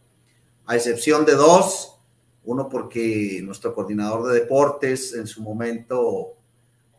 a 0.68 0.76
excepción 0.76 1.24
de 1.24 1.34
dos, 1.34 1.98
uno 2.44 2.68
porque 2.68 3.40
nuestro 3.42 3.74
coordinador 3.74 4.28
de 4.28 4.40
deportes 4.40 5.14
en 5.14 5.26
su 5.26 5.42
momento 5.42 6.34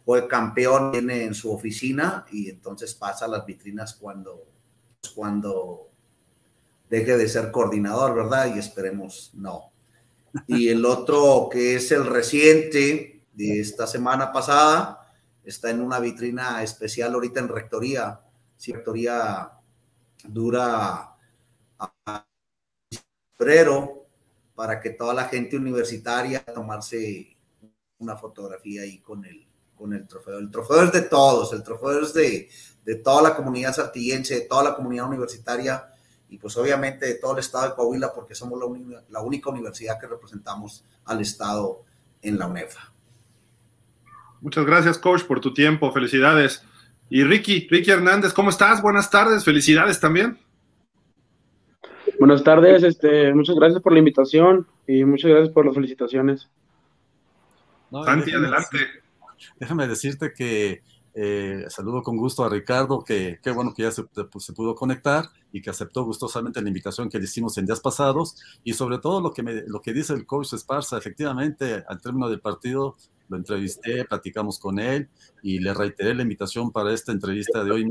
fue 0.04 0.28
campeón, 0.28 0.92
viene 0.92 1.24
en 1.24 1.36
su 1.36 1.54
oficina 1.54 2.26
y 2.32 2.50
entonces 2.50 2.96
pasa 2.96 3.28
las 3.28 3.46
vitrinas 3.46 3.94
cuando, 3.94 4.48
cuando 5.14 5.88
deje 6.90 7.16
de 7.16 7.30
ser 7.30 7.52
coordinador, 7.52 8.16
¿verdad? 8.16 8.56
Y 8.56 8.58
esperemos 8.58 9.30
no. 9.36 9.72
Y 10.48 10.70
el 10.70 10.84
otro 10.84 11.48
que 11.52 11.76
es 11.76 11.92
el 11.92 12.08
reciente 12.08 13.22
de 13.34 13.60
esta 13.60 13.86
semana 13.86 14.32
pasada, 14.32 15.14
está 15.44 15.70
en 15.70 15.82
una 15.82 16.00
vitrina 16.00 16.64
especial 16.64 17.14
ahorita 17.14 17.40
en 17.40 17.50
rectoría. 17.50 18.20
Si 18.58 18.72
rectoría 18.72 19.52
dura 20.24 21.16
para 24.56 24.82
que 24.82 24.90
toda 24.90 25.14
la 25.14 25.26
gente 25.26 25.56
universitaria 25.56 26.44
tomarse 26.44 27.38
una 28.00 28.18
fotografía 28.18 28.82
ahí 28.82 29.00
con 29.00 29.24
el, 29.24 29.48
con 29.76 29.94
el 29.94 30.06
trofeo. 30.06 30.38
El 30.38 30.52
trofeo 30.52 30.84
es 30.84 30.92
de 30.92 31.04
todos, 31.04 31.54
el 31.54 31.64
trofeo 31.64 32.02
es 32.02 32.14
de, 32.14 32.50
de 32.84 32.96
toda 32.96 33.22
la 33.22 33.36
comunidad 33.36 33.74
saltillense, 33.74 34.36
de 34.36 34.42
toda 34.42 34.64
la 34.64 34.76
comunidad 34.76 35.08
universitaria 35.08 35.88
y 36.30 36.38
pues 36.38 36.58
obviamente 36.58 37.06
de 37.06 37.16
todo 37.16 37.34
el 37.34 37.40
estado 37.40 37.70
de 37.70 37.76
Coahuila 37.76 38.14
porque 38.14 38.36
somos 38.36 38.60
la, 38.60 39.04
la 39.10 39.22
única 39.22 39.50
universidad 39.50 39.98
que 40.00 40.08
representamos 40.08 40.84
al 41.06 41.22
estado 41.22 41.84
en 42.22 42.38
la 42.38 42.48
UNEFA. 42.48 42.92
Muchas 44.42 44.66
gracias, 44.66 44.98
coach, 44.98 45.24
por 45.24 45.40
tu 45.40 45.54
tiempo. 45.54 45.92
Felicidades. 45.92 46.64
Y 47.10 47.24
Ricky, 47.24 47.68
Ricky 47.70 47.92
Hernández, 47.92 48.34
¿cómo 48.34 48.50
estás? 48.50 48.82
Buenas 48.82 49.10
tardes. 49.10 49.44
Felicidades 49.44 50.00
también. 50.00 50.38
Buenas 52.20 52.44
tardes, 52.44 52.84
este, 52.84 53.34
muchas 53.34 53.56
gracias 53.56 53.82
por 53.82 53.94
la 53.94 54.00
invitación 54.00 54.68
y 54.86 55.06
muchas 55.06 55.32
gracias 55.32 55.54
por 55.54 55.66
las 55.66 55.74
felicitaciones. 55.74 56.50
Santi, 58.04 58.34
adelante. 58.34 58.78
déjame 59.58 59.88
decirte 59.88 60.34
que 60.34 60.82
eh, 61.14 61.64
saludo 61.70 62.04
con 62.04 62.18
gusto 62.18 62.44
a 62.44 62.50
Ricardo, 62.50 63.04
que 63.06 63.40
qué 63.42 63.52
bueno 63.52 63.74
que 63.74 63.84
ya 63.84 63.92
se, 63.92 64.04
se, 64.38 64.54
pudo 64.54 64.76
conectar 64.76 65.30
y 65.54 65.62
que 65.62 65.70
aceptó 65.70 66.04
gustosamente 66.04 66.62
la 66.62 66.68
invitación 66.68 67.10
que 67.10 67.20
le 67.20 67.24
hicimos 67.24 67.58
en 67.58 67.66
días 67.66 67.80
pasados 67.80 68.36
y 68.66 68.74
sobre 68.74 68.98
todo 68.98 69.22
lo 69.22 69.32
que, 69.32 69.42
me, 69.42 69.64
lo 69.66 69.82
que 69.82 69.94
dice 69.94 70.14
el 70.14 70.26
coach 70.26 70.54
Esparza, 70.54 70.98
efectivamente, 70.98 71.86
al 71.88 72.02
término 72.02 72.30
del 72.30 72.42
partido 72.42 72.98
lo 73.30 73.38
entrevisté, 73.38 74.04
platicamos 74.06 74.60
con 74.60 74.80
él 74.80 75.08
y 75.42 75.60
le 75.60 75.74
reiteré 75.74 76.16
la 76.16 76.24
invitación 76.24 76.72
para 76.72 76.94
esta 76.94 77.12
entrevista 77.12 77.64
de 77.64 77.72
hoy. 77.72 77.90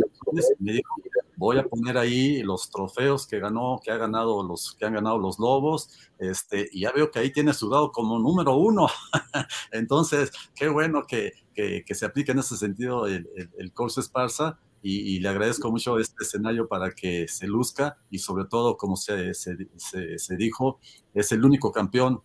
Me 0.59 0.73
dijo, 0.73 0.95
voy 1.39 1.57
a 1.57 1.63
poner 1.63 1.97
ahí 1.97 2.43
los 2.43 2.69
trofeos 2.69 3.27
que 3.27 3.39
ganó, 3.39 3.81
que 3.83 3.93
ha 3.93 3.97
ganado 3.97 4.43
los, 4.43 4.75
que 4.75 4.85
han 4.85 4.95
ganado 4.95 5.19
los 5.19 5.39
Lobos, 5.39 5.89
este, 6.19 6.69
y 6.73 6.81
ya 6.81 6.93
veo 6.93 7.13
que 7.13 7.21
ahí 7.21 7.33
tiene 7.33 7.55
sudado 7.55 7.93
como 7.93 8.19
número 8.19 8.57
uno. 8.57 8.89
Entonces, 9.73 10.33
qué 10.55 10.69
bueno 10.69 11.05
que, 11.07 11.33
que, 11.55 11.95
se 11.95 12.07
aplique 12.07 12.33
en 12.33 12.41
ese 12.41 12.57
sentido 12.57 13.07
el, 13.07 13.29
el, 13.57 13.73
coach 13.73 13.99
Esparza. 13.99 14.59
Y, 14.81 15.19
le 15.19 15.29
agradezco 15.29 15.71
mucho 15.73 15.99
este 15.99 16.23
escenario 16.23 16.69
para 16.69 16.93
que 16.93 17.27
se 17.27 17.49
luzca 17.49 17.99
y 18.11 18.21
sobre 18.21 18.45
todo, 18.45 18.77
como 18.77 18.97
se, 18.97 19.35
se, 19.35 19.57
se, 19.77 20.37
dijo, 20.37 20.79
es 21.15 21.33
el 21.33 21.45
único 21.45 21.73
campeón 21.73 22.23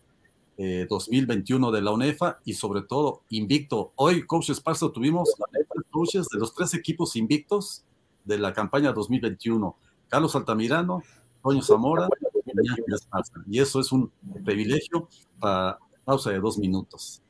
2021 0.57 1.69
eh, 1.69 1.71
de 1.75 1.81
la 1.81 1.91
UNEFA 1.91 2.39
y 2.45 2.53
sobre 2.53 2.83
todo 2.83 3.23
invicto. 3.29 3.91
Hoy, 3.95 4.25
Coach 4.27 4.51
Esparza, 4.51 4.91
tuvimos 4.91 5.33
la 5.39 5.59
de 5.59 5.65
coaches 5.89 6.27
de 6.31 6.39
los 6.39 6.53
tres 6.53 6.73
equipos 6.75 7.15
invictos 7.15 7.85
de 8.23 8.37
la 8.37 8.53
campaña 8.53 8.91
2021. 8.93 9.77
Carlos 10.07 10.35
Altamirano, 10.35 11.01
Toño 11.41 11.61
Zamora 11.61 12.07
y 13.47 13.59
eso 13.59 13.79
es 13.79 13.91
un 13.91 14.11
privilegio 14.43 15.07
para 15.39 15.79
pausa 16.03 16.31
de 16.31 16.39
dos 16.39 16.57
minutos. 16.57 17.21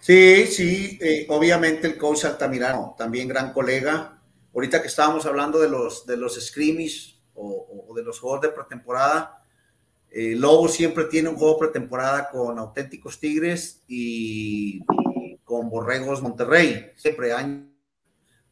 Sí, 0.00 0.46
sí, 0.48 0.98
eh, 1.00 1.26
obviamente 1.28 1.86
el 1.86 1.96
coach 1.96 2.24
Altamirano, 2.24 2.96
también 2.98 3.28
gran 3.28 3.52
colega. 3.52 4.20
Ahorita 4.52 4.82
que 4.82 4.88
estábamos 4.88 5.26
hablando 5.26 5.60
de 5.60 5.68
los, 5.68 6.04
de 6.06 6.16
los 6.16 6.34
scrimmage 6.44 7.20
o, 7.34 7.92
de 7.94 8.02
los 8.02 8.18
juegos 8.18 8.40
de 8.40 8.48
pretemporada, 8.48 9.44
eh, 10.10 10.34
Lobo 10.36 10.68
siempre 10.68 11.04
tiene 11.04 11.28
un 11.28 11.36
juego 11.36 11.58
pretemporada 11.58 12.28
con 12.30 12.58
auténticos 12.58 13.18
Tigres 13.20 13.82
y 13.86 14.80
con 15.52 15.68
Borregos 15.68 16.22
Monterrey, 16.22 16.92
siempre 16.96 17.34
año. 17.34 17.70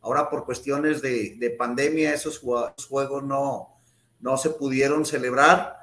Ahora 0.03 0.29
por 0.29 0.45
cuestiones 0.45 1.01
de, 1.01 1.57
pandemia 1.59 2.13
esos 2.13 2.39
juegos 2.39 3.25
no, 3.25 3.81
no 4.19 4.37
se 4.37 4.51
pudieron 4.51 5.07
celebrar, 5.07 5.79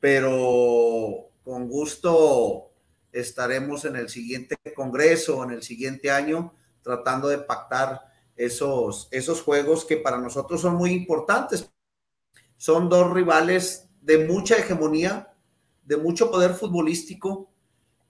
pero 0.00 1.28
con 1.44 1.68
gusto 1.68 2.72
estaremos 3.12 3.84
en 3.84 3.96
el 3.96 4.08
siguiente 4.08 4.56
congreso, 4.74 5.44
en 5.44 5.50
el 5.50 5.62
siguiente 5.62 6.10
año, 6.10 6.54
tratando 6.80 7.28
de 7.28 7.36
pactar 7.36 8.10
esos, 8.34 9.08
esos 9.10 9.42
juegos 9.42 9.84
que 9.84 9.98
para 9.98 10.16
nosotros 10.16 10.62
son 10.62 10.76
muy 10.76 10.92
importantes. 10.92 11.70
Son 12.56 12.88
dos 12.88 13.12
rivales 13.12 13.90
de 14.00 14.26
mucha 14.26 14.56
hegemonía, 14.56 15.34
de 15.84 15.98
mucho 15.98 16.30
poder 16.30 16.54
futbolístico, 16.54 17.50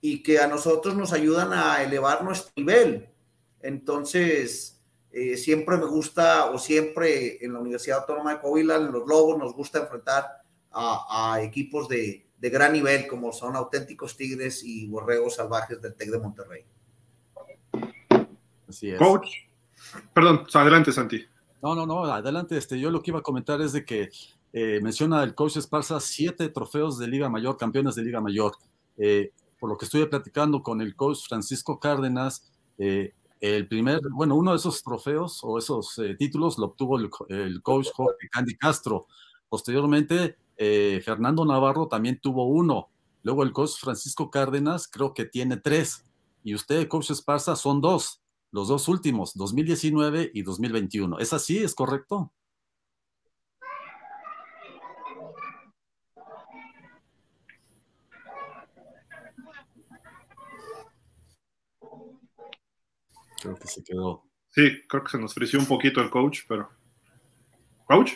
y 0.08 0.22
que 0.22 0.38
a 0.38 0.46
nosotros 0.46 0.94
nos 0.94 1.12
ayudan 1.12 1.52
a 1.52 1.82
elevar 1.82 2.22
nuestro 2.22 2.52
nivel. 2.54 3.08
Entonces, 3.60 4.80
eh, 5.10 5.36
siempre 5.36 5.76
me 5.78 5.86
gusta, 5.86 6.52
o 6.52 6.58
siempre 6.58 7.44
en 7.44 7.52
la 7.52 7.58
Universidad 7.58 7.98
Autónoma 7.98 8.34
de 8.34 8.40
Coahuila, 8.40 8.76
en 8.76 8.92
los 8.92 9.04
Lobos, 9.08 9.36
nos 9.36 9.52
gusta 9.52 9.80
enfrentar 9.80 10.24
a, 10.70 11.40
equipos 11.42 11.88
de, 11.88 12.24
de, 12.38 12.50
gran 12.50 12.72
nivel, 12.72 13.08
como 13.08 13.32
son 13.32 13.56
auténticos 13.56 14.16
Tigres 14.16 14.62
y 14.62 14.86
Borregos 14.86 15.34
Salvajes 15.36 15.82
del 15.82 15.94
TEC 15.94 16.10
de 16.10 16.18
Monterrey. 16.20 16.64
Así 18.68 18.90
es. 18.90 18.98
Coach, 18.98 19.28
perdón, 20.14 20.46
adelante, 20.54 20.92
Santi. 20.92 21.26
No, 21.62 21.74
no, 21.74 21.84
no, 21.84 22.04
adelante. 22.04 22.56
Este, 22.56 22.78
yo 22.78 22.92
lo 22.92 23.02
que 23.02 23.10
iba 23.10 23.18
a 23.18 23.24
comentar 23.24 23.60
es 23.60 23.72
de 23.72 23.84
que 23.84 24.10
eh, 24.52 24.78
menciona 24.80 25.24
el 25.24 25.34
coach 25.34 25.56
Esparza 25.56 25.98
siete 25.98 26.48
trofeos 26.50 26.96
de 26.96 27.08
Liga 27.08 27.28
Mayor, 27.28 27.56
campeones 27.56 27.96
de 27.96 28.02
Liga 28.02 28.20
Mayor. 28.20 28.52
Eh, 28.98 29.32
por 29.58 29.70
lo 29.70 29.76
que 29.76 29.86
estuve 29.86 30.06
platicando 30.06 30.62
con 30.62 30.80
el 30.80 30.94
coach 30.94 31.26
Francisco 31.28 31.78
Cárdenas, 31.80 32.50
eh, 32.78 33.14
el 33.40 33.68
primer, 33.68 34.00
bueno, 34.12 34.34
uno 34.34 34.52
de 34.52 34.56
esos 34.56 34.82
trofeos 34.82 35.40
o 35.42 35.58
esos 35.58 35.98
eh, 35.98 36.14
títulos 36.18 36.58
lo 36.58 36.66
obtuvo 36.66 36.98
el, 36.98 37.62
coach 37.62 37.88
Jorge 37.94 38.28
Candy 38.30 38.56
Castro. 38.56 39.06
Posteriormente, 39.48 40.36
eh, 40.56 41.00
Fernando 41.04 41.44
Navarro 41.44 41.86
también 41.88 42.18
tuvo 42.20 42.46
uno. 42.46 42.88
Luego 43.22 43.42
el 43.42 43.52
coach 43.52 43.72
Francisco 43.78 44.30
Cárdenas 44.30 44.88
creo 44.88 45.12
que 45.12 45.24
tiene 45.24 45.56
tres. 45.56 46.04
Y 46.42 46.54
usted, 46.54 46.88
coach 46.88 47.10
Esparza, 47.10 47.56
son 47.56 47.80
dos. 47.80 48.22
Los 48.52 48.68
dos 48.68 48.88
últimos, 48.88 49.34
2019 49.34 50.30
y 50.32 50.42
2021. 50.42 51.18
¿Es 51.18 51.32
así? 51.32 51.58
¿Es 51.58 51.74
correcto? 51.74 52.32
creo 63.46 63.56
que 63.56 63.68
se 63.68 63.84
quedó. 63.84 64.24
Sí, 64.48 64.82
creo 64.88 65.04
que 65.04 65.10
se 65.10 65.18
nos 65.18 65.34
frició 65.34 65.58
un 65.58 65.66
poquito 65.66 66.00
el 66.00 66.10
coach, 66.10 66.40
pero. 66.48 66.68
¿Coach? 67.84 68.12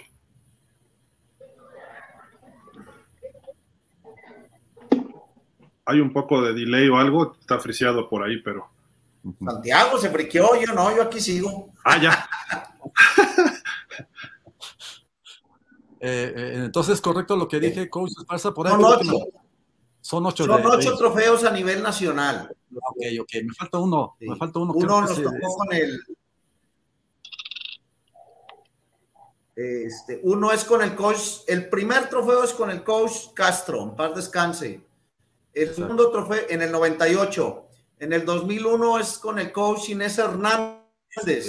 Hay 5.87 6.01
un 6.01 6.13
poco 6.13 6.43
de 6.43 6.53
delay 6.53 6.89
o 6.89 6.97
algo, 6.99 7.37
está 7.39 7.59
friseado 7.59 8.09
por 8.09 8.25
ahí, 8.25 8.41
pero. 8.43 8.69
Santiago 9.45 9.99
se 9.99 10.11
friqueó, 10.11 10.59
yo 10.61 10.73
no, 10.73 10.97
yo 10.97 11.03
aquí 11.03 11.21
sigo. 11.21 11.73
Ah, 11.85 12.01
ya. 12.01 12.29
eh, 16.01 16.33
eh, 16.37 16.53
entonces, 16.65 17.01
correcto 17.01 17.37
lo 17.37 17.47
que 17.47 17.61
dije, 17.61 17.83
eh, 17.83 17.91
coach 17.91 18.13
Esparza, 18.19 18.53
por 18.55 18.67
ahí. 18.67 18.73
Son 18.73 18.85
ocho. 18.85 19.13
Son 20.01 20.27
ocho, 20.27 20.47
son 20.47 20.67
ocho 20.67 20.97
trofeos 20.97 21.45
a 21.45 21.51
nivel 21.51 21.83
nacional. 21.83 22.57
Ok, 22.75 22.97
ok, 23.21 23.31
me 23.45 23.55
falta 23.55 23.79
uno. 23.79 24.17
Sí. 24.19 24.29
Me 24.29 24.37
falta 24.37 24.59
uno. 24.61 24.73
Uno 24.75 25.01
nos 25.03 25.23
tocó 25.23 25.55
con 25.57 25.73
el. 25.73 26.01
Este, 29.57 30.21
uno 30.23 30.53
es 30.53 30.65
con 30.65 30.81
el 30.83 30.95
coach, 30.95 31.41
el 31.47 31.69
primer 31.69 32.09
trofeo 32.09 32.45
es 32.45 32.53
con 32.53 32.71
el 32.71 32.83
coach 32.83 33.33
Castro, 33.35 33.83
en 33.83 33.95
paz 33.97 34.15
descanse. 34.15 34.81
El 35.53 35.63
Exacto. 35.65 35.83
segundo 35.83 36.11
trofeo 36.11 36.45
en 36.49 36.63
el 36.63 36.73
98. 36.73 37.67
En 37.99 38.13
el 38.15 38.25
2001 38.25 38.99
es 38.99 39.19
con 39.19 39.39
el 39.39 39.53
coach 39.53 39.91
Inés 39.91 40.17
Hernández. 40.19 40.81
es- 41.27 41.47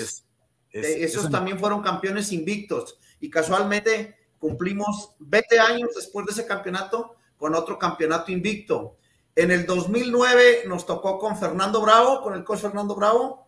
es- 0.72 0.86
Eh, 0.86 1.04
esos 1.04 1.30
también 1.30 1.60
fueron 1.60 1.82
campeones 1.84 2.32
invictos. 2.32 2.98
Y 3.20 3.30
casualmente 3.30 4.16
cumplimos 4.40 5.12
20 5.20 5.60
años 5.60 5.92
después 5.96 6.26
de 6.26 6.32
ese 6.32 6.46
campeonato 6.48 7.16
con 7.38 7.54
otro 7.54 7.78
campeonato 7.78 8.32
invicto. 8.32 8.98
En 9.36 9.52
el 9.52 9.66
2009 9.66 10.64
nos 10.68 10.86
tocó 10.86 11.18
con 11.18 11.38
Fernando 11.38 11.82
Bravo, 11.82 12.22
con 12.22 12.34
el 12.34 12.44
coach 12.44 12.60
Fernando 12.60 12.96
Bravo. 12.96 13.48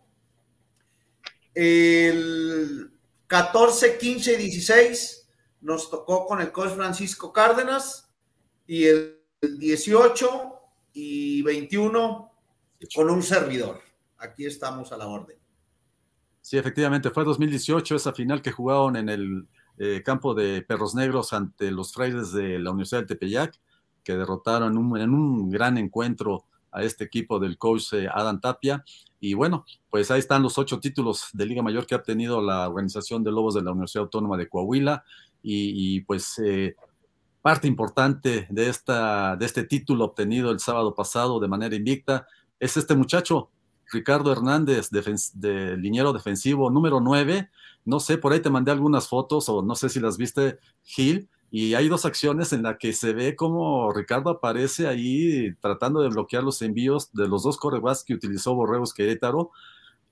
El 1.54 2.90
14, 3.26 3.98
15 3.98 4.32
y 4.34 4.36
16 4.36 5.28
nos 5.60 5.90
tocó 5.90 6.26
con 6.26 6.40
el 6.40 6.52
coach 6.52 6.74
Francisco 6.74 7.32
Cárdenas. 7.32 8.10
Y 8.66 8.84
el 8.84 9.20
18 9.58 10.54
y 10.94 11.42
21 11.42 12.32
con 12.94 13.10
un 13.10 13.22
servidor. 13.22 13.80
Aquí 14.18 14.46
estamos 14.46 14.92
a 14.92 14.96
la 14.96 15.06
orden. 15.06 15.36
Sí, 16.40 16.58
efectivamente, 16.58 17.10
fue 17.10 17.24
2018 17.24 17.96
esa 17.96 18.12
final 18.12 18.42
que 18.42 18.52
jugaron 18.52 18.96
en 18.96 19.08
el 19.08 19.48
eh, 19.78 20.02
campo 20.04 20.34
de 20.34 20.62
Perros 20.62 20.94
Negros 20.94 21.32
ante 21.32 21.70
los 21.70 21.92
Frailes 21.92 22.32
de 22.32 22.58
la 22.58 22.70
Universidad 22.70 23.00
de 23.00 23.06
Tepeyac, 23.06 23.58
que 24.04 24.16
derrotaron 24.16 24.72
en 24.96 25.14
un, 25.14 25.50
gran 25.50 25.78
encuentro 25.78 26.44
a 26.70 26.82
este 26.82 27.04
equipo 27.04 27.38
del 27.38 27.58
coach 27.58 27.92
eh, 27.94 28.08
Adam 28.12 28.40
Tapia. 28.40 28.84
Y 29.20 29.34
bueno, 29.34 29.64
pues 29.90 30.10
ahí 30.10 30.18
están 30.18 30.42
los 30.42 30.58
ocho 30.58 30.78
títulos 30.78 31.28
de 31.32 31.46
Liga 31.46 31.62
Mayor 31.62 31.86
que 31.86 31.94
ha 31.94 31.98
obtenido 31.98 32.42
la 32.42 32.68
organización 32.68 33.24
de 33.24 33.32
Lobos 33.32 33.54
de 33.54 33.62
la 33.62 33.72
Universidad 33.72 34.04
Autónoma 34.04 34.36
de 34.36 34.48
Coahuila. 34.48 35.04
Y, 35.46 36.00
pues 36.02 36.38
eh, 36.38 36.74
parte 37.42 37.68
importante 37.68 38.46
de, 38.48 38.68
esta, 38.68 39.36
de 39.36 39.44
este 39.44 39.64
título 39.64 40.06
obtenido 40.06 40.50
el 40.50 40.58
sábado 40.58 40.94
pasado 40.94 41.38
de 41.38 41.48
manera 41.48 41.76
invicta 41.76 42.26
es 42.58 42.78
este 42.78 42.94
muchacho, 42.94 43.50
Ricardo 43.92 44.32
Hernández, 44.32 44.88
de 44.90 45.76
liniero 45.76 46.12
defensivo 46.12 46.70
número 46.70 47.00
9. 47.00 47.50
No 47.84 48.00
sé, 48.00 48.16
por 48.16 48.32
ahí 48.32 48.40
te 48.40 48.48
mandé 48.48 48.72
algunas 48.72 49.08
fotos 49.08 49.48
o 49.48 49.62
no 49.62 49.74
sé 49.74 49.88
si 49.88 50.00
las 50.00 50.16
viste, 50.16 50.58
Gil. 50.82 51.28
Y 51.56 51.74
hay 51.74 51.86
dos 51.86 52.04
acciones 52.04 52.52
en 52.52 52.64
las 52.64 52.78
que 52.78 52.92
se 52.92 53.12
ve 53.12 53.36
como 53.36 53.92
Ricardo 53.92 54.28
aparece 54.28 54.88
ahí 54.88 55.54
tratando 55.60 56.00
de 56.00 56.08
bloquear 56.08 56.42
los 56.42 56.60
envíos 56.62 57.12
de 57.12 57.28
los 57.28 57.44
dos 57.44 57.58
corebacks 57.58 58.02
que 58.02 58.14
utilizó 58.14 58.56
Borregos 58.56 58.92
Querétaro. 58.92 59.52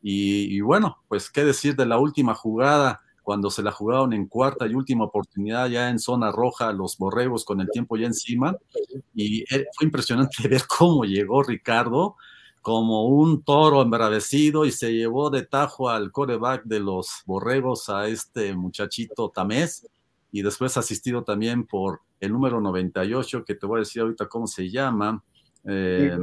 Y, 0.01 0.57
y 0.57 0.61
bueno, 0.61 0.99
pues 1.09 1.31
qué 1.31 1.45
decir 1.45 1.75
de 1.75 1.85
la 1.85 1.99
última 1.99 2.37
jugada, 2.37 3.01
cuando 3.25 3.51
se 3.51 3.65
la 3.65 3.73
jugaron 3.73 4.13
en 4.13 4.27
cuarta 4.27 4.69
y 4.69 4.75
última 4.75 5.07
oportunidad 5.07 5.69
ya 5.69 5.91
en 5.91 5.99
zona 5.99 6.31
roja, 6.31 6.73
los 6.73 6.97
Borregos 6.97 7.45
con 7.45 7.61
el 7.61 7.69
tiempo 7.71 7.97
ya 7.97 8.07
encima. 8.07 8.57
Y 9.13 9.41
eh, 9.53 9.67
fue 9.75 9.87
impresionante 9.87 10.37
ver 10.49 10.63
cómo 10.69 11.03
llegó 11.03 11.43
Ricardo 11.43 12.15
como 12.61 13.07
un 13.07 13.43
toro 13.43 13.83
embravecido 13.83 14.65
y 14.65 14.71
se 14.71 14.93
llevó 14.93 15.29
de 15.29 15.43
tajo 15.43 15.91
al 15.91 16.13
coreback 16.13 16.63
de 16.63 16.79
los 16.79 17.09
borregos 17.27 17.89
a 17.89 18.07
este 18.07 18.55
muchachito 18.55 19.31
Tamés 19.31 19.89
y 20.33 20.43
después 20.43 20.77
asistido 20.77 21.23
también 21.23 21.65
por 21.67 22.01
el 22.19 22.33
número 22.33 22.61
98, 22.61 23.45
que 23.45 23.55
te 23.55 23.67
voy 23.67 23.79
a 23.79 23.81
decir 23.81 24.03
ahorita 24.03 24.29
cómo 24.29 24.47
se 24.47 24.71
llama, 24.71 25.23
eh, 25.65 26.19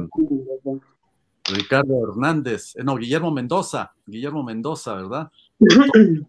Ricardo 1.44 2.08
Hernández, 2.08 2.76
eh, 2.76 2.84
no, 2.84 2.96
Guillermo 2.96 3.30
Mendoza, 3.30 3.92
Guillermo 4.06 4.42
Mendoza, 4.42 4.94
¿verdad? 4.94 5.30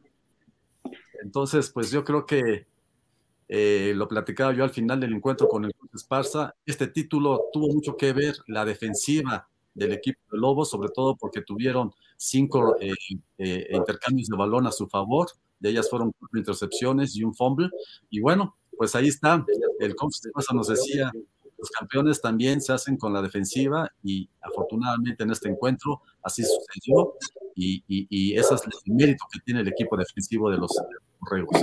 Entonces, 1.24 1.70
pues 1.72 1.92
yo 1.92 2.04
creo 2.04 2.26
que 2.26 2.68
eh, 3.54 3.92
lo 3.98 4.08
platicaba 4.08 4.54
yo 4.54 4.64
al 4.64 4.70
final 4.70 5.00
del 5.02 5.14
encuentro 5.14 5.48
con 5.50 5.66
el 5.66 5.76
coach 5.76 5.90
Esparza, 5.94 6.56
este 6.66 6.88
título 6.88 7.50
tuvo 7.52 7.68
mucho 7.68 7.98
que 7.98 8.14
ver 8.14 8.36
la 8.48 8.64
defensiva 8.64 9.46
del 9.74 9.92
equipo 9.92 10.22
de 10.32 10.38
Lobos, 10.38 10.70
sobre 10.70 10.88
todo 10.88 11.18
porque 11.18 11.42
tuvieron 11.42 11.92
cinco 12.16 12.78
eh, 12.80 12.94
eh, 13.38 13.68
intercambios 13.72 14.30
de 14.30 14.38
balón 14.38 14.68
a 14.68 14.72
su 14.72 14.88
favor, 14.88 15.28
de 15.62 15.70
ellas 15.70 15.90
fueron 15.90 16.12
cuatro 16.20 16.38
intercepciones 16.38 17.16
y 17.16 17.24
un 17.24 17.34
fumble, 17.34 17.70
y 18.10 18.20
bueno, 18.20 18.58
pues 18.78 18.96
ahí 18.96 19.08
está, 19.08 19.46
el 19.80 19.96
coach 19.96 20.16
nos 20.54 20.68
decía, 20.68 21.12
los 21.58 21.70
campeones 21.70 22.20
también 22.20 22.60
se 22.60 22.74
hacen 22.74 22.98
con 22.98 23.14
la 23.14 23.22
defensiva 23.22 23.88
y 24.04 24.28
afortunadamente 24.42 25.24
en 25.24 25.30
este 25.30 25.48
encuentro 25.48 26.02
así 26.24 26.44
sucedió 26.44 27.14
y, 27.56 27.84
y, 27.88 28.08
y 28.10 28.36
ese 28.36 28.56
es 28.56 28.64
el 28.64 28.96
mérito 28.96 29.26
que 29.32 29.40
tiene 29.42 29.62
el 29.62 29.68
equipo 29.68 29.96
defensivo 29.96 30.50
de 30.50 30.58
los 30.58 30.72
Borregos. 31.20 31.62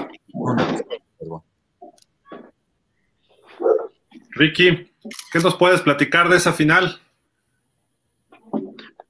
Ricky, 4.30 4.92
¿qué 5.32 5.40
nos 5.40 5.56
puedes 5.56 5.80
platicar 5.80 6.28
de 6.28 6.36
esa 6.36 6.52
final? 6.52 7.00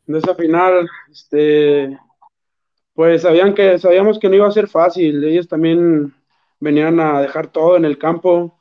De 0.06 0.18
esa 0.18 0.34
final, 0.34 0.88
este, 1.10 1.98
pues 2.98 3.22
sabían 3.22 3.54
que, 3.54 3.78
sabíamos 3.78 4.18
que 4.18 4.28
no 4.28 4.34
iba 4.34 4.48
a 4.48 4.50
ser 4.50 4.66
fácil. 4.66 5.22
Ellos 5.22 5.46
también 5.46 6.12
venían 6.58 6.98
a 6.98 7.20
dejar 7.20 7.46
todo 7.46 7.76
en 7.76 7.84
el 7.84 7.96
campo. 7.96 8.58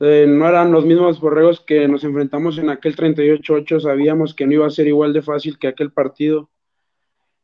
Eh, 0.00 0.24
no 0.26 0.48
eran 0.48 0.72
los 0.72 0.86
mismos 0.86 1.20
borregos 1.20 1.60
que 1.60 1.86
nos 1.86 2.02
enfrentamos 2.02 2.56
en 2.56 2.70
aquel 2.70 2.96
38-8. 2.96 3.80
Sabíamos 3.80 4.32
que 4.32 4.46
no 4.46 4.54
iba 4.54 4.66
a 4.66 4.70
ser 4.70 4.86
igual 4.86 5.12
de 5.12 5.20
fácil 5.20 5.58
que 5.58 5.68
aquel 5.68 5.92
partido. 5.92 6.48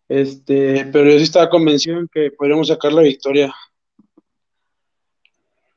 Este, 0.08 0.88
pero 0.90 1.10
yo 1.10 1.18
sí 1.18 1.24
estaba 1.24 1.50
convencido 1.50 1.98
en 1.98 2.08
que 2.08 2.30
podríamos 2.30 2.68
sacar 2.68 2.94
la 2.94 3.02
victoria. 3.02 3.54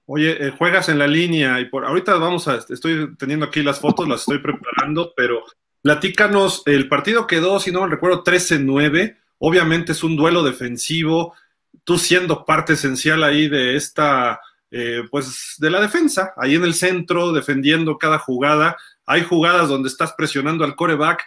Oye, 0.06 0.48
eh, 0.48 0.52
juegas 0.58 0.88
en 0.88 0.98
la 0.98 1.08
línea 1.08 1.60
y 1.60 1.66
por 1.66 1.84
ahorita 1.84 2.16
vamos 2.16 2.48
a, 2.48 2.56
estoy 2.56 3.14
teniendo 3.18 3.48
aquí 3.48 3.64
las 3.64 3.82
fotos, 3.82 4.08
las 4.08 4.22
estoy 4.22 4.38
preparando, 4.38 5.12
pero 5.14 5.44
platícanos, 5.82 6.64
el 6.68 6.88
partido 6.88 7.28
quedó, 7.28 7.60
si 7.60 7.74
no 7.74 7.82
me 7.82 7.90
recuerdo, 7.90 8.24
13-9, 8.24 9.18
obviamente 9.46 9.92
es 9.92 10.04
un 10.04 10.16
duelo 10.16 10.42
defensivo, 10.42 11.36
tú 11.84 11.98
siendo 11.98 12.46
parte 12.46 12.74
esencial 12.74 13.24
ahí 13.24 13.50
de 13.50 13.76
esta, 13.76 14.40
eh, 14.72 15.04
pues 15.12 15.56
de 15.58 15.70
la 15.70 15.82
defensa, 15.82 16.34
ahí 16.38 16.56
en 16.56 16.64
el 16.64 16.74
centro, 16.74 17.34
defendiendo 17.34 17.98
cada 17.98 18.20
jugada, 18.20 18.78
hay 19.06 19.24
jugadas 19.24 19.68
donde 19.68 19.90
estás 19.90 20.14
presionando 20.14 20.64
al 20.64 20.78
coreback, 20.78 21.26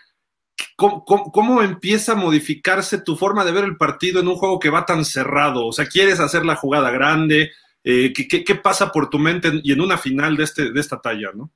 ¿Cómo, 0.75 1.63
empieza 1.63 2.13
a 2.13 2.17
modificarse 2.17 2.99
tu 2.99 3.17
forma 3.17 3.45
de 3.45 3.53
ver 3.53 3.65
el 3.65 3.77
partido 3.77 4.21
en 4.21 4.29
un 4.29 4.37
juego 4.37 4.59
que 4.59 4.71
va 4.71 4.87
tan 4.87 5.05
cerrado? 5.05 5.67
O 5.67 5.73
sea, 5.73 5.87
quieres 5.87 6.19
hacer 6.19 6.47
la 6.47 6.57
jugada 6.57 6.91
grande, 6.91 7.53
eh, 7.85 8.13
¿qué, 8.15 8.27
qué, 8.27 8.43
qué, 8.43 8.55
pasa 8.55 8.91
por 8.91 9.11
tu 9.11 9.19
mente 9.19 9.61
y 9.63 9.73
en 9.73 9.83
una 9.83 9.99
final 9.99 10.37
de, 10.37 10.45
este, 10.45 10.73
de 10.73 10.81
esta 10.81 10.99
talla, 11.01 11.31
no? 11.35 11.51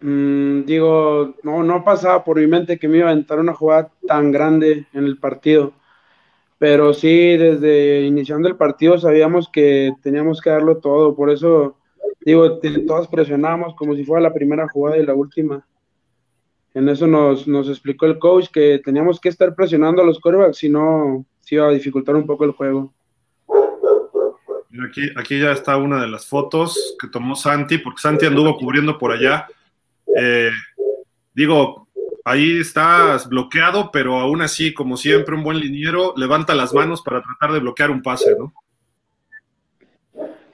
Mm, 0.00 0.64
digo, 0.64 1.34
no, 1.42 1.62
no 1.62 1.84
pasaba 1.84 2.24
por 2.24 2.38
mi 2.38 2.46
mente 2.46 2.78
que 2.78 2.88
me 2.88 2.98
iba 2.98 3.08
a 3.08 3.12
aventar 3.12 3.38
una 3.40 3.54
jugada 3.54 3.90
tan 4.06 4.30
grande 4.30 4.86
en 4.92 5.04
el 5.04 5.18
partido. 5.18 5.72
Pero 6.58 6.92
sí, 6.92 7.36
desde 7.36 8.02
iniciando 8.02 8.48
el 8.48 8.56
partido 8.56 8.98
sabíamos 8.98 9.48
que 9.48 9.92
teníamos 10.02 10.40
que 10.40 10.50
darlo 10.50 10.78
todo. 10.78 11.14
Por 11.14 11.30
eso, 11.30 11.76
digo, 12.20 12.58
todos 12.86 13.08
presionamos 13.08 13.74
como 13.74 13.94
si 13.94 14.04
fuera 14.04 14.22
la 14.22 14.34
primera 14.34 14.68
jugada 14.68 14.98
y 14.98 15.06
la 15.06 15.14
última. 15.14 15.64
En 16.74 16.88
eso 16.88 17.06
nos, 17.06 17.48
nos 17.48 17.68
explicó 17.68 18.06
el 18.06 18.18
coach 18.18 18.48
que 18.52 18.80
teníamos 18.84 19.20
que 19.20 19.28
estar 19.28 19.54
presionando 19.54 20.02
a 20.02 20.04
los 20.04 20.20
corebacks, 20.20 20.58
si 20.58 20.68
no, 20.68 21.24
se 21.40 21.56
iba 21.56 21.66
a 21.66 21.72
dificultar 21.72 22.14
un 22.14 22.26
poco 22.26 22.44
el 22.44 22.52
juego. 22.52 22.92
Aquí, 24.88 25.08
aquí 25.16 25.40
ya 25.40 25.52
está 25.52 25.76
una 25.76 26.00
de 26.00 26.08
las 26.08 26.26
fotos 26.26 26.96
que 27.00 27.08
tomó 27.08 27.34
Santi, 27.34 27.78
porque 27.78 28.00
Santi 28.00 28.26
anduvo 28.26 28.56
cubriendo 28.58 28.98
por 28.98 29.12
allá. 29.12 29.48
Eh, 30.20 30.50
digo, 31.34 31.88
ahí 32.24 32.58
estás 32.60 33.28
bloqueado, 33.28 33.90
pero 33.92 34.18
aún 34.18 34.42
así, 34.42 34.74
como 34.74 34.96
siempre, 34.96 35.34
un 35.34 35.44
buen 35.44 35.58
liniero 35.58 36.12
levanta 36.16 36.54
las 36.54 36.74
manos 36.74 37.02
para 37.02 37.22
tratar 37.22 37.52
de 37.52 37.60
bloquear 37.60 37.90
un 37.90 38.02
pase, 38.02 38.36
¿no? 38.38 38.52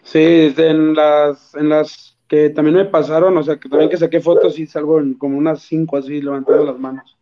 Sí, 0.03 0.55
en 0.57 0.95
las, 0.95 1.55
en 1.55 1.71
las 1.71 2.19
que 2.29 2.51
también 2.51 2.77
me 2.77 2.85
pasaron, 2.85 3.37
o 3.37 3.43
sea, 3.43 3.59
que 3.59 3.69
también 3.69 3.91
que 3.91 3.97
saqué 3.97 4.21
fotos 4.21 4.59
y 4.59 4.67
salgo 4.67 5.01
en 5.01 5.15
como 5.15 5.39
unas 5.39 5.63
cinco 5.63 5.97
así 5.97 6.21
levantando 6.21 6.65
las 6.65 6.79
manos. 6.79 7.17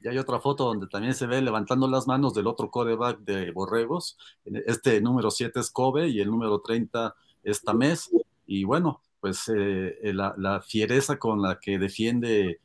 Y 0.00 0.08
hay 0.08 0.18
otra 0.18 0.38
foto 0.38 0.64
donde 0.64 0.86
también 0.86 1.14
se 1.14 1.26
ve 1.26 1.42
levantando 1.42 1.88
las 1.88 2.06
manos 2.06 2.32
del 2.34 2.46
otro 2.46 2.70
coreback 2.70 3.18
de 3.20 3.50
Borregos. 3.50 4.16
Este 4.44 5.00
número 5.00 5.30
7 5.30 5.58
es 5.58 5.70
Kobe 5.70 6.08
y 6.08 6.20
el 6.20 6.30
número 6.30 6.60
30 6.60 7.14
es 7.42 7.62
Tamés. 7.62 8.10
Y 8.46 8.62
bueno, 8.62 9.02
pues 9.20 9.50
eh, 9.54 10.12
la, 10.12 10.60
fiereza 10.66 11.18
con 11.18 11.42
la 11.42 11.58
que 11.60 11.78
defiende 11.78 12.60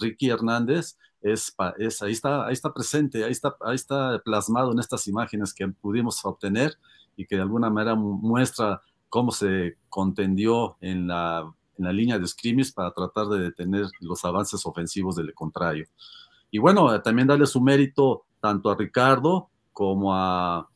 Ricky 0.00 0.30
Hernández 0.30 0.96
es, 1.20 1.54
ahí, 1.58 2.12
está, 2.12 2.46
ahí 2.46 2.52
está 2.52 2.72
presente, 2.72 3.24
ahí 3.24 3.32
está, 3.32 3.54
ahí 3.60 3.74
está 3.74 4.20
plasmado 4.24 4.72
en 4.72 4.78
estas 4.78 5.06
imágenes 5.06 5.52
que 5.52 5.68
pudimos 5.68 6.24
obtener 6.24 6.76
y 7.16 7.26
que 7.26 7.36
de 7.36 7.42
alguna 7.42 7.68
manera 7.68 7.94
muestra 7.94 8.80
cómo 9.08 9.30
se 9.30 9.76
contendió 9.88 10.76
en 10.80 11.08
la, 11.08 11.52
en 11.76 11.84
la 11.84 11.92
línea 11.92 12.18
de 12.18 12.26
scrimmage 12.26 12.72
para 12.72 12.92
tratar 12.92 13.26
de 13.26 13.40
detener 13.40 13.86
los 14.00 14.24
avances 14.24 14.64
ofensivos 14.64 15.16
del 15.16 15.34
contrario. 15.34 15.86
Y 16.50 16.58
bueno, 16.58 17.00
también 17.02 17.28
darle 17.28 17.46
su 17.46 17.60
mérito 17.60 18.24
tanto 18.40 18.70
a 18.70 18.76
Ricardo 18.76 19.50
como 19.72 20.14
a 20.14 20.68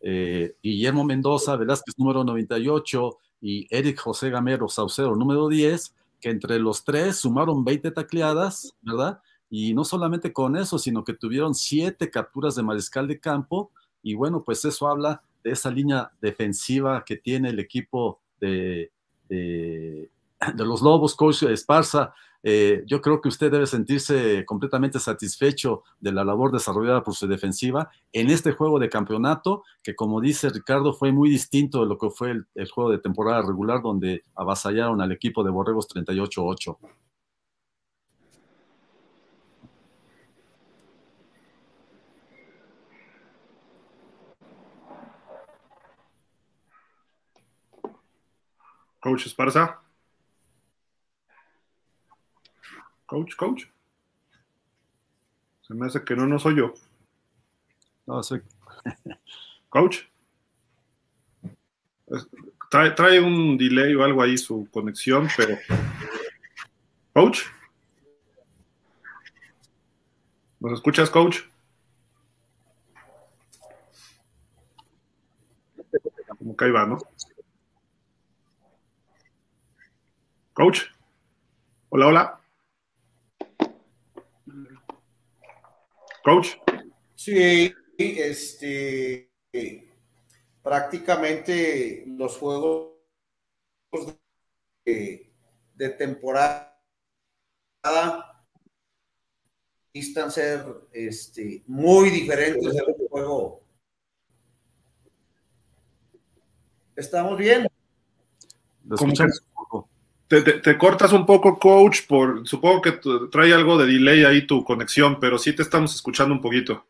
eh, 0.00 0.56
Guillermo 0.62 1.04
Mendoza, 1.04 1.56
Velázquez 1.56 1.94
número 1.98 2.24
98 2.24 3.18
y 3.40 3.66
Eric 3.74 3.98
José 4.00 4.30
Gamero 4.30 4.68
Saucedo 4.68 5.14
número 5.14 5.48
10, 5.48 5.94
que 6.20 6.30
entre 6.30 6.58
los 6.58 6.84
tres 6.84 7.16
sumaron 7.16 7.64
20 7.64 7.90
tacleadas, 7.92 8.74
¿verdad? 8.82 9.20
Y 9.48 9.74
no 9.74 9.84
solamente 9.84 10.32
con 10.32 10.56
eso, 10.56 10.78
sino 10.78 11.02
que 11.02 11.14
tuvieron 11.14 11.54
siete 11.54 12.10
capturas 12.10 12.54
de 12.54 12.62
mariscal 12.62 13.08
de 13.08 13.18
campo. 13.18 13.72
Y 14.02 14.14
bueno, 14.14 14.44
pues 14.44 14.64
eso 14.64 14.86
habla 14.86 15.22
de 15.42 15.52
esa 15.52 15.70
línea 15.70 16.12
defensiva 16.20 17.04
que 17.04 17.16
tiene 17.16 17.50
el 17.50 17.58
equipo 17.58 18.20
de, 18.40 18.92
de, 19.28 20.10
de 20.54 20.64
los 20.64 20.82
Lobos, 20.82 21.14
coach 21.16 21.42
Esparza. 21.44 22.14
Eh, 22.42 22.82
yo 22.86 23.00
creo 23.02 23.20
que 23.20 23.28
usted 23.28 23.50
debe 23.50 23.66
sentirse 23.66 24.44
completamente 24.46 24.98
satisfecho 24.98 25.82
de 26.00 26.12
la 26.12 26.24
labor 26.24 26.52
desarrollada 26.52 27.02
por 27.02 27.14
su 27.14 27.26
defensiva 27.26 27.90
en 28.12 28.30
este 28.30 28.52
juego 28.52 28.78
de 28.78 28.88
campeonato, 28.88 29.62
que 29.82 29.94
como 29.94 30.20
dice 30.20 30.48
Ricardo, 30.48 30.92
fue 30.94 31.12
muy 31.12 31.30
distinto 31.30 31.80
de 31.80 31.86
lo 31.86 31.98
que 31.98 32.10
fue 32.10 32.30
el, 32.30 32.70
juego 32.70 32.90
de 32.90 32.98
temporada 32.98 33.42
regular, 33.42 33.82
donde 33.82 34.24
avasallaron 34.34 35.00
al 35.00 35.12
equipo 35.12 35.44
de 35.44 35.50
Borregos 35.50 35.88
38-8. 35.88 36.78
Coach 49.00 49.26
Esparza. 49.26 49.80
Coach, 53.10 53.34
coach. 53.34 53.64
Se 55.62 55.74
me 55.74 55.86
hace 55.86 56.04
que 56.04 56.14
no, 56.14 56.28
no 56.28 56.38
soy 56.38 56.58
yo. 56.58 56.72
No, 58.06 58.22
soy. 58.22 58.40
Coach. 59.68 60.02
Trae, 62.70 62.92
trae, 62.92 63.18
un 63.18 63.58
delay 63.58 63.96
o 63.96 64.04
algo 64.04 64.22
ahí 64.22 64.38
su 64.38 64.68
conexión, 64.70 65.26
pero. 65.36 65.58
Coach. 67.12 67.40
¿Nos 70.60 70.74
escuchas, 70.74 71.10
coach? 71.10 71.40
Como 76.38 76.56
que 76.56 76.64
ahí 76.64 76.70
va, 76.70 76.86
¿no? 76.86 76.98
Coach. 80.54 80.82
Hola, 81.88 82.06
hola. 82.06 82.39
Coach. 86.22 86.48
Sí, 87.14 87.72
este, 87.98 89.30
prácticamente 90.62 92.04
los 92.06 92.36
juegos 92.36 92.92
de, 94.84 95.32
de 95.74 95.88
temporada 95.90 96.70
están 99.92 100.30
ser 100.30 100.64
este, 100.92 101.62
muy 101.66 102.10
diferentes 102.10 102.74
del 102.74 102.94
juego. 103.08 103.62
¿Estamos 106.96 107.38
bien? 107.38 107.66
Te, 110.30 110.78
cortas 110.78 111.12
un 111.12 111.26
poco, 111.26 111.58
coach, 111.58 112.06
por 112.06 112.46
supongo 112.46 112.80
que 112.80 112.92
trae 113.32 113.52
algo 113.52 113.76
de 113.76 113.86
delay 113.86 114.24
ahí 114.24 114.46
tu 114.46 114.62
conexión, 114.62 115.18
pero 115.18 115.38
sí 115.38 115.52
te 115.54 115.62
estamos 115.62 115.92
escuchando 115.94 116.32
un 116.32 116.40
poquito. 116.40 116.86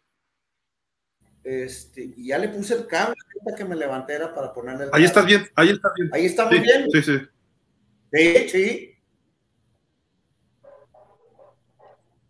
Este, 1.43 2.13
y 2.17 2.27
ya 2.27 2.39
le 2.39 2.49
puse 2.49 2.75
el 2.75 2.87
cable 2.87 3.17
que 3.57 3.65
me 3.65 3.75
levanté 3.75 4.19
para 4.35 4.53
ponerle 4.53 4.85
el 4.85 4.91
Ahí 4.93 5.05
estás 5.05 5.25
bien, 5.25 5.49
ahí 5.57 5.71
está 5.71 5.89
bien. 5.97 6.11
Ahí 6.13 6.27
está 6.27 6.47
muy 6.47 6.61
bien. 6.61 6.87
Sí, 6.93 7.03
sí. 7.03 7.19
Sí, 8.13 8.49
sí. 8.51 8.95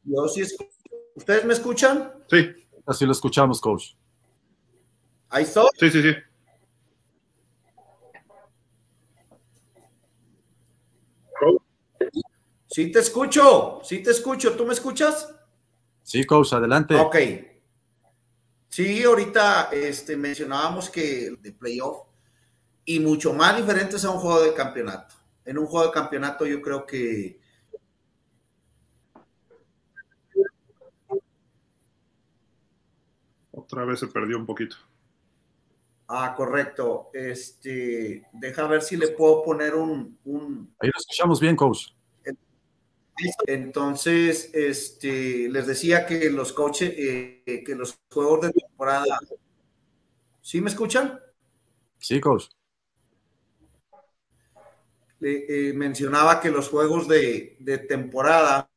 Yo 0.05 0.29
sí 0.29 0.43
escucho. 0.43 0.71
¿Ustedes 1.17 1.45
me 1.45 1.53
escuchan? 1.53 2.13
Sí. 2.31 2.53
Así 2.87 3.05
lo 3.05 3.13
escuchamos, 3.13 3.61
coach. 3.61 3.95
Ahí 5.29 5.43
está. 5.43 5.63
Sí, 5.79 5.91
sí, 5.91 6.03
sí. 6.03 6.15
Sí 12.67 12.93
te 12.93 13.01
escucho, 13.01 13.81
sí 13.83 14.03
te 14.03 14.11
escucho. 14.11 14.57
¿Tú 14.57 14.65
me 14.65 14.73
escuchas? 14.73 15.35
Sí, 16.03 16.25
coach, 16.25 16.53
adelante. 16.53 16.95
Ok. 16.95 17.17
Sí, 18.69 19.03
ahorita 19.03 19.71
este, 19.73 20.17
mencionábamos 20.17 20.89
que 20.89 21.37
de 21.41 21.53
playoff 21.53 22.07
y 22.85 23.01
mucho 23.01 23.33
más 23.35 23.57
diferentes 23.57 24.05
a 24.05 24.11
un 24.11 24.19
juego 24.19 24.43
de 24.43 24.55
campeonato. 24.55 25.17
En 25.45 25.59
un 25.59 25.67
juego 25.67 25.87
de 25.87 25.93
campeonato 25.93 26.47
yo 26.47 26.63
creo 26.63 26.87
que 26.87 27.41
otra 33.51 33.85
vez 33.85 33.99
se 33.99 34.07
perdió 34.07 34.37
un 34.37 34.47
poquito. 34.47 34.77
Ah, 36.13 36.35
correcto. 36.37 37.11
Este, 37.15 38.27
deja 38.33 38.67
ver 38.67 38.83
si 38.83 38.97
le 38.97 39.09
puedo 39.09 39.45
poner 39.45 39.77
un, 39.77 40.19
un... 40.25 40.75
Ahí 40.81 40.91
lo 40.93 40.99
escuchamos 40.99 41.39
bien, 41.39 41.55
coach. 41.55 41.93
Entonces, 43.47 44.51
este, 44.53 45.49
les 45.49 45.69
decía 45.69 46.07
que 46.07 46.29
los 46.31 46.53
coaches, 46.53 46.93
eh, 46.97 47.63
que 47.65 47.75
los 47.77 47.97
juegos 48.11 48.41
de 48.41 48.51
temporada. 48.51 49.21
¿Sí 50.41 50.61
me 50.61 50.71
escuchan? 50.71 51.21
Sí, 51.99 52.21
coach. 52.21 52.47
Eh, 55.21 55.73
mencionaba 55.77 56.41
que 56.41 56.51
los 56.51 56.69
juegos 56.71 57.07
de, 57.07 57.57
de, 57.61 57.79
temporada, 57.79 58.69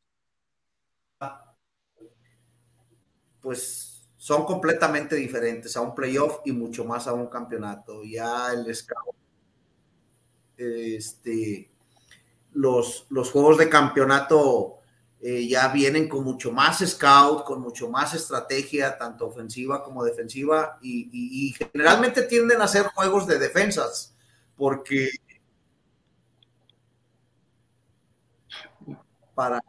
pues 3.42 3.93
son 4.24 4.45
completamente 4.45 5.18
diferentes 5.18 5.76
a 5.76 5.82
un 5.82 5.94
playoff 5.94 6.40
y 6.45 6.54
mucho 6.54 6.86
más 6.86 7.08
a 7.08 7.14
un 7.14 7.28
campeonato. 7.28 8.06
Ya 8.06 8.54
el 8.54 8.74
scout, 8.74 9.18
este, 10.56 11.70
los, 12.54 13.06
los 13.10 13.32
juegos 13.32 13.58
de 13.58 13.68
campeonato 13.68 14.78
eh, 15.20 15.45
ya 15.45 15.68
vienen 15.68 16.08
con 16.08 16.24
mucho 16.24 16.54
más 16.54 16.80
scout, 16.90 17.44
con 17.44 17.60
mucho 17.60 17.90
más 17.90 18.14
estrategia, 18.14 18.98
tanto 18.98 19.28
ofensiva 19.28 19.84
como 19.84 20.06
defensiva, 20.06 20.80
y, 20.82 21.54
generalmente 21.58 22.22
tienden 22.22 22.62
a 22.62 22.68
ser 22.70 22.86
juegos 22.95 23.28
de 23.28 23.38
defensas, 23.40 24.16
porque 24.56 25.10
para... 29.36 29.60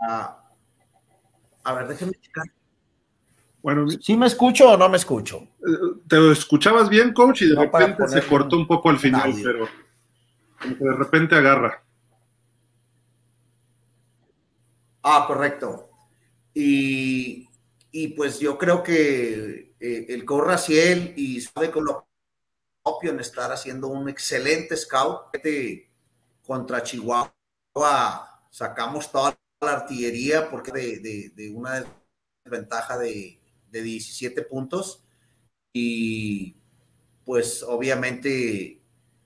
A 1.65 1.73
ver, 1.73 1.89
déjenme 1.89 2.13
checar. 2.21 2.47
Bueno, 3.65 3.89
¿Sí 3.89 4.15
me 4.15 4.27
escucho 4.27 4.73
o 4.73 4.77
no 4.77 4.91
me 4.91 4.99
escucho? 4.99 5.39
Eh, 5.67 6.03
te 6.07 6.33
escuchabas 6.33 6.91
bien, 6.91 7.15
coach, 7.15 7.41
y 7.41 7.49
de 7.49 7.57
repente 7.57 8.07
se 8.09 8.21
cortó 8.21 8.59
un 8.59 8.67
poco 8.67 8.91
al 8.91 8.99
final, 8.99 9.33
pero 9.43 9.67
como 10.61 10.77
que 10.77 10.85
de 10.85 10.93
repente 10.93 11.35
agarra. 11.35 11.83
Ah, 15.03 15.25
correcto. 15.27 15.89
Y, 16.53 17.49
pues 18.15 18.39
yo 18.39 18.59
creo 18.59 18.83
que 18.83 19.75
eh, 19.81 20.07
el 20.11 20.27
coach 20.27 20.45
Raciel 20.47 21.15
y 21.17 21.41
sabe 21.41 21.71
con 21.71 21.87
lo 21.87 22.07
propio 22.83 23.13
en 23.13 23.21
estar 23.21 23.51
haciendo 23.51 23.89
un 23.89 24.11
excelente 24.11 24.77
scout. 24.77 25.35
Contra 26.43 26.83
Chihuahua 26.83 27.33
sacamos 28.51 29.11
toda 29.11 29.35
la 29.63 29.73
artillería 29.73 30.51
porque 30.51 30.71
de, 30.71 31.51
una 31.55 31.83
desventaja 32.45 32.99
de, 32.99 33.41
de 33.75 33.83
17 33.83 34.43
puntos 34.43 35.05
y 35.73 36.55
pues 37.25 37.65
obviamente 37.65 38.81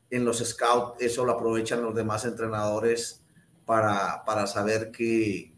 en 0.08 0.24
los 0.24 0.38
scouts 0.38 1.02
eso 1.02 1.26
lo 1.26 1.32
aprovechan 1.32 1.82
los 1.82 1.94
demás 1.94 2.24
entrenadores 2.24 3.22
para, 3.66 4.24
para 4.24 4.46
saber 4.46 4.90
qué, 4.90 5.52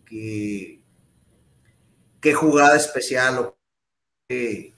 jugada 2.35 2.77
especial 2.77 3.39
o 3.39 3.57
qué 4.29 4.75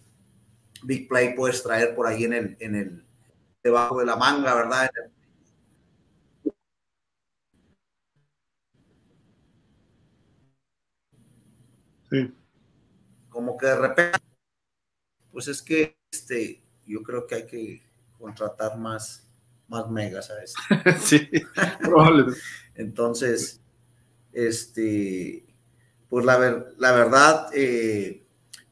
big 0.83 1.09
play 1.09 1.35
puedes 1.35 1.63
traer 1.63 1.95
por 1.95 2.07
ahí 2.07 2.25
en 2.25 2.35
el, 2.35 2.57
en 2.61 2.75
el 2.75 3.07
debajo 3.63 4.01
de 4.01 4.07
la 4.07 4.17
manga, 4.17 4.55
¿verdad? 4.55 4.91
Sí. 12.11 12.42
Como 13.43 13.59
que 13.59 13.67
de 13.67 13.75
repente, 13.75 14.19
pues 15.33 15.49
es 15.49 15.61
que 15.61 15.99
este, 16.13 16.63
yo 16.87 17.03
creo 17.03 17.27
que 17.27 17.35
hay 17.35 17.45
que 17.45 17.83
contratar 18.17 18.79
más, 18.79 19.27
más 19.67 19.91
megas 19.91 20.31
a 20.31 20.41
este. 20.41 20.99
sí, 21.01 21.29
probablemente. 21.81 22.41
Entonces, 22.77 23.61
este, 24.33 25.45
pues 26.09 26.25
la, 26.25 26.39
ver, 26.39 26.75
la 26.79 26.93
verdad, 26.93 27.49
eh, 27.53 28.25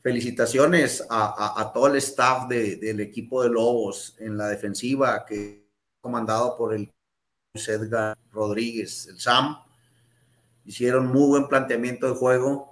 felicitaciones 0.05 1.05
a, 1.10 1.24
a, 1.26 1.60
a, 1.62 1.72
todo 1.72 1.88
el 1.88 1.97
staff 1.97 2.47
de, 2.47 2.76
del 2.76 3.01
equipo 3.01 3.42
de 3.42 3.51
Lobos 3.51 4.14
en 4.20 4.38
la 4.38 4.47
defensiva, 4.47 5.26
que 5.26 5.66
comandado 6.01 6.56
por 6.56 6.74
el 6.74 6.92
Edgar 7.55 8.16
Rodríguez, 8.30 9.09
el 9.09 9.18
Sam. 9.18 9.56
Hicieron 10.64 11.09
muy 11.09 11.26
buen 11.26 11.48
planteamiento 11.48 12.06
de 12.06 12.14
juego. 12.14 12.69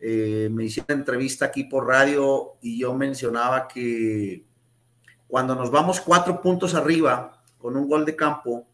Eh, 0.00 0.48
me 0.52 0.64
hicieron 0.64 1.00
entrevista 1.00 1.46
aquí 1.46 1.64
por 1.64 1.86
radio 1.86 2.56
y 2.62 2.78
yo 2.78 2.94
mencionaba 2.94 3.66
que 3.66 4.44
cuando 5.26 5.54
nos 5.54 5.70
vamos 5.70 6.00
cuatro 6.00 6.40
puntos 6.40 6.74
arriba 6.74 7.42
con 7.58 7.76
un 7.76 7.88
gol 7.88 8.04
de 8.04 8.14
campo, 8.14 8.66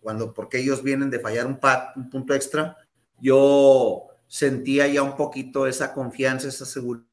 cuando 0.00 0.32
porque 0.32 0.58
ellos 0.58 0.82
vienen 0.82 1.10
de 1.10 1.18
fallar 1.18 1.46
un, 1.46 1.58
pat, 1.58 1.96
un 1.96 2.08
punto 2.08 2.32
extra, 2.32 2.76
yo 3.20 4.06
sentía 4.26 4.86
ya 4.86 5.02
un 5.02 5.16
poquito 5.16 5.66
esa 5.66 5.92
confianza, 5.92 6.48
esa 6.48 6.64
seguridad 6.64 7.04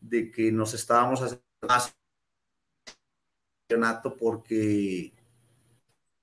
de, 0.00 0.30
que 0.30 0.50
nos 0.52 0.74
estábamos 0.74 1.22
haciendo 1.22 1.44
más 1.66 1.96
campeonato 3.68 4.16
porque 4.16 5.12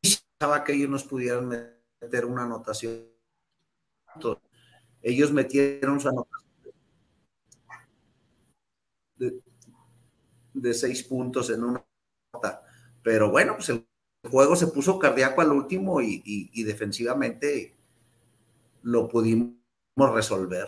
pensaba 0.01 0.63
que 0.63 0.73
ellos 0.73 0.89
nos 0.89 1.03
pudieran 1.03 1.47
meter 1.47 2.25
una 2.25 2.43
anotación. 2.43 3.07
Ellos 5.03 5.31
metieron 5.31 5.99
su 5.99 6.09
anotación 6.09 6.43
de, 10.53 10.73
seis 10.73 11.03
puntos 11.03 11.49
en 11.49 11.63
una 11.63 11.85
nota, 12.34 12.63
pero 13.03 13.30
bueno, 13.30 13.55
pues 13.55 13.69
el 13.69 13.85
juego 14.30 14.55
se 14.55 14.67
puso 14.67 14.97
cardíaco 14.97 15.41
al 15.41 15.51
último 15.51 16.01
y, 16.01 16.21
y, 16.25 16.49
y 16.53 16.63
defensivamente 16.63 17.75
lo 18.84 19.09
pudimos 19.09 19.53
resolver. 19.97 20.67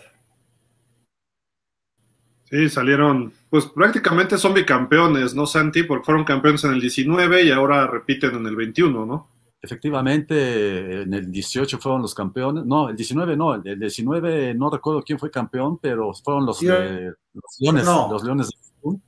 Sí, 2.49 2.69
salieron, 2.69 3.33
pues 3.49 3.65
prácticamente 3.65 4.37
son 4.37 4.53
bicampeones, 4.53 5.33
¿no, 5.33 5.47
Santi? 5.47 5.83
Porque 5.83 6.05
fueron 6.05 6.23
campeones 6.23 6.63
en 6.63 6.73
el 6.73 6.81
19 6.81 7.43
y 7.43 7.51
ahora 7.51 7.87
repiten 7.87 8.35
en 8.35 8.45
el 8.45 8.55
21, 8.55 9.05
¿no? 9.05 9.34
Efectivamente, 9.65 11.01
en 11.01 11.11
el 11.13 11.31
18 11.31 11.79
fueron 11.79 12.03
los 12.03 12.13
campeones, 12.13 12.65
no, 12.65 12.87
el 12.89 12.95
19 12.95 13.35
no, 13.35 13.55
el 13.55 13.79
19 13.79 14.53
no 14.53 14.69
recuerdo 14.69 15.01
quién 15.01 15.17
fue 15.17 15.31
campeón, 15.31 15.79
pero 15.79 16.13
fueron 16.13 16.45
los, 16.45 16.59
Sí, 16.59 16.67
de- 16.67 17.13
los 17.33 17.57
Leones, 17.59 17.83
no. 17.85 18.07
los 18.11 18.23
Leones 18.23 18.49
de 18.49 18.55
Cancún. 18.61 19.01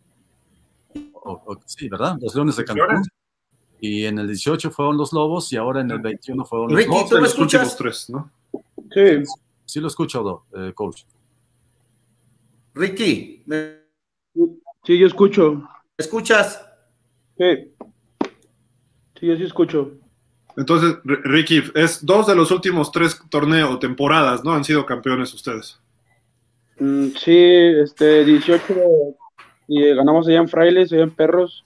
O- 1.14 1.42
o- 1.46 1.60
sí, 1.66 1.88
¿verdad? 1.88 2.18
Los 2.20 2.34
Leones 2.34 2.56
de 2.56 2.66
Cancún. 2.66 3.04
Y 3.80 4.06
en 4.06 4.18
el 4.18 4.26
18 4.28 4.72
fueron 4.72 4.98
los 4.98 5.14
Lobos 5.14 5.54
y 5.54 5.58
ahora 5.58 5.82
en 5.82 5.92
el 5.92 6.00
21 6.00 6.44
fueron 6.44 6.70
los 6.70 6.78
Ricky, 6.80 6.90
Dos 6.90 7.10
¿tú 7.10 7.16
me 7.16 7.22
los 7.22 7.30
escuchas? 7.30 7.78
tres, 7.78 8.10
¿no? 8.10 8.32
Sí, 8.92 9.24
Sí 9.66 9.80
lo 9.80 9.88
escucho, 9.90 10.46
eh, 10.56 10.72
coach. 10.74 11.04
Ricky, 12.74 13.44
¿me 13.46 13.78
sí, 14.86 14.98
yo 14.98 15.06
escucho. 15.06 15.68
escuchas? 15.98 16.64
Sí. 17.38 17.74
Sí, 19.20 19.28
yo 19.28 19.36
sí 19.36 19.44
escucho. 19.44 19.92
Entonces, 20.58 20.98
Ricky, 21.04 21.62
es 21.76 22.04
dos 22.04 22.26
de 22.26 22.36
los 22.36 22.50
últimos 22.50 22.92
tres 22.92 23.22
torneos 23.30 23.70
o 23.70 23.80
temporadas, 23.80 24.44
¿no? 24.44 24.54
Han 24.54 24.64
sido 24.64 24.88
campeones 24.88 25.32
ustedes. 25.34 25.80
Mm, 26.80 27.10
sí, 27.16 27.38
este 27.84 28.26
18 28.26 28.64
y 29.68 29.84
eh, 29.84 29.96
ganamos 29.96 30.28
allá 30.28 30.40
en 30.40 30.50
Frailes, 30.50 30.92
allá 30.92 31.04
en 31.04 31.12
Perros. 31.12 31.64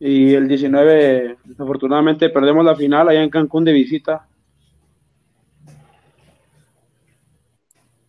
Y 0.00 0.34
el 0.34 0.48
19, 0.48 1.36
desafortunadamente, 1.44 2.28
perdemos 2.30 2.64
la 2.64 2.74
final 2.74 3.08
allá 3.08 3.22
en 3.22 3.30
Cancún 3.30 3.64
de 3.64 3.72
visita. 3.72 4.26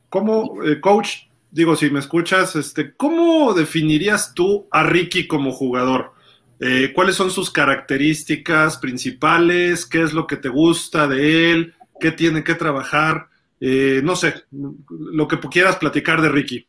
¿Cómo, 0.10 0.64
eh, 0.64 0.80
coach, 0.82 1.28
digo, 1.52 1.76
si 1.76 1.92
me 1.92 2.00
escuchas, 2.00 2.56
este, 2.56 2.96
¿cómo 2.96 3.54
definirías 3.54 4.34
tú 4.34 4.68
a 4.72 4.82
Ricky 4.82 5.28
como 5.28 5.52
jugador? 5.52 6.13
Eh, 6.66 6.94
¿Cuáles 6.94 7.16
son 7.16 7.30
sus 7.30 7.52
características 7.52 8.78
principales? 8.78 9.86
¿Qué 9.86 10.02
es 10.02 10.14
lo 10.14 10.26
que 10.26 10.38
te 10.38 10.48
gusta 10.48 11.10
de 11.10 11.52
él? 11.52 11.76
¿Qué 12.00 12.14
tiene 12.14 12.42
que 12.42 12.56
trabajar? 12.56 13.28
Eh, 13.60 14.00
no 14.02 14.16
sé, 14.16 14.46
lo 14.90 15.28
que 15.28 15.38
quieras 15.38 15.76
platicar 15.76 16.22
de 16.22 16.30
Ricky. 16.30 16.66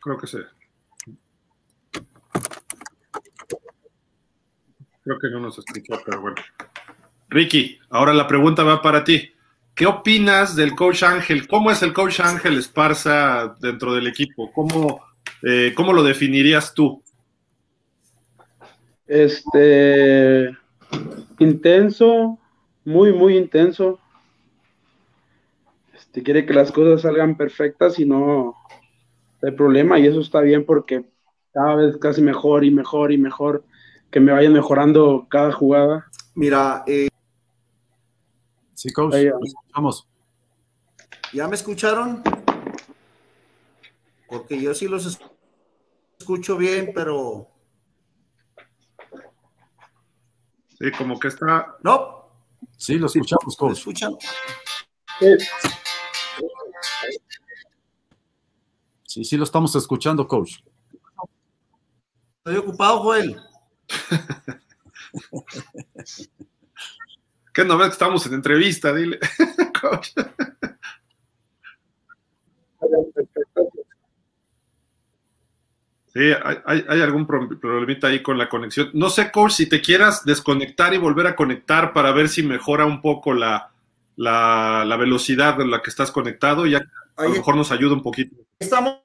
Creo 0.00 0.18
que 0.18 0.26
sí. 0.26 0.38
Creo 5.04 5.18
que 5.18 5.30
no 5.30 5.40
nos 5.40 5.58
escuchó, 5.58 6.00
pero 6.04 6.20
bueno. 6.20 6.36
Ricky, 7.28 7.78
ahora 7.90 8.12
la 8.12 8.26
pregunta 8.26 8.62
va 8.62 8.82
para 8.82 9.04
ti. 9.04 9.32
¿Qué 9.74 9.86
opinas 9.86 10.54
del 10.54 10.74
coach 10.74 11.02
Ángel? 11.02 11.48
¿Cómo 11.48 11.70
es 11.70 11.82
el 11.82 11.92
coach 11.92 12.20
Ángel 12.20 12.58
Esparza 12.58 13.56
dentro 13.58 13.94
del 13.94 14.06
equipo? 14.06 14.52
¿Cómo, 14.52 15.00
eh, 15.42 15.72
cómo 15.74 15.92
lo 15.92 16.02
definirías 16.02 16.74
tú? 16.74 17.02
Este 19.06 20.56
intenso, 21.38 22.38
muy, 22.84 23.12
muy 23.12 23.36
intenso. 23.36 23.98
Este 25.94 26.22
quiere 26.22 26.44
que 26.44 26.54
las 26.54 26.70
cosas 26.70 27.02
salgan 27.02 27.36
perfectas 27.36 27.98
y 27.98 28.04
no 28.04 28.54
hay 29.42 29.52
problema, 29.52 29.98
y 29.98 30.06
eso 30.06 30.20
está 30.20 30.40
bien 30.40 30.64
porque 30.64 31.04
cada 31.52 31.76
vez 31.76 31.96
casi 31.96 32.22
mejor 32.22 32.64
y 32.64 32.70
mejor 32.70 33.10
y 33.10 33.18
mejor, 33.18 33.64
que 34.12 34.20
me 34.20 34.30
vayan 34.30 34.52
mejorando 34.52 35.26
cada 35.28 35.50
jugada. 35.52 36.06
Mira, 36.34 36.84
eh, 36.86 37.08
Sí, 38.74 38.92
coach, 38.92 39.14
Ahí, 39.14 39.26
lo 39.26 39.38
escuchamos. 39.42 40.08
¿ya 41.32 41.48
me 41.48 41.54
escucharon? 41.54 42.22
Porque 44.28 44.60
yo 44.60 44.74
sí 44.74 44.86
los 44.88 45.06
es- 45.06 45.18
escucho 46.18 46.56
bien, 46.56 46.90
pero 46.94 47.48
Sí, 50.78 50.90
como 50.98 51.18
que 51.18 51.28
está. 51.28 51.76
no, 51.82 52.28
Sí, 52.76 52.96
lo 52.98 53.06
escuchamos, 53.06 53.54
¿me 53.54 53.56
coach. 53.56 53.78
escuchan? 53.78 54.12
Sí, 59.04 59.24
sí 59.24 59.36
lo 59.36 59.44
estamos 59.44 59.74
escuchando, 59.76 60.26
coach. 60.26 60.56
Estoy 62.38 62.56
ocupado, 62.56 63.00
Joel. 63.02 63.40
¿Qué 67.52 67.64
no 67.64 67.76
ves 67.76 67.88
que 67.88 67.92
estamos 67.92 68.24
en 68.26 68.34
entrevista? 68.34 68.94
Dile. 68.94 69.18
Coach. 69.80 70.10
Sí, 76.12 76.20
hay, 76.44 76.56
hay- 76.66 76.84
hay 76.88 77.00
algún 77.00 77.26
pro- 77.26 77.48
problemita 77.58 78.08
ahí 78.08 78.22
con 78.22 78.36
la 78.36 78.48
conexión. 78.48 78.90
No 78.92 79.08
sé, 79.08 79.30
coach, 79.32 79.52
si 79.52 79.68
te 79.68 79.80
quieras 79.80 80.24
desconectar 80.24 80.92
y 80.92 80.98
volver 80.98 81.26
a 81.26 81.36
conectar 81.36 81.92
para 81.94 82.12
ver 82.12 82.28
si 82.28 82.42
mejora 82.42 82.84
un 82.84 83.00
poco 83.00 83.32
la, 83.32 83.70
la, 84.16 84.84
la 84.86 84.96
velocidad 84.96 85.58
en 85.60 85.70
la 85.70 85.80
que 85.80 85.88
estás 85.90 86.10
conectado, 86.10 86.66
ya 86.66 86.78
a 87.16 87.22
lo 87.28 87.32
Ahí 87.32 87.32
mejor 87.32 87.56
nos 87.56 87.72
ayuda 87.72 87.94
un 87.94 88.02
poquito. 88.02 88.36
estamos. 88.58 88.98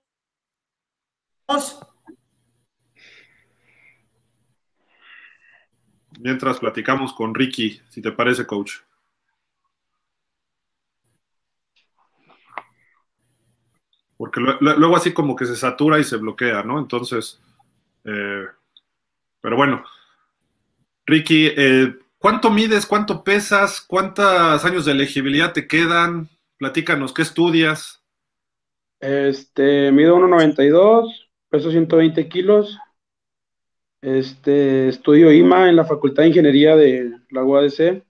Mientras 6.20 6.60
platicamos 6.60 7.14
con 7.14 7.34
Ricky, 7.34 7.82
si 7.90 8.02
te 8.02 8.12
parece, 8.12 8.46
coach. 8.46 8.74
Porque 14.18 14.40
lue- 14.40 14.58
lue- 14.60 14.76
luego 14.78 14.96
así 14.96 15.14
como 15.14 15.36
que 15.36 15.46
se 15.46 15.56
satura 15.56 16.00
y 16.00 16.04
se 16.04 16.18
bloquea, 16.18 16.64
¿no? 16.64 16.80
Entonces, 16.80 17.40
eh, 18.06 18.46
pero 19.42 19.58
bueno. 19.58 19.84
Ricky, 21.08 21.48
eh, 21.48 21.96
¿cuánto 22.20 22.52
mides? 22.52 22.86
¿Cuánto 22.86 23.24
pesas? 23.24 23.82
¿Cuántos 23.82 24.64
años 24.64 24.86
de 24.86 24.92
elegibilidad 24.92 25.54
te 25.54 25.68
quedan? 25.68 26.30
Platícanos, 26.60 27.14
¿qué 27.14 27.24
estudias? 27.24 28.04
Este, 29.00 29.92
mido 29.92 30.16
1.92, 30.16 31.30
peso 31.50 31.72
120 31.72 32.30
kilos. 32.30 32.78
Este, 34.02 34.90
estudio 34.90 35.32
IMA 35.32 35.70
en 35.70 35.76
la 35.76 35.86
Facultad 35.86 36.24
de 36.24 36.30
Ingeniería 36.30 36.76
de 36.76 37.12
la 37.32 37.44
UADC. 37.44 38.04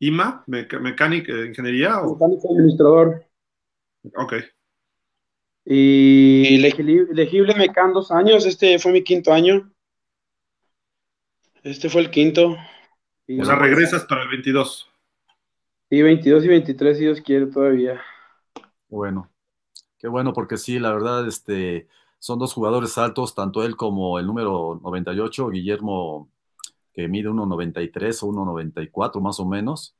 ¿IMA? 0.00 0.44
Meca- 0.46 0.78
¿Mecánica? 0.78 1.32
eh, 1.32 1.46
¿Ingeniería? 1.46 2.00
O... 2.02 2.14
Mecánico 2.14 2.52
administrador. 2.52 3.24
Ok. 4.14 4.34
Y 5.64 6.54
elegible, 6.54 7.54
me 7.54 7.68
quedan 7.68 7.92
dos 7.92 8.10
años, 8.10 8.46
este 8.46 8.78
fue 8.78 8.92
mi 8.92 9.04
quinto 9.04 9.32
año. 9.32 9.70
Este 11.62 11.90
fue 11.90 12.00
el 12.00 12.10
quinto. 12.10 12.52
o 12.52 13.44
sea, 13.44 13.56
regresas 13.56 14.04
para 14.06 14.22
el 14.22 14.28
22. 14.28 14.88
Sí, 15.90 16.02
22 16.02 16.44
y 16.44 16.48
23 16.48 16.96
si 16.96 17.04
Dios 17.04 17.20
quiere 17.20 17.46
todavía. 17.46 18.00
Bueno, 18.88 19.30
qué 19.98 20.08
bueno 20.08 20.32
porque 20.32 20.56
sí, 20.56 20.78
la 20.78 20.92
verdad, 20.92 21.26
este, 21.28 21.88
son 22.18 22.38
dos 22.38 22.52
jugadores 22.52 22.98
altos, 22.98 23.34
tanto 23.34 23.62
él 23.62 23.76
como 23.76 24.18
el 24.18 24.26
número 24.26 24.80
98, 24.82 25.50
Guillermo, 25.50 26.30
que 26.92 27.08
mide 27.08 27.30
1.93 27.30 28.22
o 28.22 28.32
1.94 28.32 29.20
más 29.20 29.38
o 29.40 29.46
menos. 29.46 29.94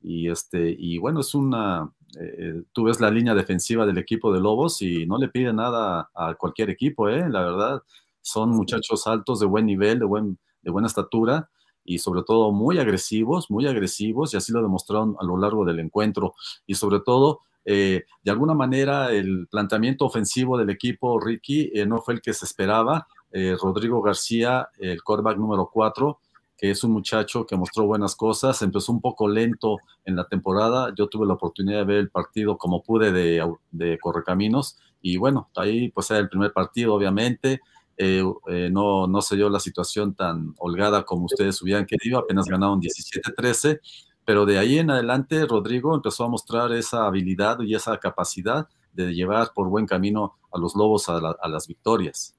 Y, 0.00 0.28
este, 0.28 0.74
y 0.78 0.98
bueno, 0.98 1.20
es 1.20 1.34
una, 1.34 1.90
eh, 2.20 2.62
tú 2.72 2.84
ves 2.84 3.00
la 3.00 3.10
línea 3.10 3.34
defensiva 3.34 3.86
del 3.86 3.98
equipo 3.98 4.32
de 4.32 4.40
Lobos 4.40 4.82
y 4.82 5.06
no 5.06 5.16
le 5.16 5.28
pide 5.28 5.52
nada 5.52 6.10
a 6.14 6.34
cualquier 6.34 6.70
equipo, 6.70 7.08
¿eh? 7.08 7.28
la 7.28 7.42
verdad. 7.42 7.82
Son 8.20 8.50
muchachos 8.50 9.06
altos 9.06 9.40
de 9.40 9.46
buen 9.46 9.66
nivel, 9.66 9.98
de, 9.98 10.04
buen, 10.04 10.38
de 10.62 10.70
buena 10.70 10.86
estatura 10.86 11.48
y 11.84 11.98
sobre 11.98 12.22
todo 12.22 12.52
muy 12.52 12.78
agresivos, 12.78 13.50
muy 13.50 13.66
agresivos 13.66 14.32
y 14.32 14.36
así 14.36 14.52
lo 14.52 14.62
demostraron 14.62 15.16
a 15.18 15.24
lo 15.24 15.36
largo 15.36 15.64
del 15.64 15.80
encuentro. 15.80 16.34
Y 16.66 16.74
sobre 16.74 17.00
todo, 17.00 17.40
eh, 17.64 18.04
de 18.22 18.30
alguna 18.30 18.54
manera, 18.54 19.12
el 19.12 19.46
planteamiento 19.48 20.04
ofensivo 20.04 20.58
del 20.58 20.70
equipo, 20.70 21.20
Ricky, 21.20 21.70
eh, 21.74 21.86
no 21.86 22.00
fue 22.00 22.14
el 22.14 22.20
que 22.20 22.34
se 22.34 22.44
esperaba. 22.44 23.06
Rodrigo 23.62 24.02
García, 24.02 24.68
el 24.78 25.02
quarterback 25.02 25.38
número 25.38 25.70
4, 25.72 26.20
que 26.62 26.70
es 26.70 26.84
un 26.84 26.92
muchacho 26.92 27.44
que 27.44 27.56
mostró 27.56 27.86
buenas 27.86 28.14
cosas, 28.14 28.62
empezó 28.62 28.92
un 28.92 29.00
poco 29.00 29.26
lento 29.26 29.78
en 30.04 30.14
la 30.14 30.28
temporada, 30.28 30.94
yo 30.96 31.08
tuve 31.08 31.26
la 31.26 31.34
oportunidad 31.34 31.78
de 31.78 31.84
ver 31.84 31.96
el 31.96 32.08
partido 32.08 32.56
como 32.56 32.84
pude 32.84 33.10
de, 33.10 33.98
Correcaminos, 34.00 34.78
y 35.00 35.16
bueno, 35.16 35.50
ahí 35.56 35.90
pues 35.90 36.08
era 36.12 36.20
el 36.20 36.28
primer 36.28 36.52
partido, 36.52 36.94
obviamente, 36.94 37.60
eh, 37.96 38.22
eh, 38.46 38.70
no, 38.70 39.08
no 39.08 39.22
se 39.22 39.34
dio 39.34 39.48
la 39.50 39.58
situación 39.58 40.14
tan 40.14 40.54
holgada 40.56 41.04
como 41.04 41.24
ustedes 41.24 41.60
hubieran 41.62 41.84
querido, 41.84 42.20
apenas 42.20 42.46
ganaron 42.46 42.80
17-13, 42.80 43.80
pero 44.24 44.46
de 44.46 44.58
ahí 44.58 44.78
en 44.78 44.90
adelante 44.90 45.46
Rodrigo 45.46 45.94
empezó 45.94 46.24
a 46.24 46.28
mostrar 46.28 46.72
esa 46.72 47.06
habilidad 47.06 47.60
y 47.60 47.74
esa 47.74 47.98
capacidad 47.98 48.68
de 48.92 49.14
llevar 49.14 49.48
por 49.54 49.68
buen 49.68 49.86
camino 49.86 50.36
a 50.52 50.58
los 50.58 50.74
Lobos 50.74 51.08
a, 51.08 51.16
a 51.16 51.48
las 51.48 51.66
victorias. 51.66 52.36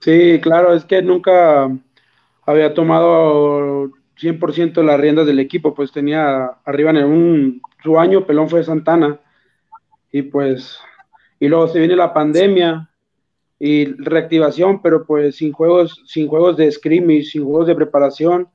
Sí, 0.00 0.40
claro, 0.42 0.74
es 0.74 0.84
que 0.84 1.02
nunca 1.02 1.70
había 2.44 2.74
tomado 2.74 3.90
100% 4.20 4.82
las 4.82 5.00
riendas 5.00 5.26
del 5.26 5.38
equipo, 5.38 5.74
pues 5.74 5.92
tenía 5.92 6.46
arriba 6.64 6.90
en 6.90 7.04
un, 7.04 7.62
su 7.82 7.98
año, 7.98 8.26
pelón 8.26 8.48
fue 8.48 8.64
Santana, 8.64 9.20
y 10.10 10.22
pues, 10.22 10.78
y 11.40 11.48
luego 11.48 11.68
se 11.68 11.78
viene 11.78 11.96
la 11.96 12.12
pandemia 12.12 12.90
y 13.58 13.86
reactivación, 14.02 14.82
pero 14.82 15.06
pues 15.06 15.36
sin 15.36 15.52
juegos, 15.52 16.02
sin 16.06 16.28
juegos 16.28 16.56
de 16.56 16.70
scrimmage, 16.70 17.24
sin 17.24 17.44
juegos 17.44 17.66
de 17.66 17.74
preparación, 17.74 18.48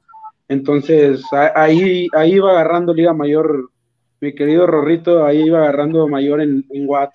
entonces 0.47 1.21
ahí, 1.55 2.07
ahí 2.13 2.33
iba 2.33 2.51
agarrando 2.51 2.93
Liga 2.93 3.13
Mayor, 3.13 3.71
mi 4.21 4.33
querido 4.33 4.67
Rorrito, 4.67 5.25
ahí 5.25 5.43
iba 5.43 5.59
agarrando 5.59 6.07
Mayor 6.07 6.41
en, 6.41 6.65
en 6.69 6.87
Watt. 6.87 7.11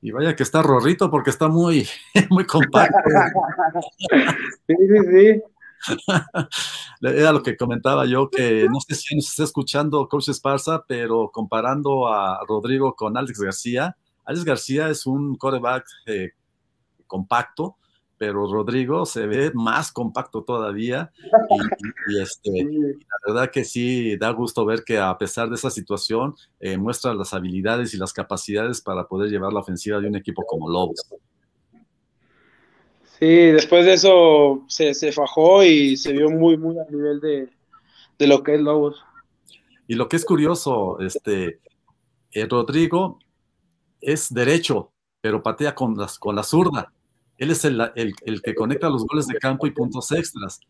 Y 0.00 0.10
vaya 0.10 0.36
que 0.36 0.42
está 0.42 0.62
rorrito 0.62 1.10
porque 1.10 1.30
está 1.30 1.48
muy, 1.48 1.88
muy 2.30 2.44
compacto. 2.44 2.98
sí, 4.66 4.74
sí, 4.78 4.98
sí. 5.10 5.42
Era 7.00 7.32
lo 7.32 7.42
que 7.42 7.56
comentaba 7.56 8.04
yo, 8.06 8.28
que 8.30 8.66
no 8.70 8.80
sé 8.80 8.94
si 8.94 9.14
nos 9.14 9.30
está 9.30 9.44
escuchando 9.44 10.06
Coach 10.08 10.28
Esparza, 10.28 10.84
pero 10.86 11.30
comparando 11.32 12.08
a 12.08 12.40
Rodrigo 12.46 12.94
con 12.94 13.16
Alex 13.16 13.40
García, 13.40 13.96
Alex 14.24 14.44
García 14.44 14.88
es 14.88 15.06
un 15.06 15.36
coreback 15.36 15.86
eh, 16.06 16.32
compacto, 17.06 17.76
pero 18.18 18.50
Rodrigo 18.50 19.06
se 19.06 19.26
ve 19.26 19.50
más 19.54 19.92
compacto 19.92 20.42
todavía 20.42 21.12
y, 22.08 22.20
este, 22.20 22.50
la 22.70 23.16
verdad 23.26 23.50
que 23.50 23.64
sí 23.64 24.16
da 24.16 24.30
gusto 24.30 24.64
ver 24.64 24.84
que 24.84 24.98
a 24.98 25.16
pesar 25.18 25.48
de 25.48 25.56
esa 25.56 25.70
situación 25.70 26.34
eh, 26.60 26.76
muestra 26.76 27.14
las 27.14 27.34
habilidades 27.34 27.94
y 27.94 27.98
las 27.98 28.12
capacidades 28.12 28.80
para 28.80 29.06
poder 29.06 29.30
llevar 29.30 29.52
la 29.52 29.60
ofensiva 29.60 30.00
de 30.00 30.08
un 30.08 30.16
equipo 30.16 30.44
como 30.46 30.68
Lobos. 30.68 31.06
Sí, 33.18 33.26
después 33.26 33.84
de 33.84 33.94
eso 33.94 34.64
se, 34.68 34.92
se 34.92 35.12
fajó 35.12 35.62
y 35.62 35.96
se 35.96 36.12
vio 36.12 36.30
muy, 36.30 36.56
muy 36.56 36.76
a 36.78 36.84
nivel 36.90 37.20
de, 37.20 37.48
de, 38.18 38.26
lo 38.26 38.42
que 38.42 38.56
es 38.56 38.60
Lobos. 38.60 39.02
Y 39.86 39.94
lo 39.94 40.08
que 40.08 40.16
es 40.16 40.24
curioso, 40.24 40.98
este, 41.00 41.60
eh, 42.32 42.46
Rodrigo 42.46 43.18
es 44.00 44.32
derecho, 44.32 44.92
pero 45.20 45.42
patea 45.42 45.74
con, 45.74 45.96
las, 45.96 46.18
con 46.18 46.34
la 46.34 46.42
zurda. 46.42 46.92
Él 47.38 47.50
es 47.50 47.64
el, 47.64 47.80
que 48.42 48.54
conecta 48.54 48.88
los 48.88 49.04
goles 49.06 49.26
de 49.26 49.38
campo 49.38 49.66
y 49.66 49.72
puntos 49.72 50.12
extras. 50.12 50.60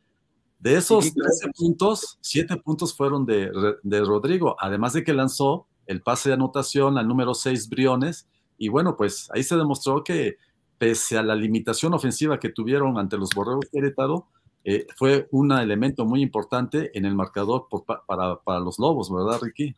De 0.58 0.76
esos 0.76 1.12
13 1.12 1.50
puntos, 1.54 2.18
7 2.22 2.56
puntos 2.56 2.96
fueron 2.96 3.26
de, 3.26 3.50
Rodrigo, 4.04 4.56
además 4.58 4.94
de 4.94 5.04
que 5.04 5.12
lanzó 5.12 5.66
el 5.86 6.00
pase 6.00 6.30
de 6.30 6.36
anotación 6.36 6.96
al 6.96 7.06
número 7.06 7.34
6 7.34 7.68
Briones. 7.68 8.28
Y 8.56 8.68
bueno, 8.68 8.96
pues 8.96 9.28
ahí 9.34 9.42
se 9.42 9.56
demostró 9.56 10.02
que 10.02 10.36
pese 10.78 11.18
a 11.18 11.22
la 11.22 11.34
limitación 11.34 11.92
ofensiva 11.92 12.40
que 12.40 12.48
tuvieron 12.48 12.98
ante 12.98 13.18
los 13.18 13.30
Borregos 13.34 13.66
Querétaro, 13.70 14.26
eh, 14.64 14.86
fue 14.96 15.28
un 15.30 15.52
elemento 15.52 16.06
muy 16.06 16.22
importante 16.22 16.90
en 16.96 17.04
el 17.04 17.14
marcador 17.14 17.66
para, 18.06 18.36
para, 18.36 18.60
los 18.60 18.78
Lobos, 18.78 19.12
¿verdad, 19.12 19.38
Ricky? 19.42 19.74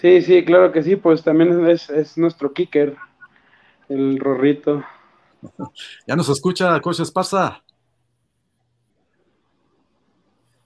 Sí, 0.00 0.22
sí, 0.22 0.44
claro 0.44 0.70
que 0.70 0.84
sí, 0.84 0.94
pues 0.94 1.24
también 1.24 1.68
es, 1.68 1.90
es 1.90 2.16
nuestro 2.16 2.52
kicker, 2.52 2.96
el 3.88 4.20
Rorrito. 4.20 4.84
¿Ya 6.06 6.16
nos 6.16 6.28
escucha, 6.28 6.80
Coach 6.80 7.00
Esparza? 7.00 7.62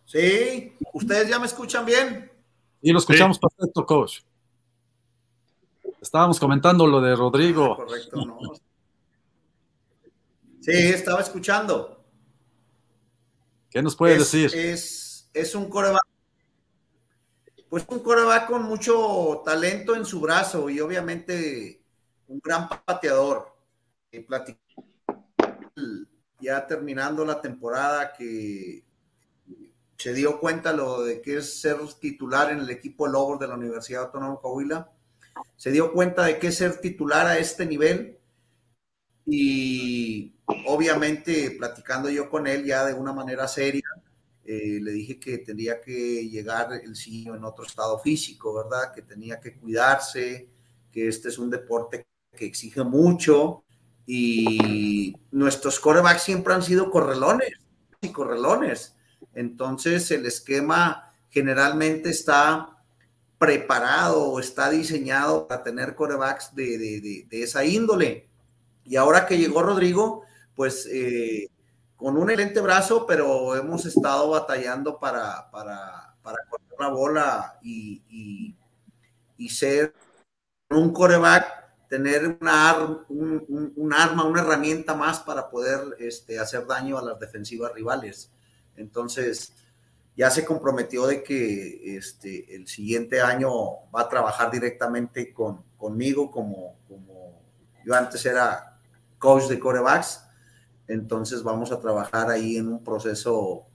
Sí, 0.05 0.73
¿ustedes 0.93 1.29
ya 1.29 1.39
me 1.39 1.47
escuchan 1.47 1.85
bien? 1.85 2.31
Y 2.81 2.93
lo 2.93 2.99
escuchamos 2.99 3.39
perfecto, 3.39 3.85
Coach. 3.85 4.21
Estábamos 6.01 6.39
comentando 6.39 6.87
lo 6.87 7.01
de 7.01 7.17
Rodrigo. 7.17 7.73
Ah, 7.73 7.77
correcto, 7.77 8.25
no. 8.25 8.39
Sí, 10.61 10.73
estaba 10.73 11.21
escuchando. 11.21 12.05
¿Qué 13.71 13.83
nos 13.83 13.97
puede 13.97 14.19
decir? 14.19 14.55
Es, 14.55 15.29
es 15.35 15.55
un 15.55 15.69
coreback. 15.69 16.07
Pues 17.69 17.85
un 17.89 17.99
coreback 17.99 18.47
con 18.47 18.63
mucho 18.63 19.43
talento 19.45 19.97
en 19.97 20.05
su 20.07 20.21
brazo 20.21 20.71
y 20.71 20.81
obviamente 20.81 21.83
un 22.29 22.41
gran 22.43 22.69
pateador. 22.69 23.55
Y 24.13 24.21
ya 26.41 26.67
terminando 26.67 27.25
la 27.25 27.41
temporada 27.41 28.13
que 28.13 28.85
se 29.97 30.13
dio 30.13 30.39
cuenta 30.39 30.73
lo 30.73 31.03
de 31.03 31.21
que 31.23 31.39
es 31.39 31.61
ser 31.61 31.79
titular 32.01 32.53
en 32.53 32.61
el 32.61 32.71
equipo 32.71 33.07
Lobos 33.07 33.41
de 33.41 33.49
la 33.49 33.55
Universidad 33.55 34.05
Autónoma 34.05 34.35
de 34.35 34.41
Coahuila, 34.41 34.93
se 35.57 35.71
dio 35.71 35.93
cuenta 35.93 36.25
de 36.25 36.39
que 36.39 36.49
es 36.49 36.57
ser 36.57 36.81
titular 36.81 37.27
a 37.27 37.39
este 37.39 37.65
nivel 37.65 38.19
y 39.25 40.35
obviamente 40.67 41.51
platicando 41.59 42.11
yo 42.11 42.31
con 42.31 42.47
él 42.47 42.65
ya 42.65 42.85
de 42.85 42.95
una 42.95 43.13
manera 43.13 43.49
seria, 43.49 43.85
eh, 44.45 44.79
le 44.81 44.93
dije 44.93 45.19
que 45.19 45.39
tendría 45.39 45.81
que 45.81 46.29
llegar 46.29 46.73
el 46.73 46.95
signo 46.95 47.35
en 47.35 47.45
otro 47.45 47.65
estado 47.65 47.99
físico, 47.99 48.55
¿verdad? 48.55 48.93
Que 48.95 49.03
tenía 49.03 49.41
que 49.41 49.57
cuidarse, 49.57 50.49
que 50.93 51.09
este 51.09 51.31
es 51.31 51.39
un 51.39 51.51
deporte 51.51 52.07
que 52.37 52.47
exige 52.47 52.85
mucho 52.85 53.65
y 54.07 55.17
nuestros 55.33 55.81
corebacks 55.81 56.23
siempre 56.23 56.55
han 56.55 56.63
sido 56.63 56.91
correlones 56.91 57.51
y 58.01 58.11
correlones. 58.11 58.95
Entonces 59.35 60.11
el 60.13 60.25
esquema 60.27 61.13
generalmente 61.29 62.11
está 62.11 62.79
preparado 63.39 64.23
o 64.23 64.41
está 64.41 64.71
diseñado 64.71 65.47
para 65.47 65.63
tener 65.63 65.95
corebacks 65.95 66.55
de, 66.55 67.27
esa 67.31 67.65
índole. 67.65 68.29
Y 68.85 68.97
ahora 68.97 69.27
que 69.27 69.37
llegó 69.37 69.63
Rodrigo, 69.63 70.23
pues 70.55 70.89
eh, 70.91 71.51
con 71.97 72.17
un 72.17 72.31
excelente 72.31 72.61
brazo, 72.61 73.05
pero 73.07 73.57
hemos 73.57 73.85
estado 73.85 74.31
batallando 74.31 74.99
para, 74.99 75.51
para, 75.51 76.15
para 76.23 76.39
la 76.79 76.89
bola 76.89 77.59
y, 77.63 78.03
y, 78.09 78.57
y 79.37 79.49
ser 79.49 79.93
un 80.71 80.93
coreback 80.93 81.66
tener 81.89 82.39
una 82.41 83.05
un, 83.09 83.93
arma, 83.95 84.25
una 84.25 84.41
herramienta 84.41 84.95
más 84.95 85.21
para 85.21 85.49
poder 85.49 85.97
este, 85.99 86.39
hacer 86.39 86.67
daño 86.67 86.99
a 86.99 87.03
las 87.03 87.19
defensivas 87.21 87.73
rivales. 87.73 88.31
Entonces, 88.77 89.53
ya 90.17 90.31
se 90.31 90.45
comprometió 90.45 91.07
de 91.07 91.23
que 91.23 91.97
este, 91.97 92.55
el 92.55 92.67
siguiente 92.67 93.21
año 93.21 93.51
va 93.95 94.03
a 94.03 94.09
trabajar 94.09 94.51
directamente 94.51 95.33
con, 95.33 95.63
conmigo, 95.77 96.31
como, 96.31 96.79
como 96.89 97.43
yo 97.85 97.95
antes 97.95 98.25
era 98.27 98.79
coach 99.19 99.45
de 99.45 99.59
corebacks. 99.59 100.23
Entonces, 100.89 101.43
vamos 101.43 101.73
a 101.73 101.81
trabajar 101.81 102.31
ahí 102.31 102.57
en 102.57 102.69
un 102.69 102.83
proceso 102.83 103.67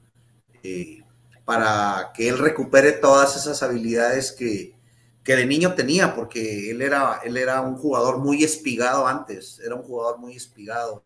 eh, 0.64 1.04
para 1.46 2.12
que 2.14 2.30
él 2.30 2.38
recupere 2.38 2.94
todas 2.94 3.36
esas 3.36 3.62
habilidades 3.64 4.32
que, 4.32 4.81
que 5.24 5.36
de 5.36 5.46
niño 5.46 5.76
tenía, 5.76 6.16
porque 6.16 6.72
él 6.72 6.82
era, 6.82 7.22
él 7.24 7.38
era 7.38 7.62
un 7.62 7.78
jugador 7.78 8.18
muy 8.18 8.44
espigado 8.44 9.08
antes, 9.08 9.60
era 9.60 9.76
un 9.76 9.84
jugador 9.84 10.18
muy 10.18 10.36
espigado. 10.36 11.06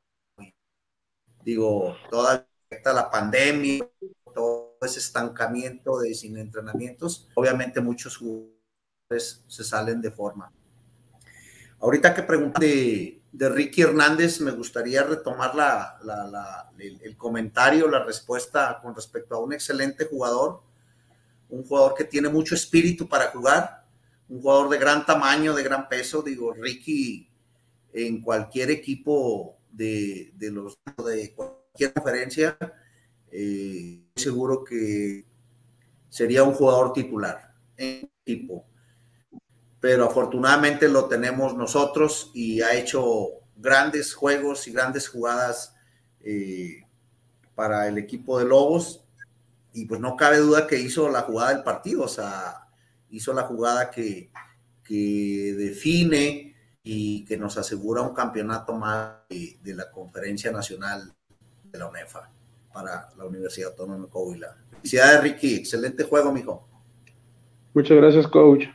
Digo, 1.43 1.95
toda 2.09 2.47
la 2.85 3.09
pandemia, 3.11 3.87
todo 4.33 4.77
ese 4.81 4.99
estancamiento 4.99 5.99
de 5.99 6.13
sin 6.13 6.37
entrenamientos, 6.37 7.27
obviamente 7.35 7.81
muchos 7.81 8.17
jugadores 8.17 9.43
se 9.47 9.63
salen 9.63 10.01
de 10.01 10.11
forma. 10.11 10.51
Ahorita 11.79 12.13
que 12.15 12.23
pregunté 12.23 13.21
de, 13.31 13.49
Ricky 13.49 13.81
Hernández, 13.81 14.39
me 14.39 14.51
gustaría 14.51 15.03
retomar 15.03 15.53
la, 15.53 16.71
el, 16.79 17.15
comentario, 17.17 17.87
la 17.87 18.03
respuesta 18.03 18.79
con 18.81 18.95
respecto 18.95 19.35
a 19.35 19.39
un 19.39 19.53
excelente 19.53 20.05
jugador, 20.05 20.63
un 21.49 21.63
jugador 21.63 21.93
que 21.93 22.05
tiene 22.05 22.29
mucho 22.29 22.55
espíritu 22.55 23.07
para 23.07 23.27
jugar, 23.27 23.84
un 24.29 24.41
jugador 24.41 24.69
de 24.69 24.77
gran 24.77 25.05
tamaño, 25.05 25.53
de 25.53 25.63
gran 25.63 25.87
peso. 25.87 26.21
Digo, 26.21 26.53
Ricky 26.53 27.29
en 27.95 28.21
cualquier 28.21 28.71
equipo 28.71 29.57
de, 29.71 30.31
de 30.35 30.51
los 30.51 30.77
de 31.05 31.33
cualquier 31.33 31.93
conferencia, 31.93 32.57
eh, 33.31 34.01
seguro 34.15 34.63
que 34.63 35.25
sería 36.09 36.43
un 36.43 36.53
jugador 36.53 36.93
titular 36.93 37.53
en 37.77 38.09
equipo. 38.25 38.65
Pero 39.79 40.05
afortunadamente 40.05 40.89
lo 40.89 41.05
tenemos 41.05 41.55
nosotros 41.55 42.31
y 42.33 42.61
ha 42.61 42.73
hecho 42.75 43.27
grandes 43.55 44.13
juegos 44.13 44.67
y 44.67 44.71
grandes 44.71 45.07
jugadas 45.07 45.75
eh, 46.21 46.83
para 47.55 47.87
el 47.87 47.97
equipo 47.97 48.39
de 48.39 48.45
Lobos. 48.45 49.05
Y 49.73 49.85
pues 49.85 49.99
no 50.01 50.15
cabe 50.15 50.37
duda 50.37 50.67
que 50.67 50.79
hizo 50.79 51.09
la 51.09 51.21
jugada 51.21 51.53
del 51.53 51.63
partido, 51.63 52.03
o 52.03 52.07
sea, 52.07 52.64
hizo 53.09 53.33
la 53.33 53.43
jugada 53.43 53.89
que, 53.89 54.29
que 54.83 55.53
define 55.57 56.55
y 56.83 57.25
que 57.25 57.37
nos 57.37 57.57
asegura 57.57 58.01
un 58.01 58.13
campeonato 58.13 58.73
más 58.73 59.13
de, 59.29 59.57
de 59.61 59.75
la 59.75 59.91
Conferencia 59.91 60.51
Nacional 60.51 61.13
de 61.63 61.79
la 61.79 61.87
UNEFA 61.87 62.29
para 62.73 63.09
la 63.17 63.25
Universidad 63.25 63.71
Autónoma 63.71 64.05
de 64.05 64.11
Coahuila. 64.11 64.55
Felicidades, 64.77 65.23
Ricky. 65.23 65.55
Excelente 65.55 66.03
juego, 66.03 66.31
mijo. 66.31 66.67
Muchas 67.73 67.97
gracias, 67.97 68.27
coach. 68.27 68.65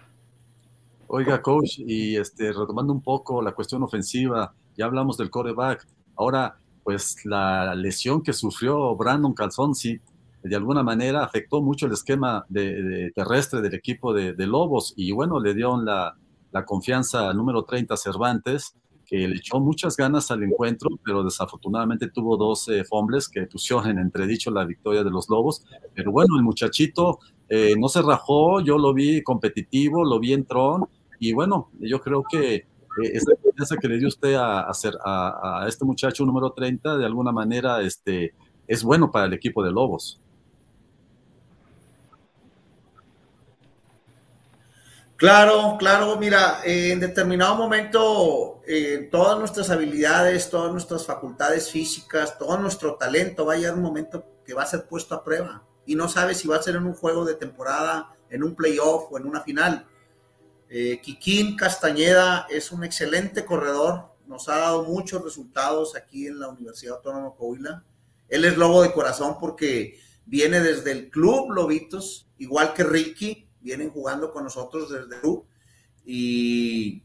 Oiga, 1.07 1.43
coach, 1.43 1.79
y 1.79 2.17
este, 2.17 2.53
retomando 2.53 2.93
un 2.93 3.03
poco 3.03 3.43
la 3.43 3.53
cuestión 3.53 3.83
ofensiva, 3.83 4.55
ya 4.77 4.85
hablamos 4.85 5.17
del 5.17 5.29
coreback. 5.31 5.87
Ahora, 6.17 6.59
pues 6.85 7.25
la 7.25 7.75
lesión 7.75 8.23
que 8.23 8.33
sufrió 8.33 8.95
Brandon 8.95 9.35
Calzón, 9.35 9.75
sí, 9.75 10.01
de 10.43 10.57
alguna 10.57 10.83
manera 10.83 11.25
afectó 11.25 11.63
mucho 11.63 11.87
el 11.87 11.93
esquema 11.93 12.45
de, 12.49 13.13
terrestre 13.15 13.61
del 13.61 13.75
equipo 13.75 14.13
de, 14.13 14.47
Lobos 14.47 14.95
y 14.97 15.13
bueno, 15.13 15.41
le 15.41 15.55
dio 15.55 15.81
la, 15.83 16.17
confianza 16.67 17.29
al 17.31 17.37
número 17.37 17.65
30 17.65 17.97
Cervantes 17.97 18.75
que 19.07 19.27
le 19.27 19.37
echó 19.37 19.59
muchas 19.59 19.97
ganas 19.97 20.31
al 20.31 20.45
encuentro, 20.45 20.89
pero 21.05 21.25
desafortunadamente 21.25 22.09
tuvo 22.09 22.37
dos 22.37 22.71
fumbles 22.89 23.29
que 23.29 23.47
pusieron 23.47 23.89
en 23.89 23.99
entredicho 23.99 24.53
la 24.53 24.65
victoria 24.65 25.03
de 25.03 25.11
los 25.11 25.29
Lobos. 25.29 25.65
Pero 25.95 26.13
bueno, 26.13 26.37
el 26.37 26.45
muchachito 26.45 27.19
eh, 27.49 27.75
no 27.77 27.89
se 27.89 28.01
rajó, 28.01 28.61
yo 28.61 28.79
lo 28.79 28.95
vi 28.95 29.25
competitivo, 29.25 30.05
lo 30.05 30.21
vi 30.21 30.33
en 30.33 30.45
tron, 30.45 30.87
y 31.19 31.33
bueno, 31.33 31.71
yo 31.81 32.01
creo 32.01 32.23
que 32.23 32.55
eh, 32.55 32.65
esa 33.13 33.33
confianza 33.43 33.77
que 33.77 33.89
le 33.89 33.99
dio 33.99 34.07
usted 34.07 34.35
a, 34.35 34.61
hacer 34.61 34.95
a, 35.05 35.65
este 35.67 35.85
muchacho 35.85 36.25
número 36.25 36.53
30, 36.53 36.97
de 36.97 37.05
alguna 37.05 37.33
manera, 37.33 37.83
este, 37.83 38.35
es 38.69 38.85
bueno 38.85 39.11
para 39.11 39.27
el 39.27 39.33
equipo 39.33 39.65
de 39.65 39.73
Lobos. 39.73 40.21
Claro, 45.21 45.77
claro, 45.79 46.17
mira, 46.17 46.63
en 46.65 46.99
determinado 46.99 47.55
momento 47.55 48.63
eh, 48.67 49.07
todas 49.11 49.39
nuestras 49.39 49.69
habilidades, 49.69 50.49
todas 50.49 50.73
nuestras 50.73 51.05
facultades 51.05 51.71
físicas, 51.71 52.39
todo 52.39 52.57
nuestro 52.57 52.95
talento 52.95 53.45
va 53.45 53.53
a 53.53 53.57
llegar 53.59 53.75
un 53.75 53.83
momento 53.83 54.25
que 54.47 54.55
va 54.55 54.63
a 54.63 54.67
ser 54.67 54.87
puesto 54.87 55.15
a 55.15 55.23
prueba 55.23 55.63
y 55.85 55.95
no 55.95 56.09
sabes 56.09 56.39
si 56.39 56.49
va 56.49 56.57
a 56.57 56.63
ser 56.63 56.77
en 56.77 56.87
un 56.87 56.95
juego 56.95 57.27
de 57.27 57.35
temporada, 57.35 58.17
en 58.31 58.43
un 58.43 58.55
playoff 58.55 59.13
o 59.13 59.19
en 59.19 59.27
una 59.27 59.43
final. 59.43 59.87
Eh, 60.71 61.03
Kikín 61.03 61.55
Castañeda 61.55 62.47
es 62.49 62.73
un 62.73 62.83
excelente 62.83 63.45
corredor, 63.45 64.15
nos 64.27 64.49
ha 64.49 64.57
dado 64.57 64.85
muchos 64.85 65.23
resultados 65.23 65.97
aquí 65.97 66.29
en 66.29 66.41
la 66.41 66.49
Universidad 66.49 66.97
Autónoma 66.97 67.29
de 67.29 67.35
Coahuila. 67.37 67.85
Él 68.27 68.47
es 68.47 68.57
lobo 68.57 68.81
de 68.81 68.93
corazón 68.95 69.37
porque 69.39 70.01
viene 70.25 70.61
desde 70.61 70.93
el 70.93 71.11
club 71.11 71.51
Lobitos, 71.51 72.27
igual 72.39 72.73
que 72.73 72.85
Ricky, 72.85 73.50
vienen 73.61 73.91
jugando 73.91 74.33
con 74.33 74.45
nosotros 74.45 74.91
desde 74.91 75.27
U. 75.27 75.47
Y, 76.05 77.03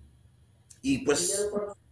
y 0.82 0.99
pues 0.99 1.49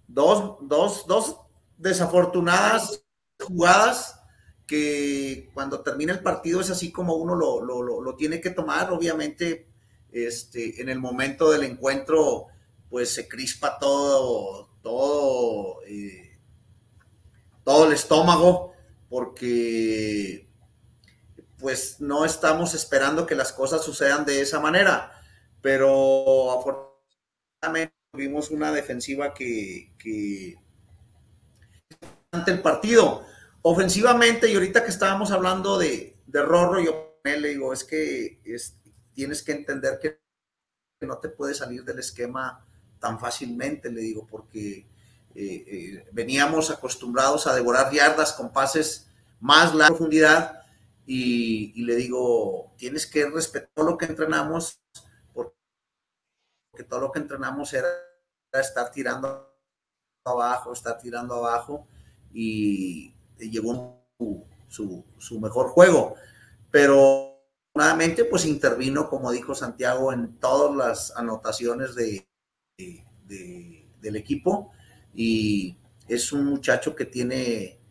dos, 0.07 0.57
dos, 0.61 1.05
dos 1.07 1.37
desafortunadas 1.77 3.03
jugadas 3.39 4.19
que 4.65 5.49
cuando 5.53 5.81
termina 5.81 6.13
el 6.13 6.21
partido 6.21 6.61
es 6.61 6.69
así 6.69 6.91
como 6.91 7.15
uno 7.15 7.35
lo, 7.35 7.61
lo, 7.63 8.01
lo, 8.01 8.15
tiene 8.15 8.39
que 8.39 8.49
tomar. 8.49 8.91
Obviamente, 8.91 9.67
este, 10.11 10.81
en 10.81 10.89
el 10.89 10.99
momento 10.99 11.51
del 11.51 11.63
encuentro, 11.63 12.47
pues 12.89 13.13
se 13.13 13.27
crispa 13.27 13.77
todo, 13.77 14.69
todo, 14.81 15.83
eh, 15.85 16.39
todo 17.63 17.87
el 17.87 17.93
estómago, 17.93 18.73
porque 19.09 20.42
pues 21.63 22.01
no 22.01 22.25
estamos 22.25 22.73
esperando 22.73 23.25
que 23.25 23.35
las 23.35 23.53
cosas 23.53 23.85
sucedan 23.85 24.25
de 24.25 24.41
esa 24.41 24.59
manera, 24.59 25.13
pero 25.61 26.51
afortunadamente 26.51 27.95
tuvimos 28.11 28.51
una 28.51 28.69
defensiva 28.73 29.33
que, 29.33 29.93
que 29.97 30.57
ante 32.31 32.51
el 32.51 32.61
partido. 32.61 33.25
Ofensivamente, 33.61 34.51
y 34.51 34.55
ahorita 34.55 34.83
que 34.83 34.89
estábamos 34.89 35.31
hablando 35.31 35.77
de, 35.77 36.17
de 36.27 36.41
Rorro, 36.41 36.81
yo 36.81 37.17
le 37.23 37.47
digo, 37.47 37.71
es 37.71 37.85
que 37.85 38.41
tienes 39.13 39.41
que 39.41 39.53
entender 39.53 39.99
que 40.01 40.19
no 40.99 41.17
te 41.19 41.29
puedes 41.29 41.59
salir 41.59 41.85
del 41.85 41.99
esquema 41.99 42.67
tan 42.99 43.21
fácilmente, 43.21 43.89
le 43.89 44.01
digo, 44.01 44.27
porque 44.29 44.79
eh, 44.79 44.85
eh, 45.33 46.05
veníamos 46.11 46.69
acostumbrados 46.71 47.47
a 47.47 47.55
devorar 47.55 47.89
yardas 47.93 48.33
con 48.33 48.51
pases 48.51 49.07
más 49.39 49.73
la 49.73 49.87
profundidad 49.87 50.62
y, 51.05 51.83
le 51.83 51.95
digo, 51.95 52.73
tienes 52.77 53.05
que 53.07 53.29
respetar 53.29 53.83
lo 53.83 53.97
que 53.97 54.05
entrenamos, 54.05 54.81
porque 55.33 55.53
todo 56.87 57.01
lo 57.01 57.11
que 57.11 57.19
entrenamos 57.19 57.73
era 57.73 57.89
estar 58.53 58.91
tirando 58.91 59.53
abajo, 60.25 60.71
estar 60.71 60.97
tirando 60.99 61.35
abajo, 61.35 61.87
y 62.31 63.15
llegó 63.37 64.07
su, 64.69 65.05
su, 65.17 65.39
mejor 65.39 65.67
juego. 65.69 66.15
Pero 66.71 67.41
nuevamente, 67.75 68.25
pues 68.25 68.45
intervino, 68.45 69.09
como 69.09 69.31
dijo 69.31 69.53
Santiago, 69.53 70.13
en 70.13 70.39
todas 70.39 70.75
las 70.75 71.17
anotaciones 71.17 71.95
de, 71.95 72.27
del 72.77 74.15
equipo, 74.15 74.71
y 75.13 75.77
es 76.07 76.31
un 76.31 76.45
muchacho 76.45 76.95
que 76.95 77.05
tiene 77.05 77.82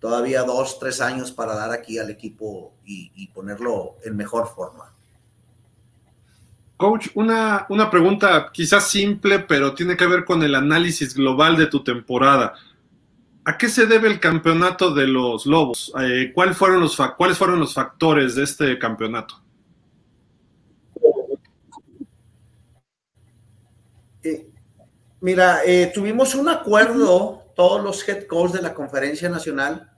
todavía 0.00 0.42
dos, 0.42 0.78
tres 0.78 1.00
años 1.00 1.32
para 1.32 1.54
dar 1.54 1.72
aquí 1.72 1.98
al 1.98 2.10
equipo 2.10 2.74
y, 2.84 3.26
ponerlo 3.28 3.96
en 4.04 4.16
mejor 4.16 4.48
forma. 4.48 4.92
Coach, 6.76 7.08
una, 7.14 7.66
una, 7.68 7.90
pregunta 7.90 8.50
quizás 8.52 8.88
simple, 8.88 9.40
pero 9.40 9.74
tiene 9.74 9.96
que 9.96 10.06
ver 10.06 10.24
con 10.24 10.42
el 10.42 10.54
análisis 10.54 11.14
global 11.14 11.56
de 11.56 11.66
tu 11.66 11.82
temporada. 11.82 12.54
¿A 13.48 13.56
qué 13.56 13.70
se 13.70 13.86
debe 13.86 14.08
el 14.08 14.20
campeonato 14.20 14.92
de 14.92 15.06
los 15.06 15.46
Lobos? 15.46 15.90
Eh, 16.00 16.34
fueron 16.52 16.80
los 16.80 16.98
¿Cuáles 17.16 17.38
fueron 17.38 17.58
los 17.58 17.72
factores 17.72 18.34
de 18.34 18.44
este 18.44 18.78
campeonato? 18.78 19.42
Eh, 24.22 24.50
mira, 25.22 25.64
eh, 25.64 25.90
tuvimos 25.94 26.34
un 26.34 26.50
acuerdo 26.50 27.47
todos 27.58 27.82
los 27.82 28.08
head 28.08 28.28
coach 28.28 28.52
de 28.52 28.62
la 28.62 28.72
conferencia 28.72 29.28
nacional 29.28 29.90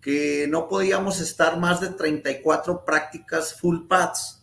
que 0.00 0.48
no 0.48 0.66
podíamos 0.66 1.20
estar 1.20 1.56
más 1.56 1.80
de 1.80 1.90
34 1.90 2.84
prácticas 2.84 3.54
full 3.54 3.86
pads. 3.86 4.42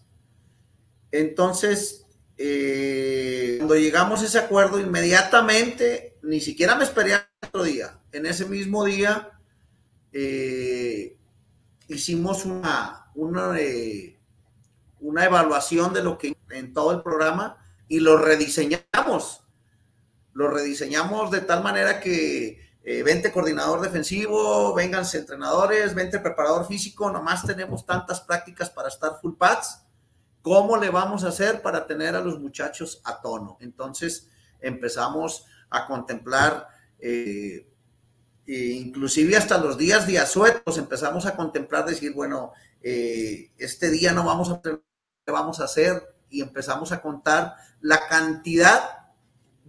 Entonces, 1.12 2.06
eh, 2.38 3.56
cuando 3.58 3.76
llegamos 3.76 4.22
a 4.22 4.26
ese 4.26 4.40
acuerdo, 4.40 4.80
inmediatamente, 4.80 6.18
ni 6.24 6.40
siquiera 6.40 6.76
me 6.76 6.86
esperé 6.86 7.16
otro 7.46 7.64
día. 7.64 8.00
En 8.14 8.26
ese 8.26 8.46
mismo 8.46 8.86
día, 8.86 9.32
eh, 10.14 11.18
hicimos 11.90 12.46
una, 12.46 13.12
una, 13.16 13.60
eh, 13.60 14.18
una 15.02 15.26
evaluación 15.26 15.94
de 15.94 16.04
lo 16.04 16.18
que 16.18 16.38
en 16.52 16.72
todo 16.72 16.94
el 16.94 17.02
programa 17.02 17.58
y 17.90 18.00
lo 18.00 18.18
rediseñamos 18.18 19.44
lo 20.34 20.50
rediseñamos 20.50 21.32
de 21.32 21.42
tal 21.42 21.64
manera 21.64 22.00
que 22.00 22.62
eh, 22.84 23.04
vente 23.04 23.32
coordinador 23.32 23.82
defensivo, 23.82 24.74
vénganse 24.74 25.18
entrenadores, 25.18 25.94
vente 25.96 26.20
preparador 26.20 26.68
físico, 26.68 27.12
nomás 27.12 27.46
tenemos 27.46 27.86
tantas 27.86 28.22
prácticas 28.22 28.70
para 28.70 28.88
estar 28.88 29.20
full 29.22 29.36
pads 29.36 29.84
¿cómo 30.42 30.78
le 30.78 30.90
vamos 30.90 31.24
a 31.24 31.30
hacer 31.30 31.62
para 31.62 31.86
tener 31.86 32.16
a 32.16 32.22
los 32.22 32.40
muchachos 32.40 33.02
a 33.04 33.22
tono? 33.22 33.58
Entonces 33.60 34.30
empezamos 34.60 35.46
a 35.70 35.86
contemplar, 35.86 36.68
eh, 37.00 37.68
e 38.48 38.56
inclusive 38.56 39.38
hasta 39.38 39.58
los 39.58 39.78
días 39.78 40.08
de 40.08 40.20
asuetos, 40.20 40.78
empezamos 40.78 41.26
a 41.26 41.36
contemplar, 41.36 41.86
decir, 41.86 42.14
bueno, 42.14 42.54
eh, 42.82 43.52
este 43.58 43.90
día 43.92 44.12
no 44.14 44.24
vamos 44.24 44.50
a 44.50 44.62
vamos 45.28 45.60
a 45.60 45.66
hacer 45.66 46.02
y 46.32 46.42
empezamos 46.42 46.92
a 46.92 47.04
contar 47.04 47.56
la 47.82 48.08
cantidad 48.08 48.99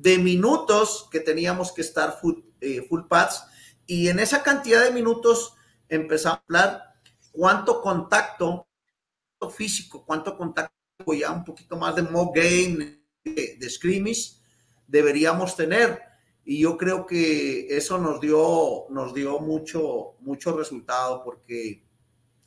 de 0.00 0.18
minutos 0.18 1.08
que 1.10 1.20
teníamos 1.20 1.72
que 1.72 1.82
estar 1.82 2.18
full, 2.20 2.40
eh, 2.60 2.82
full 2.88 3.02
pads 3.08 3.44
y 3.86 4.08
en 4.08 4.18
esa 4.18 4.42
cantidad 4.42 4.82
de 4.84 4.92
minutos 4.92 5.54
empezamos 5.88 6.38
a 6.38 6.42
hablar 6.48 6.94
cuánto 7.32 7.80
contacto 7.80 8.66
físico, 9.54 10.04
cuánto 10.06 10.36
contacto 10.36 10.72
ya 11.12 11.30
un 11.32 11.44
poquito 11.44 11.76
más 11.76 11.96
de 11.96 12.02
mob 12.02 12.32
game, 12.34 13.02
de, 13.24 13.56
de 13.58 14.26
deberíamos 14.86 15.56
tener. 15.56 16.00
Y 16.44 16.60
yo 16.60 16.76
creo 16.76 17.06
que 17.06 17.66
eso 17.76 17.98
nos 17.98 18.20
dio, 18.20 18.86
nos 18.90 19.14
dio 19.14 19.40
mucho, 19.40 20.16
mucho 20.20 20.56
resultado 20.56 21.22
porque 21.24 21.84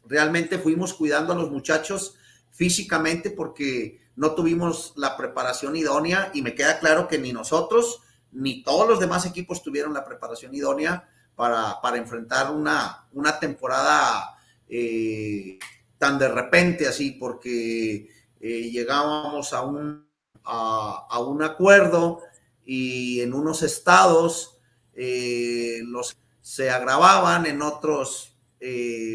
realmente 0.05 0.57
fuimos 0.59 0.93
cuidando 0.93 1.33
a 1.33 1.35
los 1.35 1.51
muchachos 1.51 2.15
físicamente 2.51 3.31
porque 3.31 4.02
no 4.15 4.35
tuvimos 4.35 4.93
la 4.95 5.17
preparación 5.17 5.75
idónea 5.75 6.31
y 6.33 6.41
me 6.41 6.55
queda 6.55 6.79
claro 6.79 7.07
que 7.07 7.17
ni 7.17 7.33
nosotros 7.33 8.01
ni 8.31 8.63
todos 8.63 8.87
los 8.87 8.99
demás 8.99 9.25
equipos 9.25 9.61
tuvieron 9.61 9.93
la 9.93 10.03
preparación 10.03 10.53
idónea 10.53 11.07
para, 11.35 11.79
para 11.81 11.97
enfrentar 11.97 12.51
una, 12.51 13.07
una 13.13 13.39
temporada 13.39 14.37
eh, 14.67 15.59
tan 15.97 16.17
de 16.17 16.27
repente 16.27 16.87
así, 16.87 17.11
porque 17.11 18.09
eh, 18.39 18.69
llegábamos 18.71 19.53
a 19.53 19.61
un, 19.61 20.07
a, 20.43 21.19
un 21.19 21.43
acuerdo 21.43 22.21
y 22.65 23.21
en 23.21 23.33
unos 23.33 23.61
estados 23.61 24.57
eh, 24.95 25.81
los 25.85 26.17
se 26.41 26.69
agravaban, 26.69 27.45
en 27.45 27.61
otros 27.61 28.31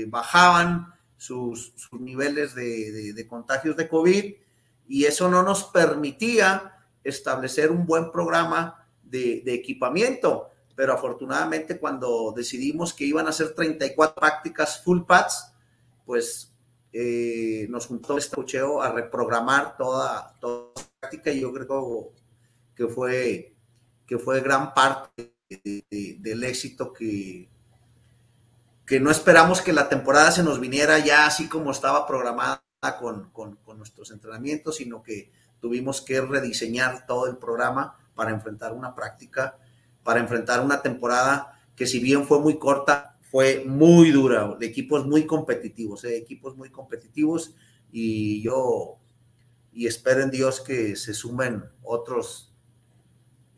bajaban 0.08 0.94
sus, 1.16 1.72
niveles 1.92 2.54
de, 2.54 3.26
contagios 3.28 3.76
de 3.76 3.88
COVID 3.88 4.34
y 4.88 5.04
eso 5.04 5.28
no 5.28 5.42
nos 5.42 5.64
permitía 5.64 6.78
establecer 7.04 7.70
un 7.70 7.86
buen 7.86 8.10
programa 8.10 8.86
de, 9.02 9.42
equipamiento. 9.46 10.50
Pero 10.74 10.94
afortunadamente 10.94 11.78
cuando 11.78 12.32
decidimos 12.34 12.94
que 12.94 13.04
iban 13.04 13.28
a 13.28 13.32
ser 13.32 13.54
34 13.54 14.14
prácticas 14.14 14.82
full 14.82 15.02
pads, 15.02 15.52
pues 16.06 16.54
eh, 16.92 17.66
nos 17.68 17.86
juntó 17.86 18.16
este 18.16 18.34
cocheo 18.34 18.80
a 18.80 18.90
reprogramar 18.90 19.76
toda, 19.76 20.34
toda 20.40 20.72
la 20.74 20.82
práctica. 21.00 21.30
Y 21.30 21.40
yo 21.40 21.52
creo 21.52 22.12
que 22.74 22.86
fue, 22.86 23.54
que 24.06 24.18
fue 24.18 24.40
gran 24.40 24.72
parte 24.72 25.34
del 25.48 26.44
éxito 26.44 26.92
que, 26.92 27.50
que 28.86 29.00
no 29.00 29.10
esperamos 29.10 29.60
que 29.60 29.72
la 29.72 29.88
temporada 29.88 30.30
se 30.30 30.42
nos 30.42 30.60
viniera 30.60 30.98
ya 30.98 31.26
así 31.26 31.48
como 31.48 31.72
estaba 31.72 32.06
programada 32.06 32.62
con, 32.80 33.58
nuestros 33.76 34.10
entrenamientos, 34.12 34.76
sino 34.76 35.02
que 35.02 35.30
tuvimos 35.60 36.00
que 36.00 36.20
rediseñar 36.20 37.06
todo 37.06 37.26
el 37.26 37.36
programa 37.36 37.96
para 38.14 38.30
enfrentar 38.30 38.72
una 38.72 38.94
práctica 38.94 39.58
para 40.04 40.20
enfrentar 40.20 40.64
una 40.64 40.80
temporada 40.80 41.60
que 41.76 41.86
si 41.86 41.98
bien 41.98 42.24
fue 42.24 42.40
muy 42.40 42.58
corta, 42.58 43.18
fue 43.20 43.64
muy 43.66 44.10
dura, 44.10 44.56
de 44.58 44.64
equipos 44.64 45.06
muy 45.06 45.26
competitivos, 45.26 46.02
eh, 46.04 46.16
equipos 46.16 46.56
muy 46.56 46.70
competitivos 46.70 47.54
y 47.92 48.40
yo 48.42 48.96
y 49.70 49.86
espero 49.86 50.22
en 50.22 50.30
Dios 50.30 50.62
que 50.62 50.96
se 50.96 51.12
sumen 51.12 51.62
otros 51.82 52.54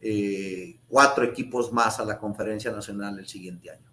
eh, 0.01 0.81
cuatro 0.89 1.23
equipos 1.23 1.73
más 1.73 2.01
a 2.01 2.05
la 2.05 2.19
conferencia 2.19 2.73
nacional 2.73 3.19
el 3.19 3.29
siguiente 3.29 3.71
año. 3.71 3.89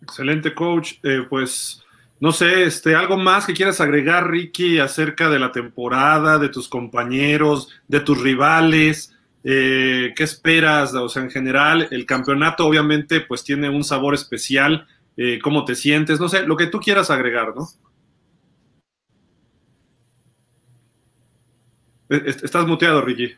Excelente, 0.00 0.54
coach. 0.54 0.94
Eh, 1.02 1.26
pues 1.28 1.82
no 2.20 2.32
sé, 2.32 2.64
este, 2.64 2.94
algo 2.94 3.16
más 3.16 3.46
que 3.46 3.54
quieras 3.54 3.80
agregar, 3.80 4.30
Ricky, 4.30 4.78
acerca 4.78 5.28
de 5.30 5.38
la 5.38 5.52
temporada, 5.52 6.38
de 6.38 6.50
tus 6.50 6.68
compañeros, 6.68 7.70
de 7.88 8.00
tus 8.00 8.20
rivales, 8.20 9.14
eh, 9.42 10.12
¿Qué 10.14 10.22
esperas? 10.22 10.94
O 10.94 11.08
sea, 11.08 11.22
en 11.22 11.30
general, 11.30 11.88
el 11.90 12.04
campeonato 12.04 12.66
obviamente 12.66 13.20
pues 13.20 13.42
tiene 13.42 13.70
un 13.70 13.84
sabor 13.84 14.14
especial. 14.14 14.86
Eh, 15.16 15.38
¿Cómo 15.42 15.64
te 15.64 15.74
sientes? 15.74 16.20
No 16.20 16.28
sé, 16.28 16.46
lo 16.46 16.56
que 16.56 16.66
tú 16.66 16.78
quieras 16.78 17.10
agregar, 17.10 17.54
¿no? 17.56 17.68
E, 22.10 22.22
estás 22.26 22.66
muteado, 22.66 23.00
Ricky. 23.00 23.34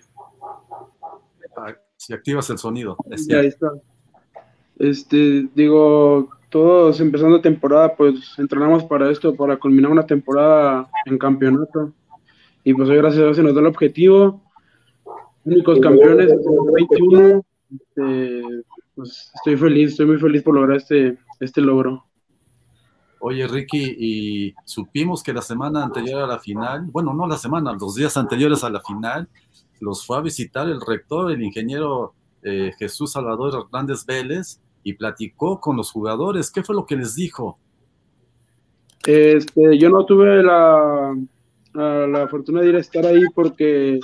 Ah, 1.56 1.76
si 1.96 2.12
activas 2.12 2.50
el 2.50 2.58
sonido. 2.58 2.96
Ya 3.28 3.40
está. 3.40 3.70
Este, 4.78 5.48
digo, 5.54 6.30
todos 6.52 7.00
empezando 7.00 7.40
temporada, 7.40 7.96
pues 7.96 8.38
entrenamos 8.38 8.84
para 8.84 9.10
esto, 9.10 9.34
para 9.34 9.56
culminar 9.56 9.90
una 9.90 10.06
temporada 10.06 10.88
en 11.06 11.18
campeonato. 11.18 11.92
Y 12.62 12.74
pues 12.74 12.88
hoy, 12.88 12.98
gracias 12.98 13.22
a 13.22 13.24
Dios, 13.24 13.36
se 13.36 13.42
nos 13.42 13.54
da 13.54 13.60
el 13.60 13.66
objetivo 13.66 14.40
únicos 15.44 15.80
campeones 15.80 16.28
del 16.28 16.38
21. 16.72 17.44
Este, 17.70 18.42
pues 18.94 19.30
estoy 19.34 19.56
feliz, 19.56 19.90
estoy 19.90 20.06
muy 20.06 20.18
feliz 20.18 20.42
por 20.42 20.54
lograr 20.54 20.76
este, 20.76 21.18
este 21.40 21.60
logro. 21.60 22.04
Oye, 23.20 23.46
Ricky, 23.46 23.96
y 23.98 24.54
supimos 24.64 25.22
que 25.22 25.32
la 25.32 25.42
semana 25.42 25.84
anterior 25.84 26.22
a 26.22 26.26
la 26.26 26.40
final, 26.40 26.86
bueno, 26.90 27.14
no 27.14 27.26
la 27.26 27.36
semana, 27.36 27.72
los 27.72 27.94
días 27.94 28.16
anteriores 28.16 28.64
a 28.64 28.70
la 28.70 28.80
final, 28.80 29.28
los 29.80 30.04
fue 30.04 30.16
a 30.16 30.20
visitar 30.20 30.68
el 30.68 30.80
rector, 30.80 31.30
el 31.30 31.42
ingeniero 31.42 32.14
eh, 32.42 32.72
Jesús 32.78 33.12
Salvador 33.12 33.66
Hernández 33.66 34.04
Vélez, 34.04 34.60
y 34.82 34.94
platicó 34.94 35.60
con 35.60 35.76
los 35.76 35.90
jugadores. 35.90 36.50
¿Qué 36.50 36.62
fue 36.62 36.74
lo 36.74 36.86
que 36.86 36.96
les 36.96 37.14
dijo? 37.14 37.58
Este, 39.06 39.78
yo 39.78 39.90
no 39.90 40.04
tuve 40.04 40.42
la, 40.42 41.16
la 41.74 42.28
fortuna 42.28 42.60
de 42.60 42.68
ir 42.68 42.76
a 42.76 42.80
estar 42.80 43.04
ahí 43.04 43.22
porque 43.34 44.00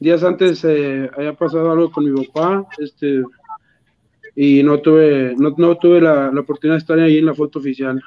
días 0.00 0.24
antes 0.24 0.64
eh, 0.64 1.10
había 1.16 1.34
pasado 1.34 1.70
algo 1.70 1.90
con 1.92 2.10
mi 2.10 2.26
papá, 2.26 2.66
este, 2.78 3.22
y 4.34 4.62
no 4.62 4.80
tuve, 4.80 5.34
no, 5.36 5.54
no 5.56 5.76
tuve 5.76 6.00
la, 6.00 6.30
la, 6.32 6.40
oportunidad 6.40 6.76
de 6.76 6.80
estar 6.80 6.98
ahí 6.98 7.18
en 7.18 7.26
la 7.26 7.34
foto 7.34 7.58
oficial. 7.58 8.00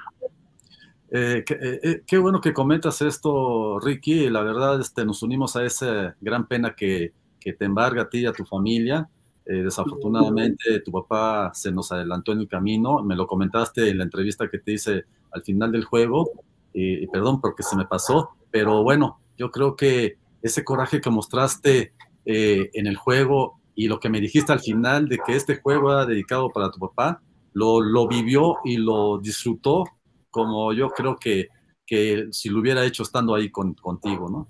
Eh, 1.11 1.45
eh, 1.47 2.01
qué, 2.07 2.17
bueno 2.17 2.41
que 2.41 2.53
comentas 2.53 3.01
esto, 3.03 3.80
Ricky. 3.80 4.30
La 4.30 4.41
verdad, 4.41 4.81
este, 4.81 5.05
nos 5.05 5.21
unimos 5.21 5.55
a 5.55 5.63
esa 5.63 6.15
gran 6.19 6.47
pena 6.47 6.73
que, 6.75 7.13
que 7.39 7.53
te 7.53 7.65
embarga 7.65 8.03
a 8.03 8.09
ti 8.09 8.19
y 8.19 8.25
a 8.25 8.34
tu 8.34 8.45
familia. 8.45 9.07
Desafortunadamente, 9.45 10.80
tu 10.80 10.91
papá 10.91 11.52
se 11.53 11.72
nos 11.72 11.91
adelantó 11.91 12.32
en 12.32 12.40
el 12.40 12.48
camino. 12.48 13.03
Me 13.03 13.15
lo 13.15 13.28
comentaste 13.28 13.90
en 13.90 13.98
la 13.98 14.03
entrevista 14.03 14.49
que 14.49 14.60
te 14.60 14.74
hice 14.74 15.03
al 15.32 15.44
final 15.44 15.72
del 15.72 15.84
juego. 15.84 16.32
Y, 16.74 17.06
perdón 17.07 17.40
porque 17.40 17.61
se 17.61 17.76
me 17.76 17.86
pasó, 17.86 18.32
pero 18.49 18.82
bueno, 18.82 19.20
yo 19.38 19.52
creo 19.52 19.76
que 19.76 20.18
ese 20.41 20.64
coraje 20.64 21.02
que 21.02 21.11
mostraste 21.11 21.94
eh, 22.26 22.70
en 22.74 22.88
el 22.88 22.98
juego 22.98 23.60
y 23.76 23.88
lo 23.88 23.99
que 23.99 24.10
me 24.10 24.20
dijiste 24.20 24.52
al 24.52 24.60
final 24.60 25.07
de 25.07 25.20
que 25.20 25.36
este 25.36 25.57
juego 25.57 25.91
era 25.91 26.06
dedicado 26.06 26.49
para 26.49 26.72
tu 26.72 26.80
papá, 26.80 27.22
lo, 27.53 27.80
lo 27.80 28.07
vivió 28.07 28.57
y 28.64 28.78
lo 28.78 29.20
disfrutó 29.20 29.86
como 30.32 30.74
yo 30.74 30.90
creo 30.90 31.15
que, 31.15 31.49
que 31.86 32.28
si 32.32 32.49
lo 32.49 32.60
hubiera 32.60 32.84
hecho 32.84 33.03
estando 33.03 33.36
ahí 33.36 33.52
con, 33.52 33.76
contigo, 33.76 34.28
¿no? 34.30 34.48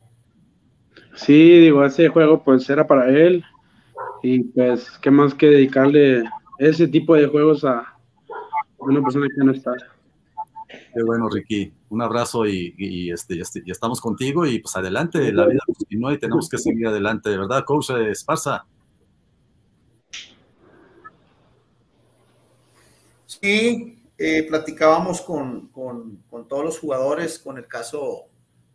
Sí, 1.16 1.60
digo, 1.60 1.84
ese 1.84 2.08
juego 2.08 2.42
pues 2.42 2.70
era 2.70 2.88
para 2.88 3.10
él 3.10 3.44
y 4.24 4.44
pues 4.46 4.90
qué 5.02 5.12
más 5.12 5.36
que 5.36 5.48
dedicarle 5.48 6.24
ese 6.58 6.88
tipo 6.88 7.14
de 7.16 7.28
juegos 7.28 7.64
a 7.64 7.96
una 8.80 9.02
persona 9.02 9.28
que 9.28 9.46
no 9.46 9.52
está. 9.52 9.74
Qué 10.68 11.04
bueno, 11.04 11.30
Ricky 11.30 11.72
un 11.94 12.02
abrazo 12.02 12.48
y, 12.48 13.12
este, 13.12 13.40
este, 13.40 13.62
y, 13.64 13.70
estamos 13.70 14.02
contigo 14.02 14.48
y 14.48 14.58
pues 14.58 14.76
adelante, 14.76 15.32
la 15.32 15.46
vida 15.46 15.60
continúa 15.66 16.14
y 16.14 16.18
tenemos 16.18 16.50
que 16.50 16.58
seguir 16.58 16.88
adelante, 16.88 17.30
de 17.30 17.38
verdad, 17.38 17.64
coach 17.66 17.92
Esparza. 17.92 18.66
Sí, 23.28 24.02
eh, 24.18 24.48
platicábamos 24.50 25.22
con, 25.22 25.70
todos 26.50 26.66
los 26.66 26.80
jugadores, 26.80 27.38
con 27.38 27.60
el 27.60 27.68
caso 27.68 28.26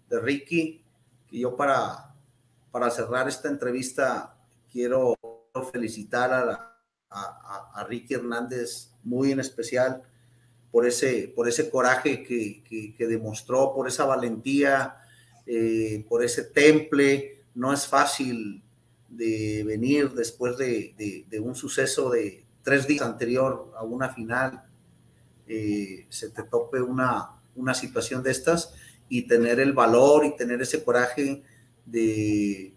de 0.08 0.20
Ricky, 0.20 0.84
y 1.32 1.40
yo 1.40 1.56
para, 1.56 2.14
para 2.70 2.88
cerrar 2.90 3.26
esta 3.26 3.48
entrevista 3.48 4.36
quiero 4.70 5.16
felicitar 5.64 6.32
a, 6.32 6.64
Ricky 7.88 8.14
Hernández 8.14 8.90
muy 9.02 9.32
en 9.32 9.40
especial 9.40 10.02
por 10.70 10.86
ese, 10.86 11.32
por 11.34 11.48
ese 11.48 11.70
coraje 11.70 12.22
que, 12.22 13.06
demostró, 13.06 13.72
por 13.74 13.88
esa 13.88 14.04
valentía, 14.04 14.96
eh, 15.46 16.04
por 16.08 16.22
ese 16.22 16.44
temple. 16.44 17.44
No 17.54 17.72
es 17.72 17.86
fácil 17.86 18.62
de 19.08 19.64
venir 19.66 20.10
después 20.10 20.58
de, 20.58 21.24
un 21.42 21.54
suceso 21.54 22.10
de 22.10 22.44
tres 22.62 22.86
días 22.86 23.02
anterior 23.02 23.72
a 23.76 23.84
una 23.84 24.10
final, 24.10 24.64
eh, 25.46 26.04
se 26.10 26.28
te 26.28 26.42
tope 26.42 26.82
una, 26.82 27.40
una 27.56 27.72
situación 27.72 28.22
de 28.22 28.30
estas 28.30 28.74
y 29.08 29.22
tener 29.22 29.60
el 29.60 29.72
valor 29.72 30.26
y 30.26 30.36
tener 30.36 30.60
ese 30.60 30.84
coraje 30.84 31.42
de, 31.86 32.74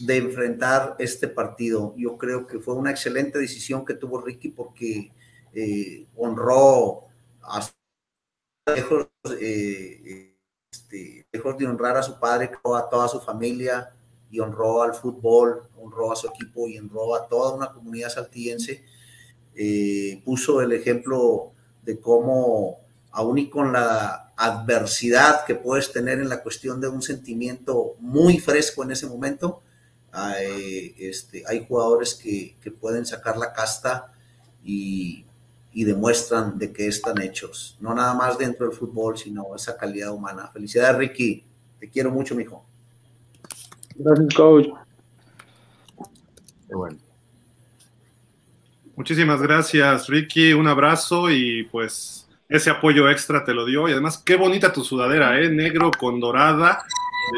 de 0.00 0.16
enfrentar 0.16 0.96
este 0.98 1.28
partido. 1.28 1.94
Yo 1.96 2.16
creo 2.16 2.46
que 2.46 2.58
fue 2.58 2.74
una 2.74 2.90
excelente 2.90 3.38
decisión 3.38 3.84
que 3.84 3.94
tuvo 3.94 4.20
Ricky 4.20 4.48
porque 4.48 5.12
eh, 5.54 6.06
honró 6.16 7.04
a 7.42 7.68
lejos, 8.74 9.08
eh, 9.40 10.34
este, 10.70 11.26
de 11.32 11.66
honrar 11.66 11.96
a 11.96 12.02
su 12.02 12.18
padre, 12.18 12.50
a 12.74 12.88
toda 12.90 13.08
su 13.08 13.20
familia 13.20 13.92
y 14.30 14.40
honró 14.40 14.82
al 14.82 14.94
fútbol, 14.94 15.62
honró 15.80 16.12
a 16.12 16.16
su 16.16 16.26
equipo 16.26 16.66
y 16.66 16.78
honró 16.78 17.14
a 17.14 17.28
toda 17.28 17.54
una 17.54 17.72
comunidad 17.72 18.10
saltillense. 18.10 18.84
Eh, 19.54 20.20
puso 20.24 20.60
el 20.60 20.72
ejemplo 20.72 21.52
de 21.82 21.98
cómo, 22.00 22.80
aún 23.12 23.38
y 23.38 23.48
con 23.48 23.72
la 23.72 24.32
adversidad 24.36 25.44
que 25.46 25.54
puedes 25.54 25.92
tener 25.92 26.18
en 26.18 26.28
la 26.28 26.42
cuestión 26.42 26.80
de 26.80 26.88
un 26.88 27.00
sentimiento 27.00 27.94
muy 28.00 28.38
fresco 28.38 28.82
en 28.82 28.90
ese 28.90 29.06
momento, 29.06 29.62
hay, 30.16 30.94
este, 30.98 31.44
hay 31.46 31.66
jugadores 31.66 32.14
que, 32.14 32.56
que, 32.60 32.70
pueden 32.70 33.04
sacar 33.04 33.36
la 33.36 33.52
casta 33.52 34.12
y, 34.64 35.26
y, 35.72 35.84
demuestran 35.84 36.58
de 36.58 36.72
qué 36.72 36.86
están 36.86 37.20
hechos, 37.20 37.76
no 37.80 37.94
nada 37.94 38.14
más 38.14 38.38
dentro 38.38 38.66
del 38.66 38.74
fútbol, 38.74 39.18
sino 39.18 39.54
esa 39.54 39.76
calidad 39.76 40.12
humana. 40.12 40.48
Felicidades, 40.52 40.96
Ricky. 40.96 41.44
Te 41.78 41.90
quiero 41.90 42.10
mucho, 42.10 42.34
mijo. 42.34 42.64
Gracias, 43.94 44.34
coach. 44.34 44.68
Qué 46.66 46.74
bueno. 46.74 46.96
Muchísimas 48.96 49.42
gracias, 49.42 50.08
Ricky. 50.08 50.54
Un 50.54 50.66
abrazo 50.66 51.30
y 51.30 51.64
pues 51.64 52.26
ese 52.48 52.70
apoyo 52.70 53.10
extra 53.10 53.44
te 53.44 53.52
lo 53.52 53.66
dio. 53.66 53.86
Y 53.86 53.92
además, 53.92 54.16
qué 54.16 54.36
bonita 54.36 54.72
tu 54.72 54.82
sudadera, 54.82 55.38
¿eh? 55.38 55.50
Negro 55.50 55.90
con 55.90 56.18
dorada. 56.18 56.86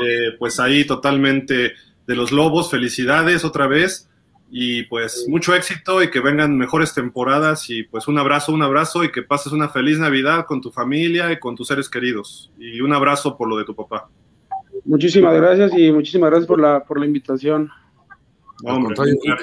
Eh, 0.01 0.37
pues 0.39 0.61
ahí 0.61 0.87
totalmente 0.87 1.73
de 2.09 2.17
los 2.17 2.33
Lobos. 2.33 2.71
Felicidades 2.71 3.45
otra 3.45 3.69
vez. 3.69 4.09
Y 4.51 4.85
pues 4.85 5.27
mucho 5.29 5.55
éxito 5.55 6.03
y 6.03 6.11
que 6.11 6.21
vengan 6.21 6.57
mejores 6.57 6.95
temporadas. 6.95 7.71
Y 7.71 7.85
pues 7.85 8.09
un 8.09 8.19
abrazo, 8.19 8.53
un 8.53 8.63
abrazo 8.63 9.05
y 9.05 9.13
que 9.13 9.23
pases 9.23 9.53
una 9.53 9.69
feliz 9.69 10.01
Navidad 10.01 10.47
con 10.47 10.61
tu 10.61 10.73
familia 10.73 11.31
y 11.31 11.39
con 11.39 11.55
tus 11.55 11.69
seres 11.69 11.89
queridos. 11.89 12.51
Y 12.59 12.81
un 12.81 12.93
abrazo 12.93 13.37
por 13.37 13.49
lo 13.49 13.57
de 13.57 13.65
tu 13.65 13.77
papá. 13.77 14.09
Muchísimas 14.85 15.35
gracias 15.35 15.79
y 15.79 15.93
muchísimas 15.93 16.31
gracias 16.31 16.49
por 16.49 16.61
la, 16.61 16.83
por 16.83 16.99
la 16.99 17.07
invitación. 17.07 17.71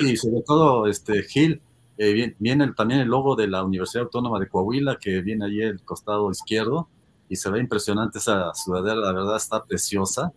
Y 0.01 0.17
sobre 0.17 0.41
todo, 0.41 0.87
este, 0.87 1.23
Gil, 1.23 1.61
eh, 1.97 2.35
viene 2.39 2.73
también 2.73 3.01
el 3.01 3.07
logo 3.07 3.35
de 3.35 3.47
la 3.47 3.63
Universidad 3.63 4.05
Autónoma 4.05 4.39
de 4.39 4.47
Coahuila, 4.47 4.97
que 4.99 5.21
viene 5.21 5.45
allí 5.45 5.61
el 5.61 5.81
costado 5.83 6.29
izquierdo, 6.31 6.89
y 7.29 7.35
se 7.35 7.49
ve 7.49 7.59
impresionante 7.59 8.17
esa 8.17 8.53
sudadera, 8.53 8.95
la 8.95 9.13
verdad 9.13 9.37
está 9.37 9.63
preciosa, 9.63 10.33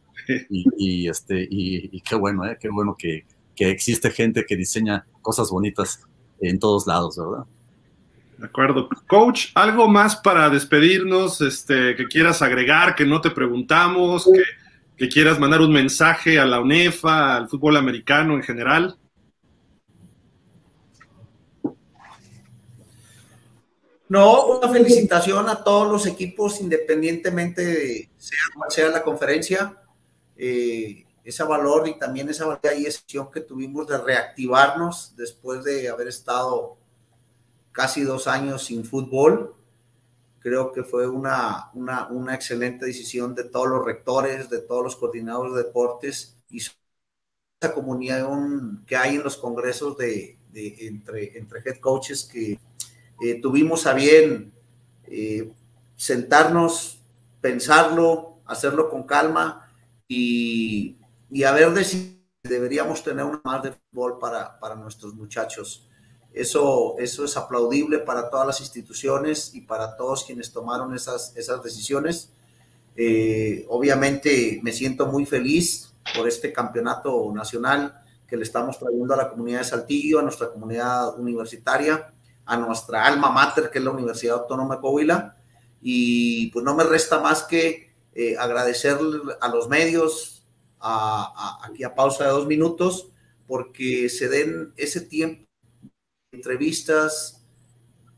y, 0.48 0.66
y 0.76 1.08
este, 1.08 1.40
y, 1.42 1.96
y, 1.96 2.00
qué 2.00 2.14
bueno, 2.14 2.44
¿eh? 2.46 2.58
qué 2.60 2.68
bueno 2.68 2.94
que, 2.96 3.24
que 3.54 3.70
existe 3.70 4.10
gente 4.10 4.44
que 4.46 4.56
diseña 4.56 5.06
cosas 5.22 5.50
bonitas 5.50 6.00
en 6.40 6.58
todos 6.58 6.86
lados, 6.86 7.16
¿verdad? 7.16 7.44
De 8.38 8.46
acuerdo. 8.46 8.88
Coach, 9.08 9.48
¿algo 9.54 9.88
más 9.88 10.16
para 10.16 10.48
despedirnos 10.48 11.40
este, 11.40 11.96
que 11.96 12.06
quieras 12.06 12.40
agregar, 12.40 12.94
que 12.94 13.04
no 13.04 13.20
te 13.20 13.30
preguntamos, 13.30 14.24
que, 14.24 14.42
que 14.96 15.08
quieras 15.08 15.40
mandar 15.40 15.60
un 15.60 15.72
mensaje 15.72 16.38
a 16.38 16.46
la 16.46 16.60
UNEFA, 16.60 17.36
al 17.36 17.48
fútbol 17.48 17.76
americano 17.76 18.34
en 18.34 18.42
general? 18.42 18.96
No, 24.08 24.46
una 24.46 24.68
felicitación 24.68 25.48
a 25.48 25.62
todos 25.62 25.90
los 25.90 26.06
equipos, 26.06 26.60
independientemente 26.60 27.64
de 27.64 28.10
sea 28.16 28.38
cual 28.54 28.70
sea 28.70 28.88
la 28.88 29.02
conferencia. 29.02 29.76
Eh, 30.38 31.04
ese 31.24 31.42
valor 31.42 31.86
y 31.88 31.98
también 31.98 32.28
esa 32.30 32.46
valía 32.46 32.74
y 32.74 32.84
decisión 32.84 33.30
que 33.30 33.42
tuvimos 33.42 33.86
de 33.86 33.98
reactivarnos 33.98 35.14
después 35.14 35.62
de 35.62 35.90
haber 35.90 36.08
estado 36.08 36.78
casi 37.72 38.02
dos 38.02 38.26
años 38.26 38.64
sin 38.64 38.84
fútbol. 38.84 39.54
Creo 40.38 40.72
que 40.72 40.84
fue 40.84 41.06
una, 41.06 41.70
una, 41.74 42.34
excelente 42.34 42.86
decisión 42.86 43.34
de 43.34 43.44
todos 43.44 43.68
los 43.68 43.84
rectores, 43.84 44.48
de 44.48 44.60
todos 44.60 44.82
los 44.82 44.96
coordinadores 44.96 45.54
de 45.54 45.64
deportes 45.64 46.36
y 46.48 46.58
esa 46.58 47.74
comunidad 47.74 48.26
que 48.86 48.96
hay 48.96 49.16
en 49.16 49.24
los 49.24 49.36
congresos 49.36 49.98
de, 49.98 50.38
de 50.50 50.76
entre, 50.86 51.36
entre 51.36 51.60
head 51.60 51.78
coaches 51.78 52.24
que 52.24 52.58
eh, 53.20 53.40
tuvimos 53.42 53.86
a 53.86 53.92
bien 53.92 54.52
eh, 55.04 55.52
sentarnos, 55.96 57.02
pensarlo, 57.40 58.38
hacerlo 58.46 58.88
con 58.88 59.02
calma 59.02 59.67
y, 60.08 60.96
y 61.30 61.44
a 61.44 61.52
ver 61.52 61.84
si 61.84 62.24
deberíamos 62.42 63.04
tener 63.04 63.24
una 63.24 63.40
más 63.44 63.62
de 63.62 63.72
fútbol 63.72 64.18
para, 64.18 64.58
para 64.58 64.74
nuestros 64.74 65.14
muchachos. 65.14 65.88
Eso, 66.32 66.96
eso 66.98 67.24
es 67.24 67.36
aplaudible 67.36 67.98
para 67.98 68.30
todas 68.30 68.46
las 68.46 68.60
instituciones 68.60 69.54
y 69.54 69.62
para 69.62 69.96
todos 69.96 70.24
quienes 70.24 70.52
tomaron 70.52 70.94
esas, 70.94 71.36
esas 71.36 71.62
decisiones. 71.62 72.32
Eh, 72.96 73.66
obviamente 73.68 74.60
me 74.62 74.72
siento 74.72 75.06
muy 75.06 75.26
feliz 75.26 75.94
por 76.16 76.26
este 76.26 76.52
campeonato 76.52 77.32
nacional 77.32 78.02
que 78.26 78.36
le 78.36 78.42
estamos 78.42 78.78
trayendo 78.78 79.14
a 79.14 79.16
la 79.16 79.30
comunidad 79.30 79.58
de 79.58 79.64
Saltillo, 79.64 80.18
a 80.18 80.22
nuestra 80.22 80.50
comunidad 80.50 81.18
universitaria 81.18 82.12
a 82.48 82.56
nuestra 82.56 83.04
alma 83.04 83.30
mater, 83.30 83.70
que 83.70 83.78
es 83.78 83.84
la 83.84 83.90
Universidad 83.90 84.38
Autónoma 84.38 84.76
de 84.76 84.80
Coahuila. 84.80 85.36
Y 85.82 86.50
pues 86.50 86.64
no 86.64 86.74
me 86.74 86.82
resta 86.82 87.20
más 87.20 87.42
que 87.42 87.87
eh, 88.18 88.36
agradecer 88.36 88.98
a 89.40 89.48
los 89.48 89.68
medios, 89.68 90.44
a, 90.80 91.60
a, 91.62 91.68
aquí 91.68 91.84
a 91.84 91.94
pausa 91.94 92.24
de 92.24 92.30
dos 92.30 92.48
minutos, 92.48 93.12
porque 93.46 94.08
se 94.08 94.28
den 94.28 94.72
ese 94.76 95.02
tiempo 95.02 95.46
de 96.32 96.38
entrevistas 96.38 97.46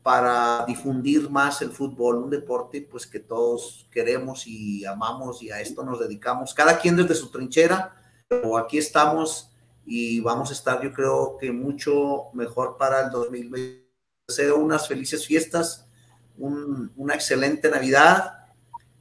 para 0.01 0.65
difundir 0.65 1.29
más 1.29 1.61
el 1.61 1.69
fútbol, 1.69 2.17
un 2.17 2.31
deporte 2.31 2.81
pues 2.81 3.05
que 3.05 3.19
todos 3.19 3.87
queremos 3.91 4.47
y 4.47 4.83
amamos 4.85 5.43
y 5.43 5.51
a 5.51 5.61
esto 5.61 5.83
nos 5.83 5.99
dedicamos, 5.99 6.55
cada 6.55 6.79
quien 6.79 6.95
desde 6.95 7.13
su 7.13 7.29
trinchera, 7.29 7.93
pero 8.27 8.57
aquí 8.57 8.79
estamos 8.79 9.51
y 9.85 10.19
vamos 10.21 10.49
a 10.49 10.53
estar 10.53 10.81
yo 10.81 10.91
creo 10.93 11.37
que 11.39 11.51
mucho 11.51 12.31
mejor 12.33 12.75
para 12.75 13.01
el 13.01 13.11
2020 13.11 13.87
deseo 14.27 14.57
unas 14.57 14.87
felices 14.87 15.27
fiestas, 15.27 15.87
un, 16.39 16.91
una 16.95 17.13
excelente 17.13 17.69
Navidad, 17.69 18.40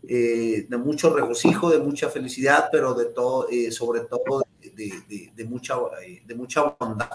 eh, 0.09 0.67
de 0.69 0.77
mucho 0.79 1.15
regocijo, 1.15 1.71
de 1.71 1.79
mucha 1.79 2.09
felicidad, 2.09 2.69
pero 2.73 2.95
de 2.95 3.07
todo, 3.07 3.49
eh, 3.51 3.71
sobre 3.71 4.01
todo 4.01 4.43
de, 4.63 5.45
mucha, 5.47 5.75
eh, 6.05 6.23
de 6.25 6.35
mucha 6.35 6.75
bondad. 6.79 7.11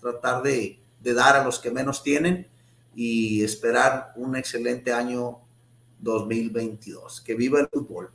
Tratar 0.00 0.42
de, 0.42 0.80
de 1.00 1.14
dar 1.14 1.36
a 1.36 1.44
los 1.44 1.58
que 1.58 1.70
menos 1.70 2.02
tienen 2.02 2.46
y 2.94 3.42
esperar 3.42 4.12
un 4.16 4.36
excelente 4.36 4.92
año 4.92 5.38
2022. 5.98 7.20
Que 7.20 7.34
viva 7.34 7.60
el 7.60 7.68
fútbol. 7.68 8.10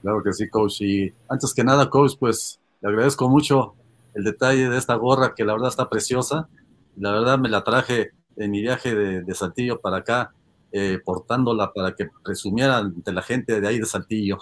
Claro 0.00 0.22
que 0.22 0.32
sí, 0.32 0.48
coach. 0.48 0.80
Y 0.80 1.12
antes 1.28 1.54
que 1.54 1.64
nada, 1.64 1.88
coach, 1.88 2.12
pues 2.18 2.60
le 2.80 2.88
agradezco 2.88 3.28
mucho 3.28 3.74
el 4.14 4.24
detalle 4.24 4.68
de 4.68 4.78
esta 4.78 4.94
gorra 4.94 5.34
que 5.34 5.44
la 5.44 5.52
verdad 5.52 5.68
está 5.68 5.88
preciosa. 5.88 6.48
La 6.96 7.12
verdad 7.12 7.38
me 7.38 7.48
la 7.48 7.62
traje 7.62 8.12
en 8.36 8.50
mi 8.50 8.62
viaje 8.62 8.94
de, 8.94 9.22
de 9.22 9.34
Saltillo 9.34 9.80
para 9.80 9.98
acá, 9.98 10.34
eh, 10.76 10.98
portándola 11.04 11.72
para 11.72 11.94
que 11.94 12.08
presumieran 12.24 12.94
de 12.96 13.12
la 13.12 13.22
gente 13.22 13.60
de 13.60 13.68
ahí 13.68 13.78
de 13.78 13.86
Saltillo. 13.86 14.38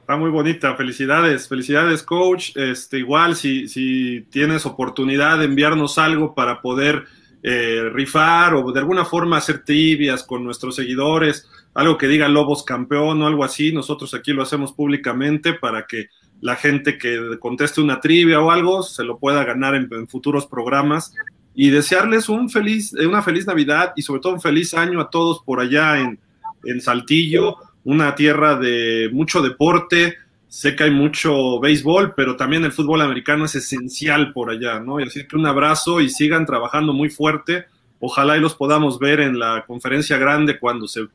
Está 0.00 0.16
muy 0.16 0.30
bonita, 0.30 0.74
felicidades, 0.76 1.46
felicidades 1.46 2.02
coach. 2.02 2.56
Este, 2.56 3.00
igual 3.00 3.36
si, 3.36 3.68
si 3.68 4.22
tienes 4.30 4.64
oportunidad 4.64 5.40
de 5.40 5.44
enviarnos 5.44 5.98
algo 5.98 6.34
para 6.34 6.62
poder 6.62 7.04
eh, 7.42 7.90
rifar 7.92 8.54
o 8.54 8.72
de 8.72 8.80
alguna 8.80 9.04
forma 9.04 9.36
hacer 9.36 9.62
trivias 9.62 10.22
con 10.24 10.42
nuestros 10.42 10.76
seguidores, 10.76 11.50
algo 11.74 11.98
que 11.98 12.08
diga 12.08 12.28
Lobos 12.28 12.64
campeón 12.64 13.20
o 13.20 13.26
algo 13.26 13.44
así, 13.44 13.74
nosotros 13.74 14.14
aquí 14.14 14.32
lo 14.32 14.42
hacemos 14.42 14.72
públicamente 14.72 15.52
para 15.52 15.84
que 15.86 16.06
la 16.40 16.56
gente 16.56 16.96
que 16.96 17.36
conteste 17.38 17.82
una 17.82 18.00
trivia 18.00 18.40
o 18.40 18.50
algo 18.50 18.82
se 18.82 19.04
lo 19.04 19.18
pueda 19.18 19.44
ganar 19.44 19.74
en 19.74 20.08
futuros 20.08 20.46
programas 20.46 21.12
y 21.54 21.70
desearles 21.70 22.28
eh, 22.28 23.06
una 23.06 23.22
feliz 23.22 23.46
Navidad 23.46 23.92
y 23.96 24.02
sobre 24.02 24.20
todo 24.20 24.34
un 24.34 24.40
feliz 24.40 24.74
año 24.74 25.00
a 25.00 25.10
todos 25.10 25.42
por 25.44 25.60
allá 25.60 26.00
en, 26.00 26.18
en 26.64 26.80
Saltillo, 26.80 27.56
una 27.84 28.14
tierra 28.14 28.56
de 28.56 29.10
mucho 29.12 29.42
deporte, 29.42 30.16
sé 30.48 30.74
que 30.74 30.84
hay 30.84 30.90
mucho 30.90 31.60
béisbol, 31.60 32.14
pero 32.14 32.36
también 32.36 32.64
el 32.64 32.72
fútbol 32.72 33.02
americano 33.02 33.44
es 33.44 33.54
esencial 33.54 34.32
por 34.32 34.50
allá, 34.50 34.80
¿no? 34.80 35.00
Y 35.00 35.04
así 35.04 35.26
que 35.26 35.36
un 35.36 35.46
abrazo 35.46 36.00
y 36.00 36.08
sigan 36.08 36.44
trabajando 36.44 36.92
muy 36.92 37.08
fuerte. 37.08 37.66
Ojalá 38.00 38.36
y 38.36 38.40
los 38.40 38.54
podamos 38.54 38.98
ver 38.98 39.20
en 39.20 39.38
la 39.38 39.64
conferencia 39.66 40.18
grande 40.18 40.58
cuando 40.58 40.88
se 40.88 41.06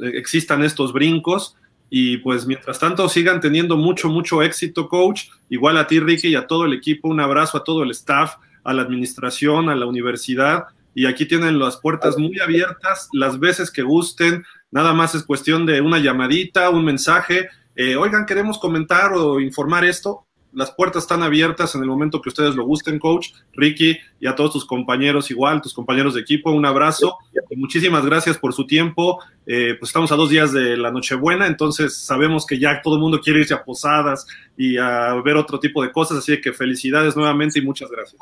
existan 0.00 0.62
estos 0.62 0.92
brincos 0.92 1.56
y 1.88 2.16
pues 2.18 2.46
mientras 2.46 2.78
tanto 2.78 3.08
sigan 3.08 3.40
teniendo 3.40 3.76
mucho, 3.76 4.08
mucho 4.08 4.42
éxito, 4.42 4.88
coach. 4.88 5.24
Igual 5.50 5.76
a 5.76 5.86
ti, 5.86 6.00
Ricky, 6.00 6.28
y 6.28 6.34
a 6.34 6.46
todo 6.46 6.64
el 6.64 6.72
equipo. 6.72 7.08
Un 7.08 7.20
abrazo 7.20 7.58
a 7.58 7.64
todo 7.64 7.82
el 7.82 7.90
staff, 7.90 8.36
a 8.64 8.72
la 8.72 8.82
administración, 8.82 9.68
a 9.68 9.76
la 9.76 9.86
universidad. 9.86 10.64
y 10.94 11.06
aquí 11.06 11.24
tienen 11.24 11.58
las 11.58 11.78
puertas 11.78 12.18
muy 12.18 12.38
abiertas 12.38 13.08
las 13.12 13.40
veces 13.40 13.70
que 13.70 13.80
gusten, 13.80 14.44
nada 14.70 14.92
más 14.92 15.14
es 15.14 15.22
cuestión 15.22 15.64
de 15.64 15.80
una 15.80 15.98
llamadita, 15.98 16.68
un 16.68 16.84
mensaje, 16.84 17.48
eh, 17.76 17.96
oigan, 17.96 18.26
queremos 18.26 18.58
comentar 18.58 19.12
o 19.14 19.40
informar 19.40 19.86
esto, 19.86 20.26
las 20.52 20.70
puertas 20.70 21.04
están 21.04 21.22
abiertas 21.22 21.74
en 21.74 21.82
el 21.82 21.88
momento 21.88 22.20
que 22.20 22.28
ustedes 22.28 22.54
lo 22.54 22.64
gusten, 22.64 22.98
coach, 22.98 23.30
Ricky, 23.54 23.96
y 24.20 24.26
a 24.26 24.34
todos 24.34 24.52
tus 24.52 24.66
compañeros 24.66 25.30
igual, 25.30 25.62
tus 25.62 25.72
compañeros 25.72 26.14
de 26.14 26.20
equipo, 26.20 26.50
un 26.50 26.66
abrazo. 26.66 27.16
Y 27.50 27.56
muchísimas 27.56 28.04
gracias 28.04 28.36
por 28.36 28.52
su 28.52 28.66
tiempo. 28.66 29.18
Eh, 29.46 29.76
pues 29.78 29.88
estamos 29.88 30.12
a 30.12 30.16
dos 30.16 30.28
días 30.28 30.52
de 30.52 30.76
la 30.76 30.90
Nochebuena, 30.90 31.46
entonces 31.46 31.96
sabemos 31.96 32.46
que 32.46 32.58
ya 32.58 32.82
todo 32.82 32.96
el 32.96 33.00
mundo 33.00 33.20
quiere 33.20 33.40
irse 33.40 33.54
a 33.54 33.64
posadas 33.64 34.26
y 34.56 34.76
a 34.76 35.14
ver 35.24 35.36
otro 35.36 35.58
tipo 35.58 35.82
de 35.82 35.90
cosas, 35.90 36.18
así 36.18 36.38
que 36.40 36.52
felicidades 36.52 37.16
nuevamente 37.16 37.58
y 37.58 37.62
muchas 37.62 37.90
gracias. 37.90 38.20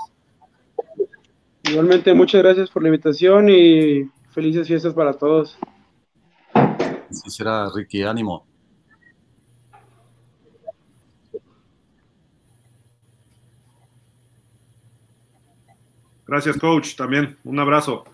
Igualmente, 1.65 2.15
muchas 2.15 2.43
gracias 2.43 2.71
por 2.71 2.83
la 2.83 2.89
invitación 2.89 3.49
y 3.49 4.05
felices 4.31 4.67
fiestas 4.67 4.95
para 4.95 5.13
todos. 5.13 5.59
Así 6.53 7.31
será, 7.31 7.69
Ricky, 7.75 8.03
ánimo. 8.03 8.47
Gracias, 16.31 16.57
coach, 16.59 16.95
también. 16.95 17.37
Un 17.43 17.59
abrazo. 17.59 18.05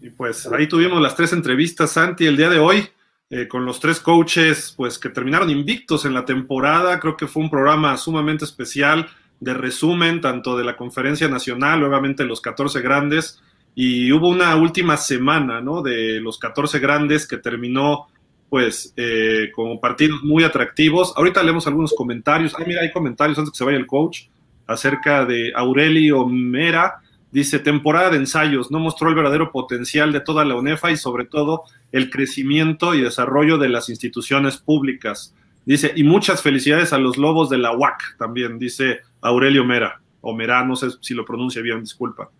Y 0.00 0.08
pues 0.10 0.46
ahí 0.46 0.66
tuvimos 0.66 1.00
las 1.02 1.14
tres 1.14 1.34
entrevistas, 1.34 1.90
Santi, 1.90 2.26
el 2.26 2.38
día 2.38 2.48
de 2.48 2.58
hoy, 2.58 2.88
eh, 3.34 3.48
con 3.48 3.64
los 3.64 3.80
tres 3.80 3.98
coaches, 3.98 4.74
pues 4.76 4.98
que 4.98 5.08
terminaron 5.08 5.48
invictos 5.48 6.04
en 6.04 6.12
la 6.12 6.26
temporada. 6.26 7.00
Creo 7.00 7.16
que 7.16 7.26
fue 7.26 7.42
un 7.42 7.48
programa 7.48 7.96
sumamente 7.96 8.44
especial 8.44 9.08
de 9.40 9.54
resumen, 9.54 10.20
tanto 10.20 10.54
de 10.54 10.64
la 10.64 10.76
conferencia 10.76 11.28
nacional, 11.28 11.82
obviamente 11.82 12.24
los 12.24 12.42
14 12.42 12.82
grandes, 12.82 13.40
y 13.74 14.12
hubo 14.12 14.28
una 14.28 14.54
última 14.56 14.98
semana, 14.98 15.62
¿no? 15.62 15.80
De 15.80 16.20
los 16.20 16.38
14 16.38 16.78
grandes 16.78 17.26
que 17.26 17.38
terminó 17.38 18.06
pues 18.50 18.92
eh, 18.98 19.50
como 19.54 19.80
partidos 19.80 20.22
muy 20.22 20.44
atractivos. 20.44 21.14
Ahorita 21.16 21.42
leemos 21.42 21.66
algunos 21.66 21.94
comentarios. 21.94 22.54
Ah, 22.54 22.64
mira, 22.66 22.82
hay 22.82 22.92
comentarios 22.92 23.38
antes 23.38 23.52
que 23.52 23.56
se 23.56 23.64
vaya 23.64 23.78
el 23.78 23.86
coach 23.86 24.24
acerca 24.66 25.24
de 25.24 25.54
Aurelio 25.56 26.26
Mera. 26.26 27.00
Dice, 27.32 27.58
temporada 27.58 28.10
de 28.10 28.18
ensayos, 28.18 28.70
no 28.70 28.78
mostró 28.78 29.08
el 29.08 29.14
verdadero 29.14 29.50
potencial 29.52 30.12
de 30.12 30.20
toda 30.20 30.44
la 30.44 30.54
UNEFA 30.54 30.90
y 30.90 30.98
sobre 30.98 31.24
todo 31.24 31.64
el 31.90 32.10
crecimiento 32.10 32.94
y 32.94 33.00
desarrollo 33.00 33.56
de 33.56 33.70
las 33.70 33.88
instituciones 33.88 34.58
públicas. 34.58 35.34
Dice, 35.64 35.92
y 35.96 36.04
muchas 36.04 36.42
felicidades 36.42 36.92
a 36.92 36.98
los 36.98 37.16
lobos 37.16 37.48
de 37.48 37.56
la 37.56 37.74
UAC 37.74 38.18
también, 38.18 38.58
dice 38.58 39.00
Aurelio 39.22 39.64
Mera, 39.64 40.02
o 40.20 40.34
Mera, 40.34 40.62
no 40.62 40.76
sé 40.76 40.88
si 41.00 41.14
lo 41.14 41.24
pronuncia 41.24 41.62
bien, 41.62 41.80
disculpa. 41.80 42.30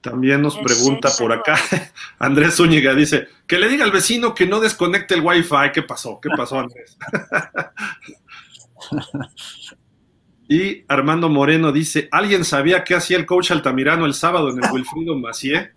También 0.00 0.42
nos 0.42 0.56
pregunta 0.56 1.10
por 1.16 1.30
acá 1.30 1.56
Andrés 2.18 2.56
Zúñiga, 2.56 2.94
dice, 2.94 3.28
que 3.46 3.58
le 3.58 3.68
diga 3.68 3.84
al 3.84 3.92
vecino 3.92 4.34
que 4.34 4.46
no 4.46 4.58
desconecte 4.58 5.14
el 5.14 5.20
wifi. 5.20 5.70
¿Qué 5.72 5.82
pasó? 5.82 6.18
¿Qué 6.20 6.30
pasó, 6.36 6.58
Andrés? 6.58 6.98
y 10.50 10.84
Armando 10.88 11.28
Moreno 11.28 11.70
dice, 11.70 12.08
¿alguien 12.10 12.44
sabía 12.44 12.82
qué 12.82 12.96
hacía 12.96 13.16
el 13.16 13.24
coach 13.24 13.52
Altamirano 13.52 14.04
el 14.04 14.14
sábado 14.14 14.50
en 14.50 14.62
el 14.62 14.70
Wilfrido 14.72 15.16
Macié? 15.16 15.74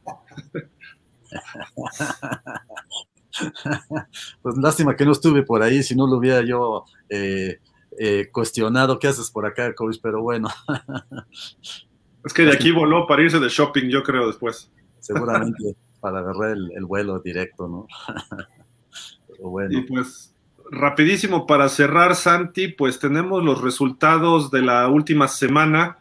pues 4.41 4.57
lástima 4.57 4.95
que 4.95 5.05
no 5.05 5.11
estuve 5.11 5.43
por 5.43 5.61
ahí, 5.61 5.83
si 5.83 5.95
no 5.95 6.07
lo 6.07 6.17
hubiera 6.17 6.41
yo 6.41 6.85
eh, 7.07 7.59
eh, 7.99 8.29
cuestionado 8.31 8.97
qué 8.97 9.07
haces 9.07 9.29
por 9.29 9.45
acá, 9.45 9.75
coach, 9.75 9.97
pero 10.01 10.23
bueno. 10.23 10.49
Es 12.25 12.33
que 12.33 12.43
de 12.43 12.53
aquí 12.53 12.71
voló 12.71 13.05
para 13.05 13.21
irse 13.21 13.37
de 13.37 13.49
shopping, 13.49 13.89
yo 13.89 14.01
creo, 14.01 14.27
después. 14.27 14.71
Seguramente 14.99 15.75
para 16.03 16.19
agarrar 16.19 16.51
el, 16.51 16.85
vuelo 16.85 17.19
directo, 17.19 17.67
¿no? 17.67 17.87
Pero 19.27 19.49
bueno. 19.49 19.77
Y 19.77 19.81
pues, 19.83 20.32
rapidísimo 20.71 21.45
para 21.45 21.69
cerrar, 21.69 22.15
Santi, 22.15 22.67
pues 22.67 22.99
tenemos 22.99 23.43
los 23.43 23.61
resultados 23.61 24.51
de 24.51 24.61
la 24.61 24.87
última 24.87 25.27
semana. 25.27 25.97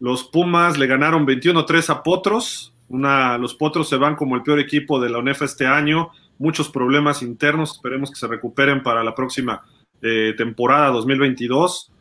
Los 0.00 0.24
Pumas 0.24 0.78
le 0.78 0.86
ganaron 0.86 1.26
21-3 1.26 1.90
a 1.90 2.02
Potros. 2.02 2.74
Una, 2.88 3.38
los 3.38 3.54
Potros 3.54 3.88
se 3.88 3.96
van 3.96 4.16
como 4.16 4.36
el 4.36 4.42
peor 4.42 4.58
equipo 4.58 5.00
de 5.00 5.10
la 5.10 5.18
UNEFA 5.18 5.44
este 5.44 5.66
año. 5.66 6.10
Muchos 6.38 6.68
problemas 6.68 7.22
internos. 7.22 7.72
Esperemos 7.72 8.10
que 8.10 8.16
se 8.16 8.26
recuperen 8.26 8.82
para 8.82 9.04
la 9.04 9.14
próxima 9.14 9.62
eh, 10.02 10.34
temporada 10.36 10.88
2022. 10.88 11.92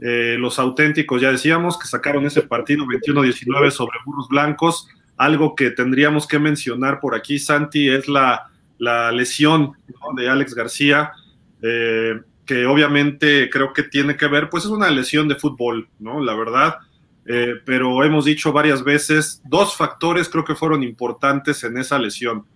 Eh, 0.00 0.36
los 0.38 0.58
auténticos, 0.60 1.20
ya 1.20 1.32
decíamos, 1.32 1.76
que 1.76 1.88
sacaron 1.88 2.24
ese 2.24 2.42
partido 2.42 2.84
21-19 2.86 3.70
sobre 3.70 3.98
Burros 4.04 4.28
Blancos. 4.28 4.88
Algo 5.16 5.56
que 5.56 5.70
tendríamos 5.70 6.28
que 6.28 6.38
mencionar 6.38 7.00
por 7.00 7.16
aquí, 7.16 7.38
Santi, 7.40 7.88
es 7.88 8.06
la, 8.08 8.50
lesión 8.78 9.72
de 10.16 10.28
Alex 10.28 10.54
García, 10.54 11.10
eh, 11.62 12.20
que 12.44 12.66
obviamente 12.66 13.50
creo 13.50 13.72
que 13.72 13.82
tiene 13.82 14.16
que 14.16 14.26
ver, 14.26 14.48
pues 14.48 14.64
es 14.64 14.70
una 14.70 14.90
lesión 14.90 15.28
de 15.28 15.36
fútbol, 15.36 15.88
¿no? 15.98 16.20
La 16.22 16.34
verdad. 16.34 16.78
Eh, 17.26 17.56
pero 17.66 18.02
hemos 18.04 18.24
dicho 18.24 18.52
varias 18.52 18.82
veces, 18.82 19.42
dos 19.44 19.76
factores 19.76 20.30
creo 20.30 20.44
que 20.44 20.54
fueron 20.54 20.82
importantes 20.82 21.62
en 21.62 21.76
esa 21.76 21.98
lesión. 21.98 22.46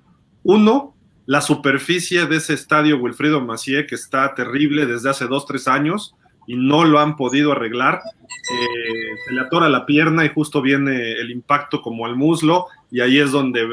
Uno, 0.44 0.94
la 1.26 1.42
superficie 1.42 2.24
de 2.24 2.36
ese 2.36 2.54
estadio 2.54 2.96
Wilfrido 2.96 3.42
Macié, 3.42 3.86
que 3.86 3.94
está 3.94 4.34
terrible 4.34 4.86
desde 4.86 5.10
hace 5.10 5.26
dos, 5.26 5.44
tres 5.44 5.68
años 5.68 6.14
y 6.46 6.56
no 6.56 6.84
lo 6.84 7.00
han 7.00 7.16
podido 7.16 7.52
arreglar. 7.52 8.00
Eh, 8.24 9.16
se 9.26 9.34
le 9.34 9.42
atora 9.42 9.68
la 9.68 9.84
pierna 9.84 10.24
y 10.24 10.30
justo 10.30 10.62
viene 10.62 11.12
el 11.12 11.30
impacto 11.30 11.82
como 11.82 12.06
al 12.06 12.16
muslo 12.16 12.66
y 12.90 13.00
ahí 13.00 13.18
es 13.18 13.30
donde 13.30 13.66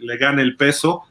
le 0.00 0.16
gana 0.16 0.40
el 0.40 0.56
peso. 0.56 1.02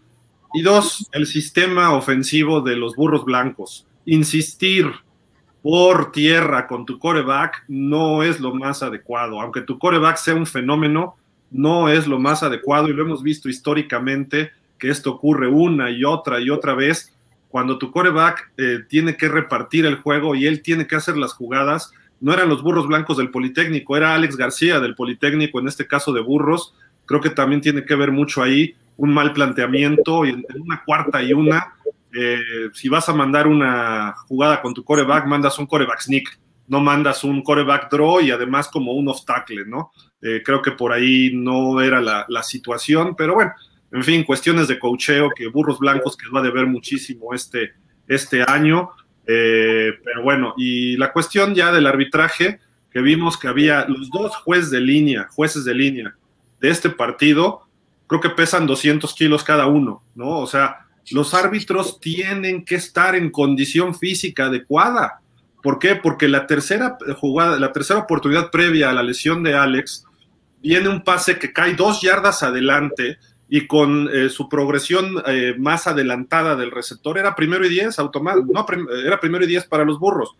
Y 0.56 0.61
dos, 0.61 1.10
el 1.11 1.27
sistema 1.27 1.94
ofensivo 1.94 2.61
de 2.61 2.76
los 2.76 2.95
burros 2.95 3.26
blancos. 3.26 3.86
Insistir 4.06 4.91
por 5.61 6.11
tierra 6.11 6.68
con 6.68 6.86
tu 6.86 6.98
coreback 6.98 7.65
no 7.68 8.23
es 8.23 8.40
lo 8.40 8.53
más 8.53 8.82
adecuado. 8.82 9.41
Aunque 9.41 9.61
tu 9.61 9.77
coreback 9.77 10.18
sea 10.18 10.36
un 10.36 10.45
fenómeno, 10.45 11.15
no 11.52 11.90
es 11.90 12.07
lo 12.07 12.19
más 12.19 12.41
adecuado 12.41 12.88
y 12.88 12.94
lo 12.94 13.03
hemos 13.03 13.22
visto 13.22 13.49
históricamente 13.49 14.52
que 14.80 14.90
esto 14.90 15.11
ocurre 15.11 15.48
una 15.48 15.91
y 15.91 16.03
otra 16.03 16.40
y 16.40 16.49
otra 16.49 16.73
vez 16.73 17.15
cuando 17.56 17.77
tu 17.77 17.90
coreback 17.90 18.52
eh, 18.57 18.80
tiene 18.90 19.15
que 19.15 19.30
repartir 19.30 19.86
el 19.86 19.95
juego 19.95 20.36
y 20.36 20.45
él 20.45 20.61
tiene 20.61 20.88
que 20.88 20.98
hacer 20.98 21.15
las 21.15 21.32
jugadas, 21.32 21.94
no 22.19 22.34
eran 22.34 22.49
los 22.49 22.61
burros 22.61 22.86
blancos 22.86 23.15
del 23.15 23.32
Politécnico, 23.32 23.95
era 23.95 24.14
Alex 24.14 24.36
García 24.36 24.82
del 24.82 24.94
Politécnico, 24.94 25.61
en 25.61 25.69
este 25.69 25.88
caso 25.88 26.11
de 26.11 26.19
burros. 26.19 26.73
Creo 27.06 27.22
que 27.22 27.30
también 27.30 27.61
tiene 27.61 27.86
que 27.86 27.95
ver 27.95 28.11
mucho 28.11 28.44
ahí 28.44 28.76
un 28.98 29.14
mal 29.14 29.34
planteamiento 29.34 30.26
y 30.26 30.30
en 30.30 30.46
una 30.60 30.84
cuarta 30.86 31.22
y 31.22 31.34
una. 31.34 31.74
Eh, 32.14 32.70
si 32.74 32.88
vas 32.88 33.10
a 33.10 33.14
mandar 33.14 33.48
una 33.48 34.14
jugada 34.28 34.62
con 34.62 34.74
tu 34.74 34.84
coreback, 34.84 35.26
mandas 35.26 35.60
un 35.60 35.66
coreback 35.66 36.02
sneak, 36.02 36.40
no 36.68 36.80
mandas 36.80 37.24
un 37.24 37.44
coreback 37.44 37.92
draw 37.92 38.22
y 38.22 38.32
además 38.32 38.70
como 38.70 38.94
un 38.94 39.08
obstacle, 39.10 39.66
¿no? 39.66 39.92
Eh, 40.22 40.42
creo 40.44 40.62
que 40.62 40.72
por 40.72 40.94
ahí 40.94 41.32
no 41.34 41.82
era 41.82 42.02
la, 42.02 42.26
la 42.30 42.42
situación, 42.42 43.16
pero 43.16 43.36
bueno, 43.36 43.52
en 43.92 44.04
fin, 44.04 44.24
cuestiones 44.24 44.68
de 44.68 44.80
cocheo 44.80 45.30
que 45.36 45.48
Burros 45.48 45.80
Blancos 45.80 46.18
que 46.18 46.28
va 46.30 46.40
a 46.40 46.44
deber 46.44 46.68
muchísimo 46.68 47.34
este, 47.34 47.74
este 48.08 48.44
año. 48.46 48.92
Eh, 49.28 49.94
pero 50.04 50.22
bueno, 50.24 50.54
y 50.58 50.98
la 50.98 51.12
cuestión 51.12 51.56
ya 51.56 51.72
del 51.72 51.88
arbitraje, 51.88 52.60
que 52.92 53.02
vimos 53.02 53.38
que 53.38 53.48
había 53.48 53.86
los 53.88 54.10
dos 54.10 54.36
jueces 54.38 54.70
de 54.72 54.82
línea, 54.82 55.28
jueces 55.32 55.66
de 55.66 55.74
línea 55.74 56.16
de 56.60 56.70
este 56.70 56.90
partido, 56.90 57.65
creo 58.07 58.22
que 58.22 58.30
pesan 58.30 58.68
200 58.68 59.14
kilos 59.14 59.44
cada 59.44 59.68
uno, 59.68 60.03
¿no? 60.15 60.40
O 60.40 60.48
sea, 60.48 60.88
los 61.11 61.34
árbitros 61.34 61.99
tienen 61.99 62.65
que 62.65 62.76
estar 62.76 63.15
en 63.15 63.30
condición 63.30 63.95
física 63.95 64.45
adecuada. 64.45 65.22
¿Por 65.61 65.80
qué? 65.80 65.95
Porque 65.95 66.27
la 66.27 66.48
tercera 66.48 66.98
jugada, 67.19 67.60
la 67.60 67.72
tercera 67.72 67.99
oportunidad 67.99 68.52
previa 68.52 68.90
a 68.90 68.94
la 68.94 69.03
lesión 69.03 69.44
de 69.44 69.56
Alex, 69.56 70.06
viene 70.61 70.90
un 70.90 71.03
pase 71.03 71.40
que 71.40 71.53
cae 71.53 71.73
dos 71.73 72.02
yardas 72.02 72.44
adelante, 72.44 73.18
y 73.48 73.68
con 73.68 74.10
eh, 74.11 74.30
su 74.30 74.49
progresión 74.49 75.22
eh, 75.27 75.56
más 75.57 75.88
adelantada 75.88 76.56
del 76.56 76.72
receptor 76.72 77.18
era 77.18 77.36
primero 77.36 77.65
y 77.65 77.69
diez, 77.69 77.99
automático, 77.99 78.48
no, 78.52 78.65
era 79.06 79.19
primero 79.19 79.44
y 79.44 79.48
diez 79.48 79.65
para 79.65 79.86
los 79.86 79.99
burros. 79.99 80.36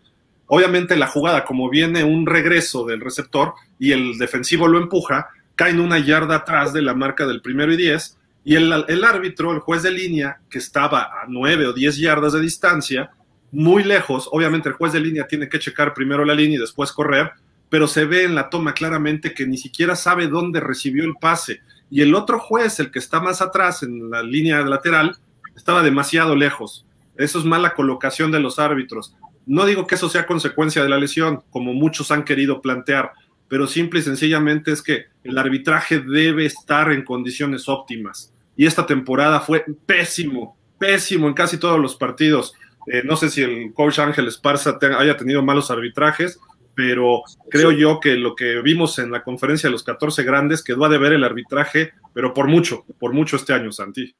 Obviamente 0.46 0.96
la 0.96 1.06
jugada, 1.06 1.44
como 1.44 1.68
viene 1.68 2.04
un 2.04 2.26
regreso 2.26 2.84
del 2.84 3.00
receptor 3.00 3.54
y 3.78 3.92
el 3.92 4.18
defensivo 4.18 4.68
lo 4.68 4.78
empuja, 4.78 5.28
cae 5.56 5.72
en 5.72 5.80
una 5.80 5.98
yarda 5.98 6.36
atrás 6.36 6.72
de 6.72 6.82
la 6.82 6.94
marca 6.94 7.26
del 7.26 7.42
primero 7.42 7.72
y 7.72 7.76
diez, 7.76 8.18
y 8.44 8.54
el 8.54 9.04
árbitro, 9.04 9.52
el 9.52 9.58
juez 9.58 9.82
de 9.82 9.90
línea, 9.90 10.38
que 10.48 10.58
estaba 10.58 11.02
a 11.02 11.24
nueve 11.26 11.66
o 11.66 11.72
diez 11.72 11.96
yardas 11.96 12.32
de 12.32 12.40
distancia, 12.40 13.10
muy 13.50 13.82
lejos, 13.82 14.28
obviamente 14.30 14.68
el 14.68 14.76
juez 14.76 14.92
de 14.92 15.00
línea 15.00 15.26
tiene 15.26 15.48
que 15.48 15.58
checar 15.58 15.94
primero 15.94 16.24
la 16.24 16.34
línea 16.34 16.58
y 16.58 16.60
después 16.60 16.92
correr, 16.92 17.32
pero 17.68 17.88
se 17.88 18.04
ve 18.04 18.22
en 18.22 18.36
la 18.36 18.48
toma 18.48 18.74
claramente 18.74 19.34
que 19.34 19.46
ni 19.46 19.56
siquiera 19.56 19.96
sabe 19.96 20.28
dónde 20.28 20.60
recibió 20.60 21.02
el 21.04 21.14
pase 21.20 21.60
y 21.90 22.02
el 22.02 22.14
otro 22.14 22.38
juez, 22.38 22.78
el 22.80 22.90
que 22.90 22.98
está 22.98 23.20
más 23.20 23.40
atrás 23.40 23.82
en 23.82 24.10
la 24.10 24.22
línea 24.22 24.60
lateral, 24.62 25.16
estaba 25.56 25.82
demasiado 25.82 26.36
lejos. 26.36 26.84
Eso 27.16 27.38
es 27.38 27.44
mala 27.44 27.74
colocación 27.74 28.30
de 28.30 28.40
los 28.40 28.58
árbitros. 28.58 29.16
No 29.46 29.64
digo 29.64 29.86
que 29.86 29.94
eso 29.94 30.08
sea 30.08 30.26
consecuencia 30.26 30.82
de 30.82 30.88
la 30.88 30.98
lesión, 30.98 31.42
como 31.50 31.72
muchos 31.72 32.10
han 32.10 32.24
querido 32.24 32.60
plantear, 32.60 33.12
pero 33.48 33.66
simple 33.66 34.00
y 34.00 34.02
sencillamente 34.02 34.72
es 34.72 34.82
que 34.82 35.06
el 35.24 35.38
arbitraje 35.38 36.00
debe 36.00 36.46
estar 36.46 36.90
en 36.92 37.04
condiciones 37.04 37.68
óptimas. 37.68 38.32
Y 38.56 38.66
esta 38.66 38.86
temporada 38.86 39.40
fue 39.40 39.64
pésimo, 39.86 40.56
pésimo 40.78 41.28
en 41.28 41.34
casi 41.34 41.58
todos 41.58 41.78
los 41.78 41.96
partidos. 41.96 42.54
Eh, 42.86 43.02
no 43.04 43.16
sé 43.16 43.30
si 43.30 43.42
el 43.42 43.72
coach 43.72 43.98
Ángel 43.98 44.28
Esparza 44.28 44.78
haya 44.98 45.16
tenido 45.16 45.42
malos 45.42 45.70
arbitrajes, 45.70 46.40
pero 46.74 47.22
creo 47.50 47.72
yo 47.72 48.00
que 48.00 48.16
lo 48.16 48.34
que 48.34 48.60
vimos 48.62 48.98
en 48.98 49.10
la 49.10 49.22
conferencia 49.22 49.68
de 49.68 49.72
los 49.72 49.82
14 49.82 50.22
grandes 50.24 50.62
quedó 50.62 50.84
a 50.84 50.88
deber 50.88 51.12
el 51.12 51.24
arbitraje, 51.24 51.92
pero 52.12 52.34
por 52.34 52.48
mucho, 52.48 52.84
por 52.98 53.12
mucho 53.12 53.36
este 53.36 53.52
año, 53.52 53.72
Santi. 53.72 54.14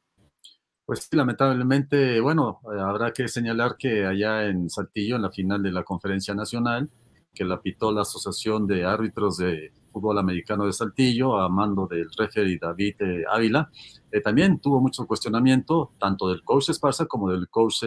Pues 0.85 1.09
lamentablemente, 1.12 2.20
bueno, 2.20 2.61
eh, 2.73 2.81
habrá 2.81 3.12
que 3.12 3.27
señalar 3.28 3.77
que 3.77 4.07
allá 4.07 4.47
en 4.47 4.70
Saltillo, 4.70 5.16
en 5.16 5.23
la 5.23 5.31
final 5.31 5.62
de 5.62 5.73
la 5.73 5.82
conferencia 5.82 6.32
nacional, 6.32 6.89
que 7.37 7.45
la 7.45 7.61
pitó 7.61 7.93
la 7.93 8.03
Asociación 8.03 8.67
de 8.67 8.85
Árbitros 8.85 9.37
de 9.37 9.73
Fútbol 9.93 10.19
Americano 10.19 10.67
de 10.67 10.73
Saltillo, 10.73 11.39
a 11.39 11.49
mando 11.49 11.87
del 11.87 12.09
referee 12.17 12.59
David 12.59 12.95
eh, 13.01 13.25
Ávila, 13.31 13.71
eh, 14.11 14.21
también 14.21 14.59
tuvo 14.59 14.81
mucho 14.81 15.07
cuestionamiento, 15.07 15.93
tanto 15.99 16.29
del 16.29 16.43
coach 16.43 16.71
Esparza 16.71 17.07
como 17.07 17.31
del 17.31 17.49
coach 17.49 17.85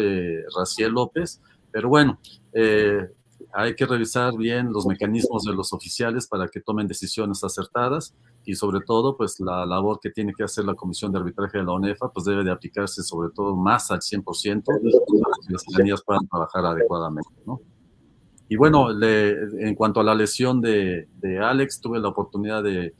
Raciel 0.55 0.93
López, 0.93 1.41
pero 1.71 1.89
bueno, 1.89 2.19
hay 3.53 3.75
que 3.75 3.85
revisar 3.85 4.35
bien 4.37 4.71
los 4.71 4.85
mecanismos 4.85 5.43
de 5.43 5.53
los 5.53 5.73
oficiales 5.73 6.27
para 6.27 6.47
que 6.47 6.61
tomen 6.61 6.87
decisiones 6.87 7.43
acertadas 7.43 8.13
y 8.45 8.55
sobre 8.55 8.81
todo, 8.81 9.17
pues 9.17 9.39
la 9.39 9.65
labor 9.65 9.99
que 10.01 10.09
tiene 10.09 10.33
que 10.33 10.43
hacer 10.43 10.65
la 10.65 10.75
Comisión 10.75 11.11
de 11.11 11.19
Arbitraje 11.19 11.59
de 11.59 11.63
la 11.63 11.73
ONEFA, 11.73 12.11
pues 12.11 12.25
debe 12.25 12.43
de 12.43 12.51
aplicarse 12.51 13.03
sobre 13.03 13.29
todo 13.31 13.55
más 13.55 13.91
al 13.91 13.99
100% 13.99 14.63
para 14.65 14.79
que 14.79 15.53
las 15.53 15.61
ciudadanías 15.63 16.01
puedan 16.03 16.27
trabajar 16.27 16.65
adecuadamente, 16.65 17.29
¿no? 17.45 17.59
Y 18.49 18.55
bueno, 18.55 18.87
en 19.01 19.75
cuanto 19.75 19.99
a 19.99 20.03
la 20.03 20.15
lesión 20.15 20.59
de, 20.59 21.07
de 21.21 21.39
Alex, 21.39 21.79
tuve 21.79 21.99
la 21.99 22.09
oportunidad 22.09 22.63
de, 22.63 22.93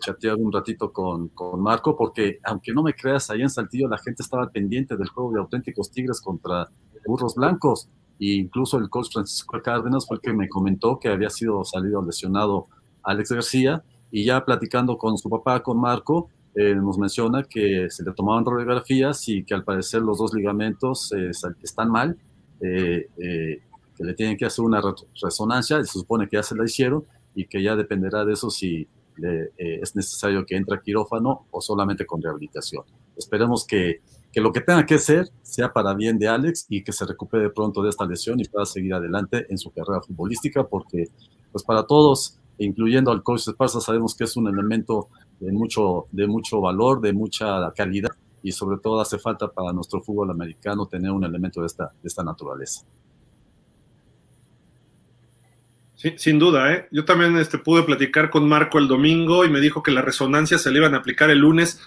chatear 0.00 0.36
un 0.36 0.52
ratito 0.52 0.92
con, 0.92 1.28
con, 1.30 1.60
Marco, 1.60 1.96
porque 1.96 2.38
aunque 2.44 2.72
no 2.72 2.84
me 2.84 2.94
creas, 2.94 3.28
ahí 3.30 3.42
en 3.42 3.50
Saltillo 3.50 3.88
la 3.88 3.98
gente 3.98 4.22
estaba 4.22 4.48
pendiente 4.48 4.96
del 4.96 5.08
juego 5.08 5.32
de 5.32 5.40
auténticos 5.40 5.90
Tigres 5.90 6.20
contra 6.20 6.68
burros 7.04 7.34
blancos. 7.34 7.88
Incluso 8.20 8.78
el 8.78 8.88
coach 8.88 9.12
Francisco 9.12 9.60
Cárdenas 9.60 10.06
fue 10.06 10.18
el 10.18 10.20
que 10.20 10.32
me 10.32 10.48
comentó 10.48 11.00
que 11.00 11.08
había 11.08 11.30
sido 11.30 11.64
salido 11.64 12.00
lesionado 12.00 12.68
Alex 13.02 13.32
García. 13.32 13.82
Y 14.12 14.24
ya 14.24 14.44
platicando 14.44 14.98
con 14.98 15.18
su 15.18 15.28
papá, 15.28 15.62
con 15.62 15.80
Marco, 15.80 16.28
eh, 16.54 16.74
nos 16.74 16.98
menciona 16.98 17.42
que 17.42 17.88
se 17.88 18.04
le 18.04 18.12
tomaban 18.12 18.44
radiografías 18.44 19.26
y 19.28 19.42
que 19.42 19.54
al 19.54 19.64
parecer 19.64 20.02
los 20.02 20.18
dos 20.18 20.34
ligamentos 20.34 21.10
eh, 21.12 21.30
están 21.62 21.90
mal, 21.90 22.18
eh, 22.60 23.08
que 23.96 24.04
le 24.04 24.14
tienen 24.14 24.36
que 24.36 24.44
hacer 24.44 24.64
una 24.64 24.82
resonancia, 25.22 25.82
se 25.84 25.98
supone 25.98 26.28
que 26.28 26.36
ya 26.36 26.42
se 26.42 26.56
la 26.56 26.64
hicieron 26.64 27.04
y 27.34 27.46
que 27.46 27.62
ya 27.62 27.76
dependerá 27.76 28.24
de 28.24 28.32
eso 28.32 28.50
si 28.50 28.86
es 29.58 29.94
necesario 29.94 30.46
que 30.46 30.56
entre 30.56 30.80
quirófano 30.80 31.46
o 31.50 31.60
solamente 31.60 32.06
con 32.06 32.22
rehabilitación. 32.22 32.84
Esperemos 33.16 33.66
que 33.66 34.00
que 34.32 34.40
lo 34.40 34.52
que 34.52 34.62
tenga 34.62 34.86
que 34.86 34.98
ser 34.98 35.28
sea 35.42 35.72
para 35.72 35.94
bien 35.94 36.18
de 36.18 36.26
Alex 36.26 36.66
y 36.70 36.82
que 36.82 36.92
se 36.92 37.04
recupere 37.04 37.50
pronto 37.50 37.82
de 37.82 37.90
esta 37.90 38.06
lesión 38.06 38.40
y 38.40 38.44
pueda 38.44 38.64
seguir 38.64 38.94
adelante 38.94 39.46
en 39.50 39.58
su 39.58 39.70
carrera 39.70 40.00
futbolística, 40.00 40.66
porque 40.66 41.04
pues 41.52 41.62
para 41.62 41.86
todos, 41.86 42.38
incluyendo 42.56 43.10
al 43.10 43.22
coach 43.22 43.46
Esparza, 43.48 43.80
sabemos 43.80 44.14
que 44.14 44.24
es 44.24 44.36
un 44.36 44.48
elemento 44.48 45.08
de 45.38 45.52
mucho, 45.52 46.06
de 46.12 46.26
mucho 46.26 46.60
valor, 46.62 47.02
de 47.02 47.12
mucha 47.12 47.70
calidad 47.76 48.10
y 48.42 48.52
sobre 48.52 48.78
todo 48.78 49.00
hace 49.00 49.18
falta 49.18 49.48
para 49.48 49.72
nuestro 49.72 50.00
fútbol 50.02 50.30
americano 50.30 50.86
tener 50.86 51.10
un 51.10 51.24
elemento 51.24 51.60
de 51.60 51.66
esta, 51.66 51.92
de 52.02 52.08
esta 52.08 52.24
naturaleza. 52.24 52.86
Sí, 56.02 56.14
sin 56.16 56.40
duda, 56.40 56.72
¿eh? 56.72 56.88
Yo 56.90 57.04
también 57.04 57.36
este, 57.38 57.58
pude 57.58 57.84
platicar 57.84 58.28
con 58.28 58.48
Marco 58.48 58.78
el 58.78 58.88
domingo 58.88 59.44
y 59.44 59.48
me 59.48 59.60
dijo 59.60 59.82
que 59.82 59.92
la 59.92 60.02
resonancia 60.02 60.58
se 60.58 60.70
le 60.72 60.78
iban 60.78 60.94
a 60.94 60.98
aplicar 60.98 61.30
el 61.30 61.38
lunes 61.38 61.80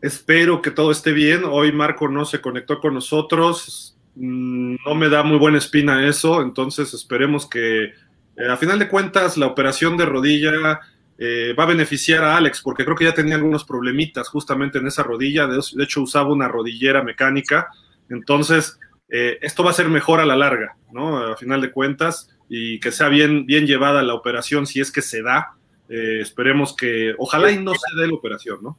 Espero 0.00 0.60
que 0.60 0.70
todo 0.70 0.90
esté 0.90 1.12
bien. 1.12 1.42
Hoy 1.44 1.72
Marco 1.72 2.08
no 2.08 2.24
se 2.24 2.40
conectó 2.40 2.80
con 2.80 2.94
nosotros. 2.94 3.96
Mm, 4.14 4.76
no 4.84 4.94
me 4.94 5.08
da 5.08 5.22
muy 5.22 5.38
buena 5.38 5.58
espina 5.58 6.06
eso, 6.06 6.42
entonces 6.42 6.94
esperemos 6.94 7.48
que 7.48 7.84
eh, 7.84 8.48
a 8.48 8.56
final 8.56 8.78
de 8.78 8.88
cuentas 8.88 9.36
la 9.36 9.46
operación 9.46 9.96
de 9.96 10.06
rodilla 10.06 10.80
eh, 11.18 11.54
va 11.58 11.64
a 11.64 11.66
beneficiar 11.66 12.24
a 12.24 12.36
Alex, 12.36 12.60
porque 12.62 12.84
creo 12.84 12.96
que 12.96 13.04
ya 13.04 13.14
tenía 13.14 13.34
algunos 13.36 13.64
problemitas 13.64 14.28
justamente 14.28 14.78
en 14.78 14.86
esa 14.86 15.02
rodilla. 15.02 15.46
De, 15.46 15.60
hecho, 15.82 16.02
usaba 16.02 16.32
una 16.32 16.48
rodillera 16.48 17.02
mecánica. 17.02 17.68
Entonces, 18.10 18.78
eh, 19.08 19.38
esto 19.40 19.64
va 19.64 19.70
a 19.70 19.74
ser 19.74 19.88
mejor 19.88 20.20
a 20.20 20.26
la 20.26 20.36
larga, 20.36 20.76
¿no? 20.92 21.18
A 21.18 21.36
final 21.36 21.60
de 21.62 21.72
cuentas, 21.72 22.30
y 22.48 22.80
que 22.80 22.92
sea 22.92 23.08
bien, 23.08 23.46
bien 23.46 23.66
llevada 23.66 24.02
la 24.02 24.14
operación 24.14 24.66
si 24.66 24.80
es 24.80 24.92
que 24.92 25.02
se 25.02 25.22
da. 25.22 25.56
esperemos 25.88 26.74
que, 26.74 27.14
ojalá 27.18 27.50
y 27.50 27.62
no 27.62 27.72
se 27.72 28.00
dé 28.00 28.06
la 28.06 28.14
operación, 28.14 28.58
¿no? 28.62 28.78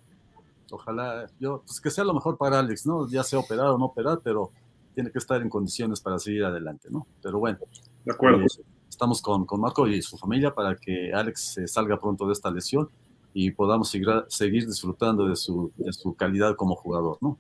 Ojalá, 0.70 1.28
yo, 1.40 1.64
pues 1.66 1.80
que 1.80 1.90
sea 1.90 2.04
lo 2.04 2.14
mejor 2.14 2.38
para 2.38 2.60
Alex, 2.60 2.86
¿no? 2.86 3.08
Ya 3.10 3.24
sea 3.24 3.40
operado 3.40 3.76
o 3.76 3.78
no 3.78 3.86
operado, 3.86 4.22
pero 4.22 4.52
tiene 4.94 5.12
que 5.12 5.20
estar 5.20 5.42
en 5.42 5.50
condiciones 5.50 6.02
para 6.02 6.20
seguir 6.20 6.44
adelante, 6.44 6.90
¿no? 6.92 7.08
Pero 7.22 7.40
bueno. 7.40 7.60
De 8.04 8.12
acuerdo. 8.12 8.42
Eh, 8.42 8.64
estamos 8.90 9.22
con, 9.22 9.46
con, 9.46 9.62
Marco 9.62 9.88
y 9.88 10.02
su 10.02 10.18
familia 10.18 10.54
para 10.54 10.76
que 10.76 11.14
Alex 11.14 11.62
salga 11.68 12.00
pronto 12.00 12.26
de 12.26 12.34
esta 12.34 12.50
lesión 12.52 12.90
y 13.34 13.52
podamos 13.52 13.90
seguir, 13.90 14.08
seguir 14.28 14.66
disfrutando 14.66 15.28
de 15.28 15.36
su, 15.36 15.72
de 15.78 15.94
su 15.94 16.16
calidad 16.16 16.56
como 16.56 16.76
jugador, 16.76 17.18
¿no? 17.22 17.38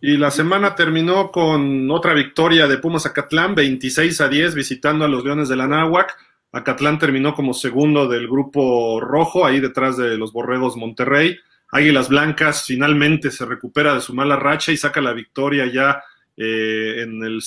Y 0.00 0.16
la 0.18 0.30
semana 0.30 0.74
terminó 0.74 1.30
con 1.30 1.90
otra 1.90 2.12
victoria 2.12 2.66
de 2.66 2.78
Pumas 2.78 3.06
Acatlán, 3.06 3.54
26 3.54 4.20
a 4.20 4.28
10, 4.28 4.54
visitando 4.54 5.04
a 5.04 5.08
los 5.08 5.24
Leones 5.24 5.48
de 5.48 5.56
la 5.56 5.66
Náhuac. 5.66 6.16
Acatlán 6.52 6.98
terminó 6.98 7.34
como 7.34 7.54
segundo 7.54 8.06
del 8.06 8.28
grupo 8.28 9.00
rojo, 9.00 9.46
ahí 9.46 9.60
detrás 9.60 9.96
de 9.96 10.16
los 10.16 10.32
Borregos 10.32 10.76
Monterrey. 10.76 11.38
Águilas 11.72 12.08
Blancas 12.08 12.64
finalmente 12.66 13.30
se 13.30 13.44
recupera 13.44 13.94
de 13.94 14.00
su 14.00 14.14
mala 14.14 14.36
racha 14.36 14.70
y 14.70 14.76
saca 14.76 15.00
la 15.00 15.12
victoria 15.12 15.66
ya 15.66 16.02
eh, 16.36 17.02
en 17.02 17.22
el, 17.24 17.40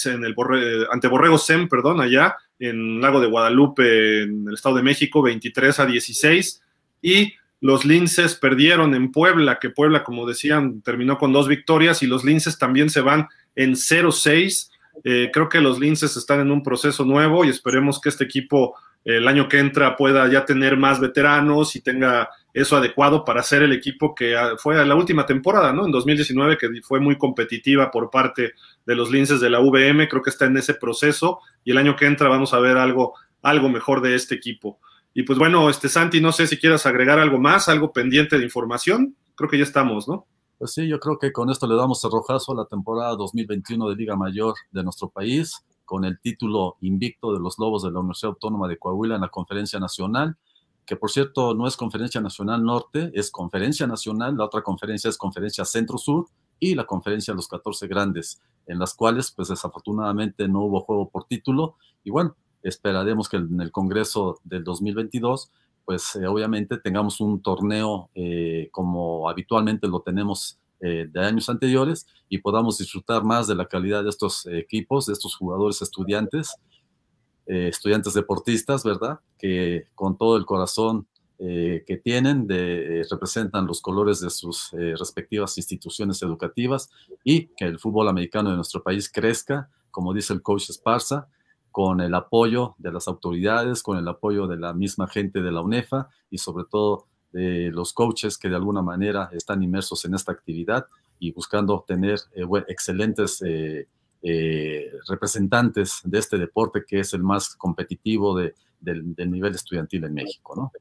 ante 0.91 1.07
Borrego 1.07 1.37
Sem, 1.37 1.69
perdón, 1.69 2.01
allá 2.01 2.35
en 2.57 2.99
Lago 2.99 3.21
de 3.21 3.27
Guadalupe, 3.27 4.23
en 4.23 4.47
el 4.47 4.55
Estado 4.55 4.75
de 4.75 4.83
México, 4.83 5.21
23 5.21 5.79
a 5.79 5.85
16. 5.85 6.61
Y 7.01 7.33
los 7.61 7.85
Linces 7.85 8.35
perdieron 8.35 8.95
en 8.95 9.11
Puebla, 9.11 9.59
que 9.59 9.69
Puebla, 9.69 10.03
como 10.03 10.27
decían, 10.27 10.81
terminó 10.81 11.17
con 11.17 11.33
dos 11.33 11.47
victorias 11.47 12.01
y 12.03 12.07
los 12.07 12.23
Linces 12.23 12.57
también 12.57 12.89
se 12.89 13.01
van 13.01 13.27
en 13.55 13.73
0-6. 13.73 14.71
Eh, 15.03 15.29
creo 15.33 15.49
que 15.49 15.61
los 15.61 15.79
Linces 15.79 16.15
están 16.17 16.39
en 16.39 16.51
un 16.51 16.63
proceso 16.63 17.05
nuevo 17.05 17.43
y 17.43 17.49
esperemos 17.49 17.99
que 17.99 18.09
este 18.09 18.23
equipo 18.23 18.75
el 19.05 19.27
año 19.27 19.47
que 19.47 19.59
entra 19.59 19.95
pueda 19.95 20.27
ya 20.29 20.45
tener 20.45 20.77
más 20.77 20.99
veteranos 20.99 21.75
y 21.75 21.81
tenga 21.81 22.29
eso 22.53 22.75
adecuado 22.75 23.23
para 23.23 23.43
ser 23.43 23.63
el 23.63 23.71
equipo 23.71 24.13
que 24.13 24.35
ah, 24.35 24.55
fue 24.57 24.83
la 24.85 24.95
última 24.95 25.25
temporada, 25.25 25.71
¿no? 25.71 25.85
En 25.85 25.91
2019, 25.91 26.57
que 26.57 26.69
fue 26.83 26.99
muy 26.99 27.17
competitiva 27.17 27.91
por 27.91 28.09
parte 28.09 28.53
de 28.85 28.95
los 28.95 29.09
linces 29.09 29.39
de 29.39 29.49
la 29.49 29.59
VM, 29.59 30.07
creo 30.07 30.21
que 30.21 30.29
está 30.29 30.45
en 30.45 30.57
ese 30.57 30.73
proceso 30.73 31.39
y 31.63 31.71
el 31.71 31.77
año 31.77 31.95
que 31.95 32.05
entra 32.05 32.27
vamos 32.27 32.53
a 32.53 32.59
ver 32.59 32.77
algo, 32.77 33.13
algo 33.41 33.69
mejor 33.69 34.01
de 34.01 34.15
este 34.15 34.35
equipo. 34.35 34.79
Y 35.13 35.23
pues 35.23 35.39
bueno, 35.39 35.69
este 35.69 35.89
Santi, 35.89 36.21
no 36.21 36.31
sé 36.31 36.47
si 36.47 36.57
quieras 36.57 36.85
agregar 36.85 37.19
algo 37.19 37.39
más, 37.39 37.67
algo 37.67 37.91
pendiente 37.91 38.37
de 38.37 38.43
información, 38.43 39.15
creo 39.35 39.49
que 39.49 39.57
ya 39.57 39.63
estamos, 39.63 40.07
¿no? 40.07 40.27
Pues 40.57 40.73
sí, 40.73 40.87
yo 40.87 40.99
creo 40.99 41.17
que 41.17 41.31
con 41.31 41.49
esto 41.49 41.67
le 41.67 41.75
damos 41.75 42.01
cerrojazo 42.01 42.51
a 42.51 42.55
la 42.55 42.65
temporada 42.65 43.15
2021 43.15 43.89
de 43.89 43.95
Liga 43.95 44.15
Mayor 44.15 44.55
de 44.71 44.83
nuestro 44.83 45.09
país 45.09 45.63
con 45.85 46.05
el 46.05 46.19
título 46.19 46.77
invicto 46.81 47.33
de 47.33 47.39
los 47.39 47.57
Lobos 47.57 47.81
de 47.81 47.91
la 47.91 47.99
Universidad 47.99 48.31
Autónoma 48.31 48.67
de 48.67 48.77
Coahuila 48.77 49.15
en 49.15 49.21
la 49.21 49.29
Conferencia 49.29 49.79
Nacional, 49.79 50.37
que 50.85 50.95
por 50.95 51.09
cierto 51.09 51.55
no 51.55 51.65
es 51.65 51.77
Conferencia 51.77 52.21
Nacional 52.21 52.63
Norte, 52.63 53.09
es 53.15 53.31
Conferencia 53.31 53.87
Nacional, 53.87 54.35
la 54.37 54.45
otra 54.45 54.61
conferencia 54.61 55.09
es 55.09 55.17
Conferencia 55.17 55.65
Centro-Sur 55.65 56.27
y 56.59 56.75
la 56.75 56.85
Conferencia 56.85 57.33
de 57.33 57.37
los 57.37 57.47
14 57.47 57.87
Grandes, 57.87 58.41
en 58.67 58.77
las 58.77 58.93
cuales 58.93 59.31
pues 59.31 59.47
desafortunadamente 59.47 60.47
no 60.47 60.61
hubo 60.61 60.81
juego 60.81 61.09
por 61.09 61.23
título 61.23 61.77
y 62.03 62.11
bueno, 62.11 62.35
esperaremos 62.63 63.29
que 63.29 63.37
en 63.37 63.61
el 63.61 63.71
Congreso 63.71 64.39
del 64.43 64.63
2022 64.63 65.51
pues 65.85 66.15
eh, 66.15 66.27
obviamente 66.27 66.77
tengamos 66.77 67.19
un 67.19 67.41
torneo 67.41 68.09
eh, 68.13 68.69
como 68.71 69.27
habitualmente 69.29 69.87
lo 69.87 70.01
tenemos 70.01 70.59
eh, 70.81 71.09
de 71.11 71.19
años 71.19 71.49
anteriores 71.49 72.07
y 72.29 72.37
podamos 72.37 72.77
disfrutar 72.77 73.21
más 73.21 73.47
de 73.47 73.55
la 73.55 73.65
calidad 73.65 74.01
de 74.01 74.09
estos 74.09 74.45
equipos, 74.45 75.07
de 75.07 75.13
estos 75.13 75.35
jugadores 75.35 75.81
estudiantes, 75.81 76.55
eh, 77.47 77.67
estudiantes 77.67 78.13
deportistas, 78.13 78.85
¿verdad? 78.85 79.19
Que 79.37 79.87
con 79.93 80.17
todo 80.17 80.37
el 80.37 80.45
corazón 80.45 81.05
eh, 81.37 81.83
que 81.85 81.97
tienen 81.97 82.47
de, 82.47 83.05
representan 83.11 83.67
los 83.67 83.81
colores 83.81 84.21
de 84.21 84.29
sus 84.29 84.71
respectivas 84.71 85.57
instituciones 85.57 86.21
educativas 86.21 86.89
y 87.25 87.47
que 87.57 87.65
el 87.65 87.77
fútbol 87.77 88.07
americano 88.07 88.49
de 88.49 88.55
nuestro 88.55 88.81
país 88.81 89.11
crezca, 89.11 89.69
como 89.91 90.13
dice 90.13 90.31
el 90.31 90.41
coach 90.41 90.69
Esparza, 90.69 91.27
con 91.71 92.01
el 92.01 92.13
apoyo 92.13 92.75
de 92.77 92.91
las 92.91 93.07
autoridades, 93.07 93.83
con 93.83 93.97
el 93.97 94.07
apoyo 94.07 94.47
de 94.47 94.57
la 94.57 94.73
misma 94.73 95.07
gente 95.07 95.41
de 95.41 95.51
la 95.51 95.61
UNEFA 95.61 96.09
y 96.29 96.37
sobre 96.37 96.65
todo 96.69 97.05
de 97.31 97.69
los 97.71 97.93
coaches 97.93 98.37
que 98.37 98.49
de 98.49 98.55
alguna 98.55 98.81
manera 98.81 99.29
están 99.33 99.61
inmersos 99.61 100.03
en 100.05 100.15
esta 100.15 100.31
actividad 100.31 100.85
y 101.19 101.31
buscando 101.31 101.73
obtener 101.73 102.19
eh, 102.33 102.45
excelentes 102.67 103.41
eh, 103.45 103.87
eh, 104.21 104.91
representantes 105.07 106.01
de 106.03 106.19
este 106.19 106.37
deporte 106.37 106.83
que 106.87 106.99
es 106.99 107.13
el 107.13 107.23
más 107.23 107.55
competitivo 107.55 108.37
del, 108.37 108.53
nivel 109.17 109.53
estudiantil 109.53 110.05
en 110.05 110.13
México, 110.13 110.53
¿no? 110.55 110.71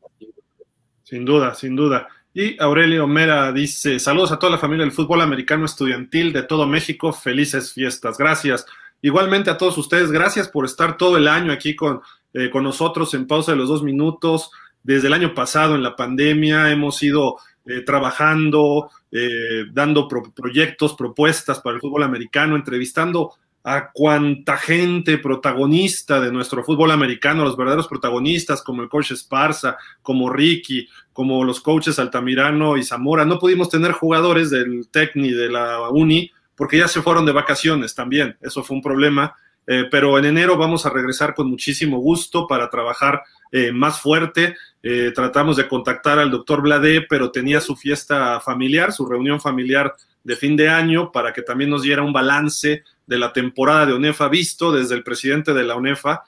Sin 1.03 1.25
duda, 1.25 1.55
sin 1.55 1.75
duda. 1.75 2.09
Y 2.35 2.61
Aurelio 2.63 3.07
Mera 3.07 3.51
dice, 3.53 3.99
saludos 3.99 4.31
a 4.31 4.39
toda 4.39 4.53
la 4.53 4.59
familia 4.59 4.85
del 4.85 4.93
fútbol 4.93 5.23
americano 5.23 5.65
estudiantil 5.65 6.33
de 6.33 6.43
todo 6.43 6.67
México, 6.67 7.13
felices 7.13 7.73
fiestas, 7.73 8.19
gracias. 8.19 8.67
Igualmente 9.01 9.51
a 9.51 9.59
todos 9.59 9.79
ustedes, 9.79 10.11
gracias 10.11 10.49
por 10.49 10.65
estar 10.65 10.97
todo 10.97 11.17
el 11.17 11.29
año 11.29 11.53
aquí 11.53 11.77
con, 11.77 12.01
eh, 12.35 12.51
con 12.51 12.65
nosotros 12.65 13.15
en 13.15 13.27
pausa 13.27 13.53
de 13.53 13.59
los 13.59 13.69
dos 13.69 13.83
minutos. 13.83 14.51
Desde 14.83 15.07
el 15.07 15.13
año 15.13 15.35
pasado 15.35 15.75
en 15.75 15.83
la 15.83 15.97
pandemia 15.97 16.71
hemos 16.71 17.03
ido 17.03 17.37
eh, 17.67 17.83
trabajando, 17.83 18.91
eh, 19.13 19.67
dando 19.73 20.09
proyectos, 20.09 20.95
propuestas 20.95 21.61
para 21.61 21.77
el 21.77 21.81
fútbol 21.81 22.03
americano, 22.03 22.57
entrevistando 22.57 23.35
a 23.65 23.91
cuanta 23.93 24.57
gente 24.57 25.19
protagonista 25.19 26.21
de 26.21 26.33
nuestro 26.33 26.65
fútbol 26.65 26.91
americano, 26.91 27.45
los 27.45 27.57
verdaderos 27.57 27.89
protagonistas 27.89 28.63
como 28.63 28.83
el 28.83 28.89
coach 28.89 29.11
Esparza, 29.11 29.77
como 30.01 30.31
Ricky, 30.31 30.89
como 31.13 31.45
los 31.45 31.61
coaches 31.61 31.99
Altamirano 31.99 32.79
y 32.79 32.85
Zamora. 32.85 33.27
No 33.27 33.39
pudimos 33.39 33.69
tener 33.69 33.93
jugadores 33.93 34.49
del 34.49 34.89
Tecni, 34.89 35.33
de 35.33 35.51
la 35.51 35.91
Uni, 35.91 36.31
porque 36.59 36.77
ya 36.77 36.89
se 36.89 37.01
fueron 37.01 37.25
de 37.25 37.33
vacaciones 37.33 37.95
también. 37.95 38.37
Eso 38.43 38.63
fue 38.63 38.77
un 38.77 38.83
problema. 38.83 39.35
Eh, 39.71 39.85
pero 39.91 40.19
en 40.19 40.25
enero 40.25 40.57
vamos 40.57 40.87
a 40.87 40.91
regresar 40.91 41.35
con 41.35 41.51
muchísimo 41.51 41.99
gusto 41.99 42.47
para 42.47 42.71
trabajar 42.71 43.23
eh, 43.53 43.71
más 43.71 44.01
fuerte. 44.01 44.57
Eh, 44.83 45.13
tratamos 45.15 45.59
de 45.59 45.69
contactar 45.69 46.19
al 46.19 46.31
doctor 46.31 46.63
Blade, 46.63 47.03
pero 47.03 47.31
tenía 47.31 47.61
su 47.61 47.77
fiesta 47.77 48.41
familiar, 48.41 48.93
su 48.95 49.07
reunión 49.07 49.43
familiar 49.43 49.95
de 50.25 50.37
fin 50.37 50.57
de 50.57 50.71
año, 50.71 51.13
para 51.13 51.35
que 51.35 51.43
también 51.43 51.69
nos 51.69 51.83
diera 51.83 52.03
un 52.03 52.15
balance 52.15 52.83
de 53.07 53.19
la 53.19 53.33
temporada 53.33 53.87
de 53.87 53.93
UNEFA 53.93 54.29
visto 54.29 54.73
desde 54.73 54.95
el 54.95 55.05
presidente 55.05 55.53
de 55.53 55.65
la 55.65 55.77
UNEFA, 55.77 56.25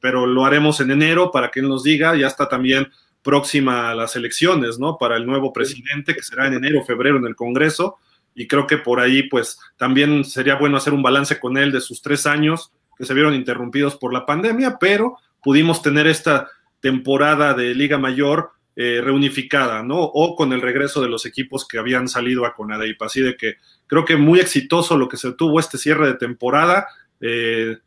pero 0.00 0.26
lo 0.26 0.46
haremos 0.46 0.80
en 0.80 0.90
enero 0.90 1.30
para 1.30 1.50
que 1.50 1.60
él 1.60 1.68
nos 1.68 1.82
diga, 1.82 2.16
ya 2.16 2.26
está 2.26 2.48
también 2.48 2.88
próxima 3.22 3.90
a 3.90 3.94
las 3.94 4.16
elecciones, 4.16 4.78
¿no? 4.78 4.96
Para 4.98 5.16
el 5.16 5.26
nuevo 5.26 5.52
presidente, 5.52 6.14
que 6.14 6.22
será 6.22 6.46
en 6.46 6.54
enero, 6.54 6.84
febrero 6.84 7.18
en 7.18 7.26
el 7.26 7.36
Congreso, 7.36 7.98
y 8.36 8.46
creo 8.46 8.66
que 8.66 8.76
por 8.76 9.00
ahí, 9.00 9.24
pues, 9.24 9.58
también 9.76 10.22
sería 10.22 10.54
bueno 10.54 10.76
hacer 10.76 10.92
un 10.92 11.02
balance 11.02 11.40
con 11.40 11.56
él 11.56 11.72
de 11.72 11.80
sus 11.80 12.02
tres 12.02 12.26
años 12.26 12.70
que 12.96 13.06
se 13.06 13.14
vieron 13.14 13.34
interrumpidos 13.34 13.96
por 13.96 14.12
la 14.12 14.26
pandemia, 14.26 14.76
pero 14.78 15.16
pudimos 15.42 15.82
tener 15.82 16.06
esta 16.06 16.48
temporada 16.80 17.54
de 17.54 17.74
Liga 17.74 17.98
Mayor 17.98 18.50
eh, 18.76 19.00
reunificada, 19.02 19.82
¿no? 19.82 20.00
O 20.00 20.36
con 20.36 20.52
el 20.52 20.60
regreso 20.60 21.00
de 21.00 21.08
los 21.08 21.24
equipos 21.24 21.66
que 21.66 21.78
habían 21.78 22.08
salido 22.08 22.44
a 22.44 22.54
Conadeip. 22.54 23.02
Así 23.02 23.22
de 23.22 23.34
que 23.34 23.54
creo 23.86 24.04
que 24.04 24.16
muy 24.16 24.38
exitoso 24.38 24.98
lo 24.98 25.08
que 25.08 25.16
se 25.16 25.32
tuvo 25.32 25.58
este 25.58 25.78
cierre 25.78 26.06
de 26.06 26.14
temporada. 26.14 26.86
Eh, 27.22 27.78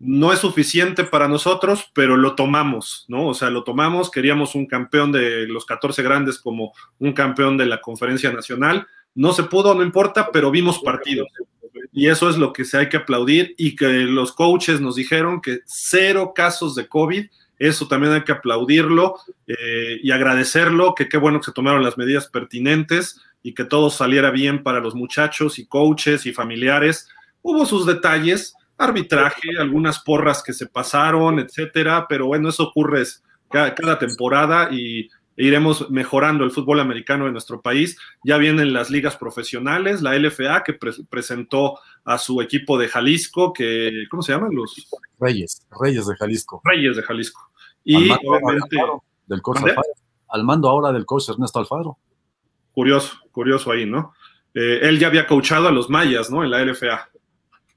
no 0.00 0.32
es 0.32 0.40
suficiente 0.40 1.04
para 1.04 1.28
nosotros, 1.28 1.88
pero 1.94 2.16
lo 2.16 2.34
tomamos, 2.34 3.04
¿no? 3.06 3.28
O 3.28 3.34
sea, 3.34 3.50
lo 3.50 3.62
tomamos, 3.62 4.10
queríamos 4.10 4.56
un 4.56 4.66
campeón 4.66 5.12
de 5.12 5.46
los 5.46 5.64
14 5.64 6.02
grandes 6.02 6.40
como 6.40 6.72
un 6.98 7.12
campeón 7.12 7.56
de 7.56 7.66
la 7.66 7.80
conferencia 7.80 8.32
nacional. 8.32 8.88
No 9.14 9.32
se 9.32 9.44
pudo, 9.44 9.74
no 9.74 9.82
importa, 9.82 10.30
pero 10.32 10.50
vimos 10.50 10.78
partidos. 10.80 11.28
Y 11.92 12.08
eso 12.08 12.30
es 12.30 12.38
lo 12.38 12.52
que 12.52 12.64
se 12.64 12.78
hay 12.78 12.88
que 12.88 12.96
aplaudir 12.96 13.54
y 13.58 13.76
que 13.76 13.86
los 13.86 14.32
coaches 14.32 14.80
nos 14.80 14.96
dijeron 14.96 15.42
que 15.42 15.60
cero 15.66 16.32
casos 16.34 16.74
de 16.74 16.88
COVID, 16.88 17.26
eso 17.58 17.86
también 17.86 18.12
hay 18.12 18.24
que 18.24 18.32
aplaudirlo 18.32 19.16
eh, 19.46 19.98
y 20.02 20.10
agradecerlo, 20.10 20.94
que 20.94 21.08
qué 21.08 21.18
bueno 21.18 21.38
que 21.38 21.46
se 21.46 21.52
tomaron 21.52 21.84
las 21.84 21.98
medidas 21.98 22.28
pertinentes 22.28 23.20
y 23.42 23.54
que 23.54 23.64
todo 23.64 23.90
saliera 23.90 24.30
bien 24.30 24.62
para 24.62 24.80
los 24.80 24.94
muchachos 24.94 25.58
y 25.58 25.66
coaches 25.66 26.26
y 26.26 26.32
familiares. 26.32 27.08
Hubo 27.42 27.66
sus 27.66 27.86
detalles, 27.86 28.54
arbitraje, 28.78 29.50
algunas 29.58 30.00
porras 30.00 30.42
que 30.42 30.52
se 30.52 30.66
pasaron, 30.66 31.38
etcétera, 31.38 32.06
pero 32.08 32.26
bueno, 32.26 32.48
eso 32.48 32.64
ocurre 32.64 33.04
cada 33.48 33.98
temporada 33.98 34.68
y 34.72 35.08
iremos 35.36 35.90
mejorando 35.90 36.44
el 36.44 36.50
fútbol 36.50 36.80
americano 36.80 37.26
de 37.26 37.32
nuestro 37.32 37.60
país. 37.60 37.98
Ya 38.24 38.38
vienen 38.38 38.72
las 38.72 38.90
ligas 38.90 39.16
profesionales, 39.16 40.02
la 40.02 40.16
LFA 40.16 40.62
que 40.64 40.78
presentó 41.08 41.78
a 42.04 42.18
su 42.18 42.40
equipo 42.40 42.78
de 42.78 42.88
Jalisco, 42.88 43.52
que, 43.52 44.04
¿cómo 44.10 44.22
se 44.22 44.32
llaman 44.32 44.54
los? 44.54 44.88
Reyes, 45.18 45.66
Reyes 45.80 46.06
de 46.06 46.16
Jalisco. 46.16 46.60
Reyes 46.64 46.96
de 46.96 47.02
Jalisco. 47.02 47.50
Y 47.84 48.10
al 48.10 48.18
obviamente... 48.24 48.76
Del 49.26 49.40
coach 49.40 49.60
Al 50.28 50.44
mando 50.44 50.68
ahora 50.68 50.92
del 50.92 51.06
coach 51.06 51.28
Ernesto 51.28 51.58
Alfaro. 51.58 51.98
Curioso, 52.72 53.16
curioso 53.30 53.70
ahí, 53.70 53.86
¿no? 53.86 54.14
Eh, 54.54 54.80
él 54.82 54.98
ya 54.98 55.06
había 55.06 55.26
coachado 55.26 55.68
a 55.68 55.72
los 55.72 55.88
mayas, 55.88 56.30
¿no? 56.30 56.42
En 56.44 56.50
la 56.50 56.62
LFA 56.64 57.08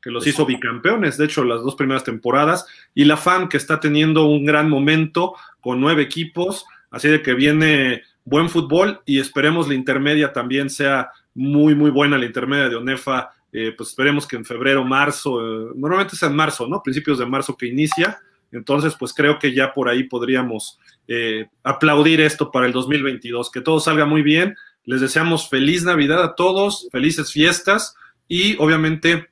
que 0.05 0.11
los 0.11 0.27
hizo 0.27 0.45
bicampeones, 0.45 1.17
de 1.17 1.25
hecho, 1.25 1.43
las 1.43 1.63
dos 1.63 1.73
primeras 1.73 2.03
temporadas, 2.03 2.67
y 2.93 3.05
la 3.05 3.17
FAM, 3.17 3.49
que 3.49 3.57
está 3.57 3.79
teniendo 3.79 4.25
un 4.25 4.45
gran 4.45 4.69
momento 4.69 5.33
con 5.61 5.81
nueve 5.81 6.03
equipos, 6.03 6.67
Así 6.95 7.09
de 7.09 7.21
que 7.21 7.33
viene 7.33 8.03
buen 8.23 8.49
fútbol 8.49 9.01
y 9.05 9.19
esperemos 9.19 9.67
la 9.67 9.73
intermedia 9.73 10.31
también 10.31 10.69
sea 10.69 11.09
muy, 11.33 11.75
muy 11.75 11.91
buena, 11.91 12.17
la 12.17 12.25
intermedia 12.25 12.69
de 12.69 12.77
ONEFA. 12.77 13.31
Eh, 13.51 13.73
pues 13.75 13.89
esperemos 13.89 14.25
que 14.25 14.37
en 14.37 14.45
febrero, 14.45 14.85
marzo, 14.85 15.41
eh, 15.41 15.71
normalmente 15.75 16.15
es 16.15 16.23
en 16.23 16.33
marzo, 16.33 16.67
¿no? 16.67 16.81
Principios 16.81 17.19
de 17.19 17.25
marzo 17.25 17.57
que 17.57 17.65
inicia. 17.65 18.21
Entonces, 18.49 18.95
pues 18.97 19.13
creo 19.13 19.37
que 19.39 19.53
ya 19.53 19.73
por 19.73 19.89
ahí 19.89 20.05
podríamos 20.05 20.79
eh, 21.09 21.49
aplaudir 21.63 22.21
esto 22.21 22.49
para 22.49 22.65
el 22.65 22.71
2022. 22.71 23.51
Que 23.51 23.59
todo 23.59 23.81
salga 23.81 24.05
muy 24.05 24.21
bien. 24.21 24.55
Les 24.85 25.01
deseamos 25.01 25.49
feliz 25.49 25.83
Navidad 25.83 26.23
a 26.23 26.33
todos, 26.35 26.87
felices 26.93 27.29
fiestas 27.33 27.97
y 28.29 28.55
obviamente 28.57 29.27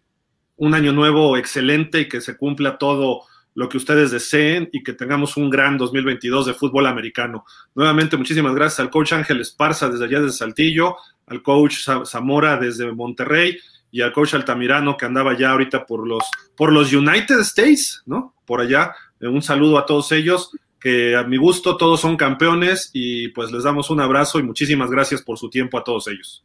un 0.58 0.74
año 0.74 0.92
nuevo 0.92 1.38
excelente 1.38 2.02
y 2.02 2.10
que 2.10 2.20
se 2.20 2.36
cumpla 2.36 2.78
todo 2.78 3.22
lo 3.56 3.70
que 3.70 3.78
ustedes 3.78 4.12
deseen 4.12 4.70
y 4.72 4.84
que 4.84 4.94
tengamos 4.94 5.38
un 5.38 5.50
gran 5.50 5.78
2022 5.78 6.48
de 6.48 6.54
fútbol 6.54 6.88
americano. 6.88 7.46
Nuevamente, 7.76 8.18
muchísimas 8.18 8.56
gracias 8.56 8.80
al 8.80 8.90
coach 8.90 9.14
Ángel 9.14 9.42
Esparza 9.42 9.90
desde 9.90 10.06
allá 10.06 10.22
desde 10.22 10.38
Saltillo, 10.38 10.96
al 11.28 11.42
coach 11.42 11.88
Zamora 12.06 12.58
desde 12.58 12.92
Monterrey 12.92 13.58
y 13.92 14.02
al 14.02 14.12
coach 14.12 14.34
Altamirano 14.34 14.98
que 14.98 15.06
andaba 15.06 15.38
ya 15.38 15.52
ahorita 15.52 15.86
por 15.86 16.08
los, 16.08 16.24
por 16.56 16.72
los 16.72 16.92
United 16.92 17.40
States, 17.42 18.02
¿no? 18.06 18.34
Por 18.46 18.62
allá. 18.62 18.96
Un 19.22 19.42
saludo 19.42 19.78
a 19.78 19.86
todos 19.86 20.12
ellos, 20.12 20.52
que 20.80 21.16
a 21.16 21.24
mi 21.24 21.38
gusto 21.38 21.78
todos 21.78 22.02
son 22.02 22.18
campeones 22.18 22.90
y 22.92 23.30
pues 23.30 23.52
les 23.52 23.64
damos 23.64 23.90
un 23.90 24.02
abrazo 24.02 24.40
y 24.40 24.44
muchísimas 24.44 24.90
gracias 24.90 25.22
por 25.22 25.38
su 25.38 25.50
tiempo 25.50 25.78
a 25.78 25.84
todos 25.84 26.08
ellos. 26.08 26.44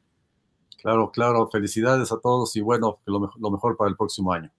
Claro, 0.80 1.10
claro, 1.10 1.48
felicidades 1.50 2.12
a 2.12 2.20
todos 2.20 2.54
y 2.54 2.60
bueno, 2.60 3.00
lo, 3.06 3.32
lo 3.36 3.50
mejor 3.50 3.76
para 3.76 3.90
el 3.90 3.96
próximo 3.96 4.32
año. 4.32 4.52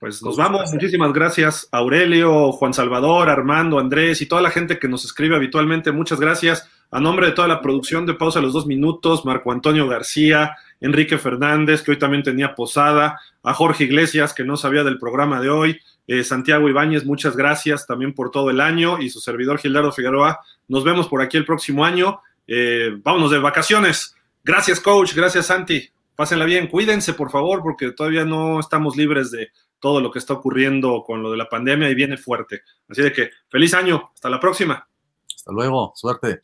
Pues 0.00 0.22
nos 0.22 0.38
vamos. 0.38 0.72
Muchísimas 0.72 1.12
gracias, 1.12 1.68
Aurelio, 1.72 2.52
Juan 2.52 2.72
Salvador, 2.72 3.28
Armando, 3.28 3.78
Andrés 3.78 4.22
y 4.22 4.26
toda 4.26 4.40
la 4.40 4.50
gente 4.50 4.78
que 4.78 4.88
nos 4.88 5.04
escribe 5.04 5.36
habitualmente. 5.36 5.92
Muchas 5.92 6.18
gracias. 6.18 6.66
A 6.90 7.00
nombre 7.00 7.26
de 7.26 7.32
toda 7.32 7.46
la 7.46 7.60
producción 7.60 8.06
de 8.06 8.14
Pausa 8.14 8.38
a 8.38 8.42
los 8.42 8.54
dos 8.54 8.66
minutos, 8.66 9.26
Marco 9.26 9.52
Antonio 9.52 9.86
García, 9.86 10.56
Enrique 10.80 11.18
Fernández, 11.18 11.82
que 11.82 11.90
hoy 11.90 11.98
también 11.98 12.22
tenía 12.22 12.54
posada, 12.54 13.20
a 13.42 13.52
Jorge 13.52 13.84
Iglesias, 13.84 14.32
que 14.32 14.42
no 14.42 14.56
sabía 14.56 14.84
del 14.84 14.98
programa 14.98 15.38
de 15.38 15.50
hoy, 15.50 15.78
eh, 16.06 16.24
Santiago 16.24 16.66
Ibáñez, 16.66 17.04
muchas 17.04 17.36
gracias 17.36 17.86
también 17.86 18.14
por 18.14 18.30
todo 18.30 18.48
el 18.48 18.62
año 18.62 19.02
y 19.02 19.10
su 19.10 19.20
servidor 19.20 19.58
Gildardo 19.58 19.92
Figueroa. 19.92 20.40
Nos 20.66 20.82
vemos 20.82 21.08
por 21.08 21.20
aquí 21.20 21.36
el 21.36 21.44
próximo 21.44 21.84
año. 21.84 22.22
Eh, 22.46 22.96
vámonos 23.02 23.30
de 23.30 23.38
vacaciones. 23.38 24.16
Gracias, 24.42 24.80
coach. 24.80 25.14
Gracias, 25.14 25.46
Santi. 25.46 25.90
Pásenla 26.16 26.46
bien. 26.46 26.68
Cuídense, 26.68 27.12
por 27.12 27.30
favor, 27.30 27.62
porque 27.62 27.92
todavía 27.92 28.24
no 28.24 28.60
estamos 28.60 28.96
libres 28.96 29.30
de 29.30 29.50
todo 29.80 30.00
lo 30.00 30.10
que 30.10 30.18
está 30.18 30.34
ocurriendo 30.34 31.02
con 31.04 31.22
lo 31.22 31.30
de 31.30 31.36
la 31.36 31.48
pandemia 31.48 31.90
y 31.90 31.94
viene 31.94 32.16
fuerte. 32.16 32.62
Así 32.88 33.02
de 33.02 33.12
que 33.12 33.30
feliz 33.48 33.74
año, 33.74 34.10
hasta 34.14 34.30
la 34.30 34.38
próxima. 34.38 34.86
Hasta 35.34 35.52
luego, 35.52 35.92
suerte. 35.96 36.42